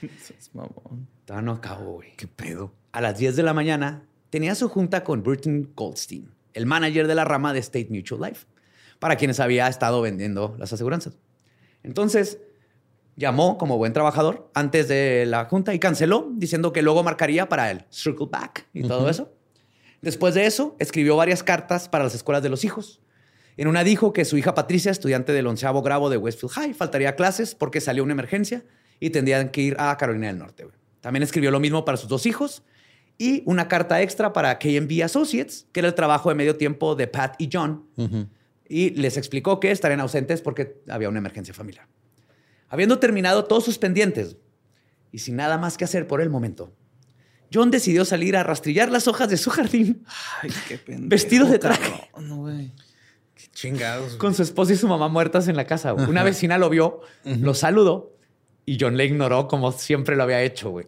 Seas 0.00 0.50
mamón. 0.54 1.08
Todavía 1.24 1.46
no 1.46 1.52
acabó, 1.52 1.94
güey. 1.94 2.14
¿Qué 2.16 2.26
pedo? 2.26 2.72
A 2.92 3.00
las 3.00 3.18
10 3.18 3.36
de 3.36 3.42
la 3.42 3.54
mañana 3.54 4.02
tenía 4.30 4.54
su 4.54 4.68
junta 4.68 5.04
con 5.04 5.22
Burton 5.22 5.70
Goldstein, 5.74 6.30
el 6.54 6.66
manager 6.66 7.06
de 7.06 7.14
la 7.14 7.24
rama 7.24 7.52
de 7.52 7.60
State 7.60 7.88
Mutual 7.90 8.22
Life, 8.22 8.46
para 8.98 9.16
quienes 9.16 9.40
había 9.40 9.68
estado 9.68 10.00
vendiendo 10.00 10.54
las 10.58 10.72
aseguranzas. 10.72 11.18
Entonces, 11.82 12.38
llamó 13.16 13.58
como 13.58 13.78
buen 13.78 13.92
trabajador 13.92 14.50
antes 14.54 14.88
de 14.88 15.24
la 15.26 15.46
junta 15.46 15.74
y 15.74 15.78
canceló, 15.78 16.28
diciendo 16.34 16.72
que 16.72 16.82
luego 16.82 17.02
marcaría 17.02 17.48
para 17.48 17.70
el 17.70 17.84
Circle 17.90 18.28
Back 18.30 18.66
y 18.72 18.82
todo 18.82 19.08
eso. 19.08 19.32
Después 20.02 20.34
de 20.34 20.46
eso, 20.46 20.76
escribió 20.78 21.16
varias 21.16 21.42
cartas 21.42 21.88
para 21.88 22.04
las 22.04 22.14
escuelas 22.14 22.42
de 22.42 22.50
los 22.50 22.64
hijos. 22.64 23.00
En 23.56 23.68
una 23.68 23.84
dijo 23.84 24.12
que 24.12 24.26
su 24.26 24.36
hija 24.36 24.54
Patricia, 24.54 24.90
estudiante 24.90 25.32
del 25.32 25.46
onceavo 25.46 25.80
grado 25.82 26.10
de 26.10 26.18
Westfield 26.18 26.52
High, 26.52 26.74
faltaría 26.74 27.10
a 27.10 27.16
clases 27.16 27.54
porque 27.54 27.80
salió 27.80 28.04
una 28.04 28.12
emergencia 28.12 28.64
y 29.00 29.10
tendrían 29.10 29.50
que 29.50 29.62
ir 29.62 29.76
a 29.78 29.96
Carolina 29.96 30.28
del 30.28 30.38
Norte. 30.38 30.66
También 31.00 31.22
escribió 31.22 31.50
lo 31.50 31.60
mismo 31.60 31.84
para 31.84 31.96
sus 31.96 32.08
dos 32.08 32.26
hijos 32.26 32.62
y 33.18 33.42
una 33.46 33.68
carta 33.68 34.02
extra 34.02 34.32
para 34.32 34.58
KMB 34.58 35.02
Associates, 35.04 35.66
que 35.72 35.80
era 35.80 35.88
el 35.88 35.94
trabajo 35.94 36.28
de 36.28 36.34
medio 36.34 36.56
tiempo 36.56 36.94
de 36.94 37.06
Pat 37.06 37.34
y 37.38 37.48
John, 37.52 37.86
y 38.68 38.90
les 38.90 39.16
explicó 39.16 39.60
que 39.60 39.70
estarían 39.70 40.00
ausentes 40.00 40.42
porque 40.42 40.82
había 40.88 41.08
una 41.08 41.18
emergencia 41.18 41.54
familiar. 41.54 41.86
Habiendo 42.68 42.98
terminado 42.98 43.44
todos 43.44 43.64
sus 43.64 43.78
pendientes 43.78 44.36
y 45.12 45.20
sin 45.20 45.36
nada 45.36 45.56
más 45.56 45.76
que 45.76 45.84
hacer 45.84 46.06
por 46.06 46.20
el 46.20 46.30
momento, 46.30 46.74
John 47.54 47.70
decidió 47.70 48.04
salir 48.04 48.36
a 48.36 48.42
rastrillar 48.42 48.90
las 48.90 49.06
hojas 49.06 49.28
de 49.30 49.36
su 49.36 49.50
jardín 49.50 50.04
Ay, 50.42 50.50
qué 50.66 50.78
pendejo. 50.78 51.08
Vestido 51.10 51.46
de 51.46 51.60
traje. 51.60 52.10
cabrón, 52.12 52.38
güey. 52.38 52.72
Qué 53.36 53.46
chingados. 53.52 54.16
con 54.16 54.34
su 54.34 54.42
esposa 54.42 54.72
y 54.72 54.76
su 54.76 54.88
mamá 54.88 55.06
muertas 55.08 55.46
en 55.46 55.54
la 55.56 55.64
casa. 55.64 55.92
güey. 55.92 56.06
Una 56.06 56.24
vecina 56.24 56.58
lo 56.58 56.68
vio, 56.68 57.02
lo 57.24 57.54
saludó 57.54 58.15
y 58.66 58.76
John 58.78 58.96
le 58.96 59.04
ignoró 59.06 59.48
como 59.48 59.72
siempre 59.72 60.16
lo 60.16 60.24
había 60.24 60.42
hecho, 60.42 60.70
güey. 60.70 60.86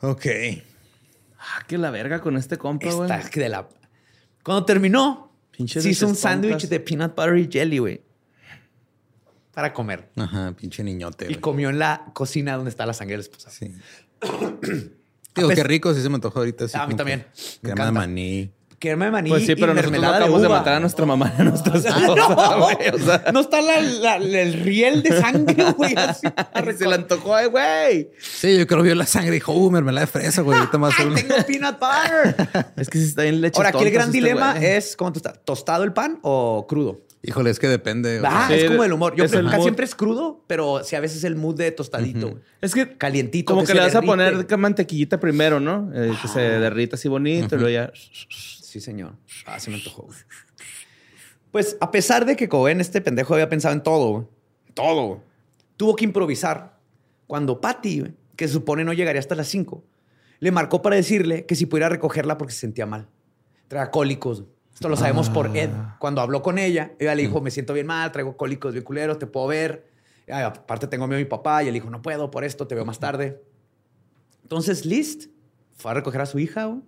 Ok. 0.00 0.26
Ah, 1.38 1.62
que 1.68 1.78
la 1.78 1.90
verga 1.90 2.20
con 2.20 2.36
este 2.36 2.56
compa, 2.58 2.90
güey. 2.92 3.10
Está 3.10 3.28
que 3.30 3.40
de 3.40 3.48
la... 3.50 3.68
Cuando 4.42 4.64
terminó, 4.64 5.32
Pinches 5.50 5.82
se 5.82 5.90
hizo 5.90 6.08
un 6.08 6.16
sándwich 6.16 6.66
de 6.68 6.80
peanut 6.80 7.14
butter 7.14 7.36
y 7.38 7.48
jelly, 7.50 7.78
güey. 7.78 8.02
Para 9.52 9.72
comer. 9.72 10.10
Ajá, 10.16 10.52
pinche 10.52 10.82
niñote. 10.82 11.30
Y 11.30 11.34
comió 11.36 11.68
en 11.70 11.78
la 11.78 12.10
cocina 12.14 12.54
donde 12.56 12.70
está 12.70 12.86
la 12.86 12.94
sangre 12.94 13.12
de 13.14 13.18
la 13.18 13.22
esposa. 13.22 13.50
Sí. 13.50 13.74
Digo, 15.34 15.48
qué 15.50 15.62
rico, 15.64 15.92
sí 15.94 16.02
se 16.02 16.08
me 16.08 16.16
antojó 16.16 16.38
ahorita. 16.40 16.64
así 16.64 16.76
A 16.78 16.86
mí 16.86 16.94
también. 16.94 17.20
que 17.20 17.68
Me 17.68 17.72
Crema 17.74 17.84
de 17.84 17.90
encanta. 17.90 17.92
maní. 17.92 18.52
Crema 18.80 19.04
de 19.04 19.10
maní 19.10 19.28
Pues 19.28 19.44
sí, 19.44 19.52
y 19.52 19.54
pero 19.56 19.74
nosotros 19.74 19.84
no 19.84 19.90
mermelada 20.00 20.12
de 20.18 20.24
acabamos 20.24 20.42
de, 20.42 20.48
matar 20.48 20.74
a 20.74 20.80
nuestra 20.80 21.04
mamá 21.04 21.32
y 21.36 21.40
a 21.42 21.44
nuestra 21.44 21.76
esposa, 21.76 22.00
no, 22.00 22.58
güey. 22.64 22.76
O 22.94 22.98
sea, 22.98 23.24
no 23.30 23.40
está 23.40 23.60
la- 23.60 23.80
la- 23.82 24.16
el 24.16 24.54
riel 24.54 25.02
de 25.02 25.20
sangre, 25.20 25.64
güey. 25.76 25.94
así. 25.96 26.26
se 26.78 26.88
le 26.88 26.94
antojó, 26.94 27.36
güey. 27.50 28.08
Sí, 28.18 28.58
yo 28.58 28.66
creo 28.66 28.78
que 28.80 28.86
vio 28.86 28.94
la 28.94 29.04
sangre 29.06 29.32
y 29.32 29.34
dijo, 29.34 29.52
uh, 29.52 29.70
mermelada 29.70 30.06
de 30.06 30.10
fresa, 30.10 30.40
güey. 30.40 30.58
Ahorita 30.58 30.78
más 30.78 30.96
tengo 30.96 31.14
peanut 31.46 31.78
butter. 31.78 32.48
Es 32.76 32.88
que 32.88 32.98
si 32.98 33.04
está 33.04 33.26
en 33.26 33.42
leche. 33.42 33.58
Ahora, 33.58 33.68
aquí 33.68 33.84
el 33.84 33.90
gran 33.90 34.06
este 34.08 34.18
dilema 34.18 34.58
es, 34.58 34.96
¿cómo 34.96 35.12
está? 35.14 35.34
¿Tostado 35.34 35.84
el 35.84 35.92
pan 35.92 36.18
o 36.22 36.66
crudo? 36.66 37.02
Híjole, 37.22 37.50
es 37.50 37.58
que 37.58 37.68
depende. 37.68 38.22
Ah, 38.24 38.46
Sí, 38.48 38.54
es 38.54 38.70
como 38.70 38.82
el 38.82 38.94
humor. 38.94 39.14
Yo 39.14 39.26
creo 39.28 39.40
el 39.40 39.50
que 39.50 39.60
siempre 39.60 39.84
es 39.84 39.94
crudo, 39.94 40.42
pero 40.46 40.82
sí 40.84 40.96
a 40.96 41.00
veces 41.00 41.22
el 41.24 41.36
mood 41.36 41.54
de 41.56 41.70
tostadito. 41.70 42.40
Es 42.62 42.72
que 42.72 42.96
Calientito. 42.96 43.52
como 43.52 43.66
que, 43.66 43.74
le 43.74 43.80
vas 43.80 43.94
a 43.94 44.00
poner 44.00 44.46
mantequillita 44.56 45.20
primero, 45.20 45.60
¿no? 45.60 45.90
Eh, 45.94 46.14
que 46.22 46.28
se 46.28 46.40
derrita 46.40 46.96
así 46.96 47.08
bonito 47.08 47.56
y 47.56 47.58
luego 47.58 47.68
ya. 47.74 47.92
Sí, 48.70 48.80
señor. 48.80 49.16
Ah, 49.46 49.58
se 49.58 49.68
me 49.68 49.78
antojó. 49.78 50.04
güey. 50.04 50.16
Pues 51.50 51.76
a 51.80 51.90
pesar 51.90 52.24
de 52.24 52.36
que 52.36 52.48
Cohen, 52.48 52.80
este 52.80 53.00
pendejo, 53.00 53.34
había 53.34 53.48
pensado 53.48 53.74
en 53.74 53.82
todo, 53.82 54.10
güey, 54.10 54.26
todo, 54.74 55.06
güey, 55.08 55.20
tuvo 55.76 55.96
que 55.96 56.04
improvisar. 56.04 56.78
Cuando 57.26 57.60
Patty, 57.60 58.14
que 58.36 58.46
se 58.46 58.54
supone 58.54 58.84
no 58.84 58.92
llegaría 58.92 59.18
hasta 59.18 59.34
las 59.34 59.48
5, 59.48 59.82
le 60.38 60.52
marcó 60.52 60.82
para 60.82 60.94
decirle 60.94 61.46
que 61.46 61.56
si 61.56 61.66
pudiera 61.66 61.88
recogerla 61.88 62.38
porque 62.38 62.52
se 62.54 62.60
sentía 62.60 62.86
mal. 62.86 63.08
Traía 63.66 63.90
cólicos. 63.90 64.44
Esto 64.72 64.88
lo 64.88 64.96
sabemos 64.96 65.28
por 65.30 65.56
Ed. 65.56 65.70
Cuando 65.98 66.20
habló 66.20 66.40
con 66.40 66.56
ella, 66.56 66.92
ella 67.00 67.16
le 67.16 67.22
dijo, 67.22 67.40
me 67.40 67.50
siento 67.50 67.74
bien 67.74 67.88
mal, 67.88 68.12
traigo 68.12 68.36
cólicos 68.36 68.72
bien 68.72 68.84
culeros, 68.84 69.18
te 69.18 69.26
puedo 69.26 69.48
ver. 69.48 69.90
Ah, 70.30 70.46
aparte 70.46 70.86
tengo 70.86 71.08
miedo 71.08 71.18
a 71.18 71.24
mi 71.24 71.28
papá. 71.28 71.64
Y 71.64 71.66
él 71.66 71.74
dijo, 71.74 71.90
no 71.90 72.02
puedo 72.02 72.30
por 72.30 72.44
esto, 72.44 72.68
te 72.68 72.76
veo 72.76 72.84
más 72.84 73.00
tarde. 73.00 73.42
Entonces, 74.44 74.86
List 74.86 75.26
fue 75.74 75.90
a 75.90 75.94
recoger 75.94 76.20
a 76.20 76.26
su 76.26 76.38
hija, 76.38 76.66
güey. 76.66 76.82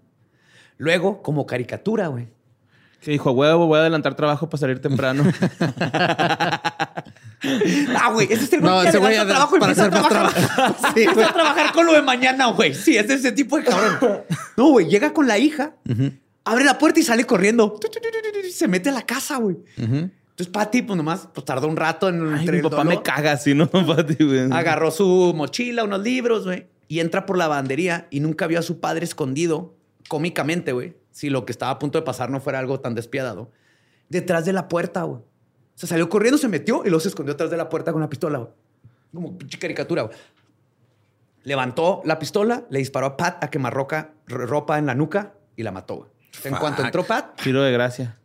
Luego, 0.78 1.22
como 1.22 1.46
caricatura, 1.46 2.08
güey. 2.08 2.28
Que 3.00 3.10
dijo, 3.10 3.30
"A 3.30 3.32
huevo, 3.32 3.66
voy 3.66 3.78
a 3.78 3.80
adelantar 3.80 4.14
trabajo 4.14 4.48
para 4.48 4.60
salir 4.60 4.80
temprano. 4.80 5.24
Ah, 7.98 8.10
güey, 8.12 8.32
ese 8.32 8.44
es 8.44 8.52
el 8.52 8.60
güey 8.60 8.72
No, 8.72 8.82
que 8.82 8.96
adelanta 8.96 9.26
trabajo 9.26 9.56
y 9.56 9.60
para 9.60 9.72
empieza 9.72 9.84
a 9.84 9.88
hacer 9.88 10.00
más 10.00 10.08
trabajar. 10.08 10.74
empieza 10.96 11.28
a 11.28 11.32
trabajar 11.34 11.72
con 11.72 11.86
lo 11.86 11.92
de 11.92 12.02
mañana, 12.02 12.46
güey. 12.52 12.72
Sí, 12.72 12.96
es 12.96 13.10
ese 13.10 13.32
tipo 13.32 13.56
de 13.58 13.64
cabrón. 13.64 14.22
No, 14.56 14.68
güey, 14.70 14.86
llega 14.88 15.12
con 15.12 15.26
la 15.26 15.38
hija, 15.38 15.74
abre 16.44 16.64
la 16.64 16.78
puerta 16.78 17.00
y 17.00 17.02
sale 17.02 17.24
corriendo. 17.24 17.78
Se 18.52 18.68
mete 18.68 18.90
a 18.90 18.92
la 18.92 19.02
casa, 19.02 19.38
güey. 19.38 19.56
Entonces, 19.76 20.48
Patty, 20.52 20.82
pues 20.82 20.96
nomás, 20.96 21.28
pues 21.34 21.44
tardó 21.44 21.66
un 21.68 21.76
rato 21.76 22.08
en 22.08 22.32
Ay, 22.32 22.40
entre 22.40 22.52
mi 22.52 22.58
el 22.58 22.62
papá 22.62 22.76
dolor. 22.76 22.94
me 22.94 23.02
caga 23.02 23.32
así, 23.32 23.54
¿no, 23.54 23.68
Pati, 23.70 24.22
güey? 24.24 24.50
Agarró 24.52 24.90
su 24.92 25.32
mochila, 25.36 25.82
unos 25.84 26.00
libros, 26.00 26.44
güey, 26.44 26.66
y 26.88 27.00
entra 27.00 27.26
por 27.26 27.36
la 27.36 27.44
lavandería 27.48 28.06
y 28.10 28.20
nunca 28.20 28.46
vio 28.46 28.60
a 28.60 28.62
su 28.62 28.78
padre 28.80 29.04
escondido, 29.04 29.74
cómicamente, 30.08 30.72
güey, 30.72 30.96
si 31.10 31.30
lo 31.30 31.44
que 31.44 31.52
estaba 31.52 31.72
a 31.72 31.78
punto 31.78 31.98
de 31.98 32.04
pasar 32.04 32.30
no 32.30 32.40
fuera 32.40 32.58
algo 32.58 32.80
tan 32.80 32.94
despiadado, 32.94 33.50
detrás 34.08 34.44
de 34.44 34.52
la 34.52 34.68
puerta, 34.68 35.02
güey. 35.02 35.20
O 35.20 35.78
sea, 35.78 35.88
salió 35.88 36.08
corriendo, 36.08 36.38
se 36.38 36.48
metió 36.48 36.82
y 36.84 36.88
luego 36.88 37.00
se 37.00 37.08
escondió 37.08 37.34
atrás 37.34 37.50
de 37.50 37.56
la 37.56 37.68
puerta 37.68 37.92
con 37.92 38.00
la 38.00 38.08
pistola, 38.08 38.38
güey. 38.38 38.50
Como 39.12 39.36
pinche 39.38 39.58
caricatura, 39.58 40.02
güey. 40.02 40.16
Levantó 41.44 42.02
la 42.04 42.18
pistola, 42.18 42.64
le 42.70 42.78
disparó 42.78 43.06
a 43.06 43.16
Pat 43.16 43.42
a 43.42 43.50
quemarroca 43.50 44.12
ropa 44.26 44.78
en 44.78 44.86
la 44.86 44.94
nuca 44.94 45.34
y 45.56 45.62
la 45.62 45.72
mató, 45.72 45.96
güey. 45.96 46.10
En 46.44 46.54
cuanto 46.54 46.82
entró 46.82 47.04
Pat, 47.04 47.40
Giro 47.40 47.62
de 47.62 47.72
gracia. 47.72 48.18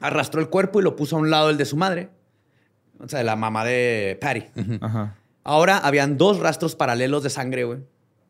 arrastró 0.00 0.40
el 0.40 0.48
cuerpo 0.48 0.80
y 0.80 0.84
lo 0.84 0.94
puso 0.94 1.16
a 1.16 1.18
un 1.18 1.30
lado 1.30 1.48
del 1.48 1.56
de 1.56 1.64
su 1.64 1.76
madre. 1.76 2.10
O 2.98 3.08
sea, 3.08 3.18
de 3.18 3.24
la 3.24 3.36
mamá 3.36 3.64
de 3.64 4.18
Patty. 4.20 4.46
Ajá. 4.80 5.16
Ahora 5.42 5.78
habían 5.78 6.18
dos 6.18 6.40
rastros 6.40 6.76
paralelos 6.76 7.22
de 7.22 7.30
sangre, 7.30 7.64
güey, 7.64 7.80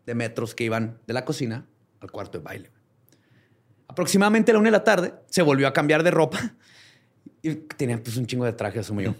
de 0.06 0.14
metros 0.14 0.54
que 0.54 0.64
iban 0.64 0.98
de 1.06 1.14
la 1.14 1.24
cocina 1.24 1.66
al 2.06 2.12
cuarto 2.12 2.38
de 2.38 2.44
baile. 2.44 2.70
Aproximadamente 3.88 4.50
a 4.50 4.54
la 4.54 4.60
una 4.60 4.68
de 4.68 4.72
la 4.72 4.84
tarde 4.84 5.14
se 5.28 5.42
volvió 5.42 5.68
a 5.68 5.72
cambiar 5.72 6.02
de 6.02 6.10
ropa 6.10 6.54
y 7.42 7.54
tenía 7.54 8.02
pues 8.02 8.16
un 8.16 8.26
chingo 8.26 8.44
de 8.44 8.52
traje, 8.52 8.78
asumo 8.80 9.00
yo. 9.00 9.14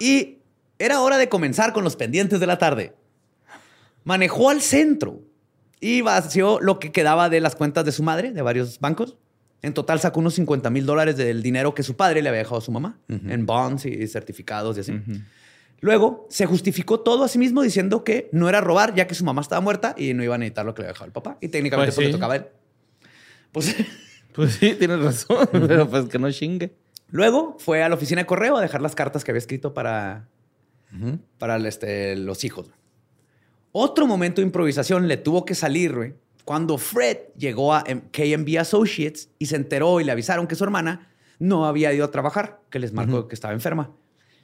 y 0.00 0.38
era 0.78 1.00
hora 1.00 1.18
de 1.18 1.28
comenzar 1.28 1.72
con 1.72 1.84
los 1.84 1.96
pendientes 1.96 2.40
de 2.40 2.46
la 2.46 2.58
tarde. 2.58 2.94
Manejó 4.04 4.50
al 4.50 4.60
centro 4.60 5.22
y 5.80 6.00
vació 6.00 6.60
lo 6.60 6.78
que 6.78 6.92
quedaba 6.92 7.28
de 7.28 7.40
las 7.40 7.56
cuentas 7.56 7.84
de 7.84 7.92
su 7.92 8.02
madre, 8.02 8.32
de 8.32 8.42
varios 8.42 8.80
bancos. 8.80 9.16
En 9.60 9.74
total 9.74 9.98
sacó 9.98 10.20
unos 10.20 10.34
50 10.34 10.70
mil 10.70 10.86
dólares 10.86 11.16
del 11.16 11.42
dinero 11.42 11.74
que 11.74 11.82
su 11.82 11.96
padre 11.96 12.22
le 12.22 12.28
había 12.28 12.38
dejado 12.38 12.58
a 12.58 12.60
su 12.60 12.70
mamá 12.70 13.00
en 13.08 13.44
bonds 13.44 13.86
y 13.86 14.06
certificados 14.06 14.76
y 14.76 14.80
así. 14.80 15.00
Luego 15.80 16.26
se 16.28 16.46
justificó 16.46 17.00
todo 17.00 17.24
a 17.24 17.28
sí 17.28 17.38
mismo 17.38 17.62
diciendo 17.62 18.02
que 18.02 18.28
no 18.32 18.48
era 18.48 18.60
robar, 18.60 18.94
ya 18.94 19.06
que 19.06 19.14
su 19.14 19.24
mamá 19.24 19.42
estaba 19.42 19.60
muerta 19.60 19.94
y 19.96 20.12
no 20.14 20.24
iba 20.24 20.34
a 20.34 20.38
necesitar 20.38 20.66
lo 20.66 20.74
que 20.74 20.82
le 20.82 20.86
había 20.86 20.92
dejado 20.94 21.06
el 21.06 21.12
papá. 21.12 21.38
Y 21.40 21.48
técnicamente 21.48 21.92
Pues 21.92 21.96
pues 21.96 22.06
le 22.08 22.12
tocaba 22.12 22.34
a 22.34 22.36
él. 22.38 22.46
Pues 23.52 23.76
Pues 24.32 24.52
sí, 24.52 24.74
tienes 24.74 25.00
razón, 25.00 25.48
pero 25.66 25.88
pues 25.88 26.04
que 26.04 26.18
no 26.18 26.30
chingue. 26.30 26.72
luego 27.08 27.56
fue 27.58 27.82
a 27.82 27.88
la 27.88 27.96
oficina 27.96 28.20
de 28.20 28.26
correo 28.26 28.56
a 28.56 28.60
dejar 28.60 28.80
las 28.82 28.94
cartas 28.94 29.24
que 29.24 29.32
había 29.32 29.38
escrito 29.40 29.74
para, 29.74 30.28
para 31.38 31.56
el, 31.56 31.66
este, 31.66 32.14
los 32.14 32.44
hijos. 32.44 32.70
Otro 33.72 34.06
momento 34.06 34.40
de 34.40 34.46
improvisación 34.46 35.08
le 35.08 35.16
tuvo 35.16 35.44
que 35.44 35.56
salir, 35.56 35.94
güey, 35.94 36.14
cuando 36.44 36.78
Fred 36.78 37.18
llegó 37.36 37.74
a 37.74 37.82
KMB 37.82 38.58
Associates 38.60 39.28
y 39.40 39.46
se 39.46 39.56
enteró 39.56 40.00
y 40.00 40.04
le 40.04 40.12
avisaron 40.12 40.46
que 40.46 40.54
su 40.54 40.62
hermana 40.62 41.10
no 41.40 41.66
había 41.66 41.92
ido 41.92 42.04
a 42.04 42.10
trabajar, 42.10 42.60
que 42.70 42.78
les 42.78 42.92
marcó 42.92 43.26
que 43.26 43.34
estaba 43.34 43.52
enferma. 43.54 43.90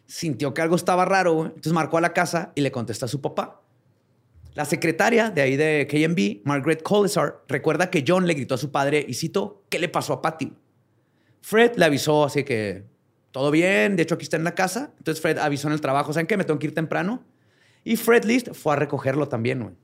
Sintió 0.07 0.53
que 0.53 0.63
algo 0.63 0.77
estaba 0.77 1.05
raro, 1.05 1.33
güey, 1.35 1.47
entonces 1.49 1.73
marcó 1.73 1.99
a 1.99 2.01
la 2.01 2.13
casa 2.13 2.53
y 2.55 2.61
le 2.61 2.71
contestó 2.71 3.07
a 3.07 3.09
su 3.09 3.21
papá. 3.21 3.63
La 4.55 4.65
secretaria 4.65 5.31
de 5.31 5.43
ahí 5.43 5.57
de 5.57 5.87
KMB, 5.91 6.47
Margaret 6.47 6.83
Colasar, 6.83 7.43
recuerda 7.49 7.91
que 7.91 8.05
John 8.07 8.27
le 8.27 8.35
gritó 8.35 8.55
a 8.55 8.59
su 8.59 8.71
padre 8.71 9.05
y 9.07 9.15
citó, 9.15 9.65
¿qué 9.69 9.79
le 9.79 9.89
pasó 9.89 10.13
a 10.13 10.23
Patty? 10.23 10.53
Fred 11.41 11.73
le 11.77 11.85
avisó 11.85 12.25
así 12.25 12.45
que 12.45 12.85
todo 13.33 13.51
bien, 13.51 13.97
de 13.97 14.05
hecho 14.05 14.15
aquí 14.15 14.23
está 14.23 14.37
en 14.37 14.45
la 14.45 14.55
casa. 14.55 14.93
Entonces 14.97 15.21
Fred 15.21 15.39
avisó 15.39 15.67
en 15.67 15.75
el 15.75 15.81
trabajo, 15.81 16.13
¿saben 16.13 16.29
qué? 16.29 16.37
Me 16.37 16.45
tengo 16.45 16.61
que 16.61 16.69
ir 16.69 16.75
temprano. 16.75 17.25
Y 17.83 17.97
Fred 17.97 18.25
List 18.25 18.53
fue 18.53 18.75
a 18.75 18.77
recogerlo 18.77 19.29
también, 19.29 19.61
güey. 19.61 19.75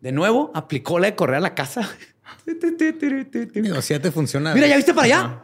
De 0.00 0.12
nuevo, 0.12 0.50
aplicó 0.54 0.98
la 0.98 1.08
de 1.08 1.14
correr 1.14 1.36
a 1.36 1.40
la 1.40 1.54
casa. 1.54 1.88
digo, 3.54 3.82
si 3.82 3.94
ya 3.94 4.00
te 4.00 4.10
funciona. 4.10 4.54
Mira, 4.54 4.66
¿ya 4.66 4.76
viste 4.76 4.94
para 4.94 5.04
allá? 5.04 5.42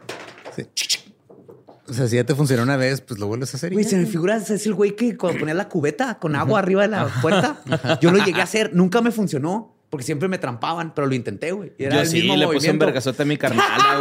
O 1.89 1.93
sea, 1.93 2.07
si 2.07 2.15
ya 2.17 2.23
te 2.23 2.35
funciona 2.35 2.63
una 2.63 2.77
vez, 2.77 3.01
pues 3.01 3.19
lo 3.19 3.27
vuelves 3.27 3.53
a 3.53 3.57
hacer. 3.57 3.73
Güey, 3.73 3.83
se 3.85 3.97
me 3.97 4.05
figura, 4.05 4.37
es 4.37 4.65
el 4.65 4.73
güey 4.73 4.95
que 4.95 5.17
cuando 5.17 5.39
ponía 5.39 5.53
la 5.55 5.67
cubeta 5.67 6.19
con 6.19 6.35
agua 6.35 6.59
arriba 6.59 6.83
de 6.83 6.87
la 6.89 7.07
puerta. 7.21 7.61
Yo 8.01 8.11
lo 8.11 8.23
llegué 8.23 8.41
a 8.41 8.43
hacer, 8.43 8.71
nunca 8.73 9.01
me 9.01 9.11
funcionó 9.11 9.75
porque 9.89 10.05
siempre 10.05 10.27
me 10.27 10.37
trampaban, 10.37 10.93
pero 10.93 11.07
lo 11.07 11.15
intenté, 11.15 11.51
güey. 11.51 11.73
Y 11.79 11.85
Era 11.85 11.95
Yo 11.95 12.01
el 12.01 12.07
sí, 12.07 12.15
mismo 12.17 12.35
le 12.35 12.45
puse 12.45 12.57
un 12.57 12.57
movimiento. 12.57 12.85
vergazote 12.85 13.23
a 13.23 13.25
mi 13.25 13.37
carnala, 13.39 13.97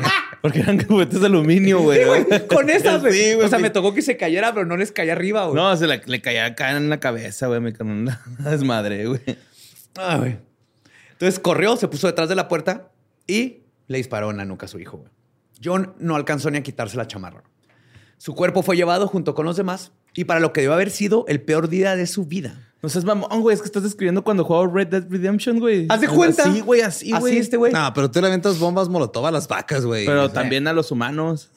güey. 0.00 0.10
Porque 0.40 0.60
eran 0.60 0.78
cubetes 0.84 1.20
de 1.20 1.26
aluminio, 1.26 1.80
güey. 1.80 1.98
Sí, 1.98 2.04
güey, 2.06 2.46
con 2.46 2.70
esas, 2.70 3.00
güey. 3.00 3.12
Sí, 3.14 3.34
güey. 3.34 3.46
o 3.46 3.48
sea, 3.48 3.58
me 3.58 3.70
tocó 3.70 3.92
que 3.94 4.02
se 4.02 4.16
cayera, 4.16 4.54
pero 4.54 4.64
no 4.64 4.76
les 4.76 4.92
caía 4.92 5.12
arriba, 5.12 5.46
güey. 5.46 5.56
No, 5.56 5.76
se 5.76 5.88
le, 5.88 6.00
le 6.06 6.20
caía 6.20 6.44
acá 6.46 6.76
en 6.76 6.88
la 6.88 7.00
cabeza, 7.00 7.48
güey. 7.48 7.60
Mi 7.60 7.72
carnala. 7.72 8.20
Desmadre, 8.38 9.06
güey. 9.06 9.20
Ah, 9.96 10.18
güey. 10.18 10.38
Entonces 11.12 11.40
corrió, 11.40 11.76
se 11.76 11.88
puso 11.88 12.06
detrás 12.06 12.28
de 12.28 12.36
la 12.36 12.46
puerta 12.46 12.92
y 13.26 13.64
le 13.88 13.98
disparó 13.98 14.30
en 14.30 14.36
la 14.36 14.44
nuca 14.44 14.66
a 14.66 14.68
su 14.68 14.78
hijo. 14.78 14.98
güey. 14.98 15.10
John 15.62 15.94
no 15.98 16.16
alcanzó 16.16 16.50
ni 16.50 16.58
a 16.58 16.62
quitarse 16.62 16.96
la 16.96 17.06
chamarra. 17.06 17.42
Su 18.18 18.34
cuerpo 18.34 18.62
fue 18.62 18.76
llevado 18.76 19.06
junto 19.06 19.34
con 19.34 19.44
los 19.44 19.56
demás 19.56 19.92
y 20.14 20.24
para 20.24 20.40
lo 20.40 20.52
que 20.52 20.60
debió 20.62 20.74
haber 20.74 20.90
sido 20.90 21.24
el 21.28 21.42
peor 21.42 21.68
día 21.68 21.96
de 21.96 22.06
su 22.06 22.24
vida. 22.24 22.70
No 22.82 22.90
seas 22.90 23.06
mamón, 23.06 23.40
güey. 23.40 23.54
Es 23.54 23.62
que 23.62 23.66
estás 23.66 23.82
describiendo 23.82 24.22
cuando 24.22 24.44
jugaba 24.44 24.70
Red 24.70 24.88
Dead 24.88 25.06
Redemption, 25.08 25.58
güey. 25.58 25.86
¿Haz 25.88 26.02
de 26.02 26.08
cuenta? 26.08 26.42
Así, 26.42 26.60
güey, 26.60 26.82
así, 26.82 27.10
güey. 27.12 27.32
Así 27.32 27.38
este 27.38 27.56
güey. 27.56 27.72
No, 27.72 27.90
pero 27.94 28.10
tú 28.10 28.20
le 28.20 28.26
aventas 28.26 28.58
bombas 28.58 28.90
molotov 28.90 29.24
a 29.24 29.30
las 29.30 29.48
vacas, 29.48 29.86
güey. 29.86 30.04
Pero 30.04 30.24
O 30.24 30.26
sea, 30.26 30.34
también 30.34 30.68
a 30.68 30.74
los 30.74 30.90
humanos. 30.90 31.50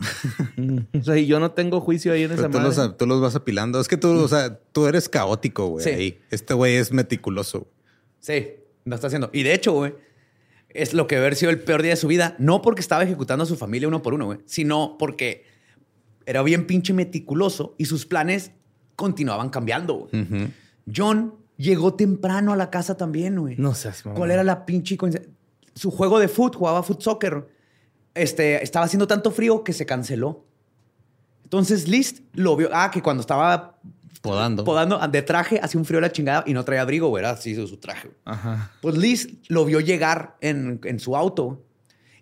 o 0.98 1.04
sea, 1.04 1.18
y 1.18 1.26
yo 1.26 1.42
no 1.42 1.52
tengo 1.52 1.82
juicio 1.82 2.14
ahí 2.14 2.24
en 2.24 2.30
pero 2.30 2.42
esa 2.44 2.50
tú, 2.50 2.58
madre. 2.60 2.76
los, 2.76 2.98
tú 2.98 3.06
los 3.06 3.20
vas 3.20 3.36
apilando. 3.36 3.82
Es 3.82 3.90
que 3.90 3.98
tú, 3.98 4.10
o 4.18 4.28
sea, 4.30 4.58
tú 4.72 4.88
eres 4.88 5.10
caótico, 5.10 5.68
güey. 5.68 5.84
Sí. 5.84 5.90
ahí. 5.90 6.20
Este 6.32 6.54
güey 6.54 6.76
es 6.76 6.94
meticuloso. 6.94 7.68
Sí, 8.22 8.48
lo 8.86 8.96
está 8.96 9.08
haciendo. 9.08 9.30
Y 9.34 9.44
de 9.44 9.54
hecho, 9.54 9.74
güey, 9.74 9.96
es 10.78 10.94
lo 10.94 11.08
que 11.08 11.18
haber 11.18 11.36
sido 11.36 11.50
el 11.52 11.60
peor 11.60 11.82
día 11.82 11.92
de 11.92 11.98
su 11.98 12.08
vida. 12.08 12.36
No 12.40 12.62
porque 12.62 12.82
estaba 12.82 13.04
ejecutando 13.04 13.44
a 13.44 13.48
su 13.48 13.58
familia 13.58 13.88
uno 13.88 14.02
por 14.02 14.14
uno, 14.14 14.26
güey, 14.26 14.40
sino 14.46 14.96
porque 14.98 15.46
era 16.26 16.44
bien 16.44 16.68
pinche 16.68 16.94
meticuloso 16.94 17.74
y 17.78 17.86
sus 17.86 18.06
planes 18.06 18.52
continuaban 18.96 19.50
cambiando. 19.50 20.08
güey. 20.12 20.52
John 20.94 21.34
llegó 21.58 21.96
temprano 21.96 22.54
a 22.54 22.56
la 22.56 22.70
casa 22.70 22.96
también, 22.96 23.40
güey. 23.40 23.56
No 23.58 23.74
seas 23.74 24.06
mamón. 24.06 24.18
¿Cuál 24.18 24.32
era 24.32 24.44
la 24.44 24.66
pinche 24.66 24.98
coincidencia? 24.98 25.34
Su 25.74 25.92
juego 25.92 26.20
de 26.20 26.28
foot, 26.28 26.56
jugaba 26.56 26.84
foot 26.84 27.02
soccer. 27.02 27.48
Este, 28.14 28.64
estaba 28.64 28.86
haciendo 28.86 29.08
tanto 29.08 29.32
frío 29.32 29.64
que 29.64 29.74
se 29.74 29.86
canceló. 29.86 30.46
Entonces 31.44 31.88
List 31.88 32.20
lo 32.34 32.56
vio. 32.56 32.70
Ah, 32.74 32.92
que 32.92 33.02
cuando 33.02 33.22
estaba 33.22 33.80
Podando. 34.22 34.64
podando 34.64 35.00
de 35.08 35.22
traje, 35.22 35.60
hacía 35.62 35.80
un 35.80 35.86
frío 35.86 35.98
de 35.98 36.08
la 36.08 36.12
chingada 36.12 36.44
y 36.48 36.54
no 36.54 36.64
traía 36.66 36.82
abrigo, 36.82 37.10
güey. 37.10 37.22
Era 37.22 37.32
así 37.32 37.56
su 37.56 37.78
traje. 37.78 38.12
Ajá. 38.26 38.72
Pues 38.82 38.98
Liz 38.98 39.30
lo 39.48 39.66
vio 39.66 39.80
llegar 39.80 40.38
en, 40.42 40.80
en 40.84 41.00
su 41.00 41.16
auto 41.16 41.64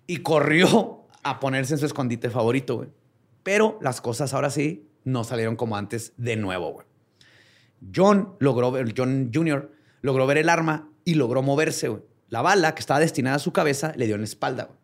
y 0.07 0.17
corrió 0.17 1.05
a 1.23 1.39
ponerse 1.39 1.73
en 1.73 1.79
su 1.79 1.85
escondite 1.85 2.29
favorito, 2.29 2.77
güey. 2.77 2.89
Pero 3.43 3.79
las 3.81 4.01
cosas 4.01 4.33
ahora 4.33 4.49
sí 4.49 4.87
no 5.03 5.23
salieron 5.23 5.55
como 5.55 5.77
antes 5.77 6.13
de 6.17 6.35
nuevo, 6.35 6.71
güey. 6.73 6.87
John 7.95 8.35
logró 8.39 8.71
ver, 8.71 8.93
John 8.95 9.31
Jr. 9.33 9.71
logró 10.01 10.25
ver 10.27 10.37
el 10.37 10.49
arma 10.49 10.89
y 11.03 11.15
logró 11.15 11.41
moverse, 11.41 11.87
güey. 11.87 12.01
La 12.29 12.41
bala 12.41 12.73
que 12.73 12.79
estaba 12.79 12.99
destinada 12.99 13.35
a 13.37 13.39
su 13.39 13.53
cabeza 13.53 13.93
le 13.95 14.07
dio 14.07 14.15
en 14.15 14.21
la 14.21 14.25
espalda, 14.25 14.65
güey. 14.65 14.79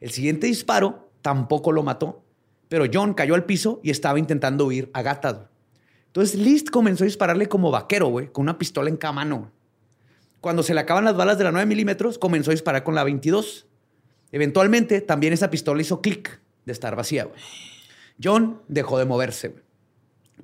El 0.00 0.10
siguiente 0.10 0.46
disparo 0.46 1.10
tampoco 1.22 1.72
lo 1.72 1.82
mató, 1.82 2.22
pero 2.68 2.84
John 2.92 3.14
cayó 3.14 3.34
al 3.34 3.44
piso 3.44 3.80
y 3.82 3.90
estaba 3.90 4.18
intentando 4.18 4.66
huir 4.66 4.90
a 4.92 5.02
gatas, 5.02 5.34
güey. 5.34 5.46
Entonces 6.16 6.40
List 6.40 6.70
comenzó 6.70 7.04
a 7.04 7.06
dispararle 7.06 7.46
como 7.46 7.70
vaquero, 7.70 8.06
güey, 8.08 8.32
con 8.32 8.44
una 8.44 8.56
pistola 8.56 8.88
en 8.88 8.96
cada 8.96 9.12
mano. 9.12 9.50
Cuando 10.40 10.62
se 10.62 10.72
le 10.72 10.80
acaban 10.80 11.04
las 11.04 11.14
balas 11.14 11.36
de 11.36 11.44
la 11.44 11.52
9 11.52 11.66
milímetros, 11.66 12.16
comenzó 12.18 12.50
a 12.50 12.54
disparar 12.54 12.84
con 12.84 12.94
la 12.94 13.04
22. 13.04 13.66
Eventualmente, 14.32 15.02
también 15.02 15.34
esa 15.34 15.50
pistola 15.50 15.82
hizo 15.82 16.00
clic 16.00 16.40
de 16.64 16.72
estar 16.72 16.96
vacía. 16.96 17.24
güey. 17.24 17.38
John 18.22 18.62
dejó 18.66 18.98
de 18.98 19.04
moverse. 19.04 19.48
güey. 19.48 19.62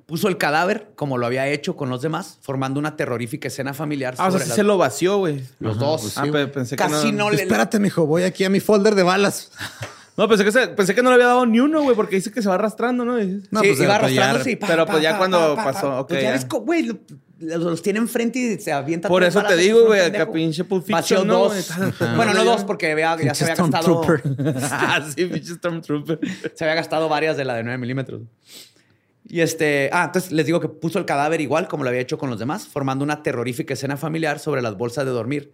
Puso 0.05 0.27
el 0.27 0.37
cadáver 0.37 0.91
como 0.95 1.17
lo 1.17 1.25
había 1.25 1.47
hecho 1.47 1.75
con 1.75 1.89
los 1.89 2.03
demás, 2.03 2.37
formando 2.43 2.79
una 2.79 2.95
terrorífica 2.95 3.47
escena 3.47 3.73
familiar. 3.73 4.13
Ah, 4.19 4.27
o 4.27 4.29
sea, 4.29 4.31
sobre 4.31 4.43
sí 4.43 4.49
las- 4.49 4.55
se 4.57 4.63
lo 4.63 4.77
vació, 4.77 5.17
güey. 5.17 5.43
Los 5.59 5.77
Ajá, 5.77 5.85
dos. 5.87 6.01
pues 6.01 6.17
Ah, 6.19 6.23
sí, 6.25 6.29
güey. 6.29 6.51
pensé 6.51 6.75
que 6.75 6.83
Casi 6.83 7.11
no, 7.11 7.31
le... 7.31 7.41
Espérate, 7.41 7.79
mijo, 7.79 8.05
voy 8.05 8.21
aquí 8.23 8.43
a 8.43 8.49
mi 8.51 8.59
folder 8.59 8.93
de 8.93 9.01
balas. 9.01 9.51
No, 10.15 10.27
pensé 10.27 10.43
que, 10.45 10.51
se- 10.51 10.67
pensé 10.69 10.93
que 10.93 11.01
no 11.01 11.09
le 11.09 11.15
había 11.15 11.27
dado 11.27 11.45
ni 11.45 11.59
uno, 11.59 11.81
güey, 11.81 11.95
porque 11.95 12.17
dice 12.17 12.31
que 12.31 12.41
se 12.41 12.47
va 12.49 12.55
arrastrando, 12.55 13.03
¿no? 13.03 13.19
Y- 13.19 13.43
No, 13.49 13.61
sí, 13.61 13.67
pues, 13.69 13.79
iba 13.79 13.87
ya- 13.87 13.95
arrastrándose 13.95 14.51
y 14.51 14.55
pa, 14.57 14.67
pero 14.67 14.85
pa, 14.85 14.91
pues 14.93 15.03
ya 15.03 15.11
pa, 15.13 15.17
cuando 15.17 15.55
pa, 15.55 15.63
pa, 15.63 15.73
pasó, 15.73 15.87
pa. 15.89 15.99
ok, 16.01 16.07
Pues 16.09 16.21
ya 16.21 16.27
ya. 16.29 16.33
ves, 16.33 16.47
güey, 16.47 16.83
lo- 16.83 16.99
los, 17.39 17.59
los 17.63 17.81
tiene 17.81 17.99
enfrente 17.99 18.39
y 18.39 18.59
se 18.59 18.71
avienta 18.71 19.09
Por 19.09 19.23
eso 19.23 19.43
te 19.43 19.57
digo, 19.57 19.85
güey, 19.85 19.99
acá 20.01 20.31
pinche 20.31 20.63
Pulp 20.63 20.85
Fiction, 20.85 21.27
¿no, 21.27 21.39
dos. 21.49 21.67
bueno, 22.15 22.33
no 22.33 22.43
dos, 22.45 22.63
porque 22.63 22.91
había- 22.91 23.17
ya 23.21 23.33
se 23.33 23.43
había 23.43 23.55
gastado... 23.55 24.03
Stormtrooper. 24.03 24.55
ah, 24.71 25.03
sí, 25.15 25.25
pinche 25.25 25.55
Stormtrooper. 25.55 26.19
Se 26.53 26.63
había 26.63 26.75
gastado 26.75 27.09
varias 27.09 27.35
de 27.35 27.45
la 27.45 27.55
de 27.55 27.63
9 27.63 27.77
milímetros. 27.79 28.21
Y 29.27 29.41
este, 29.41 29.89
ah, 29.93 30.03
entonces 30.05 30.31
les 30.31 30.45
digo 30.45 30.59
que 30.59 30.67
puso 30.69 30.99
el 30.99 31.05
cadáver 31.05 31.41
igual 31.41 31.67
como 31.67 31.83
lo 31.83 31.89
había 31.89 32.01
hecho 32.01 32.17
con 32.17 32.29
los 32.29 32.37
demás, 32.39 32.67
formando 32.67 33.03
una 33.03 33.23
terrorífica 33.23 33.73
escena 33.73 33.97
familiar 33.97 34.37
sobre 34.39 34.61
las 34.61 34.77
bolsas 34.77 35.05
de 35.05 35.11
dormir, 35.11 35.53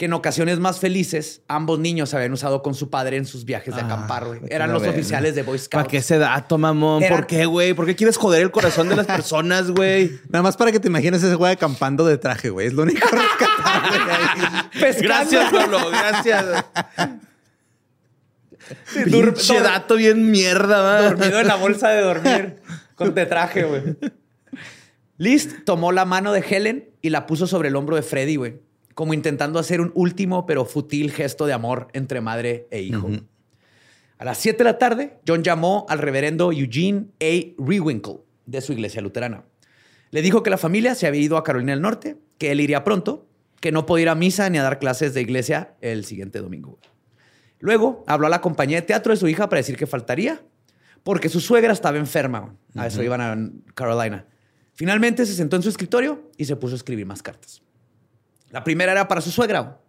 que 0.00 0.06
en 0.06 0.14
ocasiones 0.14 0.58
más 0.60 0.80
felices 0.80 1.42
ambos 1.46 1.78
niños 1.78 2.14
habían 2.14 2.32
usado 2.32 2.62
con 2.62 2.72
su 2.74 2.88
padre 2.88 3.18
en 3.18 3.26
sus 3.26 3.44
viajes 3.44 3.74
de 3.76 3.82
Ah, 3.82 3.84
acampar, 3.84 4.24
güey. 4.24 4.40
Eran 4.48 4.72
los 4.72 4.82
oficiales 4.86 5.34
de 5.34 5.42
Boy 5.42 5.58
Scouts. 5.58 5.74
¿Para 5.74 5.88
qué 5.88 5.98
ese 5.98 6.16
dato, 6.16 6.56
mamón? 6.56 7.02
Eran- 7.02 7.18
¿Por 7.18 7.26
qué, 7.26 7.44
güey? 7.44 7.74
¿Por 7.74 7.84
qué 7.84 7.94
quieres 7.94 8.16
joder 8.16 8.40
el 8.40 8.50
corazón 8.50 8.88
de 8.88 8.96
las 8.96 9.04
personas, 9.06 9.70
güey? 9.70 10.10
Nada 10.30 10.42
más 10.42 10.56
para 10.56 10.72
que 10.72 10.80
te 10.80 10.88
imagines 10.88 11.22
ese 11.22 11.34
güey 11.34 11.52
acampando 11.52 12.06
de 12.06 12.16
traje, 12.16 12.48
güey. 12.48 12.68
Es 12.68 12.72
lo 12.72 12.84
único 12.84 13.06
rescatable. 13.12 15.02
Gracias, 15.02 15.52
Pablo, 15.52 15.90
gracias. 15.90 16.46
dur- 19.06 19.34
Pinche 19.34 19.60
dato 19.60 19.96
bien 19.96 20.30
mierda, 20.30 20.80
va. 20.80 21.02
Dormido 21.02 21.40
en 21.40 21.46
la 21.46 21.56
bolsa 21.56 21.90
de 21.90 22.00
dormir 22.00 22.56
con 22.94 23.14
de 23.14 23.26
traje, 23.26 23.64
güey. 23.64 23.82
List 25.18 25.64
tomó 25.66 25.92
la 25.92 26.06
mano 26.06 26.32
de 26.32 26.40
Helen 26.40 26.88
y 27.02 27.10
la 27.10 27.26
puso 27.26 27.46
sobre 27.46 27.68
el 27.68 27.76
hombro 27.76 27.96
de 27.96 28.02
Freddy, 28.02 28.36
güey. 28.36 28.60
Como 29.00 29.14
intentando 29.14 29.58
hacer 29.58 29.80
un 29.80 29.92
último 29.94 30.44
pero 30.44 30.66
futil 30.66 31.10
gesto 31.10 31.46
de 31.46 31.54
amor 31.54 31.88
entre 31.94 32.20
madre 32.20 32.68
e 32.70 32.82
hijo. 32.82 33.08
A 34.18 34.26
las 34.26 34.36
7 34.36 34.58
de 34.58 34.64
la 34.64 34.76
tarde, 34.76 35.20
John 35.26 35.42
llamó 35.42 35.86
al 35.88 36.00
reverendo 36.00 36.52
Eugene 36.52 37.06
A. 37.18 37.54
Rewinkle 37.56 38.18
de 38.44 38.60
su 38.60 38.74
iglesia 38.74 39.00
luterana. 39.00 39.44
Le 40.10 40.20
dijo 40.20 40.42
que 40.42 40.50
la 40.50 40.58
familia 40.58 40.94
se 40.94 41.06
había 41.06 41.22
ido 41.22 41.38
a 41.38 41.44
Carolina 41.44 41.72
del 41.72 41.80
Norte, 41.80 42.18
que 42.36 42.52
él 42.52 42.60
iría 42.60 42.84
pronto, 42.84 43.26
que 43.58 43.72
no 43.72 43.86
podía 43.86 44.02
ir 44.02 44.08
a 44.10 44.14
misa 44.14 44.50
ni 44.50 44.58
a 44.58 44.62
dar 44.62 44.78
clases 44.78 45.14
de 45.14 45.22
iglesia 45.22 45.76
el 45.80 46.04
siguiente 46.04 46.38
domingo. 46.40 46.78
Luego 47.58 48.04
habló 48.06 48.26
a 48.26 48.30
la 48.30 48.42
compañía 48.42 48.82
de 48.82 48.86
teatro 48.86 49.14
de 49.14 49.16
su 49.16 49.28
hija 49.28 49.48
para 49.48 49.60
decir 49.60 49.78
que 49.78 49.86
faltaría, 49.86 50.42
porque 51.04 51.30
su 51.30 51.40
suegra 51.40 51.72
estaba 51.72 51.96
enferma. 51.96 52.54
A 52.76 52.86
eso 52.86 53.02
iban 53.02 53.22
a 53.22 53.72
Carolina. 53.72 54.26
Finalmente 54.74 55.24
se 55.24 55.32
sentó 55.32 55.56
en 55.56 55.62
su 55.62 55.70
escritorio 55.70 56.30
y 56.36 56.44
se 56.44 56.54
puso 56.54 56.74
a 56.74 56.76
escribir 56.76 57.06
más 57.06 57.22
cartas. 57.22 57.62
La 58.50 58.64
primera 58.64 58.92
era 58.92 59.08
para 59.08 59.20
su 59.20 59.30
suegra, 59.30 59.80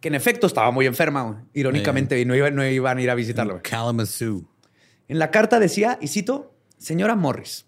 que 0.00 0.08
en 0.08 0.14
efecto 0.14 0.46
estaba 0.46 0.70
muy 0.70 0.86
enferma, 0.86 1.44
irónicamente, 1.52 2.20
y 2.20 2.24
no, 2.24 2.34
iba- 2.34 2.50
no 2.50 2.66
iban 2.66 2.98
a 2.98 3.02
ir 3.02 3.10
a 3.10 3.14
visitarla. 3.14 3.60
Kalamazoo. 3.62 4.44
En 5.08 5.18
la 5.18 5.30
carta 5.30 5.58
decía, 5.58 5.98
y 6.00 6.08
cito, 6.08 6.54
señora 6.78 7.16
Morris, 7.16 7.66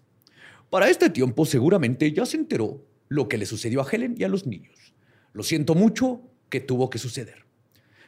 para 0.69 0.89
este 0.89 1.09
tiempo 1.09 1.45
seguramente 1.45 2.11
ya 2.11 2.25
se 2.25 2.37
enteró 2.37 2.83
lo 3.09 3.27
que 3.27 3.37
le 3.37 3.45
sucedió 3.45 3.81
a 3.81 3.87
Helen 3.91 4.15
y 4.17 4.23
a 4.23 4.29
los 4.29 4.47
niños. 4.47 4.93
Lo 5.33 5.43
siento 5.43 5.75
mucho 5.75 6.21
que 6.49 6.61
tuvo 6.61 6.89
que 6.89 6.97
suceder. 6.97 7.45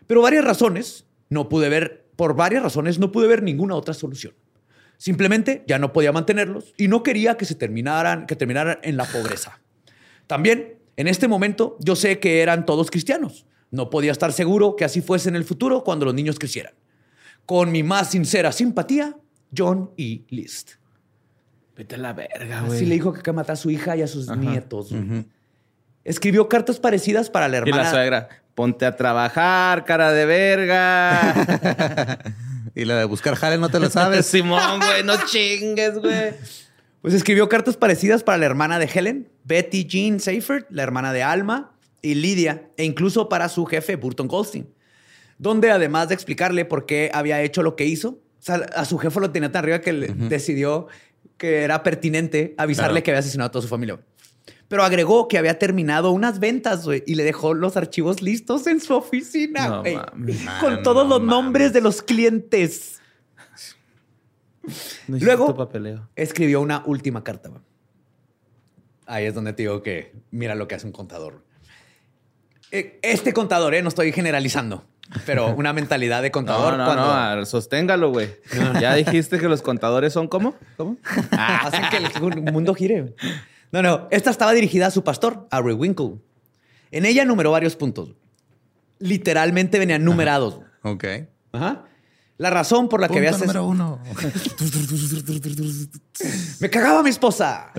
Pero 0.08 0.22
varias 0.22 0.46
razones, 0.46 1.06
no 1.30 1.50
pude 1.50 1.70
ver, 1.70 2.08
por 2.16 2.36
varias 2.36 2.64
razones 2.64 2.98
no 2.98 3.12
pude 3.12 3.28
ver 3.28 3.44
ninguna 3.44 3.76
otra 3.76 3.94
solución. 3.94 4.34
Simplemente 4.98 5.64
ya 5.68 5.78
no 5.80 5.92
podía 5.92 6.12
mantenerlos 6.14 6.74
y 6.78 6.88
no 6.88 7.04
quería 7.04 7.36
que 7.36 7.46
se 7.46 7.56
terminaran, 7.56 8.26
que 8.26 8.36
terminaran 8.36 8.80
en 8.84 8.96
la 8.98 9.04
pobreza. 9.06 9.60
También, 10.26 10.76
en 10.98 11.08
este 11.08 11.28
momento, 11.28 11.78
yo 11.80 11.96
sé 11.96 12.20
que 12.20 12.42
eran 12.42 12.66
todos 12.66 12.90
cristianos. 12.92 13.46
No 13.72 13.90
podía 13.90 14.12
estar 14.12 14.32
seguro 14.32 14.76
que 14.76 14.86
así 14.86 15.02
fuese 15.02 15.30
en 15.30 15.36
el 15.36 15.44
futuro 15.44 15.84
cuando 15.84 16.06
los 16.06 16.14
niños 16.14 16.40
crecieran. 16.40 16.74
Con 17.46 17.72
mi 17.72 17.84
más 17.84 18.12
sincera 18.12 18.52
simpatía, 18.52 19.16
John 19.56 19.92
E. 19.98 20.22
List. 20.30 20.74
Vete 21.76 21.96
a 21.96 21.98
la 21.98 22.14
verga, 22.14 22.62
güey. 22.62 22.78
Así 22.78 22.86
le 22.86 22.96
dijo 22.96 23.12
que 23.14 23.32
mata 23.34 23.54
a 23.54 23.56
su 23.58 23.70
hija 23.70 23.98
y 23.98 24.02
a 24.02 24.08
sus 24.08 24.30
nietos. 24.38 24.92
Escribió 26.04 26.48
cartas 26.48 26.80
parecidas 26.80 27.30
para 27.30 27.48
la 27.50 27.58
Y 27.58 27.60
hermana. 27.60 27.84
la 27.84 27.92
suegra, 27.92 28.30
ponte 28.54 28.86
a 28.86 28.96
trabajar, 28.96 29.84
cara 29.86 30.12
de 30.12 30.26
verga. 30.26 32.18
Y 32.78 32.84
la 32.84 32.98
de 32.98 33.06
buscar 33.06 33.36
jale 33.36 33.58
no 33.58 33.70
te 33.70 33.80
la 33.80 33.90
sabes. 33.90 34.26
Simón, 34.32 34.80
güey, 34.82 35.02
no 35.06 35.14
chingues, 35.28 35.98
güey. 35.98 36.34
Pues 37.06 37.14
escribió 37.14 37.48
cartas 37.50 37.78
parecidas 37.78 38.24
para 38.24 38.40
la 38.40 38.48
hermana 38.48 38.80
de 38.80 38.90
Helen, 38.92 39.30
Betty 39.44 39.86
Jean 39.86 40.20
Seifert, 40.20 40.66
la 40.72 40.82
hermana 40.82 41.14
de 41.14 41.22
Alma 41.22 41.72
y 42.02 42.16
Lydia, 42.16 42.72
e 42.78 42.84
incluso 42.84 43.30
para 43.30 43.48
su 43.48 43.64
jefe, 43.68 43.96
Burton 43.96 44.28
Goldstein, 44.28 44.68
donde 45.38 45.70
además 45.70 46.08
de 46.10 46.16
explicarle 46.16 46.66
por 46.66 46.88
qué 46.88 47.12
había 47.14 47.44
hecho 47.44 47.62
lo 47.62 47.76
que 47.76 47.86
hizo, 47.86 48.10
o 48.10 48.18
sea, 48.40 48.56
a 48.76 48.86
su 48.86 48.98
jefe 48.98 49.20
lo 49.20 49.30
tenía 49.30 49.52
tan 49.52 49.60
arriba 49.66 49.82
que 49.82 49.94
decidió 49.94 50.88
que 51.38 51.62
era 51.62 51.84
pertinente 51.84 52.56
avisarle 52.58 52.94
Claro. 52.94 53.04
que 53.04 53.12
había 53.12 53.20
asesinado 53.20 53.50
a 53.50 53.52
toda 53.52 53.62
su 53.62 53.68
familia. 53.68 54.00
Pero 54.68 54.84
agregó 54.84 55.28
que 55.28 55.38
había 55.38 55.60
terminado 55.60 56.10
unas 56.10 56.40
ventas 56.40 56.86
güey, 56.86 57.04
y 57.06 57.14
le 57.14 57.24
dejó 57.24 57.54
los 57.54 57.78
archivos 57.78 58.24
listos 58.24 58.66
en 58.66 58.80
su 58.82 58.96
oficina, 58.96 59.68
No 59.68 59.84
con 59.84 60.74
Man, 60.74 60.82
todos 60.82 61.08
no 61.08 61.20
los 61.20 61.22
nombres 61.22 61.72
de 61.72 61.82
los 61.82 62.02
clientes. 62.02 63.00
No 65.08 65.18
hiciste 65.18 65.26
Luego- 65.26 65.56
papeleo. 65.56 66.10
escribió 66.16 66.62
una 66.62 66.84
última 66.86 67.24
carta. 67.24 67.52
Ahí 69.08 69.26
es 69.26 69.34
donde 69.36 69.54
te 69.54 69.64
digo 69.64 69.84
que 69.84 70.14
mira 70.32 70.56
lo 70.56 70.68
que 70.68 70.76
hace 70.76 70.88
un 70.88 70.92
contador. 70.94 71.44
Eh, 72.72 73.00
Este 73.04 73.34
contador, 73.34 73.76
eh, 73.76 73.82
no 73.82 73.90
estoy 73.90 74.12
generalizando, 74.12 74.86
pero 75.26 75.48
una 75.56 75.74
mentalidad 75.74 76.22
de 76.22 76.32
contador. 76.32 76.74
No, 76.74 76.80
no, 76.80 76.86
cuando 76.86 77.04
no, 77.06 77.12
ah, 77.12 77.46
sosténgalo, 77.46 78.10
güey. 78.12 78.30
Ya 78.82 78.96
dijiste 78.96 79.38
que 79.38 79.48
los 79.48 79.62
contadores 79.62 80.14
son 80.14 80.28
cómo? 80.28 80.56
¿Cómo? 80.78 80.98
hacen 81.32 81.84
que 81.92 81.98
el 81.98 82.52
mundo 82.52 82.74
gire. 82.74 83.14
No, 83.72 83.82
no, 83.82 84.08
esta 84.10 84.32
estaba 84.32 84.54
dirigida 84.54 84.88
a 84.88 84.92
su 84.92 85.04
pastor, 85.04 85.48
a 85.52 85.60
Winkle. 85.60 86.16
En 86.92 87.06
ella 87.06 87.26
numeró 87.26 87.52
varios 87.52 87.76
puntos. 87.76 88.10
Literalmente 89.00 89.78
venían 89.80 90.04
numerados. 90.04 90.62
Ok. 90.82 91.04
Ajá. 91.52 91.84
La 92.38 92.50
razón 92.50 92.90
por 92.90 93.00
la 93.00 93.08
que 93.08 93.26
ases- 93.28 93.40
número 93.42 93.66
uno. 93.66 94.00
Me 96.60 96.70
cagaba 96.70 97.04
mi 97.04 97.10
esposa. 97.10 97.72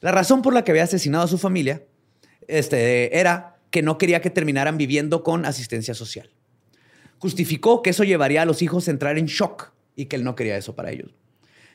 La 0.00 0.12
razón 0.12 0.42
por 0.42 0.52
la 0.52 0.64
que 0.64 0.72
había 0.72 0.84
asesinado 0.84 1.24
a 1.24 1.28
su 1.28 1.38
familia 1.38 1.82
este, 2.46 3.18
era 3.18 3.56
que 3.70 3.82
no 3.82 3.98
quería 3.98 4.20
que 4.20 4.30
terminaran 4.30 4.76
viviendo 4.76 5.22
con 5.22 5.44
asistencia 5.46 5.94
social. 5.94 6.30
Justificó 7.18 7.82
que 7.82 7.90
eso 7.90 8.04
llevaría 8.04 8.42
a 8.42 8.44
los 8.44 8.62
hijos 8.62 8.88
a 8.88 8.90
entrar 8.90 9.18
en 9.18 9.26
shock 9.26 9.72
y 9.94 10.06
que 10.06 10.16
él 10.16 10.24
no 10.24 10.34
quería 10.34 10.56
eso 10.56 10.74
para 10.74 10.90
ellos. 10.90 11.14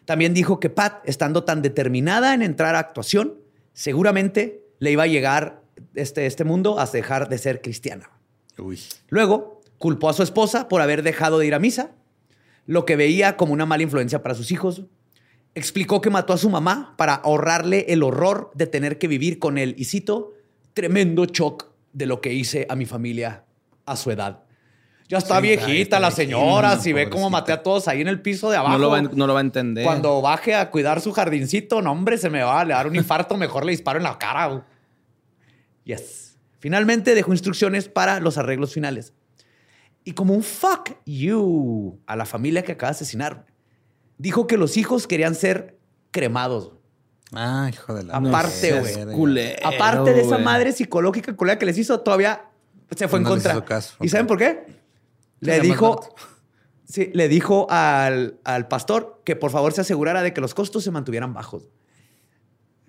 También 0.05 0.33
dijo 0.33 0.59
que 0.59 0.69
Pat, 0.69 1.01
estando 1.05 1.43
tan 1.43 1.61
determinada 1.61 2.33
en 2.33 2.41
entrar 2.41 2.75
a 2.75 2.79
actuación, 2.79 3.35
seguramente 3.73 4.63
le 4.79 4.91
iba 4.91 5.03
a 5.03 5.07
llegar 5.07 5.61
este, 5.95 6.25
este 6.25 6.43
mundo 6.43 6.79
a 6.79 6.85
dejar 6.85 7.29
de 7.29 7.37
ser 7.37 7.61
cristiana. 7.61 8.09
Uy. 8.57 8.79
Luego, 9.09 9.60
culpó 9.81 10.07
a 10.07 10.13
su 10.13 10.23
esposa 10.23 10.69
por 10.69 10.79
haber 10.81 11.03
dejado 11.03 11.37
de 11.39 11.47
ir 11.47 11.53
a 11.53 11.59
misa, 11.59 11.91
lo 12.65 12.85
que 12.85 12.95
veía 12.95 13.35
como 13.35 13.51
una 13.51 13.65
mala 13.65 13.83
influencia 13.83 14.23
para 14.23 14.35
sus 14.35 14.51
hijos. 14.53 14.83
Explicó 15.55 15.99
que 15.99 16.09
mató 16.09 16.31
a 16.31 16.37
su 16.37 16.49
mamá 16.49 16.93
para 16.97 17.15
ahorrarle 17.15 17.87
el 17.89 18.03
horror 18.03 18.51
de 18.55 18.67
tener 18.67 18.97
que 18.97 19.09
vivir 19.09 19.37
con 19.39 19.57
el, 19.57 19.75
y 19.77 19.83
cito, 19.83 20.31
tremendo 20.73 21.25
shock 21.25 21.65
de 21.91 22.05
lo 22.05 22.21
que 22.21 22.31
hice 22.31 22.65
a 22.69 22.77
mi 22.77 22.85
familia 22.85 23.43
a 23.85 23.97
su 23.97 24.11
edad. 24.11 24.43
Ya 25.09 25.17
está 25.17 25.35
Sí, 25.37 25.41
viejita 25.41 25.81
está 25.81 25.99
la 25.99 26.11
señora, 26.11 26.77
si 26.77 26.93
ve 26.93 27.09
cómo 27.09 27.29
maté 27.29 27.51
a 27.51 27.61
todos 27.63 27.89
ahí 27.89 27.99
en 27.99 28.07
el 28.07 28.21
piso 28.21 28.49
de 28.49 28.55
abajo. 28.55 28.77
No 28.77 28.79
lo, 28.79 28.89
va, 28.91 28.99
a- 28.99 29.01
no 29.01 29.27
lo 29.27 29.33
va 29.33 29.41
a 29.41 29.43
entender. 29.43 29.83
Cuando 29.83 30.21
baje 30.21 30.55
a 30.55 30.71
cuidar 30.71 31.01
su 31.01 31.11
jardincito, 31.11 31.81
no, 31.81 31.91
hombre, 31.91 32.17
se 32.17 32.29
me 32.29 32.41
va 32.43 32.61
a 32.61 32.65
dar 32.65 32.87
un 32.87 32.95
infarto, 32.95 33.35
mejor 33.35 33.65
le 33.65 33.71
disparo 33.71 33.97
en 33.97 34.03
la 34.03 34.17
cara. 34.17 34.63
Yes. 35.83 36.37
Finalmente 36.59 37.13
dejó 37.15 37.33
instrucciones 37.33 37.89
para 37.89 38.21
los 38.21 38.37
arreglos 38.37 38.71
finales. 38.73 39.13
Y 40.03 40.13
como 40.13 40.33
un 40.33 40.43
fuck 40.43 40.91
you 41.05 41.99
a 42.07 42.15
la 42.15 42.25
familia 42.25 42.63
que 42.63 42.71
acaba 42.71 42.89
de 42.91 42.95
asesinar, 42.95 43.45
dijo 44.17 44.47
que 44.47 44.57
los 44.57 44.77
hijos 44.77 45.07
querían 45.07 45.35
ser 45.35 45.77
cremados. 46.11 46.71
Ah, 47.33 47.69
hijo 47.71 47.93
de 47.93 48.03
la 48.03 48.17
Aparte, 48.17 48.79
güey. 49.05 49.55
Aparte 49.63 50.13
de 50.13 50.21
esa 50.21 50.37
madre 50.37 50.73
psicológica 50.73 51.35
culera 51.35 51.57
que 51.59 51.65
les 51.65 51.77
hizo, 51.77 51.99
todavía 52.01 52.45
se 52.95 53.07
fue 53.07 53.19
en 53.19 53.23
No 53.23 53.29
contra. 53.29 53.53
hizo 53.53 53.63
caso. 53.65 53.95
¿Y 54.01 54.09
saben 54.09 54.27
por 54.27 54.37
qué? 54.37 54.65
Le 55.39 55.59
dijo, 55.61 56.13
sí, 56.83 57.09
le 57.13 57.27
dijo 57.29 57.67
al, 57.69 58.39
al 58.43 58.67
pastor 58.67 59.21
que 59.23 59.35
por 59.35 59.49
favor 59.51 59.71
se 59.71 59.81
asegurara 59.81 60.21
de 60.23 60.33
que 60.33 60.41
los 60.41 60.53
costos 60.53 60.83
se 60.83 60.91
mantuvieran 60.91 61.33
bajos. 61.33 61.69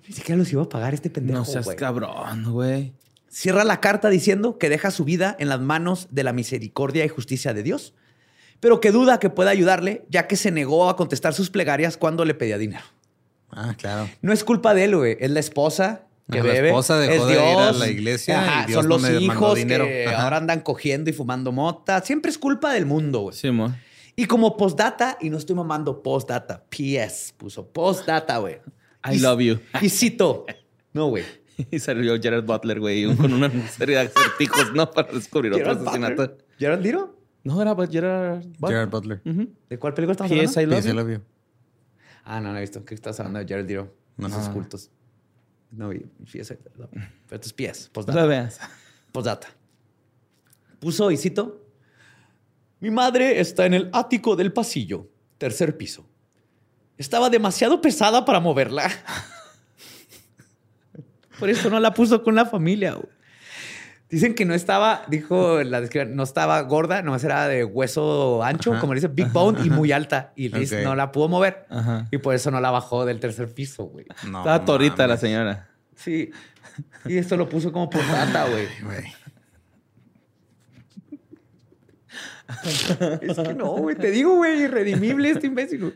Ni 0.09 0.13
siquiera 0.13 0.37
los 0.39 0.53
iba 0.53 0.63
a 0.63 0.69
pagar 0.69 0.93
este 0.95 1.09
pendejo. 1.09 1.39
No 1.39 1.45
seas 1.45 1.65
güey. 1.65 1.77
cabrón, 1.77 2.53
güey. 2.53 2.93
Cierra 3.35 3.65
la 3.65 3.81
carta 3.81 4.11
diciendo 4.11 4.59
que 4.59 4.69
deja 4.69 4.91
su 4.91 5.05
vida 5.05 5.35
en 5.39 5.49
las 5.49 5.59
manos 5.61 6.09
de 6.11 6.23
la 6.23 6.35
misericordia 6.35 7.03
y 7.05 7.09
justicia 7.09 7.55
de 7.55 7.63
Dios, 7.63 7.95
pero 8.61 8.79
que 8.79 8.91
duda 8.93 9.19
que 9.19 9.31
pueda 9.31 9.51
ayudarle, 9.51 10.05
ya 10.11 10.27
que 10.27 10.37
se 10.37 10.51
negó 10.51 10.91
a 10.91 10.97
contestar 10.97 11.33
sus 11.33 11.49
plegarias 11.49 11.97
cuando 11.97 12.27
le 12.27 12.35
pedía 12.35 12.59
dinero. 12.59 12.85
Ah, 13.51 13.75
claro. 13.79 14.09
No 14.21 14.33
es 14.35 14.45
culpa 14.45 14.75
de 14.75 14.85
él, 14.85 14.97
güey. 14.97 15.17
Es 15.19 15.31
la 15.31 15.41
esposa 15.41 16.03
que 16.31 16.41
Ah, 16.41 16.45
la 16.45 16.53
bebe. 16.53 16.69
esposa 16.69 16.99
dejó 16.99 17.15
es 17.15 17.27
de 17.29 17.33
ir 17.35 17.39
a 17.41 17.63
Dios. 17.63 17.79
la 17.79 17.89
iglesia 17.89 18.41
Ajá, 18.43 18.65
y 18.65 18.67
Dios 18.67 18.81
son 18.83 18.89
no 18.91 18.99
los 18.99 19.21
hijos 19.23 19.55
que 19.59 20.07
Ajá. 20.09 20.23
ahora 20.25 20.37
andan 20.37 20.61
cogiendo 20.61 21.09
y 21.09 21.15
fumando 21.15 21.53
mota. 21.53 22.03
Siempre 22.03 22.31
es 22.31 22.37
culpa 22.39 22.73
del 22.75 22.85
mundo, 22.87 23.21
güey. 23.21 23.37
Sí, 23.37 23.51
mo. 23.51 23.75
Y 24.15 24.27
como 24.27 24.59
postdata, 24.59 25.17
y 25.23 25.31
no 25.31 25.39
estoy 25.39 25.57
mamando 25.57 26.03
postdata, 26.03 26.65
PS, 26.69 27.33
puso 27.39 27.67
postdata, 27.67 28.37
güey. 28.39 28.59
I 29.11 29.19
love 29.19 29.41
you. 29.41 29.59
Y 29.81 29.89
cito. 29.89 30.45
No, 30.93 31.07
güey. 31.09 31.25
Y 31.71 31.79
salió 31.79 32.21
Gerard 32.21 32.45
Butler, 32.45 32.81
güey, 32.81 33.15
con 33.17 33.33
una 33.33 33.51
serie 33.69 33.97
de 33.97 34.03
acertijos, 34.03 34.73
¿no? 34.75 34.91
Para 34.91 35.13
descubrir 35.13 35.53
otro 35.55 35.73
asesinato. 35.73 36.23
Butler. 36.23 36.47
¿Gerard 36.59 36.81
Liro? 36.83 37.17
No, 37.45 37.61
era 37.61 37.75
Gerard 37.87 38.45
Butler. 38.59 38.69
Gerard 38.71 38.91
Butler. 38.91 39.21
Ujú. 39.25 39.49
¿De 39.69 39.79
cuál 39.79 39.95
película 39.95 40.13
estamos 40.13 40.33
P.S. 40.33 40.61
I 40.61 40.65
hablando? 40.65 40.75
love 40.77 40.83
Sí, 40.85 40.89
you. 40.89 40.95
I 40.95 40.97
love 40.97 41.11
you. 41.19 41.25
Ah, 42.25 42.41
no, 42.41 42.53
no 42.53 42.59
he 42.59 42.61
visto. 42.61 42.85
¿Qué 42.85 42.95
estás 42.95 43.19
hablando 43.21 43.41
de 43.41 43.47
Gerard 43.47 43.67
Liro? 43.67 43.95
No, 44.17 44.29
No. 44.29 44.35
esos 44.39 44.49
cultos. 44.51 44.91
No 45.73 45.89
vi. 45.89 46.01
PS, 46.25 46.57
pero 46.77 46.89
esto 47.31 47.47
es 47.49 47.53
PS, 47.53 47.87
No 47.87 47.93
postdata. 47.93 48.21
la 48.21 48.27
veas. 48.27 48.61
Postdata. 49.11 49.49
Puso, 50.79 51.11
y 51.11 51.17
cito, 51.17 51.65
mi 52.81 52.91
madre 52.91 53.41
está 53.41 53.67
en 53.67 53.75
el 53.75 53.91
ático 53.93 54.37
del 54.37 54.53
pasillo, 54.53 55.09
tercer 55.39 55.77
piso. 55.77 56.07
Estaba 56.99 57.31
demasiado 57.31 57.81
pesada 57.81 58.25
para 58.25 58.39
moverla. 58.41 58.89
Por 61.43 61.51
eso 61.51 61.69
no 61.71 61.81
la 61.81 61.93
puso 61.93 62.23
con 62.23 62.37
la 62.37 62.47
familia. 62.47 62.93
güey. 62.93 63.09
Dicen 64.09 64.37
que 64.37 64.45
no 64.45 64.55
estaba, 64.55 65.03
dijo 65.09 65.61
la 65.65 65.81
descripción, 65.81 66.15
no 66.15 66.23
estaba 66.23 66.61
gorda, 66.61 67.03
nomás 67.03 67.25
era 67.25 67.49
de 67.49 67.65
hueso 67.65 68.45
ancho, 68.45 68.71
Ajá. 68.71 68.81
como 68.81 68.95
le 68.95 69.01
dice, 69.01 69.09
big 69.09 69.27
bone 69.33 69.59
y 69.67 69.71
muy 69.71 69.91
alta. 69.91 70.33
Y 70.37 70.51
Liz 70.51 70.73
no 70.85 70.95
la 70.95 71.11
pudo 71.11 71.29
mover. 71.29 71.67
Ajá. 71.69 72.07
Y 72.13 72.19
por 72.19 72.37
eso 72.37 72.53
no 72.53 72.61
la 72.61 72.71
bajó 72.71 73.05
del 73.05 73.19
tercer 73.19 73.53
piso, 73.53 73.87
güey. 73.87 74.07
No, 74.31 74.39
Estaba 74.39 74.65
torita 74.65 75.09
la 75.09 75.17
señora. 75.17 75.69
Sí. 75.97 76.31
Y 77.07 77.17
esto 77.19 77.37
lo 77.37 77.49
puso 77.49 77.73
como 77.73 77.91
postdata, 77.91 78.47
güey. 78.49 78.69
Güey. 78.85 79.05
Es 83.23 83.39
que 83.39 83.55
no, 83.55 83.71
güey. 83.79 83.97
Te 83.97 84.11
digo, 84.11 84.37
güey, 84.37 84.63
irredimible 84.63 85.31
este 85.31 85.47
imbécil. 85.49 85.81
güey. 85.81 85.95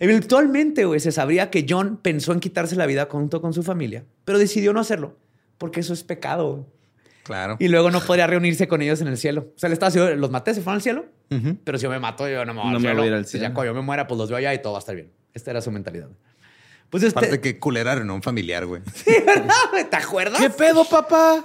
Eventualmente, 0.00 0.84
güey, 0.86 0.98
se 0.98 1.12
sabría 1.12 1.50
que 1.50 1.64
John 1.68 1.98
pensó 2.02 2.32
en 2.32 2.40
quitarse 2.40 2.74
la 2.74 2.86
vida 2.86 3.06
junto 3.10 3.40
con 3.40 3.52
su 3.52 3.62
familia, 3.62 4.04
pero 4.24 4.38
decidió 4.38 4.72
no 4.72 4.80
hacerlo 4.80 5.16
porque 5.58 5.80
eso 5.80 5.92
es 5.92 6.02
pecado. 6.02 6.52
güey. 6.52 6.64
Claro. 7.22 7.56
Y 7.60 7.68
luego 7.68 7.90
no 7.90 8.00
podría 8.00 8.26
reunirse 8.26 8.66
con 8.66 8.80
ellos 8.82 9.00
en 9.02 9.08
el 9.08 9.18
cielo. 9.18 9.52
O 9.54 9.58
sea, 9.58 9.70
estaba 9.70 9.90
diciendo, 9.90 10.16
los 10.16 10.30
maté, 10.30 10.54
se 10.54 10.62
fueron 10.62 10.76
al 10.76 10.82
cielo, 10.82 11.04
Ujú. 11.30 11.58
pero 11.62 11.76
si 11.78 11.84
yo 11.84 11.90
me 11.90 11.98
mato, 12.00 12.26
yo 12.28 12.44
no 12.46 12.54
me 12.54 12.60
voy 12.60 12.70
No 12.70 12.76
al 12.78 12.82
me 12.82 12.88
cielo. 12.88 12.96
voy 12.96 13.04
a 13.04 13.08
ir 13.08 13.14
al 13.14 13.26
Si 13.26 13.34
Ya 13.34 13.40
cielo. 13.40 13.54
cuando 13.54 13.72
yo 13.72 13.74
me 13.78 13.82
muera, 13.84 14.06
pues 14.08 14.18
los 14.18 14.30
veo 14.30 14.38
allá 14.38 14.54
y 14.54 14.62
todo 14.62 14.72
va 14.72 14.78
a 14.78 14.80
estar 14.80 14.94
bien. 14.96 15.12
Esta 15.34 15.50
era 15.50 15.60
su 15.60 15.70
mentalidad. 15.70 16.08
Pues 16.88 17.02
este... 17.04 17.16
Aparte 17.18 17.40
que 17.40 17.58
culeraron 17.60 18.08
a 18.10 18.14
un 18.14 18.22
familiar, 18.22 18.64
güey. 18.66 18.80
Sí, 18.94 19.12
¿verdad, 19.24 19.54
güey? 19.70 19.88
¿Te 19.88 19.96
acuerdas? 19.96 20.40
¿Qué 20.40 20.50
pedo, 20.50 20.84
papá? 20.88 21.44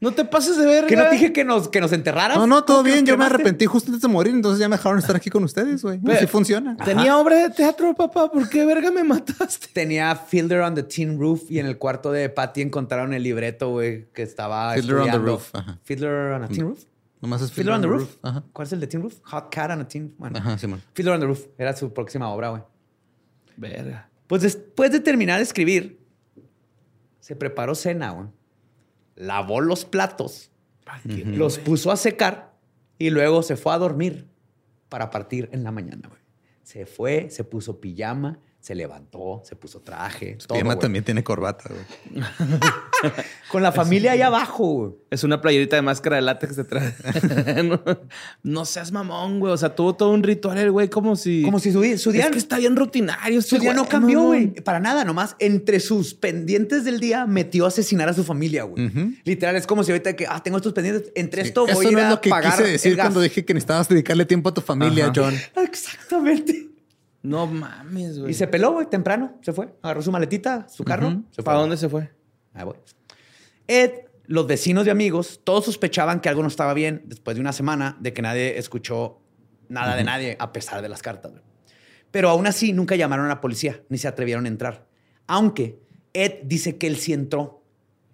No 0.00 0.12
te 0.12 0.24
pases 0.24 0.56
de 0.56 0.64
verga. 0.64 0.86
Que 0.86 0.94
no 0.94 1.04
te 1.08 1.10
dije 1.10 1.32
que 1.32 1.44
nos, 1.44 1.68
que 1.68 1.80
nos 1.80 1.92
enterraras. 1.92 2.36
No, 2.36 2.46
no, 2.46 2.62
todo 2.62 2.78
¿Cómo 2.78 2.86
que 2.86 2.92
bien. 2.92 3.06
Yo 3.06 3.18
me 3.18 3.24
arrepentí 3.24 3.66
justo 3.66 3.90
antes 3.90 4.02
de 4.02 4.08
morir, 4.08 4.32
entonces 4.32 4.60
ya 4.60 4.68
me 4.68 4.76
dejaron 4.76 4.98
estar 5.00 5.16
aquí 5.16 5.28
con 5.28 5.42
ustedes, 5.42 5.82
güey. 5.82 6.00
Así 6.08 6.26
funciona. 6.28 6.76
Tenía 6.76 7.18
obra 7.18 7.48
de 7.48 7.50
teatro, 7.50 7.92
papá. 7.94 8.30
¿Por 8.30 8.48
qué 8.48 8.64
verga 8.64 8.92
me 8.92 9.02
mataste? 9.02 9.66
Tenía 9.72 10.14
Fielder 10.14 10.60
on 10.60 10.76
the 10.76 10.84
Tin 10.84 11.18
Roof 11.18 11.50
y 11.50 11.58
en 11.58 11.66
el 11.66 11.78
cuarto 11.78 12.12
de 12.12 12.28
Patty 12.28 12.62
encontraron 12.62 13.12
el 13.12 13.24
libreto, 13.24 13.70
güey, 13.70 14.06
que 14.12 14.22
estaba 14.22 14.74
Fiddler 14.74 14.96
on 14.96 15.02
the 15.02 15.06
estudiando. 15.08 15.32
Roof, 15.32 15.50
ajá. 15.54 15.78
Fiddler 15.82 16.32
on 16.32 16.42
a 16.44 16.48
Tin 16.48 16.64
Roof. 16.68 16.84
Nomás 17.20 17.42
es 17.42 17.50
Fiddler 17.50 17.74
on 17.74 17.80
the 17.80 17.88
Roof. 17.88 18.16
Ajá. 18.22 18.44
¿Cuál 18.52 18.66
es 18.66 18.72
el 18.72 18.80
de 18.80 18.86
Tin 18.86 19.02
Roof? 19.02 19.14
Hot 19.24 19.52
Cat 19.52 19.72
on 19.72 19.80
a 19.80 19.88
Tin. 19.88 20.14
Bueno, 20.16 20.38
Ajá, 20.38 20.56
Simón. 20.58 20.80
Fiddler 20.94 21.14
on 21.14 21.20
the 21.20 21.26
Roof 21.26 21.46
era 21.58 21.76
su 21.76 21.92
próxima 21.92 22.28
obra, 22.28 22.50
güey. 22.50 22.62
Verga. 23.56 24.08
Pues 24.28 24.42
después 24.42 24.92
de 24.92 25.00
terminar 25.00 25.38
de 25.38 25.42
escribir, 25.42 25.98
se 27.18 27.34
preparó 27.34 27.74
cena, 27.74 28.10
güey. 28.12 28.28
Lavó 29.18 29.60
los 29.60 29.84
platos, 29.84 30.52
los 31.04 31.58
puso 31.58 31.90
a 31.90 31.96
secar 31.96 32.54
y 32.98 33.10
luego 33.10 33.42
se 33.42 33.56
fue 33.56 33.74
a 33.74 33.78
dormir 33.78 34.28
para 34.88 35.10
partir 35.10 35.48
en 35.52 35.64
la 35.64 35.72
mañana, 35.72 36.08
güey. 36.08 36.20
Se 36.62 36.86
fue, 36.86 37.28
se 37.30 37.42
puso 37.42 37.80
pijama, 37.80 38.38
se 38.68 38.74
levantó, 38.74 39.40
se 39.46 39.56
puso 39.56 39.80
traje. 39.80 40.36
Su 40.38 40.46
todo, 40.46 40.56
pijama 40.56 40.74
güey. 40.74 40.82
también 40.82 41.02
tiene 41.02 41.24
corbata, 41.24 41.70
güey. 41.70 42.22
Con 43.50 43.62
la 43.62 43.72
familia 43.72 44.12
ahí 44.12 44.20
abajo, 44.20 44.64
güey. 44.66 44.92
Es 45.10 45.24
una 45.24 45.40
playerita 45.40 45.74
de 45.76 45.80
máscara 45.80 46.16
de 46.16 46.22
látex 46.22 46.54
detrás. 46.56 46.92
no, 47.64 47.80
no 48.42 48.64
seas 48.66 48.92
mamón, 48.92 49.40
güey. 49.40 49.54
O 49.54 49.56
sea, 49.56 49.74
tuvo 49.74 49.94
todo 49.96 50.10
un 50.10 50.22
ritual 50.22 50.58
el 50.58 50.70
güey 50.70 50.90
como 50.90 51.16
si... 51.16 51.40
Como 51.40 51.60
si 51.60 51.72
su, 51.72 51.80
día- 51.80 51.96
su 51.96 52.12
día, 52.12 52.24
Es 52.26 52.30
que 52.30 52.36
está 52.36 52.58
bien 52.58 52.76
rutinario. 52.76 53.40
su 53.40 53.54
este 53.56 53.60
día 53.60 53.72
no 53.72 53.84
güey, 53.84 53.90
cambió, 53.90 54.22
güey. 54.24 54.48
Para 54.48 54.80
nada, 54.80 55.02
nomás. 55.02 55.34
Entre 55.38 55.80
sus 55.80 56.12
pendientes 56.12 56.84
del 56.84 57.00
día 57.00 57.24
metió 57.24 57.64
a 57.64 57.68
asesinar 57.68 58.10
a 58.10 58.12
su 58.12 58.22
familia, 58.22 58.64
güey. 58.64 58.90
Literal, 59.24 59.56
es 59.56 59.66
como 59.66 59.82
si 59.82 59.92
ahorita 59.92 60.14
que, 60.14 60.26
ah, 60.26 60.42
tengo 60.42 60.58
estos 60.58 60.74
pendientes. 60.74 61.10
Entre 61.14 61.40
Sí, 61.40 61.48
esto 61.48 61.62
voy 61.62 61.70
Eso 61.70 61.80
a 61.80 61.84
ir 61.84 61.92
no 61.92 61.98
es 62.00 62.04
a 62.04 62.10
lo 62.10 62.20
que 62.20 62.28
pagar 62.28 62.52
quise 62.52 62.64
decir 62.70 62.98
cuando 62.98 63.22
dije 63.22 63.46
que 63.46 63.54
necesitabas 63.54 63.88
dedicarle 63.88 64.26
tiempo 64.26 64.50
a 64.50 64.52
tu 64.52 64.60
familia, 64.60 65.04
Ajá. 65.06 65.12
John. 65.16 65.34
Exactamente. 65.64 66.68
No 67.22 67.46
mames, 67.46 68.18
güey. 68.18 68.30
Y 68.30 68.34
se 68.34 68.46
peló, 68.46 68.72
güey, 68.72 68.86
temprano. 68.88 69.38
Se 69.42 69.52
fue. 69.52 69.74
Agarró 69.82 70.02
su 70.02 70.12
maletita, 70.12 70.68
su 70.68 70.84
carro. 70.84 71.10
Se 71.30 71.36
fue. 71.36 71.44
¿Para 71.44 71.58
dónde 71.58 71.76
se 71.76 71.88
fue? 71.88 72.10
Ahí 72.54 72.64
voy. 72.64 72.76
Ed, 73.66 73.90
los 74.26 74.46
vecinos 74.46 74.86
y 74.86 74.90
amigos, 74.90 75.40
todos 75.44 75.64
sospechaban 75.64 76.20
que 76.20 76.28
algo 76.28 76.42
no 76.42 76.48
estaba 76.48 76.74
bien 76.74 77.02
después 77.06 77.34
de 77.36 77.40
una 77.40 77.52
semana 77.52 77.96
de 78.00 78.12
que 78.12 78.22
nadie 78.22 78.58
escuchó 78.58 79.20
nada 79.68 79.96
de 79.96 80.04
nadie 80.04 80.36
a 80.38 80.52
pesar 80.52 80.80
de 80.82 80.88
las 80.88 81.02
cartas. 81.02 81.32
güey. 81.32 81.42
Pero 82.10 82.30
aún 82.30 82.46
así 82.46 82.72
nunca 82.72 82.96
llamaron 82.96 83.26
a 83.26 83.28
la 83.28 83.40
policía 83.40 83.82
ni 83.88 83.98
se 83.98 84.08
atrevieron 84.08 84.44
a 84.46 84.48
entrar. 84.48 84.86
Aunque 85.26 85.80
Ed 86.14 86.40
dice 86.44 86.78
que 86.78 86.86
él 86.86 86.96
sí 86.96 87.12
entró. 87.12 87.62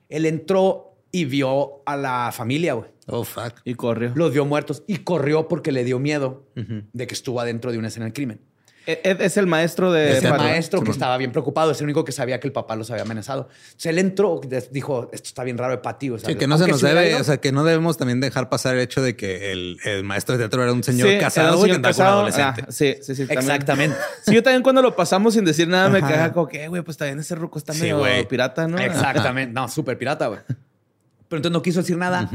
Él 0.08 0.26
entró 0.26 0.96
y 1.12 1.26
vio 1.26 1.82
a 1.86 1.96
la 1.96 2.30
familia, 2.32 2.74
güey. 2.74 2.90
Oh, 3.06 3.22
fuck. 3.22 3.60
Y 3.64 3.74
corrió. 3.74 4.12
Los 4.16 4.32
vio 4.32 4.44
muertos 4.44 4.82
y 4.86 4.98
corrió 4.98 5.46
porque 5.46 5.70
le 5.72 5.84
dio 5.84 5.98
miedo 6.00 6.48
de 6.54 7.06
que 7.06 7.14
estuvo 7.14 7.40
adentro 7.40 7.70
de 7.70 7.78
una 7.78 7.88
escena 7.88 8.06
del 8.06 8.12
crimen. 8.14 8.40
Ed 8.86 8.98
Ed 9.02 9.20
es 9.22 9.36
el 9.36 9.46
maestro 9.46 9.90
de... 9.92 10.18
Es 10.18 10.24
el 10.24 10.30
maestro 10.34 10.82
que 10.82 10.90
estaba 10.90 11.16
bien 11.16 11.32
preocupado, 11.32 11.70
es 11.70 11.78
el 11.80 11.84
único 11.84 12.04
que 12.04 12.12
sabía 12.12 12.38
que 12.40 12.46
el 12.46 12.52
papá 12.52 12.76
los 12.76 12.90
había 12.90 13.02
amenazado. 13.04 13.42
O 13.42 13.48
sea, 13.78 13.90
él 13.90 13.98
entró, 13.98 14.40
dijo, 14.70 15.08
esto 15.12 15.28
está 15.28 15.42
bien 15.44 15.56
raro 15.56 15.72
de 15.72 15.78
Pati. 15.78 16.10
O 16.10 16.18
sea, 16.18 16.28
Sí, 16.28 16.36
que 16.36 16.46
no 16.46 16.58
se 16.58 16.66
nos 16.68 16.80
debe, 16.82 17.10
ido- 17.10 17.20
o 17.20 17.24
sea, 17.24 17.38
que 17.38 17.50
no 17.52 17.64
debemos 17.64 17.96
también 17.96 18.20
dejar 18.20 18.48
pasar 18.50 18.74
el 18.74 18.80
hecho 18.82 19.00
de 19.02 19.16
que 19.16 19.52
el, 19.52 19.78
el 19.84 20.04
maestro 20.04 20.34
de 20.36 20.40
teatro 20.44 20.62
era 20.62 20.72
un 20.72 20.82
señor 20.82 21.08
Sí, 21.08 21.18
casado 21.18 21.52
un 21.54 21.58
güey, 21.60 21.70
que 21.70 21.74
señor 21.76 21.86
andaba 21.88 21.94
con 21.94 22.24
un 22.26 22.30
casado. 22.32 22.44
adolescente. 22.50 22.64
Ah, 22.68 22.72
sí, 22.72 22.94
sí, 23.02 23.14
sí. 23.14 23.26
también. 23.26 23.38
Exactamente. 23.50 23.96
Sí, 24.26 24.34
yo 24.34 24.42
también 24.42 24.62
cuando 24.62 24.82
lo 24.82 24.94
pasamos 24.94 25.34
sin 25.34 25.44
decir 25.44 25.66
nada 25.68 25.88
me 25.88 26.00
quedaba 26.02 26.32
como 26.32 26.46
que, 26.48 26.64
"Eh, 26.64 26.68
güey, 26.68 26.82
pues 26.82 26.96
también 26.96 27.18
ese 27.18 27.34
ruco 27.34 27.58
está 27.58 27.72
Sí, 27.72 27.82
medio 27.92 28.28
pirata, 28.28 28.68
¿no? 28.68 28.78
Exactamente. 28.78 29.52
No, 29.54 29.68
súper 29.68 29.96
pirata, 29.98 30.26
güey. 30.26 30.40
Pero 30.46 31.38
entonces 31.38 31.52
no 31.52 31.62
quiso 31.62 31.80
decir 31.80 31.96
nada 31.96 32.30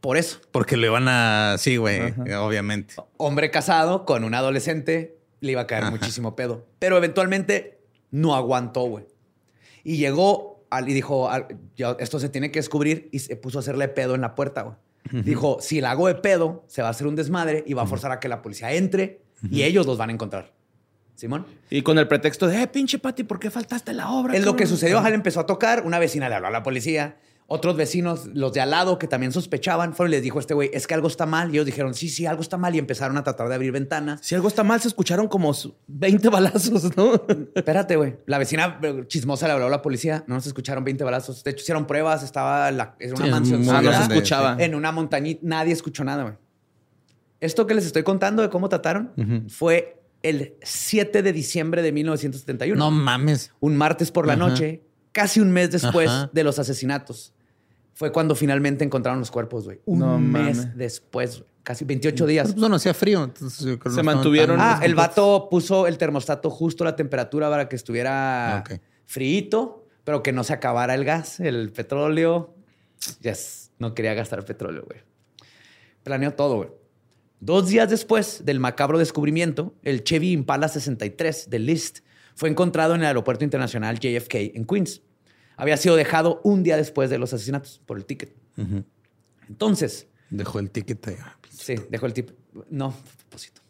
por 0.00 0.16
eso. 0.16 0.38
Porque 0.52 0.76
le 0.76 0.88
van 0.88 1.08
a. 1.08 1.56
Sí, 1.58 1.76
güey, 1.76 2.14
obviamente. 2.38 2.94
Hombre 3.16 3.50
casado 3.50 4.04
con 4.06 4.24
un 4.24 4.34
adolescente, 4.34 5.18
le 5.40 5.52
iba 5.52 5.62
a 5.62 5.66
caer 5.66 5.82
Ajá. 5.84 5.90
muchísimo 5.90 6.36
pedo. 6.36 6.66
Pero 6.78 6.96
eventualmente 6.96 7.80
no 8.10 8.34
aguantó, 8.34 8.82
güey. 8.82 9.04
Y 9.84 9.96
llegó 9.96 10.64
al- 10.70 10.88
y 10.88 10.92
dijo, 10.94 11.30
al- 11.30 11.46
ya, 11.76 11.96
esto 11.98 12.18
se 12.20 12.28
tiene 12.28 12.50
que 12.50 12.58
descubrir 12.58 13.08
y 13.12 13.20
se 13.20 13.36
puso 13.36 13.58
a 13.58 13.60
hacerle 13.60 13.88
pedo 13.88 14.14
en 14.14 14.20
la 14.20 14.34
puerta, 14.34 14.62
güey. 14.62 14.76
Dijo, 15.24 15.58
si 15.60 15.80
la 15.80 15.92
hago 15.92 16.06
de 16.08 16.14
pedo, 16.14 16.62
se 16.68 16.82
va 16.82 16.88
a 16.88 16.90
hacer 16.92 17.06
un 17.06 17.16
desmadre 17.16 17.64
y 17.66 17.72
va 17.74 17.82
a 17.82 17.86
forzar 17.86 18.12
a 18.12 18.20
que 18.20 18.28
la 18.28 18.42
policía 18.42 18.72
entre 18.74 19.22
y 19.50 19.62
ellos 19.62 19.86
los 19.86 19.96
van 19.98 20.10
a 20.10 20.12
encontrar. 20.12 20.52
Simón. 21.16 21.46
Y 21.68 21.82
con 21.82 21.98
el 21.98 22.06
pretexto 22.06 22.46
de, 22.46 22.62
eh, 22.62 22.66
pinche 22.66 22.98
Pati, 22.98 23.24
¿por 23.24 23.38
qué 23.40 23.50
faltaste 23.50 23.92
la 23.92 24.10
obra? 24.10 24.34
Es 24.36 24.44
lo 24.44 24.52
que 24.52 24.64
cabrón?" 24.64 24.68
sucedió. 24.76 25.06
Él 25.06 25.14
empezó 25.14 25.40
a 25.40 25.46
tocar. 25.46 25.84
Una 25.84 25.98
vecina 25.98 26.28
le 26.28 26.34
habló 26.36 26.48
a 26.48 26.50
la 26.50 26.62
policía. 26.62 27.16
Otros 27.52 27.76
vecinos, 27.76 28.26
los 28.32 28.52
de 28.52 28.60
al 28.60 28.70
lado, 28.70 28.96
que 28.96 29.08
también 29.08 29.32
sospechaban, 29.32 29.92
fueron 29.92 30.12
y 30.12 30.16
les 30.16 30.22
dijo 30.22 30.38
a 30.38 30.40
este 30.40 30.54
güey, 30.54 30.70
es 30.72 30.86
que 30.86 30.94
algo 30.94 31.08
está 31.08 31.26
mal. 31.26 31.48
Y 31.48 31.54
ellos 31.54 31.66
dijeron, 31.66 31.94
sí, 31.94 32.08
sí, 32.08 32.24
algo 32.24 32.42
está 32.42 32.56
mal. 32.56 32.76
Y 32.76 32.78
empezaron 32.78 33.16
a 33.16 33.24
tratar 33.24 33.48
de 33.48 33.56
abrir 33.56 33.72
ventanas. 33.72 34.20
Si 34.22 34.36
algo 34.36 34.46
está 34.46 34.62
mal, 34.62 34.80
se 34.80 34.86
escucharon 34.86 35.26
como 35.26 35.52
su- 35.52 35.74
20 35.88 36.28
balazos, 36.28 36.96
¿no? 36.96 37.14
Espérate, 37.56 37.96
güey. 37.96 38.18
La 38.26 38.38
vecina 38.38 38.78
eh, 38.82 39.02
chismosa 39.08 39.48
le 39.48 39.54
habló 39.54 39.66
a 39.66 39.70
la 39.70 39.82
policía. 39.82 40.22
No 40.28 40.36
nos 40.36 40.46
escucharon 40.46 40.84
20 40.84 41.02
balazos. 41.02 41.42
De 41.42 41.50
hecho, 41.50 41.62
hicieron 41.62 41.88
pruebas. 41.88 42.22
Estaba 42.22 42.68
en 42.68 42.76
la, 42.76 42.94
en 43.00 43.14
una 43.14 43.24
Sí, 43.24 43.30
mansión. 43.32 43.68
Ah, 43.68 43.82
no 43.82 43.92
se 43.92 44.02
escuchaba. 44.14 44.56
En 44.60 44.76
una 44.76 44.92
montañita. 44.92 45.40
Nadie 45.42 45.72
escuchó 45.72 46.04
nada, 46.04 46.22
güey. 46.22 46.34
Esto 47.40 47.66
que 47.66 47.74
les 47.74 47.84
estoy 47.86 48.02
contando 48.04 48.42
de 48.42 48.50
cómo 48.50 48.68
trataron 48.68 49.12
fue 49.48 50.00
el 50.22 50.54
7 50.62 51.22
de 51.22 51.32
diciembre 51.32 51.82
de 51.82 51.90
1971. 51.90 52.78
No 52.78 52.90
mames. 52.92 53.52
un 53.58 53.76
martes 53.76 54.10
por 54.12 54.26
la 54.28 54.36
noche, 54.36 54.82
casi 55.10 55.40
un 55.40 55.50
mes 55.50 55.72
después 55.72 56.08
Ajá. 56.08 56.30
de 56.32 56.44
los 56.44 56.58
asesinatos. 56.60 57.32
Fue 57.94 58.12
cuando 58.12 58.34
finalmente 58.34 58.84
encontraron 58.84 59.20
los 59.20 59.30
cuerpos, 59.30 59.64
güey. 59.64 59.80
Un 59.84 59.98
No 59.98 60.18
mes 60.18 60.76
después, 60.76 61.38
güey. 61.40 61.50
Casi 61.62 61.84
28 61.84 62.26
días. 62.26 62.48
Pero, 62.48 62.58
pues, 62.60 62.70
no 62.70 62.76
hacía 62.76 62.94
frío. 62.94 63.22
entonces, 63.24 63.58
yo 63.60 63.78
creo 63.78 63.80
que 63.80 63.88
no 63.90 63.94
Se 63.96 64.02
mantuvieron- 64.02 64.56
tan- 64.56 64.80
Ah, 64.80 64.84
el 64.84 64.94
vato 64.94 65.48
puso 65.50 65.86
el 65.86 65.98
termostato 65.98 66.48
justo 66.50 66.84
a 66.84 66.86
la 66.86 66.96
temperatura 66.96 67.50
para 67.50 67.68
que 67.68 67.76
estuviera 67.76 68.64
Ok. 68.66 68.80
fríito, 69.04 69.86
pero 70.04 70.22
que 70.22 70.32
no 70.32 70.42
se 70.42 70.54
acabara 70.54 70.94
el 70.94 71.04
gas, 71.04 71.38
el 71.40 71.70
petróleo. 71.72 72.54
Yes, 73.20 73.72
no 73.78 73.94
quería 73.94 74.14
gastar 74.14 74.44
petróleo, 74.44 74.84
güey. 74.86 75.00
Planeó 76.02 76.32
todo, 76.32 76.56
güey. 76.56 76.68
Dos 77.40 77.68
días 77.68 77.88
después 77.90 78.44
del 78.44 78.60
macabro 78.60 78.98
descubrimiento, 78.98 79.74
el 79.82 80.02
Chevy 80.04 80.32
Impala 80.32 80.68
63 80.68 81.48
de 81.50 81.58
List 81.58 82.00
fue 82.34 82.48
encontrado 82.48 82.94
en 82.94 83.00
el 83.02 83.06
aeropuerto 83.06 83.44
internacional 83.44 83.98
JFK 83.98 84.52
en 84.54 84.64
Queens. 84.64 85.02
Había 85.60 85.76
sido 85.76 85.96
dejado 85.96 86.40
un 86.44 86.62
día 86.62 86.76
después 86.76 87.10
de 87.10 87.18
los 87.18 87.32
asesinatos 87.32 87.80
por 87.86 87.96
el 87.98 88.04
ticket. 88.04 88.34
Entonces, 89.48 90.06
Dejó 90.30 90.60
el 90.60 90.70
ticket 90.70 91.06
ahí. 91.08 91.16
sí, 91.50 91.74
dejó 91.90 92.06
el 92.06 92.12
tip. 92.12 92.30
No, 92.70 92.94
propósito. 93.18 93.60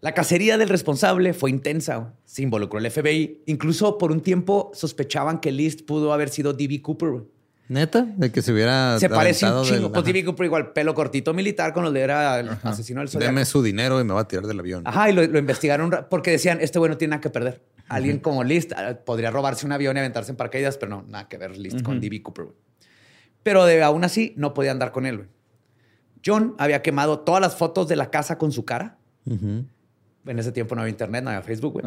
La 0.00 0.12
cacería 0.14 0.56
del 0.58 0.68
responsable 0.68 1.34
fue 1.34 1.50
intensa. 1.50 2.14
Se 2.24 2.42
involucró 2.42 2.78
el 2.78 2.90
FBI. 2.90 3.42
Incluso 3.46 3.98
por 3.98 4.10
un 4.12 4.20
tiempo 4.20 4.70
sospechaban 4.74 5.40
que 5.40 5.50
List 5.52 5.82
pudo 5.86 6.12
haber 6.12 6.28
sido 6.28 6.52
D.B. 6.52 6.80
Cooper. 6.82 7.24
¿Neta? 7.68 8.02
De 8.16 8.30
que 8.30 8.40
se 8.42 8.52
hubiera 8.52 8.98
Se 9.00 9.08
parece 9.08 9.44
un 9.50 9.64
chingo. 9.64 9.80
del- 9.88 9.90
Pues. 9.92 10.04
D.B. 10.04 10.24
Cooper 10.24 10.46
igual, 10.46 10.72
pelo 10.72 10.94
cortito 10.94 11.34
militar 11.34 11.72
con 11.72 11.82
los 11.84 11.92
de 11.92 12.00
era 12.00 12.40
el 12.40 12.48
asesino 12.62 13.00
del 13.00 13.08
Zodiaco. 13.08 13.32
Deme 13.32 13.44
su 13.44 13.62
dinero 13.62 14.00
y 14.00 14.04
me 14.04 14.14
va 14.14 14.20
a 14.20 14.28
tirar 14.28 14.46
del 14.46 14.60
avión. 14.60 14.82
Ajá, 14.86 15.10
y 15.10 15.12
lo, 15.12 15.26
lo 15.26 15.38
investigaron 15.38 15.90
porque 16.08 16.30
decían, 16.30 16.58
este 16.60 16.78
güey 16.78 16.90
no 16.90 16.96
tiene 16.96 17.10
nada 17.12 17.20
que 17.20 17.30
perder. 17.30 17.62
Alguien 17.88 18.18
como 18.18 18.42
List 18.44 18.72
ah, 18.76 18.98
podría 19.04 19.30
robarse 19.30 19.64
un 19.66 19.72
avión 19.72 19.96
y 19.96 20.00
aventarse 20.00 20.30
en 20.32 20.36
paracaídas, 20.36 20.76
pero 20.78 20.90
no, 20.90 21.04
nada 21.08 21.28
que 21.28 21.38
ver 21.38 21.56
List 21.56 21.82
con 21.82 22.00
D.B. 22.00 22.22
Cooper. 22.22 22.46
Pero 23.42 23.64
de, 23.64 23.82
aún 23.82 24.02
así 24.04 24.34
no 24.36 24.54
podían 24.54 24.78
dar 24.78 24.90
con 24.92 25.06
él. 25.06 25.28
John 26.24 26.54
había 26.58 26.82
quemado 26.82 27.20
todas 27.20 27.40
las 27.40 27.56
fotos 27.56 27.86
de 27.86 27.94
la 27.96 28.10
casa 28.10 28.38
con 28.38 28.50
su 28.50 28.64
cara. 28.64 28.98
En 29.26 30.38
ese 30.38 30.50
tiempo 30.52 30.74
no 30.74 30.80
había 30.82 30.90
internet, 30.90 31.22
no 31.22 31.30
había 31.30 31.42
Facebook. 31.42 31.74
güey. 31.80 31.84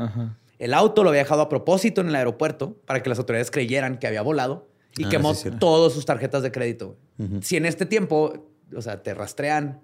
El 0.58 0.74
auto 0.74 1.04
lo 1.04 1.10
había 1.10 1.24
dejado 1.24 1.42
a 1.42 1.50
propósito 1.50 2.02
en 2.02 2.08
el 2.10 2.16
aeropuerto 2.16 2.78
para 2.86 3.02
que 3.04 3.10
las 3.10 3.18
autoridades 3.20 3.52
creyeran 3.52 3.98
que 3.98 4.08
había 4.08 4.22
volado 4.22 4.70
y 4.98 5.06
Ah, 5.06 5.10
quemó 5.10 5.34
sí, 5.34 5.50
sí. 5.50 5.56
todas 5.60 5.94
sus 5.94 6.06
tarjetas 6.06 6.44
de 6.44 6.52
crédito. 6.52 6.98
Si 7.42 7.58
en 7.58 7.66
este 7.66 7.86
tiempo, 7.86 8.48
o 8.76 8.82
sea, 8.82 9.04
te 9.04 9.14
rastrean, 9.14 9.82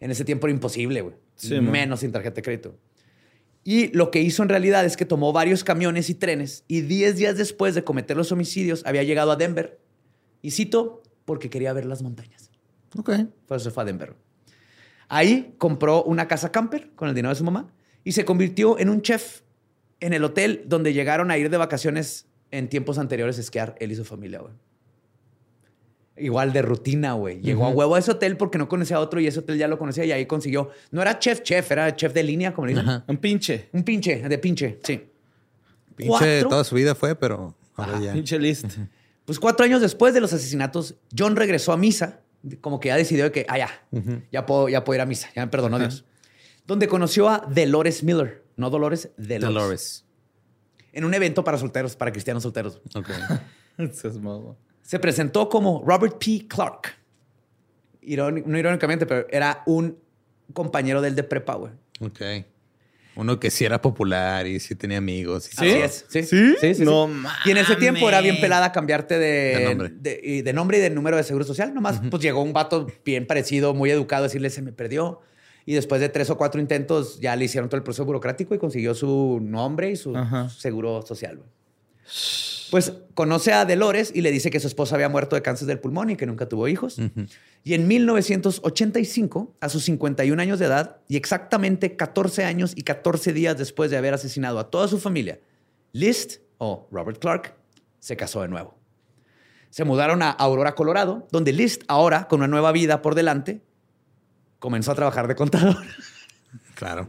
en 0.00 0.10
ese 0.10 0.24
tiempo 0.24 0.46
era 0.46 0.54
imposible, 0.54 1.02
güey. 1.02 1.14
Sí, 1.36 1.54
man. 1.60 1.70
Menos 1.70 2.00
sin 2.00 2.12
tarjeta 2.12 2.36
de 2.36 2.42
crédito. 2.42 2.74
Y 3.62 3.88
lo 3.88 4.10
que 4.10 4.20
hizo 4.20 4.42
en 4.42 4.48
realidad 4.48 4.84
es 4.84 4.96
que 4.96 5.04
tomó 5.04 5.32
varios 5.32 5.64
camiones 5.64 6.08
y 6.08 6.14
trenes 6.14 6.64
y 6.66 6.80
10 6.80 7.16
días 7.16 7.36
después 7.36 7.74
de 7.74 7.84
cometer 7.84 8.16
los 8.16 8.32
homicidios 8.32 8.82
había 8.86 9.02
llegado 9.02 9.30
a 9.30 9.36
Denver. 9.36 9.80
Y 10.42 10.52
cito, 10.52 11.02
porque 11.24 11.50
quería 11.50 11.72
ver 11.72 11.84
las 11.84 12.02
montañas. 12.02 12.50
Ok. 12.96 13.10
Por 13.46 13.58
eso 13.58 13.70
fue 13.70 13.82
a 13.82 13.86
Denver. 13.86 14.14
Ahí 15.08 15.54
compró 15.58 16.02
una 16.04 16.28
casa 16.28 16.52
camper 16.52 16.90
con 16.94 17.08
el 17.08 17.14
dinero 17.14 17.30
de 17.30 17.36
su 17.36 17.44
mamá 17.44 17.72
y 18.04 18.12
se 18.12 18.24
convirtió 18.24 18.78
en 18.78 18.88
un 18.88 19.02
chef 19.02 19.42
en 20.00 20.14
el 20.14 20.24
hotel 20.24 20.64
donde 20.66 20.92
llegaron 20.92 21.30
a 21.30 21.36
ir 21.36 21.50
de 21.50 21.56
vacaciones 21.56 22.26
en 22.50 22.68
tiempos 22.68 22.98
anteriores 22.98 23.36
a 23.38 23.40
esquiar 23.42 23.74
él 23.78 23.92
y 23.92 23.96
su 23.96 24.04
familia, 24.04 24.40
güey. 24.40 24.54
Igual 26.20 26.52
de 26.52 26.62
rutina, 26.62 27.14
güey. 27.14 27.40
Llegó 27.40 27.66
a 27.66 27.70
huevo 27.70 27.94
a 27.94 27.98
ese 27.98 28.10
hotel 28.10 28.36
porque 28.36 28.58
no 28.58 28.68
conocía 28.68 28.96
a 28.96 29.00
otro 29.00 29.20
y 29.20 29.26
ese 29.26 29.40
hotel 29.40 29.56
ya 29.58 29.68
lo 29.68 29.78
conocía 29.78 30.04
y 30.04 30.12
ahí 30.12 30.26
consiguió. 30.26 30.70
No 30.90 31.00
era 31.02 31.18
chef, 31.18 31.42
chef, 31.42 31.70
era 31.70 31.94
chef 31.96 32.12
de 32.12 32.22
línea, 32.22 32.52
como 32.52 32.66
le 32.66 32.74
dicen. 32.74 32.88
Ajá. 32.88 33.04
Un 33.08 33.16
pinche. 33.16 33.68
Un 33.72 33.82
pinche, 33.82 34.28
de 34.28 34.38
pinche, 34.38 34.78
sí. 34.82 35.08
Pinche 35.96 36.08
Cuatro. 36.08 36.48
toda 36.48 36.64
su 36.64 36.74
vida 36.74 36.94
fue, 36.94 37.14
pero 37.14 37.54
ahora 37.74 37.92
Ajá, 37.92 38.00
ya. 38.02 38.12
Pinche 38.12 38.38
list. 38.38 38.66
Pues 39.24 39.38
cuatro 39.38 39.64
años 39.64 39.80
después 39.80 40.12
de 40.12 40.20
los 40.20 40.32
asesinatos, 40.32 40.96
John 41.16 41.36
regresó 41.36 41.72
a 41.72 41.76
misa, 41.76 42.20
como 42.60 42.80
que 42.80 42.88
ya 42.88 42.96
decidió 42.96 43.24
de 43.24 43.32
que, 43.32 43.46
ah, 43.48 43.58
ya, 43.58 43.70
ya, 44.32 44.44
puedo, 44.44 44.68
ya 44.68 44.82
puedo 44.82 44.96
ir 44.96 45.00
a 45.00 45.06
misa, 45.06 45.28
ya 45.36 45.44
me 45.44 45.50
perdonó 45.50 45.78
Dios. 45.78 46.04
Donde 46.66 46.88
conoció 46.88 47.28
a 47.28 47.38
Dolores 47.48 48.02
Miller, 48.02 48.44
no 48.56 48.70
Dolores, 48.70 49.10
Dolores. 49.16 49.40
Dolores. 49.40 50.04
En 50.92 51.04
un 51.04 51.14
evento 51.14 51.44
para 51.44 51.58
solteros, 51.58 51.96
para 51.96 52.12
cristianos 52.12 52.42
solteros. 52.42 52.80
Ok. 52.94 53.08
Seas 53.92 54.18
mamón. 54.18 54.56
Se 54.90 54.98
presentó 54.98 55.48
como 55.48 55.84
Robert 55.86 56.16
P. 56.18 56.48
Clark. 56.48 56.96
No 58.02 58.58
irónicamente, 58.58 59.06
pero 59.06 59.24
era 59.30 59.62
un 59.66 59.96
compañero 60.52 61.00
del 61.00 61.14
de 61.14 61.22
prepa, 61.22 61.54
güey. 61.54 61.72
Ok. 62.00 62.20
Uno 63.14 63.38
que 63.38 63.52
sí 63.52 63.64
era 63.64 63.80
popular 63.80 64.48
y 64.48 64.58
sí 64.58 64.74
tenía 64.74 64.98
amigos. 64.98 65.46
y 65.46 65.50
Así 65.56 65.72
todo. 65.74 65.84
es. 65.84 66.06
Sí, 66.08 66.22
¿Sí? 66.24 66.54
sí, 66.60 66.74
sí, 66.74 66.84
No 66.84 67.06
sí. 67.06 67.12
Y 67.44 67.50
en 67.52 67.58
ese 67.58 67.76
tiempo 67.76 68.08
era 68.08 68.20
bien 68.20 68.34
mames. 68.34 68.42
pelada 68.42 68.72
cambiarte 68.72 69.16
de, 69.20 69.56
De 69.58 69.64
nombre. 69.68 69.90
de, 69.94 70.20
y 70.24 70.42
de 70.42 70.52
nombre 70.52 70.78
y 70.78 70.80
de 70.80 70.90
número 70.90 71.16
de 71.16 71.22
seguro 71.22 71.44
social. 71.44 71.72
Nomás 71.72 72.00
pues 72.10 72.20
llegó 72.20 72.42
un 72.42 72.52
vato 72.52 72.88
bien 73.04 73.28
parecido, 73.28 73.74
muy 73.74 73.90
educado, 73.92 74.24
a 74.24 74.26
decirle 74.26 74.50
se 74.50 74.60
me 74.60 74.72
perdió. 74.72 75.20
Y 75.66 75.74
después 75.74 76.00
de 76.00 76.08
tres 76.08 76.30
o 76.30 76.36
cuatro 76.36 76.60
intentos 76.60 77.20
ya 77.20 77.36
le 77.36 77.44
hicieron 77.44 77.68
todo 77.70 77.76
el 77.76 77.84
proceso 77.84 78.04
burocrático 78.04 78.56
y 78.56 78.58
consiguió 78.58 78.92
su 78.96 79.38
nombre 79.40 79.90
y 79.92 79.94
su 79.94 80.16
Ajá. 80.16 80.48
seguro 80.48 81.02
social. 81.06 81.36
güey. 81.36 81.48
Pues 82.70 82.92
conoce 83.14 83.52
a 83.52 83.64
Dolores 83.64 84.12
y 84.14 84.20
le 84.20 84.30
dice 84.30 84.50
que 84.50 84.60
su 84.60 84.66
esposa 84.66 84.94
había 84.94 85.08
muerto 85.08 85.36
de 85.36 85.42
cáncer 85.42 85.66
del 85.66 85.80
pulmón 85.80 86.10
y 86.10 86.16
que 86.16 86.26
nunca 86.26 86.48
tuvo 86.48 86.68
hijos. 86.68 87.00
Y 87.64 87.74
en 87.74 87.88
1985, 87.88 89.56
a 89.60 89.68
sus 89.68 89.84
51 89.84 90.40
años 90.40 90.58
de 90.58 90.66
edad 90.66 90.98
y 91.08 91.16
exactamente 91.16 91.96
14 91.96 92.44
años 92.44 92.72
y 92.76 92.82
14 92.82 93.32
días 93.32 93.58
después 93.58 93.90
de 93.90 93.96
haber 93.96 94.14
asesinado 94.14 94.58
a 94.58 94.70
toda 94.70 94.88
su 94.88 94.98
familia, 94.98 95.40
List 95.92 96.40
o 96.58 96.88
Robert 96.90 97.18
Clark 97.18 97.54
se 97.98 98.16
casó 98.16 98.42
de 98.42 98.48
nuevo. 98.48 98.78
Se 99.70 99.84
mudaron 99.84 100.22
a 100.22 100.30
Aurora, 100.30 100.74
Colorado, 100.74 101.28
donde 101.30 101.52
List, 101.52 101.82
ahora 101.88 102.28
con 102.28 102.40
una 102.40 102.48
nueva 102.48 102.72
vida 102.72 103.02
por 103.02 103.14
delante, 103.14 103.62
comenzó 104.58 104.92
a 104.92 104.94
trabajar 104.94 105.28
de 105.28 105.34
contador. 105.34 105.76
Claro. 106.74 107.08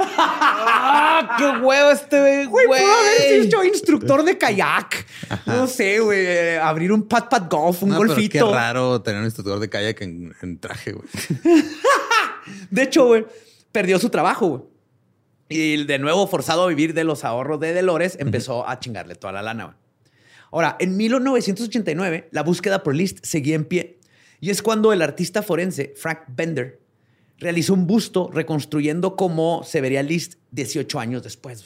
¡Ah, 0.00 1.36
qué 1.38 1.64
huevo 1.64 1.90
este 1.90 2.20
güey! 2.20 2.44
Güey, 2.46 2.66
pudo 2.66 2.92
haber 2.92 3.44
sido 3.44 3.64
instructor 3.64 4.22
de 4.24 4.36
kayak. 4.36 5.06
No 5.46 5.66
sé, 5.66 6.00
güey. 6.00 6.56
Abrir 6.56 6.92
un 6.92 7.08
pat-pat 7.08 7.50
golf, 7.50 7.82
un 7.82 7.90
No, 7.90 7.98
pero 7.98 8.08
golfito. 8.14 8.48
Qué 8.48 8.54
raro 8.54 9.00
tener 9.02 9.20
un 9.20 9.26
instructor 9.26 9.58
de 9.58 9.68
kayak 9.68 10.00
en, 10.02 10.34
en 10.42 10.58
traje, 10.58 10.92
güey. 10.92 11.08
De 12.70 12.82
hecho, 12.82 13.06
güey, 13.06 13.24
perdió 13.72 13.98
su 13.98 14.10
trabajo, 14.10 14.48
güey. 14.48 14.62
Y 15.48 15.84
de 15.84 15.98
nuevo, 15.98 16.26
forzado 16.26 16.64
a 16.64 16.68
vivir 16.68 16.94
de 16.94 17.04
los 17.04 17.24
ahorros 17.24 17.60
de 17.60 17.74
Dolores, 17.74 18.16
empezó 18.20 18.68
a 18.68 18.78
chingarle 18.80 19.14
toda 19.14 19.32
la 19.32 19.42
lana, 19.42 19.64
güey. 19.64 19.76
Ahora, 20.52 20.76
en 20.78 20.96
1989, 20.96 22.28
la 22.30 22.42
búsqueda 22.42 22.82
por 22.82 22.94
List 22.94 23.24
seguía 23.24 23.56
en 23.56 23.64
pie. 23.64 23.98
Y 24.40 24.50
es 24.50 24.62
cuando 24.62 24.92
el 24.92 25.02
artista 25.02 25.42
forense 25.42 25.94
Frank 25.96 26.20
Bender 26.28 26.80
realizó 27.38 27.74
un 27.74 27.86
busto 27.86 28.30
reconstruyendo 28.32 29.16
cómo 29.16 29.62
se 29.64 29.80
vería 29.80 30.02
List 30.02 30.34
18 30.52 31.00
años 31.00 31.22
después. 31.22 31.62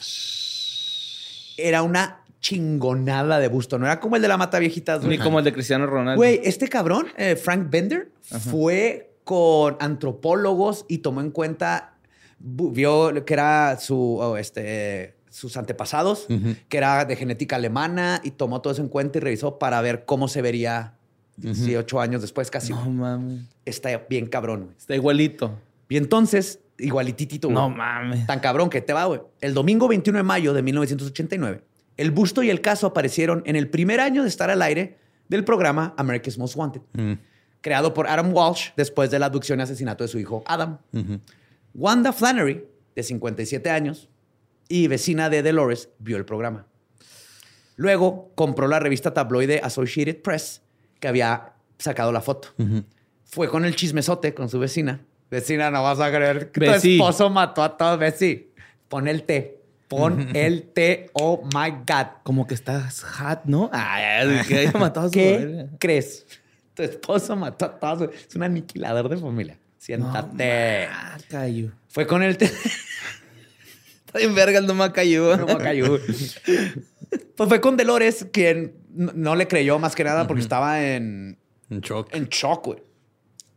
Era 1.57 1.83
una 1.83 2.23
chingonada 2.39 3.39
de 3.39 3.47
busto. 3.47 3.77
No 3.77 3.85
era 3.85 3.99
como 3.99 4.15
el 4.15 4.21
de 4.21 4.27
la 4.27 4.37
mata 4.37 4.59
viejitas. 4.59 5.03
Ni 5.03 5.17
como 5.17 5.39
el 5.39 5.45
de 5.45 5.53
Cristiano 5.53 5.85
Ronaldo. 5.85 6.17
Güey, 6.17 6.41
este 6.43 6.67
cabrón, 6.67 7.07
eh, 7.17 7.35
Frank 7.35 7.69
Bender, 7.69 8.11
fue 8.21 9.13
con 9.23 9.77
antropólogos 9.79 10.85
y 10.87 10.99
tomó 10.99 11.21
en 11.21 11.31
cuenta, 11.31 11.95
vio 12.39 13.25
que 13.25 13.33
era 13.33 13.77
su, 13.79 14.17
oh, 14.17 14.37
este, 14.37 15.15
sus 15.29 15.57
antepasados, 15.57 16.27
que 16.67 16.77
era 16.77 17.05
de 17.05 17.15
genética 17.15 17.57
alemana 17.57 18.21
y 18.23 18.31
tomó 18.31 18.61
todo 18.61 18.73
eso 18.73 18.81
en 18.81 18.89
cuenta 18.89 19.19
y 19.19 19.21
revisó 19.21 19.59
para 19.59 19.81
ver 19.81 20.05
cómo 20.05 20.27
se 20.27 20.41
vería 20.41 20.98
18 21.39 21.99
años 22.01 22.21
después 22.21 22.49
casi. 22.51 22.73
No 22.73 22.89
mames. 22.89 23.41
Está 23.65 24.05
bien 24.09 24.27
cabrón. 24.27 24.63
güey. 24.65 24.75
Está 24.77 24.95
igualito. 24.95 25.57
Y 25.87 25.97
entonces, 25.97 26.59
igualititito. 26.77 27.47
güey. 27.47 27.55
No 27.55 27.69
mames. 27.69 28.25
Tan 28.27 28.39
cabrón 28.39 28.69
que 28.69 28.81
te 28.81 28.93
va, 28.93 29.05
güey. 29.05 29.21
El 29.41 29.53
domingo 29.53 29.87
21 29.87 30.17
de 30.19 30.23
mayo 30.23 30.53
de 30.53 30.61
1989, 30.61 31.63
el 31.97 32.11
busto 32.11 32.43
y 32.43 32.49
el 32.49 32.61
caso 32.61 32.87
aparecieron 32.87 33.41
en 33.45 33.55
el 33.55 33.69
primer 33.69 33.99
año 33.99 34.23
de 34.23 34.29
estar 34.29 34.49
al 34.49 34.61
aire 34.61 34.97
del 35.27 35.43
programa 35.43 35.93
America's 35.97 36.37
Most 36.37 36.55
Wanted, 36.55 36.81
creado 37.61 37.93
por 37.93 38.07
Adam 38.07 38.33
Walsh 38.33 38.69
después 38.77 39.11
de 39.11 39.19
la 39.19 39.27
abducción 39.27 39.59
y 39.59 39.63
asesinato 39.63 40.03
de 40.03 40.07
su 40.07 40.17
hijo 40.19 40.43
Adam. 40.47 40.77
Wanda 41.73 42.11
Flannery, 42.13 42.65
de 42.95 43.03
57 43.03 43.69
años 43.69 44.09
y 44.67 44.87
vecina 44.87 45.29
de 45.29 45.43
Dolores, 45.43 45.89
vio 45.99 46.17
el 46.17 46.25
programa. 46.25 46.65
Luego 47.75 48.31
compró 48.35 48.67
la 48.67 48.79
revista 48.79 49.13
tabloide 49.13 49.61
Associated 49.63 50.21
Press, 50.21 50.61
que 50.99 51.07
había 51.07 51.53
sacado 51.77 52.11
la 52.11 52.21
foto. 52.21 52.49
Fue 53.25 53.47
con 53.49 53.65
el 53.65 53.75
chismesote 53.75 54.33
con 54.33 54.49
su 54.49 54.59
vecina. 54.59 55.01
Vecina, 55.29 55.69
no 55.69 55.83
vas 55.83 55.99
a 55.99 56.09
creer 56.09 56.51
que 56.51 56.61
tu 56.61 56.71
esposo 56.71 57.29
mató 57.29 57.61
a 57.61 57.77
todos. 57.77 57.99
Betsy, 57.99 58.51
pon 58.87 59.07
el 59.07 59.23
té. 59.23 59.59
Pon 59.87 60.35
el 60.35 60.63
té. 60.63 61.09
Oh 61.13 61.43
my 61.53 61.71
God. 61.87 62.07
Como 62.23 62.47
que 62.47 62.55
estás 62.55 63.03
hot, 63.03 63.41
¿no? 63.45 63.69
Ay, 63.71 64.41
que 64.47 64.59
haya 64.59 64.71
matado 64.79 65.07
a 65.07 65.09
su 65.09 65.13
¿Qué 65.13 65.67
crees? 65.79 66.25
Tu 66.73 66.83
esposo 66.83 67.35
mató 67.35 67.65
a 67.65 67.79
todos. 67.79 68.09
Es 68.27 68.35
un 68.35 68.43
aniquilador 68.43 69.09
de 69.09 69.17
familia. 69.17 69.57
Siéntate. 69.77 70.87
Cayó. 71.29 71.71
Fue 71.89 72.07
con 72.07 72.23
el 72.23 72.37
té. 72.37 72.45
Está 72.45 74.17
bien 74.17 74.33
verga 74.33 74.57
el 74.57 74.65
no 74.65 74.73
me 74.73 74.91
cayó. 74.91 75.37
No 75.37 75.45
me 75.45 75.57
cayó. 75.57 75.99
Pues 77.35 77.49
fue 77.49 77.61
con 77.61 77.77
Dolores, 77.77 78.25
quien 78.31 78.73
no, 78.89 79.11
no 79.13 79.35
le 79.35 79.47
creyó 79.47 79.79
más 79.79 79.95
que 79.95 80.03
nada 80.03 80.27
porque 80.27 80.41
estaba 80.41 80.83
en, 80.85 81.37
Un 81.69 81.81
shock. 81.81 82.13
en 82.13 82.25
shock, 82.27 82.65
güey. 82.65 82.83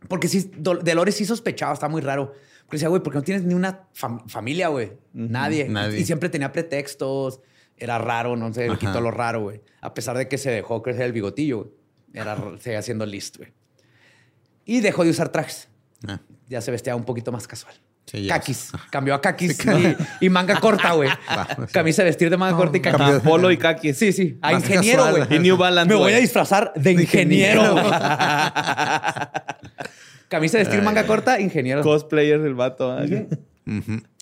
Porque 0.07 0.27
sí, 0.27 0.51
Dol- 0.57 0.81
Dolores 0.83 1.15
sí 1.15 1.25
sospechaba, 1.25 1.73
está 1.73 1.87
muy 1.87 2.01
raro. 2.01 2.33
Porque 2.65 2.77
decía, 2.77 2.89
güey, 2.89 3.01
¿por 3.03 3.13
qué 3.13 3.19
no 3.19 3.23
tienes 3.23 3.43
ni 3.45 3.53
una 3.53 3.87
fam- 3.95 4.27
familia, 4.29 4.67
güey? 4.69 4.93
Nadie. 5.13 5.67
Nadie. 5.69 5.99
Y 5.99 6.05
siempre 6.05 6.29
tenía 6.29 6.51
pretextos. 6.51 7.39
Era 7.77 7.97
raro, 7.97 8.35
no 8.35 8.53
sé, 8.53 8.69
le 8.69 8.77
quitó 8.77 9.01
lo 9.01 9.11
raro, 9.11 9.41
güey. 9.41 9.61
A 9.81 9.93
pesar 9.93 10.17
de 10.17 10.27
que 10.27 10.37
se 10.37 10.51
dejó 10.51 10.81
crecer 10.83 11.03
el 11.03 11.11
bigotillo, 11.13 11.57
güey. 11.59 11.69
Era, 12.13 12.37
seguía 12.59 12.81
siendo 12.81 13.05
listo, 13.05 13.39
güey. 13.39 13.51
Y 14.65 14.79
dejó 14.81 15.03
de 15.03 15.09
usar 15.09 15.29
trajes. 15.29 15.69
Ah, 16.07 16.21
Ya 16.47 16.61
se 16.61 16.71
vestía 16.71 16.95
un 16.95 17.03
poquito 17.05 17.31
más 17.31 17.47
casual. 17.47 17.75
Sí. 18.05 18.27
Kakis. 18.27 18.71
Cambió 18.91 19.15
a 19.15 19.21
kakis 19.21 19.57
y, 19.65 20.25
y 20.25 20.29
manga 20.29 20.59
corta, 20.59 20.91
güey. 20.93 21.09
Camisa 21.71 22.03
de 22.03 22.09
vestir 22.09 22.29
de 22.29 22.37
manga 22.37 22.57
corta 22.57 22.77
y 22.77 22.81
cambió. 22.81 23.21
Polo 23.21 23.49
y 23.51 23.57
kaki. 23.57 23.93
Sí, 23.93 24.11
sí. 24.11 24.37
A 24.41 24.51
Más 24.51 24.63
ingeniero, 24.63 25.09
güey. 25.09 25.23
Y 25.29 25.39
New 25.39 25.57
Balance. 25.57 25.89
Me 25.93 25.95
voy 25.95 26.13
a 26.13 26.17
disfrazar 26.17 26.73
de 26.75 26.91
ingeniero. 26.91 27.75
Camisa 30.27 30.57
de 30.57 30.63
vestir 30.63 30.81
manga 30.81 31.05
corta, 31.05 31.39
ingeniero. 31.39 31.81
Cosplayer 31.81 32.41
del 32.41 32.55
vato. 32.55 32.91
¿ah? 32.91 33.05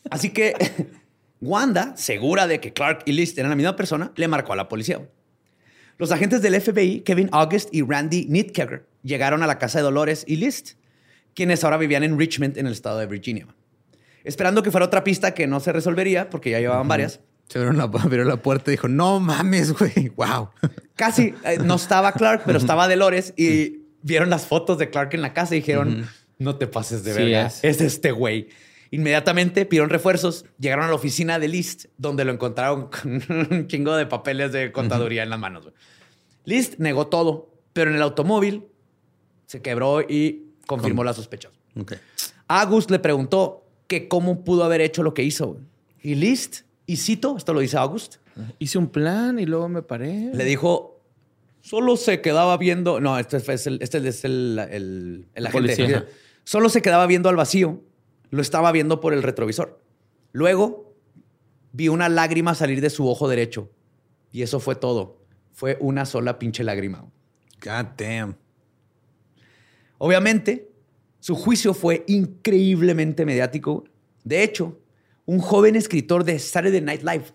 Así 0.09 0.29
que 0.29 0.53
Wanda, 1.41 1.93
segura 1.97 2.47
de 2.47 2.59
que 2.59 2.73
Clark 2.73 3.01
y 3.05 3.13
Liz 3.13 3.37
eran 3.37 3.49
la 3.49 3.55
misma 3.55 3.75
persona, 3.75 4.11
le 4.15 4.27
marcó 4.27 4.53
a 4.53 4.55
la 4.55 4.69
policía. 4.69 5.01
Los 5.97 6.11
agentes 6.11 6.41
del 6.41 6.59
FBI, 6.59 7.01
Kevin 7.01 7.29
August 7.31 7.69
y 7.73 7.81
Randy 7.81 8.25
Nitkeger, 8.29 8.85
llegaron 9.03 9.41
a 9.43 9.47
la 9.47 9.57
casa 9.57 9.79
de 9.79 9.83
Dolores 9.83 10.23
y 10.27 10.35
List, 10.35 10.73
quienes 11.33 11.63
ahora 11.63 11.77
vivían 11.77 12.03
en 12.03 12.17
Richmond, 12.17 12.57
en 12.57 12.67
el 12.67 12.73
estado 12.73 12.99
de 12.99 13.07
Virginia. 13.07 13.47
Esperando 14.23 14.63
que 14.63 14.71
fuera 14.71 14.85
otra 14.85 15.03
pista 15.03 15.33
que 15.33 15.47
no 15.47 15.59
se 15.59 15.71
resolvería, 15.71 16.29
porque 16.29 16.51
ya 16.51 16.59
llevaban 16.59 16.87
varias. 16.87 17.19
Se 17.47 17.59
abrió 17.59 17.73
la, 17.73 17.83
abrió 18.01 18.23
la 18.23 18.37
puerta 18.37 18.71
y 18.71 18.73
dijo, 18.73 18.87
no 18.87 19.19
mames, 19.19 19.73
güey. 19.73 20.09
Wow. 20.15 20.49
Casi 20.95 21.33
eh, 21.43 21.57
no 21.63 21.75
estaba 21.75 22.11
Clark, 22.13 22.43
pero 22.45 22.57
estaba 22.57 22.87
Dolores 22.87 23.33
y 23.35 23.81
vieron 24.01 24.29
las 24.29 24.45
fotos 24.45 24.77
de 24.77 24.89
Clark 24.89 25.13
en 25.13 25.21
la 25.21 25.33
casa 25.33 25.55
y 25.55 25.59
dijeron, 25.59 26.07
no 26.37 26.55
te 26.55 26.67
pases 26.67 27.03
de 27.03 27.13
Sí 27.13 27.19
verga, 27.19 27.47
es. 27.47 27.63
es 27.63 27.81
este 27.81 28.11
güey. 28.11 28.49
Inmediatamente 28.91 29.65
pidieron 29.65 29.89
refuerzos, 29.89 30.45
llegaron 30.59 30.85
a 30.85 30.89
la 30.89 30.95
oficina 30.95 31.39
de 31.39 31.47
List, 31.47 31.85
donde 31.97 32.25
lo 32.25 32.33
encontraron 32.33 32.89
con 33.01 33.21
un 33.51 33.67
chingo 33.67 33.95
de 33.95 34.05
papeles 34.05 34.51
de 34.51 34.71
contaduría 34.71 35.23
en 35.23 35.29
las 35.29 35.39
manos. 35.39 35.63
güey. 35.63 35.75
List 36.45 36.75
negó 36.79 37.07
todo, 37.07 37.53
pero 37.73 37.89
en 37.89 37.95
el 37.95 38.01
automóvil 38.01 38.65
se 39.45 39.61
quebró 39.61 40.01
y 40.01 40.53
confirmó 40.67 41.03
las 41.03 41.15
sospechas. 41.15 41.51
Ok. 41.79 41.93
August 42.47 42.91
le 42.91 42.99
preguntó 42.99 43.60
que 43.91 44.07
cómo 44.07 44.45
pudo 44.45 44.63
haber 44.63 44.79
hecho 44.79 45.03
lo 45.03 45.13
que 45.13 45.21
hizo. 45.21 45.59
Y 46.01 46.15
List, 46.15 46.61
y 46.85 46.95
cito, 46.95 47.35
esto 47.35 47.53
lo 47.53 47.59
dice 47.59 47.75
August, 47.75 48.15
Hice 48.57 48.77
un 48.77 48.87
plan 48.87 49.37
y 49.37 49.45
luego 49.45 49.67
me 49.67 49.81
paré. 49.81 50.31
le 50.33 50.45
dijo, 50.45 51.01
solo 51.59 51.97
se 51.97 52.21
quedaba 52.21 52.55
viendo, 52.55 53.01
no, 53.01 53.19
este 53.19 53.35
es 53.35 53.67
el, 53.67 53.79
este 53.81 53.97
es 54.07 54.23
el, 54.23 54.57
el, 54.71 55.27
el 55.35 55.45
agente. 55.47 55.75
Policía. 55.75 56.05
Solo 56.45 56.69
se 56.69 56.81
quedaba 56.81 57.05
viendo 57.05 57.27
al 57.27 57.35
vacío, 57.35 57.81
lo 58.29 58.41
estaba 58.41 58.71
viendo 58.71 59.01
por 59.01 59.13
el 59.13 59.23
retrovisor. 59.23 59.81
Luego 60.31 60.95
vi 61.73 61.89
una 61.89 62.07
lágrima 62.07 62.55
salir 62.55 62.79
de 62.79 62.89
su 62.89 63.09
ojo 63.09 63.27
derecho 63.27 63.69
y 64.31 64.43
eso 64.43 64.61
fue 64.61 64.75
todo. 64.75 65.17
Fue 65.51 65.77
una 65.81 66.05
sola 66.05 66.39
pinche 66.39 66.63
lágrima. 66.63 67.03
God 67.61 67.85
damn. 67.97 68.37
Obviamente, 69.97 70.70
su 71.21 71.35
juicio 71.35 71.73
fue 71.73 72.03
increíblemente 72.07 73.25
mediático. 73.25 73.85
De 74.25 74.43
hecho, 74.43 74.77
un 75.25 75.39
joven 75.39 75.75
escritor 75.77 76.23
de 76.25 76.37
Saturday 76.39 76.81
Night 76.81 77.01
Live 77.03 77.25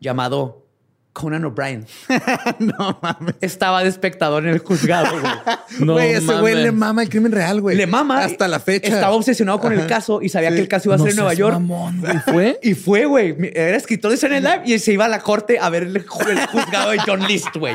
llamado 0.00 0.66
Conan 1.12 1.44
O'Brien 1.44 1.86
no 2.58 2.98
mames. 3.00 3.36
estaba 3.40 3.84
de 3.84 3.88
espectador 3.88 4.44
en 4.44 4.54
el 4.54 4.58
juzgado. 4.58 5.06
güey. 5.20 5.32
No 5.80 5.92
güey, 5.94 6.12
ese 6.12 6.34
güey 6.40 6.54
le 6.56 6.70
mama 6.72 7.02
el 7.02 7.08
crimen 7.08 7.32
real, 7.32 7.60
güey. 7.60 7.76
Le 7.76 7.86
mama. 7.86 8.24
Hasta 8.24 8.46
la 8.48 8.58
fecha. 8.60 8.88
Estaba 8.94 9.14
obsesionado 9.14 9.58
con 9.60 9.72
el 9.72 9.86
caso 9.86 10.20
y 10.22 10.28
sabía 10.28 10.50
Sí. 10.50 10.56
que 10.56 10.60
el 10.62 10.68
caso 10.68 10.88
iba 10.88 10.94
a 10.96 10.98
ser 10.98 11.06
No 11.06 11.10
en 11.10 11.16
Nueva 11.16 11.34
York. 11.34 11.52
mamón, 11.54 12.00
güey. 12.00 12.18
¿Fue? 12.26 12.58
Y 12.62 12.74
fue, 12.74 13.04
güey. 13.06 13.36
Era 13.54 13.76
escritor 13.76 14.10
de 14.10 14.16
Saturday 14.16 14.40
Night 14.42 14.62
Live 14.64 14.74
y 14.76 14.78
se 14.80 14.92
iba 14.92 15.04
a 15.04 15.08
la 15.08 15.20
corte 15.20 15.58
a 15.60 15.68
ver 15.70 15.84
el 15.84 16.06
juzgado 16.06 16.90
de 16.90 16.98
John 17.06 17.20
List, 17.26 17.54
güey. 17.56 17.74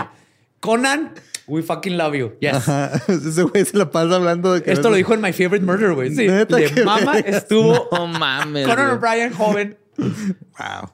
Conan, 0.59 1.13
we 1.47 1.61
fucking 1.61 1.97
love 1.97 2.15
you. 2.15 2.33
Yes. 2.39 2.55
Ajá. 2.55 2.91
Ese 3.07 3.43
güey 3.43 3.65
se 3.65 3.77
la 3.77 3.89
pasa 3.89 4.15
hablando 4.15 4.53
de 4.53 4.63
que 4.63 4.71
Esto 4.71 4.89
lo 4.89 4.95
dijo 4.95 5.13
en 5.13 5.21
My 5.21 5.33
Favorite 5.33 5.65
Murder, 5.65 5.93
güey. 5.93 6.13
Sí. 6.13 6.27
Neta, 6.27 6.57
qué 6.57 6.83
mama 6.83 7.17
estuvo 7.25 7.87
No 7.91 8.07
mames. 8.07 8.67
Conan. 8.67 8.91
O'Brien 8.97 9.33
joven. 9.33 9.77
Wow. 9.97 10.91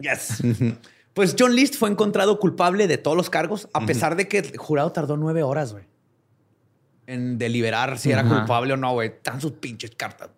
Yes. 0.00 0.42
Pues 1.14 1.34
John 1.38 1.54
List 1.54 1.76
fue 1.76 1.88
encontrado 1.88 2.38
culpable 2.38 2.86
de 2.86 2.98
todos 2.98 3.16
los 3.16 3.30
cargos, 3.30 3.68
a 3.72 3.86
pesar 3.86 4.16
de 4.16 4.28
que 4.28 4.38
el 4.38 4.56
jurado 4.58 4.92
tardó 4.92 5.16
nueve 5.16 5.42
horas, 5.42 5.72
güey. 5.72 5.84
En 7.06 7.38
deliberar 7.38 7.98
si 7.98 8.10
era 8.10 8.24
culpable 8.24 8.74
o 8.74 8.76
no, 8.76 8.92
güey. 8.92 9.12
Tan 9.22 9.40
sus 9.40 9.52
pinches 9.52 9.92
cartas. 9.96 10.30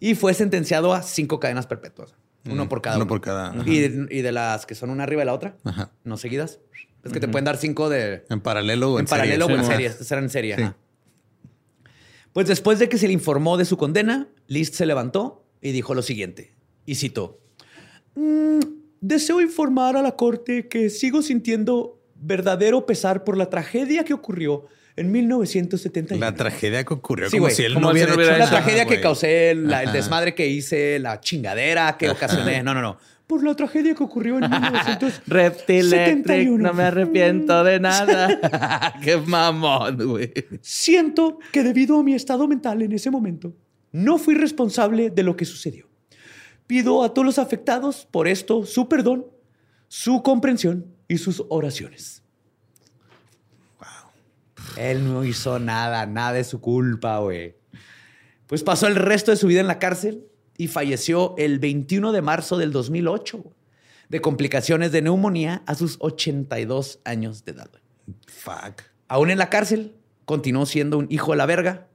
Y 0.00 0.14
fue 0.14 0.34
sentenciado 0.34 0.94
a 0.94 1.02
cinco 1.02 1.38
cadenas 1.38 1.66
perpetuas. 1.66 2.14
Uno 2.48 2.68
por 2.68 2.80
cada 2.80 2.96
uno 2.96 3.04
uno. 3.04 3.08
por 3.08 3.20
cada. 3.20 3.54
Y 3.66 3.80
de, 3.80 4.06
y 4.10 4.22
de 4.22 4.32
las 4.32 4.64
que 4.64 4.74
son 4.74 4.88
una 4.90 5.02
arriba 5.04 5.20
de 5.20 5.26
la 5.26 5.34
otra, 5.34 5.56
Ajá. 5.62 5.90
no 6.04 6.16
seguidas. 6.16 6.58
Es 7.04 7.12
que 7.12 7.20
te 7.20 7.28
pueden 7.28 7.44
dar 7.46 7.56
cinco 7.56 7.88
de, 7.88 8.24
En 8.28 8.40
paralelo 8.40 8.92
o 8.92 8.98
en, 8.98 9.04
en 9.04 9.06
paralelo 9.06 9.46
serie. 9.46 9.58
o 9.60 9.64
en 9.64 9.66
serie. 9.70 9.92
Eran 10.10 10.24
en 10.24 10.30
serie. 10.30 10.56
Sí. 10.56 10.62
ajá. 10.62 10.76
Pues 12.32 12.46
después 12.46 12.78
de 12.78 12.88
que 12.88 12.98
se 12.98 13.06
le 13.08 13.12
informó 13.12 13.56
de 13.56 13.64
su 13.64 13.76
condena, 13.76 14.28
List 14.46 14.74
se 14.74 14.86
levantó 14.86 15.44
y 15.60 15.72
dijo 15.72 15.94
lo 15.94 16.02
siguiente. 16.02 16.54
Y 16.86 16.94
citó. 16.94 17.40
"Mm, 18.14 18.60
deseo 19.00 19.40
informar 19.40 19.96
a 19.96 20.02
la 20.02 20.12
corte 20.16 20.68
que 20.68 20.90
sigo 20.90 21.22
sintiendo 21.22 22.00
verdadero 22.14 22.86
pesar 22.86 23.24
por 23.24 23.36
la 23.36 23.48
tragedia 23.50 24.04
que 24.04 24.12
ocurrió 24.14 24.66
en 24.96 25.10
1971. 25.10 26.20
La 26.20 26.34
tragedia 26.34 26.84
que 26.84 26.94
ocurrió, 26.94 27.30
Sí, 27.30 27.36
como 27.38 27.44
güey, 27.46 27.54
si 27.54 27.62
él 27.64 27.74
como 27.74 27.86
no 27.86 27.92
hubiera 27.92 28.12
hecho 28.12 28.36
la 28.38 28.48
tragedia 28.50 28.84
que 28.86 29.00
causé, 29.00 29.54
la- 29.54 29.82
el 29.82 29.88
Ajá. 29.88 29.96
desmadre 29.96 30.34
que 30.34 30.46
hice, 30.46 30.98
la 30.98 31.20
chingadera 31.20 31.96
que 31.98 32.10
ocasioné. 32.10 32.62
No, 32.62 32.74
no, 32.74 32.82
no. 32.82 32.98
Por 33.30 33.44
la 33.44 33.54
tragedia 33.54 33.94
que 33.94 34.02
ocurrió 34.02 34.38
en 34.38 34.50
1971. 34.50 35.22
Reptilectric, 35.28 36.48
no 36.48 36.74
me 36.74 36.82
arrepiento 36.82 37.62
de 37.62 37.78
nada. 37.78 38.92
Qué 39.04 39.18
mamón, 39.18 40.04
güey. 40.04 40.32
Siento 40.62 41.38
que 41.52 41.62
debido 41.62 42.00
a 42.00 42.02
mi 42.02 42.14
estado 42.14 42.48
mental 42.48 42.82
en 42.82 42.90
ese 42.90 43.08
momento, 43.08 43.54
no 43.92 44.18
fui 44.18 44.34
responsable 44.34 45.10
de 45.10 45.22
lo 45.22 45.36
que 45.36 45.44
sucedió. 45.44 45.86
Pido 46.66 47.04
a 47.04 47.14
todos 47.14 47.24
los 47.24 47.38
afectados 47.38 48.04
por 48.10 48.26
esto 48.26 48.66
su 48.66 48.88
perdón, 48.88 49.24
su 49.86 50.24
comprensión 50.24 50.86
y 51.06 51.18
sus 51.18 51.44
oraciones. 51.50 52.24
Él 54.76 55.04
no 55.04 55.22
hizo 55.22 55.60
nada, 55.60 56.04
nada 56.04 56.32
de 56.32 56.42
su 56.42 56.60
culpa, 56.60 57.20
güey. 57.20 57.54
Pues 58.48 58.64
pasó 58.64 58.88
el 58.88 58.96
resto 58.96 59.30
de 59.30 59.36
su 59.36 59.46
vida 59.46 59.60
en 59.60 59.68
la 59.68 59.78
cárcel 59.78 60.26
y 60.60 60.68
falleció 60.68 61.34
el 61.38 61.58
21 61.58 62.12
de 62.12 62.20
marzo 62.20 62.58
del 62.58 62.70
2008 62.70 63.42
de 64.10 64.20
complicaciones 64.20 64.92
de 64.92 65.00
neumonía 65.00 65.62
a 65.66 65.74
sus 65.74 65.96
82 66.00 66.98
años 67.04 67.44
de 67.46 67.52
edad. 67.52 67.70
Fuck. 68.26 68.82
Aún 69.08 69.30
en 69.30 69.38
la 69.38 69.48
cárcel, 69.48 69.94
continuó 70.26 70.66
siendo 70.66 70.98
un 70.98 71.06
hijo 71.10 71.30
de 71.30 71.38
la 71.38 71.46
verga, 71.46 71.86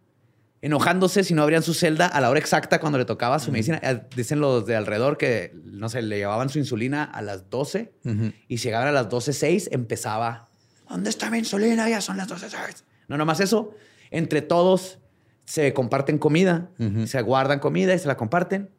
enojándose 0.63 1.23
si 1.23 1.35
no 1.35 1.43
abrían 1.43 1.61
su 1.61 1.75
celda 1.75 2.07
a 2.07 2.19
la 2.21 2.29
hora 2.31 2.39
exacta 2.39 2.79
cuando 2.79 2.97
le 2.97 3.05
tocaba 3.05 3.37
su 3.37 3.51
medicina. 3.51 3.79
Eh, 3.83 4.01
Dicen 4.15 4.39
los 4.39 4.65
de 4.65 4.75
alrededor 4.75 5.17
que, 5.17 5.53
no 5.65 5.87
sé, 5.89 6.01
le 6.01 6.17
llevaban 6.17 6.49
su 6.49 6.57
insulina 6.57 7.03
a 7.03 7.21
las 7.21 7.49
12 7.51 7.93
Ujú. 8.03 8.31
y 8.47 8.57
si 8.57 8.63
llegaban 8.69 8.87
a 8.87 8.91
las 8.91 9.09
12.06 9.09 9.67
empezaba, 9.71 10.49
¿dónde 10.89 11.11
está 11.11 11.29
mi 11.29 11.37
insulina? 11.37 11.87
Ya 11.87 12.01
son 12.01 12.17
las 12.17 12.27
12.06. 12.29 12.83
No, 13.09 13.17
nomás 13.17 13.39
eso. 13.41 13.75
Entre 14.09 14.41
todos 14.41 14.97
se 15.45 15.73
comparten 15.73 16.17
comida, 16.17 16.69
se 17.05 17.21
guardan 17.21 17.59
comida 17.59 17.93
y 17.93 17.99
se 17.99 18.07
la 18.07 18.17
comparten. 18.17 18.69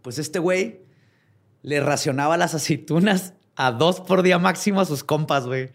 Pues 0.00 0.18
este 0.18 0.38
güey 0.38 0.80
le 1.62 1.80
racionaba 1.80 2.36
las 2.36 2.54
aceitunas 2.54 3.34
a 3.56 3.72
dos 3.72 4.00
por 4.00 4.22
día 4.22 4.38
máximo 4.38 4.80
a 4.80 4.84
sus 4.84 5.04
compas, 5.04 5.46
güey, 5.46 5.70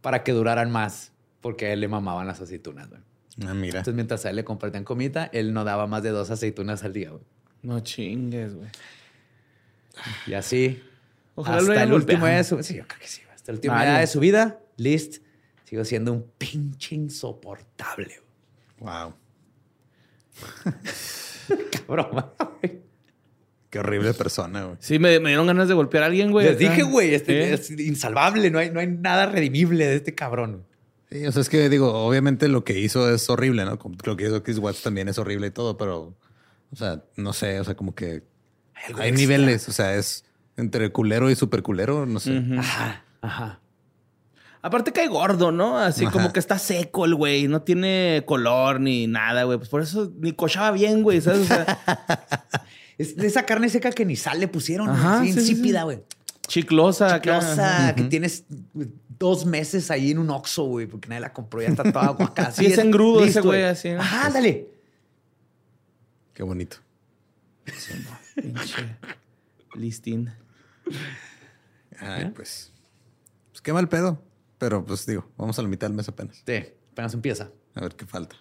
para 0.00 0.24
que 0.24 0.32
duraran 0.32 0.70
más, 0.70 1.12
porque 1.40 1.66
a 1.66 1.72
él 1.72 1.80
le 1.80 1.88
mamaban 1.88 2.26
las 2.26 2.40
aceitunas, 2.40 2.88
güey. 2.88 3.00
Ah, 3.46 3.54
mira. 3.54 3.78
Entonces, 3.78 3.94
mientras 3.94 4.24
a 4.26 4.30
él 4.30 4.36
le 4.36 4.44
compartían 4.44 4.84
comida, 4.84 5.30
él 5.32 5.52
no 5.52 5.64
daba 5.64 5.86
más 5.86 6.02
de 6.02 6.10
dos 6.10 6.30
aceitunas 6.30 6.84
al 6.84 6.92
día, 6.92 7.10
güey. 7.10 7.22
No 7.62 7.80
chingues, 7.80 8.54
güey. 8.54 8.68
Y 10.26 10.34
así, 10.34 10.82
Ojalá 11.34 11.62
lo 11.62 11.72
hasta 11.72 11.82
el 11.82 11.92
último 11.92 12.26
día 12.26 12.36
de 12.36 12.44
su 12.44 12.62
sí, 12.62 12.76
yo 12.76 12.86
creo 12.86 13.00
que 13.00 13.08
sí, 13.08 13.22
hasta 13.32 13.52
el 13.52 13.56
último 13.56 13.74
Vale. 13.74 13.90
día 13.90 13.98
de 14.00 14.06
su 14.06 14.20
vida, 14.20 14.60
List 14.76 15.22
siguió 15.64 15.84
siendo 15.84 16.12
un 16.12 16.30
pinche 16.36 16.94
insoportable, 16.94 18.20
güey. 18.78 18.92
Wow. 18.92 19.14
Cabrón, 21.86 22.24
güey. 22.60 22.82
Qué 23.70 23.78
horrible 23.78 24.12
persona, 24.12 24.64
güey. 24.64 24.76
Sí, 24.80 24.98
me, 24.98 25.18
me 25.18 25.30
dieron 25.30 25.46
ganas 25.46 25.66
de 25.66 25.72
golpear 25.72 26.02
a 26.02 26.06
alguien, 26.06 26.30
güey. 26.30 26.46
Les 26.46 26.58
dije, 26.58 26.82
güey, 26.82 27.14
este 27.14 27.54
es 27.54 27.70
insalvable, 27.70 28.50
no 28.50 28.58
hay, 28.58 28.70
no 28.70 28.80
hay 28.80 28.86
nada 28.86 29.26
redimible 29.26 29.86
de 29.86 29.96
este 29.96 30.14
cabrón. 30.14 30.66
Sí, 31.10 31.26
o 31.26 31.32
sea, 31.32 31.40
es 31.40 31.48
que 31.48 31.70
digo, 31.70 31.90
obviamente 31.92 32.48
lo 32.48 32.64
que 32.64 32.78
hizo 32.78 33.12
es 33.12 33.30
horrible, 33.30 33.64
¿no? 33.64 33.78
Lo 34.04 34.16
que 34.16 34.24
hizo 34.24 34.42
Chris 34.42 34.58
Watts 34.58 34.82
también 34.82 35.08
es 35.08 35.18
horrible 35.18 35.46
y 35.46 35.50
todo, 35.52 35.78
pero, 35.78 36.14
o 36.70 36.76
sea, 36.76 37.02
no 37.16 37.32
sé, 37.32 37.60
o 37.60 37.64
sea, 37.64 37.74
como 37.74 37.94
que 37.94 38.22
hay 38.98 39.12
niveles, 39.12 39.68
o 39.68 39.72
sea, 39.72 39.96
es 39.96 40.24
entre 40.58 40.90
culero 40.92 41.30
y 41.30 41.34
super 41.34 41.62
culero, 41.62 42.04
no 42.04 42.20
sé. 42.20 42.42
Ajá, 42.58 43.04
ajá. 43.22 43.61
Aparte 44.62 44.92
cae 44.92 45.08
gordo, 45.08 45.50
¿no? 45.50 45.76
Así 45.78 46.04
Ajá. 46.04 46.12
como 46.12 46.32
que 46.32 46.38
está 46.38 46.58
seco 46.58 47.04
el 47.04 47.14
güey. 47.16 47.48
No 47.48 47.62
tiene 47.62 48.22
color 48.26 48.80
ni 48.80 49.08
nada, 49.08 49.42
güey. 49.42 49.58
Pues 49.58 49.68
por 49.68 49.82
eso 49.82 50.12
ni 50.20 50.32
cochaba 50.32 50.70
bien, 50.70 51.02
güey. 51.02 51.20
¿Sabes? 51.20 51.40
O 51.40 51.44
sea, 51.46 51.66
Es 52.98 53.16
de 53.16 53.26
esa 53.26 53.44
carne 53.44 53.68
seca 53.68 53.90
que 53.90 54.04
ni 54.04 54.16
sal 54.16 54.38
le 54.38 54.48
pusieron, 54.48 54.88
Ajá, 54.88 55.20
así 55.20 55.32
sí, 55.32 55.40
sí, 55.40 55.50
insípida, 55.52 55.80
sí. 55.80 55.84
güey. 55.84 56.04
chiclosa. 56.46 57.14
acá. 57.14 57.40
Chiclosa, 57.40 57.94
que 57.96 58.02
tienes 58.04 58.44
dos 59.18 59.46
meses 59.46 59.90
ahí 59.90 60.10
en 60.10 60.18
un 60.18 60.30
Oxxo, 60.30 60.64
güey, 60.64 60.86
porque 60.86 61.08
nadie 61.08 61.22
la 61.22 61.32
compró, 61.32 61.62
ya 61.62 61.68
está 61.68 61.90
toda 61.90 62.08
guacada. 62.08 62.52
Sí, 62.52 62.66
es 62.66 62.78
engrudo 62.78 63.24
ese 63.24 63.40
güey, 63.40 63.64
así, 63.64 63.90
¿no? 63.90 64.00
Ajá, 64.00 64.30
dale. 64.30 64.68
Qué 66.34 66.42
bonito. 66.42 66.76
Pinche 68.34 68.96
listín. 69.74 70.30
Ay, 71.98 72.30
pues. 72.34 72.72
Pues 73.50 73.60
qué 73.62 73.72
mal 73.72 73.88
pedo. 73.88 74.22
Pero 74.62 74.84
pues 74.84 75.04
digo, 75.06 75.28
vamos 75.36 75.58
a 75.58 75.62
la 75.62 75.66
mitad 75.66 75.88
del 75.88 75.96
mes 75.96 76.08
apenas. 76.08 76.40
Sí, 76.46 76.64
apenas 76.92 77.12
empieza. 77.14 77.50
A 77.74 77.80
ver 77.80 77.96
qué 77.96 78.06
falta. 78.06 78.36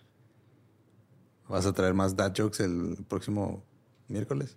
¿Vas 1.50 1.66
a 1.66 1.74
traer 1.74 1.96
más 1.96 2.16
dad 2.16 2.32
jokes 2.38 2.64
el 2.64 2.96
próximo 3.08 3.66
miércoles? 4.08 4.56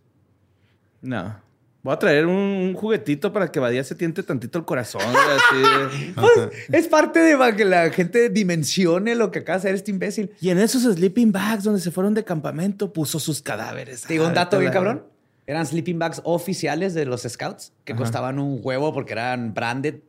No. 1.01 1.41
Voy 1.83 1.95
a 1.95 1.99
traer 1.99 2.27
un, 2.27 2.35
un 2.35 2.75
juguetito 2.75 3.33
para 3.33 3.51
que 3.51 3.61
Badía 3.61 3.83
se 3.83 3.95
tiente 3.95 4.23
tantito 4.23 4.59
el 4.59 4.67
corazón. 4.67 5.01
así. 5.03 6.13
Pues, 6.15 6.51
es 6.71 6.87
parte 6.87 7.21
de 7.21 7.57
que 7.57 7.65
la 7.65 7.89
gente 7.91 8.29
dimensione 8.29 9.15
lo 9.15 9.31
que 9.31 9.39
acaba 9.39 9.57
de 9.57 9.61
hacer 9.61 9.75
este 9.75 9.91
imbécil. 9.91 10.33
Y 10.43 10.51
en 10.51 10.59
esos 10.59 10.83
sleeping 10.83 11.33
bags 11.33 11.65
donde 11.65 11.81
se 11.81 11.91
fueron 11.91 12.13
de 12.13 12.25
campamento 12.25 12.93
puso 12.93 13.19
sus 13.19 13.41
cadáveres. 13.41 14.03
Te 14.03 14.13
digo 14.13 14.27
un 14.27 14.33
Ah, 14.33 14.35
dato 14.35 14.59
bien 14.59 14.71
cabrón. 14.71 15.14
Eran 15.47 15.67
sleeping 15.67 15.99
bags 15.99 16.23
oficiales 16.25 16.95
de 16.95 17.05
los 17.05 17.23
scouts 17.23 17.73
que 17.85 17.95
costaban 17.95 18.39
un 18.39 18.61
huevo 18.63 18.93
porque 18.95 19.13
eran 19.13 19.53
branded, 19.53 20.01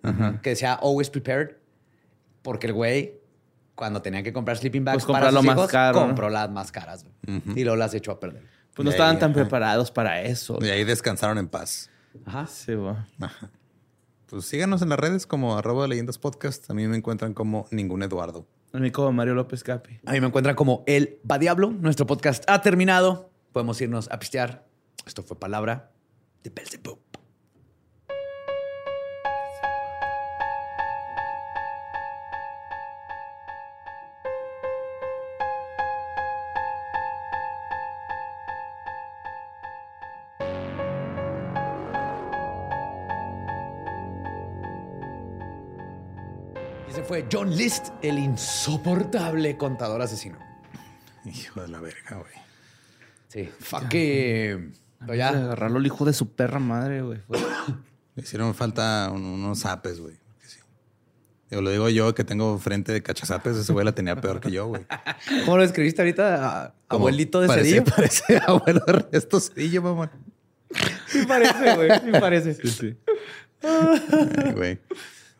que 0.41 0.51
decía 0.51 0.73
always 0.73 1.09
prepared. 1.09 1.55
Porque 2.41 2.67
el 2.67 2.73
güey, 2.73 3.15
cuando 3.75 4.01
tenía 4.01 4.23
que 4.23 4.31
comprar 4.31 4.57
sleeping 4.57 4.85
bags 4.85 5.03
Pues 5.03 5.11
para 5.19 5.31
sus 5.31 5.43
más 5.43 5.57
hijos, 5.57 5.71
caro, 5.71 5.99
¿no? 5.99 6.05
compró 6.07 6.29
las 6.29 6.49
más 6.49 6.71
caras. 6.71 7.03
güey. 7.25 7.41
Y 7.57 7.63
luego 7.63 7.75
las 7.75 7.93
echó 7.93 8.11
a 8.11 8.19
perder. 8.19 8.43
Pues 8.73 8.83
no 8.85 8.91
ahí, 8.91 8.95
estaban 8.95 9.19
tan 9.19 9.33
preparados 9.33 9.91
para 9.91 10.21
eso. 10.21 10.57
Y 10.61 10.69
ahí 10.69 10.83
descansaron 10.83 11.37
en 11.37 11.47
paz. 11.47 11.89
Ajá. 12.25 12.45
Sí. 12.47 12.73
Ajá. 13.19 13.49
Pues 14.27 14.45
síganos 14.45 14.81
en 14.81 14.89
las 14.89 14.99
redes 14.99 15.25
como 15.27 15.57
arroba 15.57 15.87
leyendas 15.87 16.17
podcast. 16.17 16.69
A 16.69 16.73
mí 16.73 16.87
me 16.87 16.95
encuentran 16.97 17.33
como 17.33 17.67
ningún 17.71 18.03
Eduardo. 18.03 18.45
A 18.73 18.77
mí 18.79 18.91
como 18.91 19.11
Mario 19.11 19.33
López 19.35 19.63
Capi. 19.63 19.99
A 20.05 20.11
mí 20.13 20.19
me 20.21 20.27
encuentran 20.27 20.55
como 20.55 20.83
El 20.87 21.19
Va 21.29 21.37
Diablo. 21.39 21.71
Nuestro 21.71 22.05
podcast 22.05 22.43
ha 22.47 22.61
terminado. 22.61 23.29
Podemos 23.53 23.79
irnos 23.81 24.09
a 24.11 24.19
pistear. 24.19 24.65
Esto 25.05 25.23
fue 25.23 25.39
palabra 25.39 25.91
de 26.43 26.49
Belzebub. 26.49 26.99
Fue 47.07 47.27
John 47.31 47.55
List, 47.55 47.89
el 48.01 48.17
insoportable 48.17 49.55
contador 49.57 50.01
asesino. 50.01 50.39
Hijo 51.23 51.61
de 51.61 51.67
la 51.67 51.79
verga, 51.79 52.15
güey. 52.15 52.33
Sí, 53.27 53.47
fuck 53.59 53.87
que... 53.89 54.71
Pero 54.99 55.15
Ya. 55.15 55.29
Agarrarlo 55.29 55.79
el 55.79 55.85
hijo 55.85 56.05
de 56.05 56.13
su 56.13 56.29
perra 56.33 56.59
madre, 56.59 57.01
güey. 57.01 57.19
Le 58.15 58.23
hicieron 58.23 58.53
falta 58.55 59.09
un- 59.13 59.23
unos 59.23 59.59
zapes, 59.59 59.99
güey. 59.99 60.15
Sí. 60.45 60.59
Lo 61.49 61.69
digo 61.69 61.89
yo 61.89 62.13
que 62.15 62.23
tengo 62.23 62.57
frente 62.59 62.91
de 62.91 63.01
cachazapes. 63.03 63.55
Ese 63.57 63.71
güey 63.73 63.85
la 63.85 63.93
tenía 63.93 64.19
peor 64.19 64.39
que 64.39 64.51
yo, 64.51 64.67
güey. 64.67 64.85
¿cómo 65.45 65.57
lo 65.57 65.63
escribiste 65.63 66.01
ahorita? 66.01 66.73
Abuelito 66.89 67.41
de 67.41 67.47
parece, 67.47 67.69
Cedillo. 67.69 67.83
Parece 67.95 68.37
abuelo 68.47 68.81
de 68.85 68.93
Ernesto 68.93 69.39
Cedillo, 69.39 69.81
mamá. 69.81 70.11
Sí 71.07 71.25
parece, 71.27 71.75
güey. 71.75 71.89
Sí 72.03 72.11
parece. 72.19 72.53
Sí, 72.55 72.67
sí. 72.69 72.97
Ay, 73.63 74.51
güey. 74.53 74.79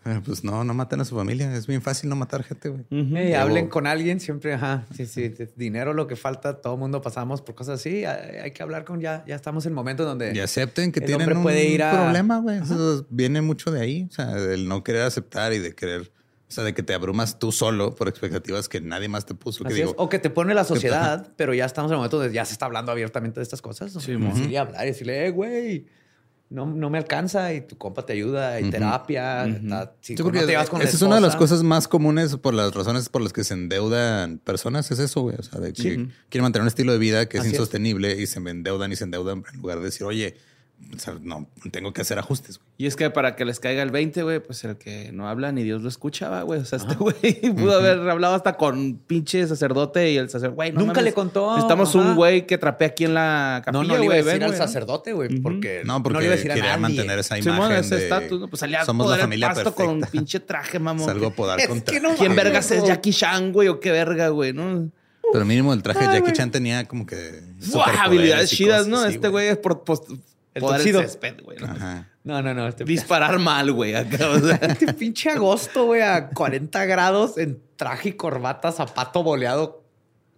Eh, 0.06 0.22
Pues 0.24 0.44
no, 0.44 0.64
no 0.64 0.74
maten 0.74 1.02
a 1.02 1.06
su 1.06 1.16
familia. 1.16 1.54
Es 1.56 1.66
bien 1.68 1.82
fácil 1.82 2.10
no 2.10 2.16
matar 2.16 2.44
gente, 2.44 2.70
güey. 2.70 2.86
Ey, 2.92 3.06
Luego- 3.10 3.38
hablen 3.38 3.68
con 3.68 3.88
alguien 3.88 4.20
siempre, 4.20 4.54
ajá. 4.54 4.86
Sí, 4.96 5.06
sí, 5.08 5.34
es 5.38 5.58
dinero 5.58 5.94
lo 5.94 6.06
que 6.08 6.16
falta. 6.16 6.62
Todo 6.62 6.74
el 6.76 6.80
mundo 6.80 7.02
pasamos 7.02 7.42
por 7.42 7.56
cosas 7.56 7.80
así. 7.80 8.06
Hay, 8.06 8.52
que 8.52 8.62
hablar 8.62 8.86
con 8.86 9.02
ya. 9.02 9.24
Ya 9.28 9.36
estamos 9.36 9.66
en 9.66 9.72
el 9.72 9.76
momento 9.76 10.06
donde 10.06 10.34
Y 10.36 10.40
acepten 10.40 10.92
que 10.92 11.02
tienen 11.02 11.36
un 11.38 11.44
puede 11.44 11.66
ir 11.66 11.82
a- 11.84 11.92
problema, 11.92 12.38
güey. 12.40 12.60
Eso 12.60 13.06
viene 13.10 13.42
mucho 13.42 13.72
de 13.72 13.82
ahí. 13.82 14.08
O 14.10 14.14
sea, 14.14 14.28
del 14.36 14.68
no 14.68 14.84
querer 14.84 15.02
aceptar 15.02 15.54
y 15.54 15.60
de 15.60 15.74
querer... 15.74 16.12
O 16.48 16.52
sea, 16.56 16.64
de 16.64 16.76
que 16.76 16.84
te 16.84 16.94
abrumas 16.94 17.40
tú 17.40 17.52
solo 17.52 17.96
por 17.96 18.08
expectativas 18.08 18.70
que 18.70 18.80
nadie 18.80 19.08
más 19.10 19.26
te 19.26 19.34
puso. 19.34 19.64
Que 19.64 19.70
Así 19.70 19.78
digo, 19.78 19.90
es. 19.90 19.96
O 19.98 20.08
que 20.10 20.20
te 20.20 20.30
pone 20.30 20.54
la 20.54 20.64
sociedad, 20.64 21.28
pero 21.36 21.56
ya 21.56 21.66
estamos 21.66 21.90
en 21.90 21.94
el 21.94 21.98
momento 21.98 22.20
donde 22.20 22.32
ya 22.34 22.46
se 22.46 22.54
está 22.54 22.68
hablando 22.68 22.92
abiertamente 22.92 23.40
de 23.40 23.44
estas 23.44 23.64
cosas. 23.64 23.92
Sí, 23.94 24.00
Sí, 24.00 24.16
mo. 24.18 24.32
y 24.38 24.56
hablar 24.56 24.84
y 24.86 24.90
decirle, 24.90 25.26
eh, 25.26 25.32
güey, 25.32 25.88
no, 26.50 26.66
no 26.66 26.90
me 26.90 26.98
alcanza 26.98 27.54
y 27.54 27.62
tu 27.62 27.78
compa 27.78 28.06
te 28.06 28.14
ayuda, 28.14 28.54
hay 28.54 28.70
terapia. 28.70 29.46
si 29.46 30.16
Sí, 30.16 30.24
no 30.24 30.32
te 30.32 30.56
con 30.70 30.82
esa 30.82 30.96
es 30.96 31.02
una 31.02 31.16
de 31.16 31.22
las 31.22 31.36
cosas 31.36 31.64
más 31.64 31.88
comunes 31.88 32.36
por 32.38 32.54
las 32.54 32.74
razones 32.74 33.10
por 33.10 33.22
las 33.22 33.34
que 33.34 33.44
se 33.44 33.56
endeudan 33.56 34.38
personas. 34.40 34.90
Es 34.92 35.00
eso, 35.00 35.22
güey. 35.22 35.36
O 35.40 35.44
sea, 35.44 35.60
de 35.60 35.74
que 35.74 36.08
quieren 36.30 36.44
mantener 36.44 36.62
un 36.62 36.68
estilo 36.68 36.92
de 36.92 37.00
vida 37.00 37.28
que 37.28 37.38
es 37.38 37.42
Así 37.42 37.50
es. 37.50 37.56
insostenible 37.56 38.20
y 38.22 38.28
se 38.28 38.40
endeudan 38.40 38.92
y 38.92 38.96
se 38.96 39.06
endeudan 39.06 39.44
en 39.52 39.60
lugar 39.62 39.80
de 39.80 39.86
decir, 39.86 40.06
oye, 40.06 40.36
o 40.96 41.00
sea, 41.00 41.16
no, 41.22 41.48
tengo 41.72 41.92
que 41.94 42.02
hacer 42.02 42.20
ajustes. 42.20 42.58
güey. 42.60 42.70
Y 42.78 42.86
es 42.86 42.96
que 42.96 43.10
para 43.10 43.36
que 43.36 43.44
les 43.44 43.60
caiga 43.60 43.82
el 43.84 43.92
20, 43.92 44.24
güey, 44.24 44.40
pues 44.40 44.64
el 44.64 44.78
que 44.78 45.12
no 45.12 45.28
habla 45.28 45.52
ni 45.52 45.64
Dios 45.64 45.82
lo 45.82 45.90
escuchaba, 45.90 46.44
güey. 46.44 46.62
O 46.62 46.66
sea, 46.66 46.78
este 46.78 46.96
güey 46.96 47.16
pudo 47.56 47.76
haber 47.78 48.08
hablado 48.10 48.36
hasta 48.36 48.56
con 48.56 48.98
pinche 49.08 49.46
sacerdote 49.48 50.12
y 50.12 50.18
el 50.18 50.30
sacerdote, 50.30 50.56
güey, 50.56 50.72
no 50.72 50.80
Nunca 50.82 50.94
mames, 50.94 51.04
le 51.06 51.14
contó, 51.14 51.50
Necesitamos 51.52 51.90
ajá. 51.96 51.98
un 52.00 52.16
güey 52.16 52.46
que 52.48 52.58
trapee 52.58 52.86
aquí 52.86 53.06
en 53.06 53.14
la 53.14 53.64
No, 53.68 53.80
capilla, 53.80 53.94
no 53.94 53.98
le 54.00 54.06
iba 54.06 54.14
a 54.14 54.18
decir 54.18 54.34
ven, 54.34 54.44
al 54.44 54.50
güey. 54.50 54.58
sacerdote, 54.60 55.14
güey, 55.14 55.40
porque 55.42 55.82
No, 55.86 56.02
porque 56.04 56.20
le 56.20 56.26
iba 56.26 56.34
a 56.34 56.38
decir 56.38 56.52
a 56.52 56.56
quería 56.56 56.70
nadie. 56.72 56.82
mantener 56.82 57.20
esa 57.20 57.38
imagen 57.40 57.54
Simón, 57.54 57.72
ese 57.74 57.96
de 57.96 58.04
estatus, 58.04 58.40
¿no? 58.40 58.48
pues 58.48 58.60
salía 58.60 58.82
a 58.82 58.86
somos 58.86 59.10
la 59.10 59.18
familia 59.18 59.48
pasto 59.48 59.64
perfecta. 59.64 59.86
con 59.86 59.96
un 59.96 60.02
pinche 60.10 60.40
traje, 60.40 60.80
mamón. 60.80 61.06
Salgo 61.06 61.28
a 61.28 61.32
podar 61.32 61.60
Es 61.60 61.68
contra. 61.68 61.94
que 61.94 62.00
no 62.00 62.16
¿Quién 62.16 62.36
vergas 62.36 62.70
es 62.72 62.82
no. 62.82 62.88
Jackie 62.88 63.12
Chan, 63.12 63.52
güey? 63.52 63.68
¿O 63.70 63.80
qué 63.80 63.92
verga, 63.92 64.30
güey? 64.30 64.54
¿No? 64.54 64.90
Pero 65.34 65.44
mínimo 65.44 65.74
el 65.74 65.82
traje 65.82 66.08
de 66.08 66.20
Jackie 66.20 66.32
Chan 66.34 66.52
tenía 66.52 66.86
como 66.86 67.06
que... 67.06 67.42
Superpoderes 67.60 68.00
Habilidades 68.02 68.50
chidas, 68.52 68.88
¿no? 68.88 69.04
este 69.06 69.28
güey 69.30 69.48
es 69.48 69.58
por 69.58 69.84
El 70.56 70.62
podar 70.62 70.82
el 70.82 70.96
césped, 70.96 71.44
güey. 71.44 71.58
¿no? 71.60 71.68
No, 72.24 72.42
no, 72.42 72.54
no. 72.54 72.68
Este, 72.68 72.86
Disparar 72.86 73.38
mal, 73.40 73.72
güey. 73.72 73.94
Acá, 73.94 74.30
o 74.30 74.40
sea. 74.40 74.56
este 74.62 74.94
pinche 74.94 75.30
agosto, 75.30 75.86
güey, 75.86 76.02
a 76.02 76.30
40 76.30 76.86
grados 76.86 77.38
en 77.38 77.62
traje 77.76 78.10
y 78.10 78.14
corbata, 78.14 78.72
zapato 78.72 79.22
boleado, 79.22 79.84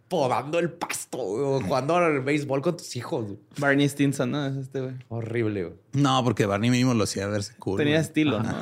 podando 0.07 0.57
el 0.57 0.72
pasto, 0.72 1.18
güey, 1.19 1.64
jugando 1.64 1.95
al 1.95 2.22
béisbol 2.22 2.61
con 2.61 2.76
tus 2.76 2.95
hijos. 2.95 3.26
güey. 3.26 3.38
Barney 3.57 3.88
Stinson, 3.88 4.31
¿no? 4.31 4.48
Es 4.48 4.56
este, 4.57 4.81
güey. 4.81 4.95
Horrible, 5.10 5.64
güey. 5.65 5.76
No, 5.94 6.23
porque 6.23 6.45
Barney 6.45 6.72
mínimo 6.72 6.94
lo 6.94 7.03
hacía 7.03 7.27
verse 7.27 7.53
cool. 7.60 7.77
Tenía 7.77 7.99
estilo, 7.99 8.41
¿no? 8.41 8.56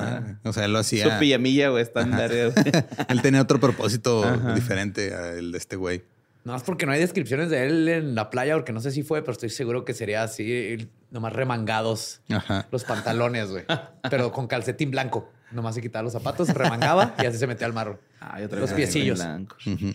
O 0.44 0.54
sea, 0.54 0.66
él 0.66 0.74
lo 0.74 0.84
Su 0.84 0.96
hacía... 0.98 1.20
pijamilla, 1.20 1.70
güey, 1.70 1.84
estándar. 1.84 2.32
él 3.10 3.22
tenía 3.22 3.42
otro 3.42 3.60
propósito 3.60 4.24
Ajá. 4.26 4.54
diferente 4.54 5.16
al 5.16 5.52
de 5.52 5.58
este 5.58 5.78
güey. 5.78 6.04
Nada 6.46 6.58
más 6.60 6.64
porque 6.64 6.86
no 6.86 6.92
hay 6.92 7.00
descripciones 7.00 7.50
de 7.50 7.66
él 7.66 7.88
en 7.90 8.14
la 8.16 8.30
playa, 8.30 8.54
porque 8.54 8.72
no 8.72 8.80
sé 8.80 8.92
si 8.92 9.02
fue, 9.02 9.22
pero 9.22 9.32
estoy 9.32 9.50
seguro 9.50 9.84
que 9.84 9.94
sería 9.96 10.22
así, 10.22 10.90
nomás 11.10 11.34
remangados 11.34 12.22
Ajá. 12.30 12.68
los 12.72 12.84
pantalones, 12.84 13.50
güey. 13.50 13.66
Pero 14.12 14.32
con 14.32 14.46
calcetín 14.48 14.92
blanco. 14.92 15.32
Nomás 15.52 15.74
se 15.74 15.82
quitaba 15.82 16.04
los 16.04 16.14
zapatos, 16.14 16.50
remangaba 16.50 17.16
y 17.22 17.26
así 17.26 17.40
se 17.40 17.48
metía 17.48 17.66
al 17.66 17.74
mar. 17.74 18.00
Ah, 18.20 18.36
yo 18.40 18.42
Los 18.44 18.50
traigo 18.52 18.76
piecillos. 18.76 19.18
blanco. 19.18 19.56
Ujú. 19.66 19.94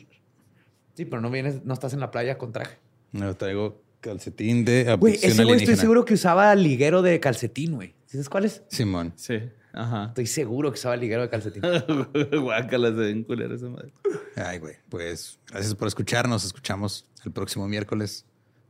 Sí, 0.94 1.04
pero 1.04 1.22
no 1.22 1.30
vienes, 1.30 1.64
no 1.64 1.72
estás 1.72 1.92
en 1.92 2.00
la 2.00 2.10
playa 2.10 2.36
con 2.36 2.50
traje. 2.50 2.78
Yo 3.12 3.34
traigo 3.36 3.80
calcetín 4.00 4.64
de 4.64 4.96
Güey, 4.98 5.14
ese 5.22 5.44
güey 5.44 5.56
estoy 5.58 5.76
seguro 5.76 6.04
que 6.04 6.14
usaba 6.14 6.52
liguero 6.56 7.00
de 7.02 7.20
calcetín, 7.20 7.76
güey. 7.76 7.94
¿Sabes 8.06 8.28
cuál 8.28 8.44
es? 8.46 8.62
Simón. 8.68 9.12
Sí. 9.14 9.38
Ajá. 9.72 10.06
Estoy 10.08 10.26
seguro 10.26 10.70
que 10.70 10.78
usaba 10.78 10.96
liguero 10.96 11.22
de 11.22 11.28
calcetín. 11.28 11.62
Guácala, 12.40 12.88
se 12.88 12.94
ven 12.94 13.24
culera 13.24 13.54
esa 13.54 13.68
madre. 13.68 13.92
Ay, 14.36 14.58
güey. 14.58 14.76
Pues 14.88 15.38
gracias 15.50 15.74
por 15.74 15.88
escucharnos. 15.88 16.44
Escuchamos 16.44 17.06
el 17.24 17.32
próximo 17.32 17.68
miércoles 17.68 18.24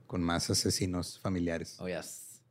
con 0.06 0.22
más 0.22 0.51
asesinos 0.51 1.18
familiares. 1.20 1.77
Oh, 1.81 1.89
yes. 1.89 2.43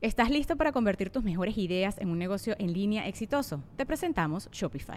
¿Estás 0.00 0.30
listo 0.30 0.56
para 0.56 0.72
convertir 0.72 1.10
tus 1.10 1.24
mejores 1.24 1.56
ideas 1.56 1.96
en 1.98 2.10
un 2.10 2.18
negocio 2.18 2.54
en 2.58 2.72
línea 2.72 3.08
exitoso? 3.08 3.62
Te 3.76 3.86
presentamos 3.86 4.48
Shopify. 4.52 4.96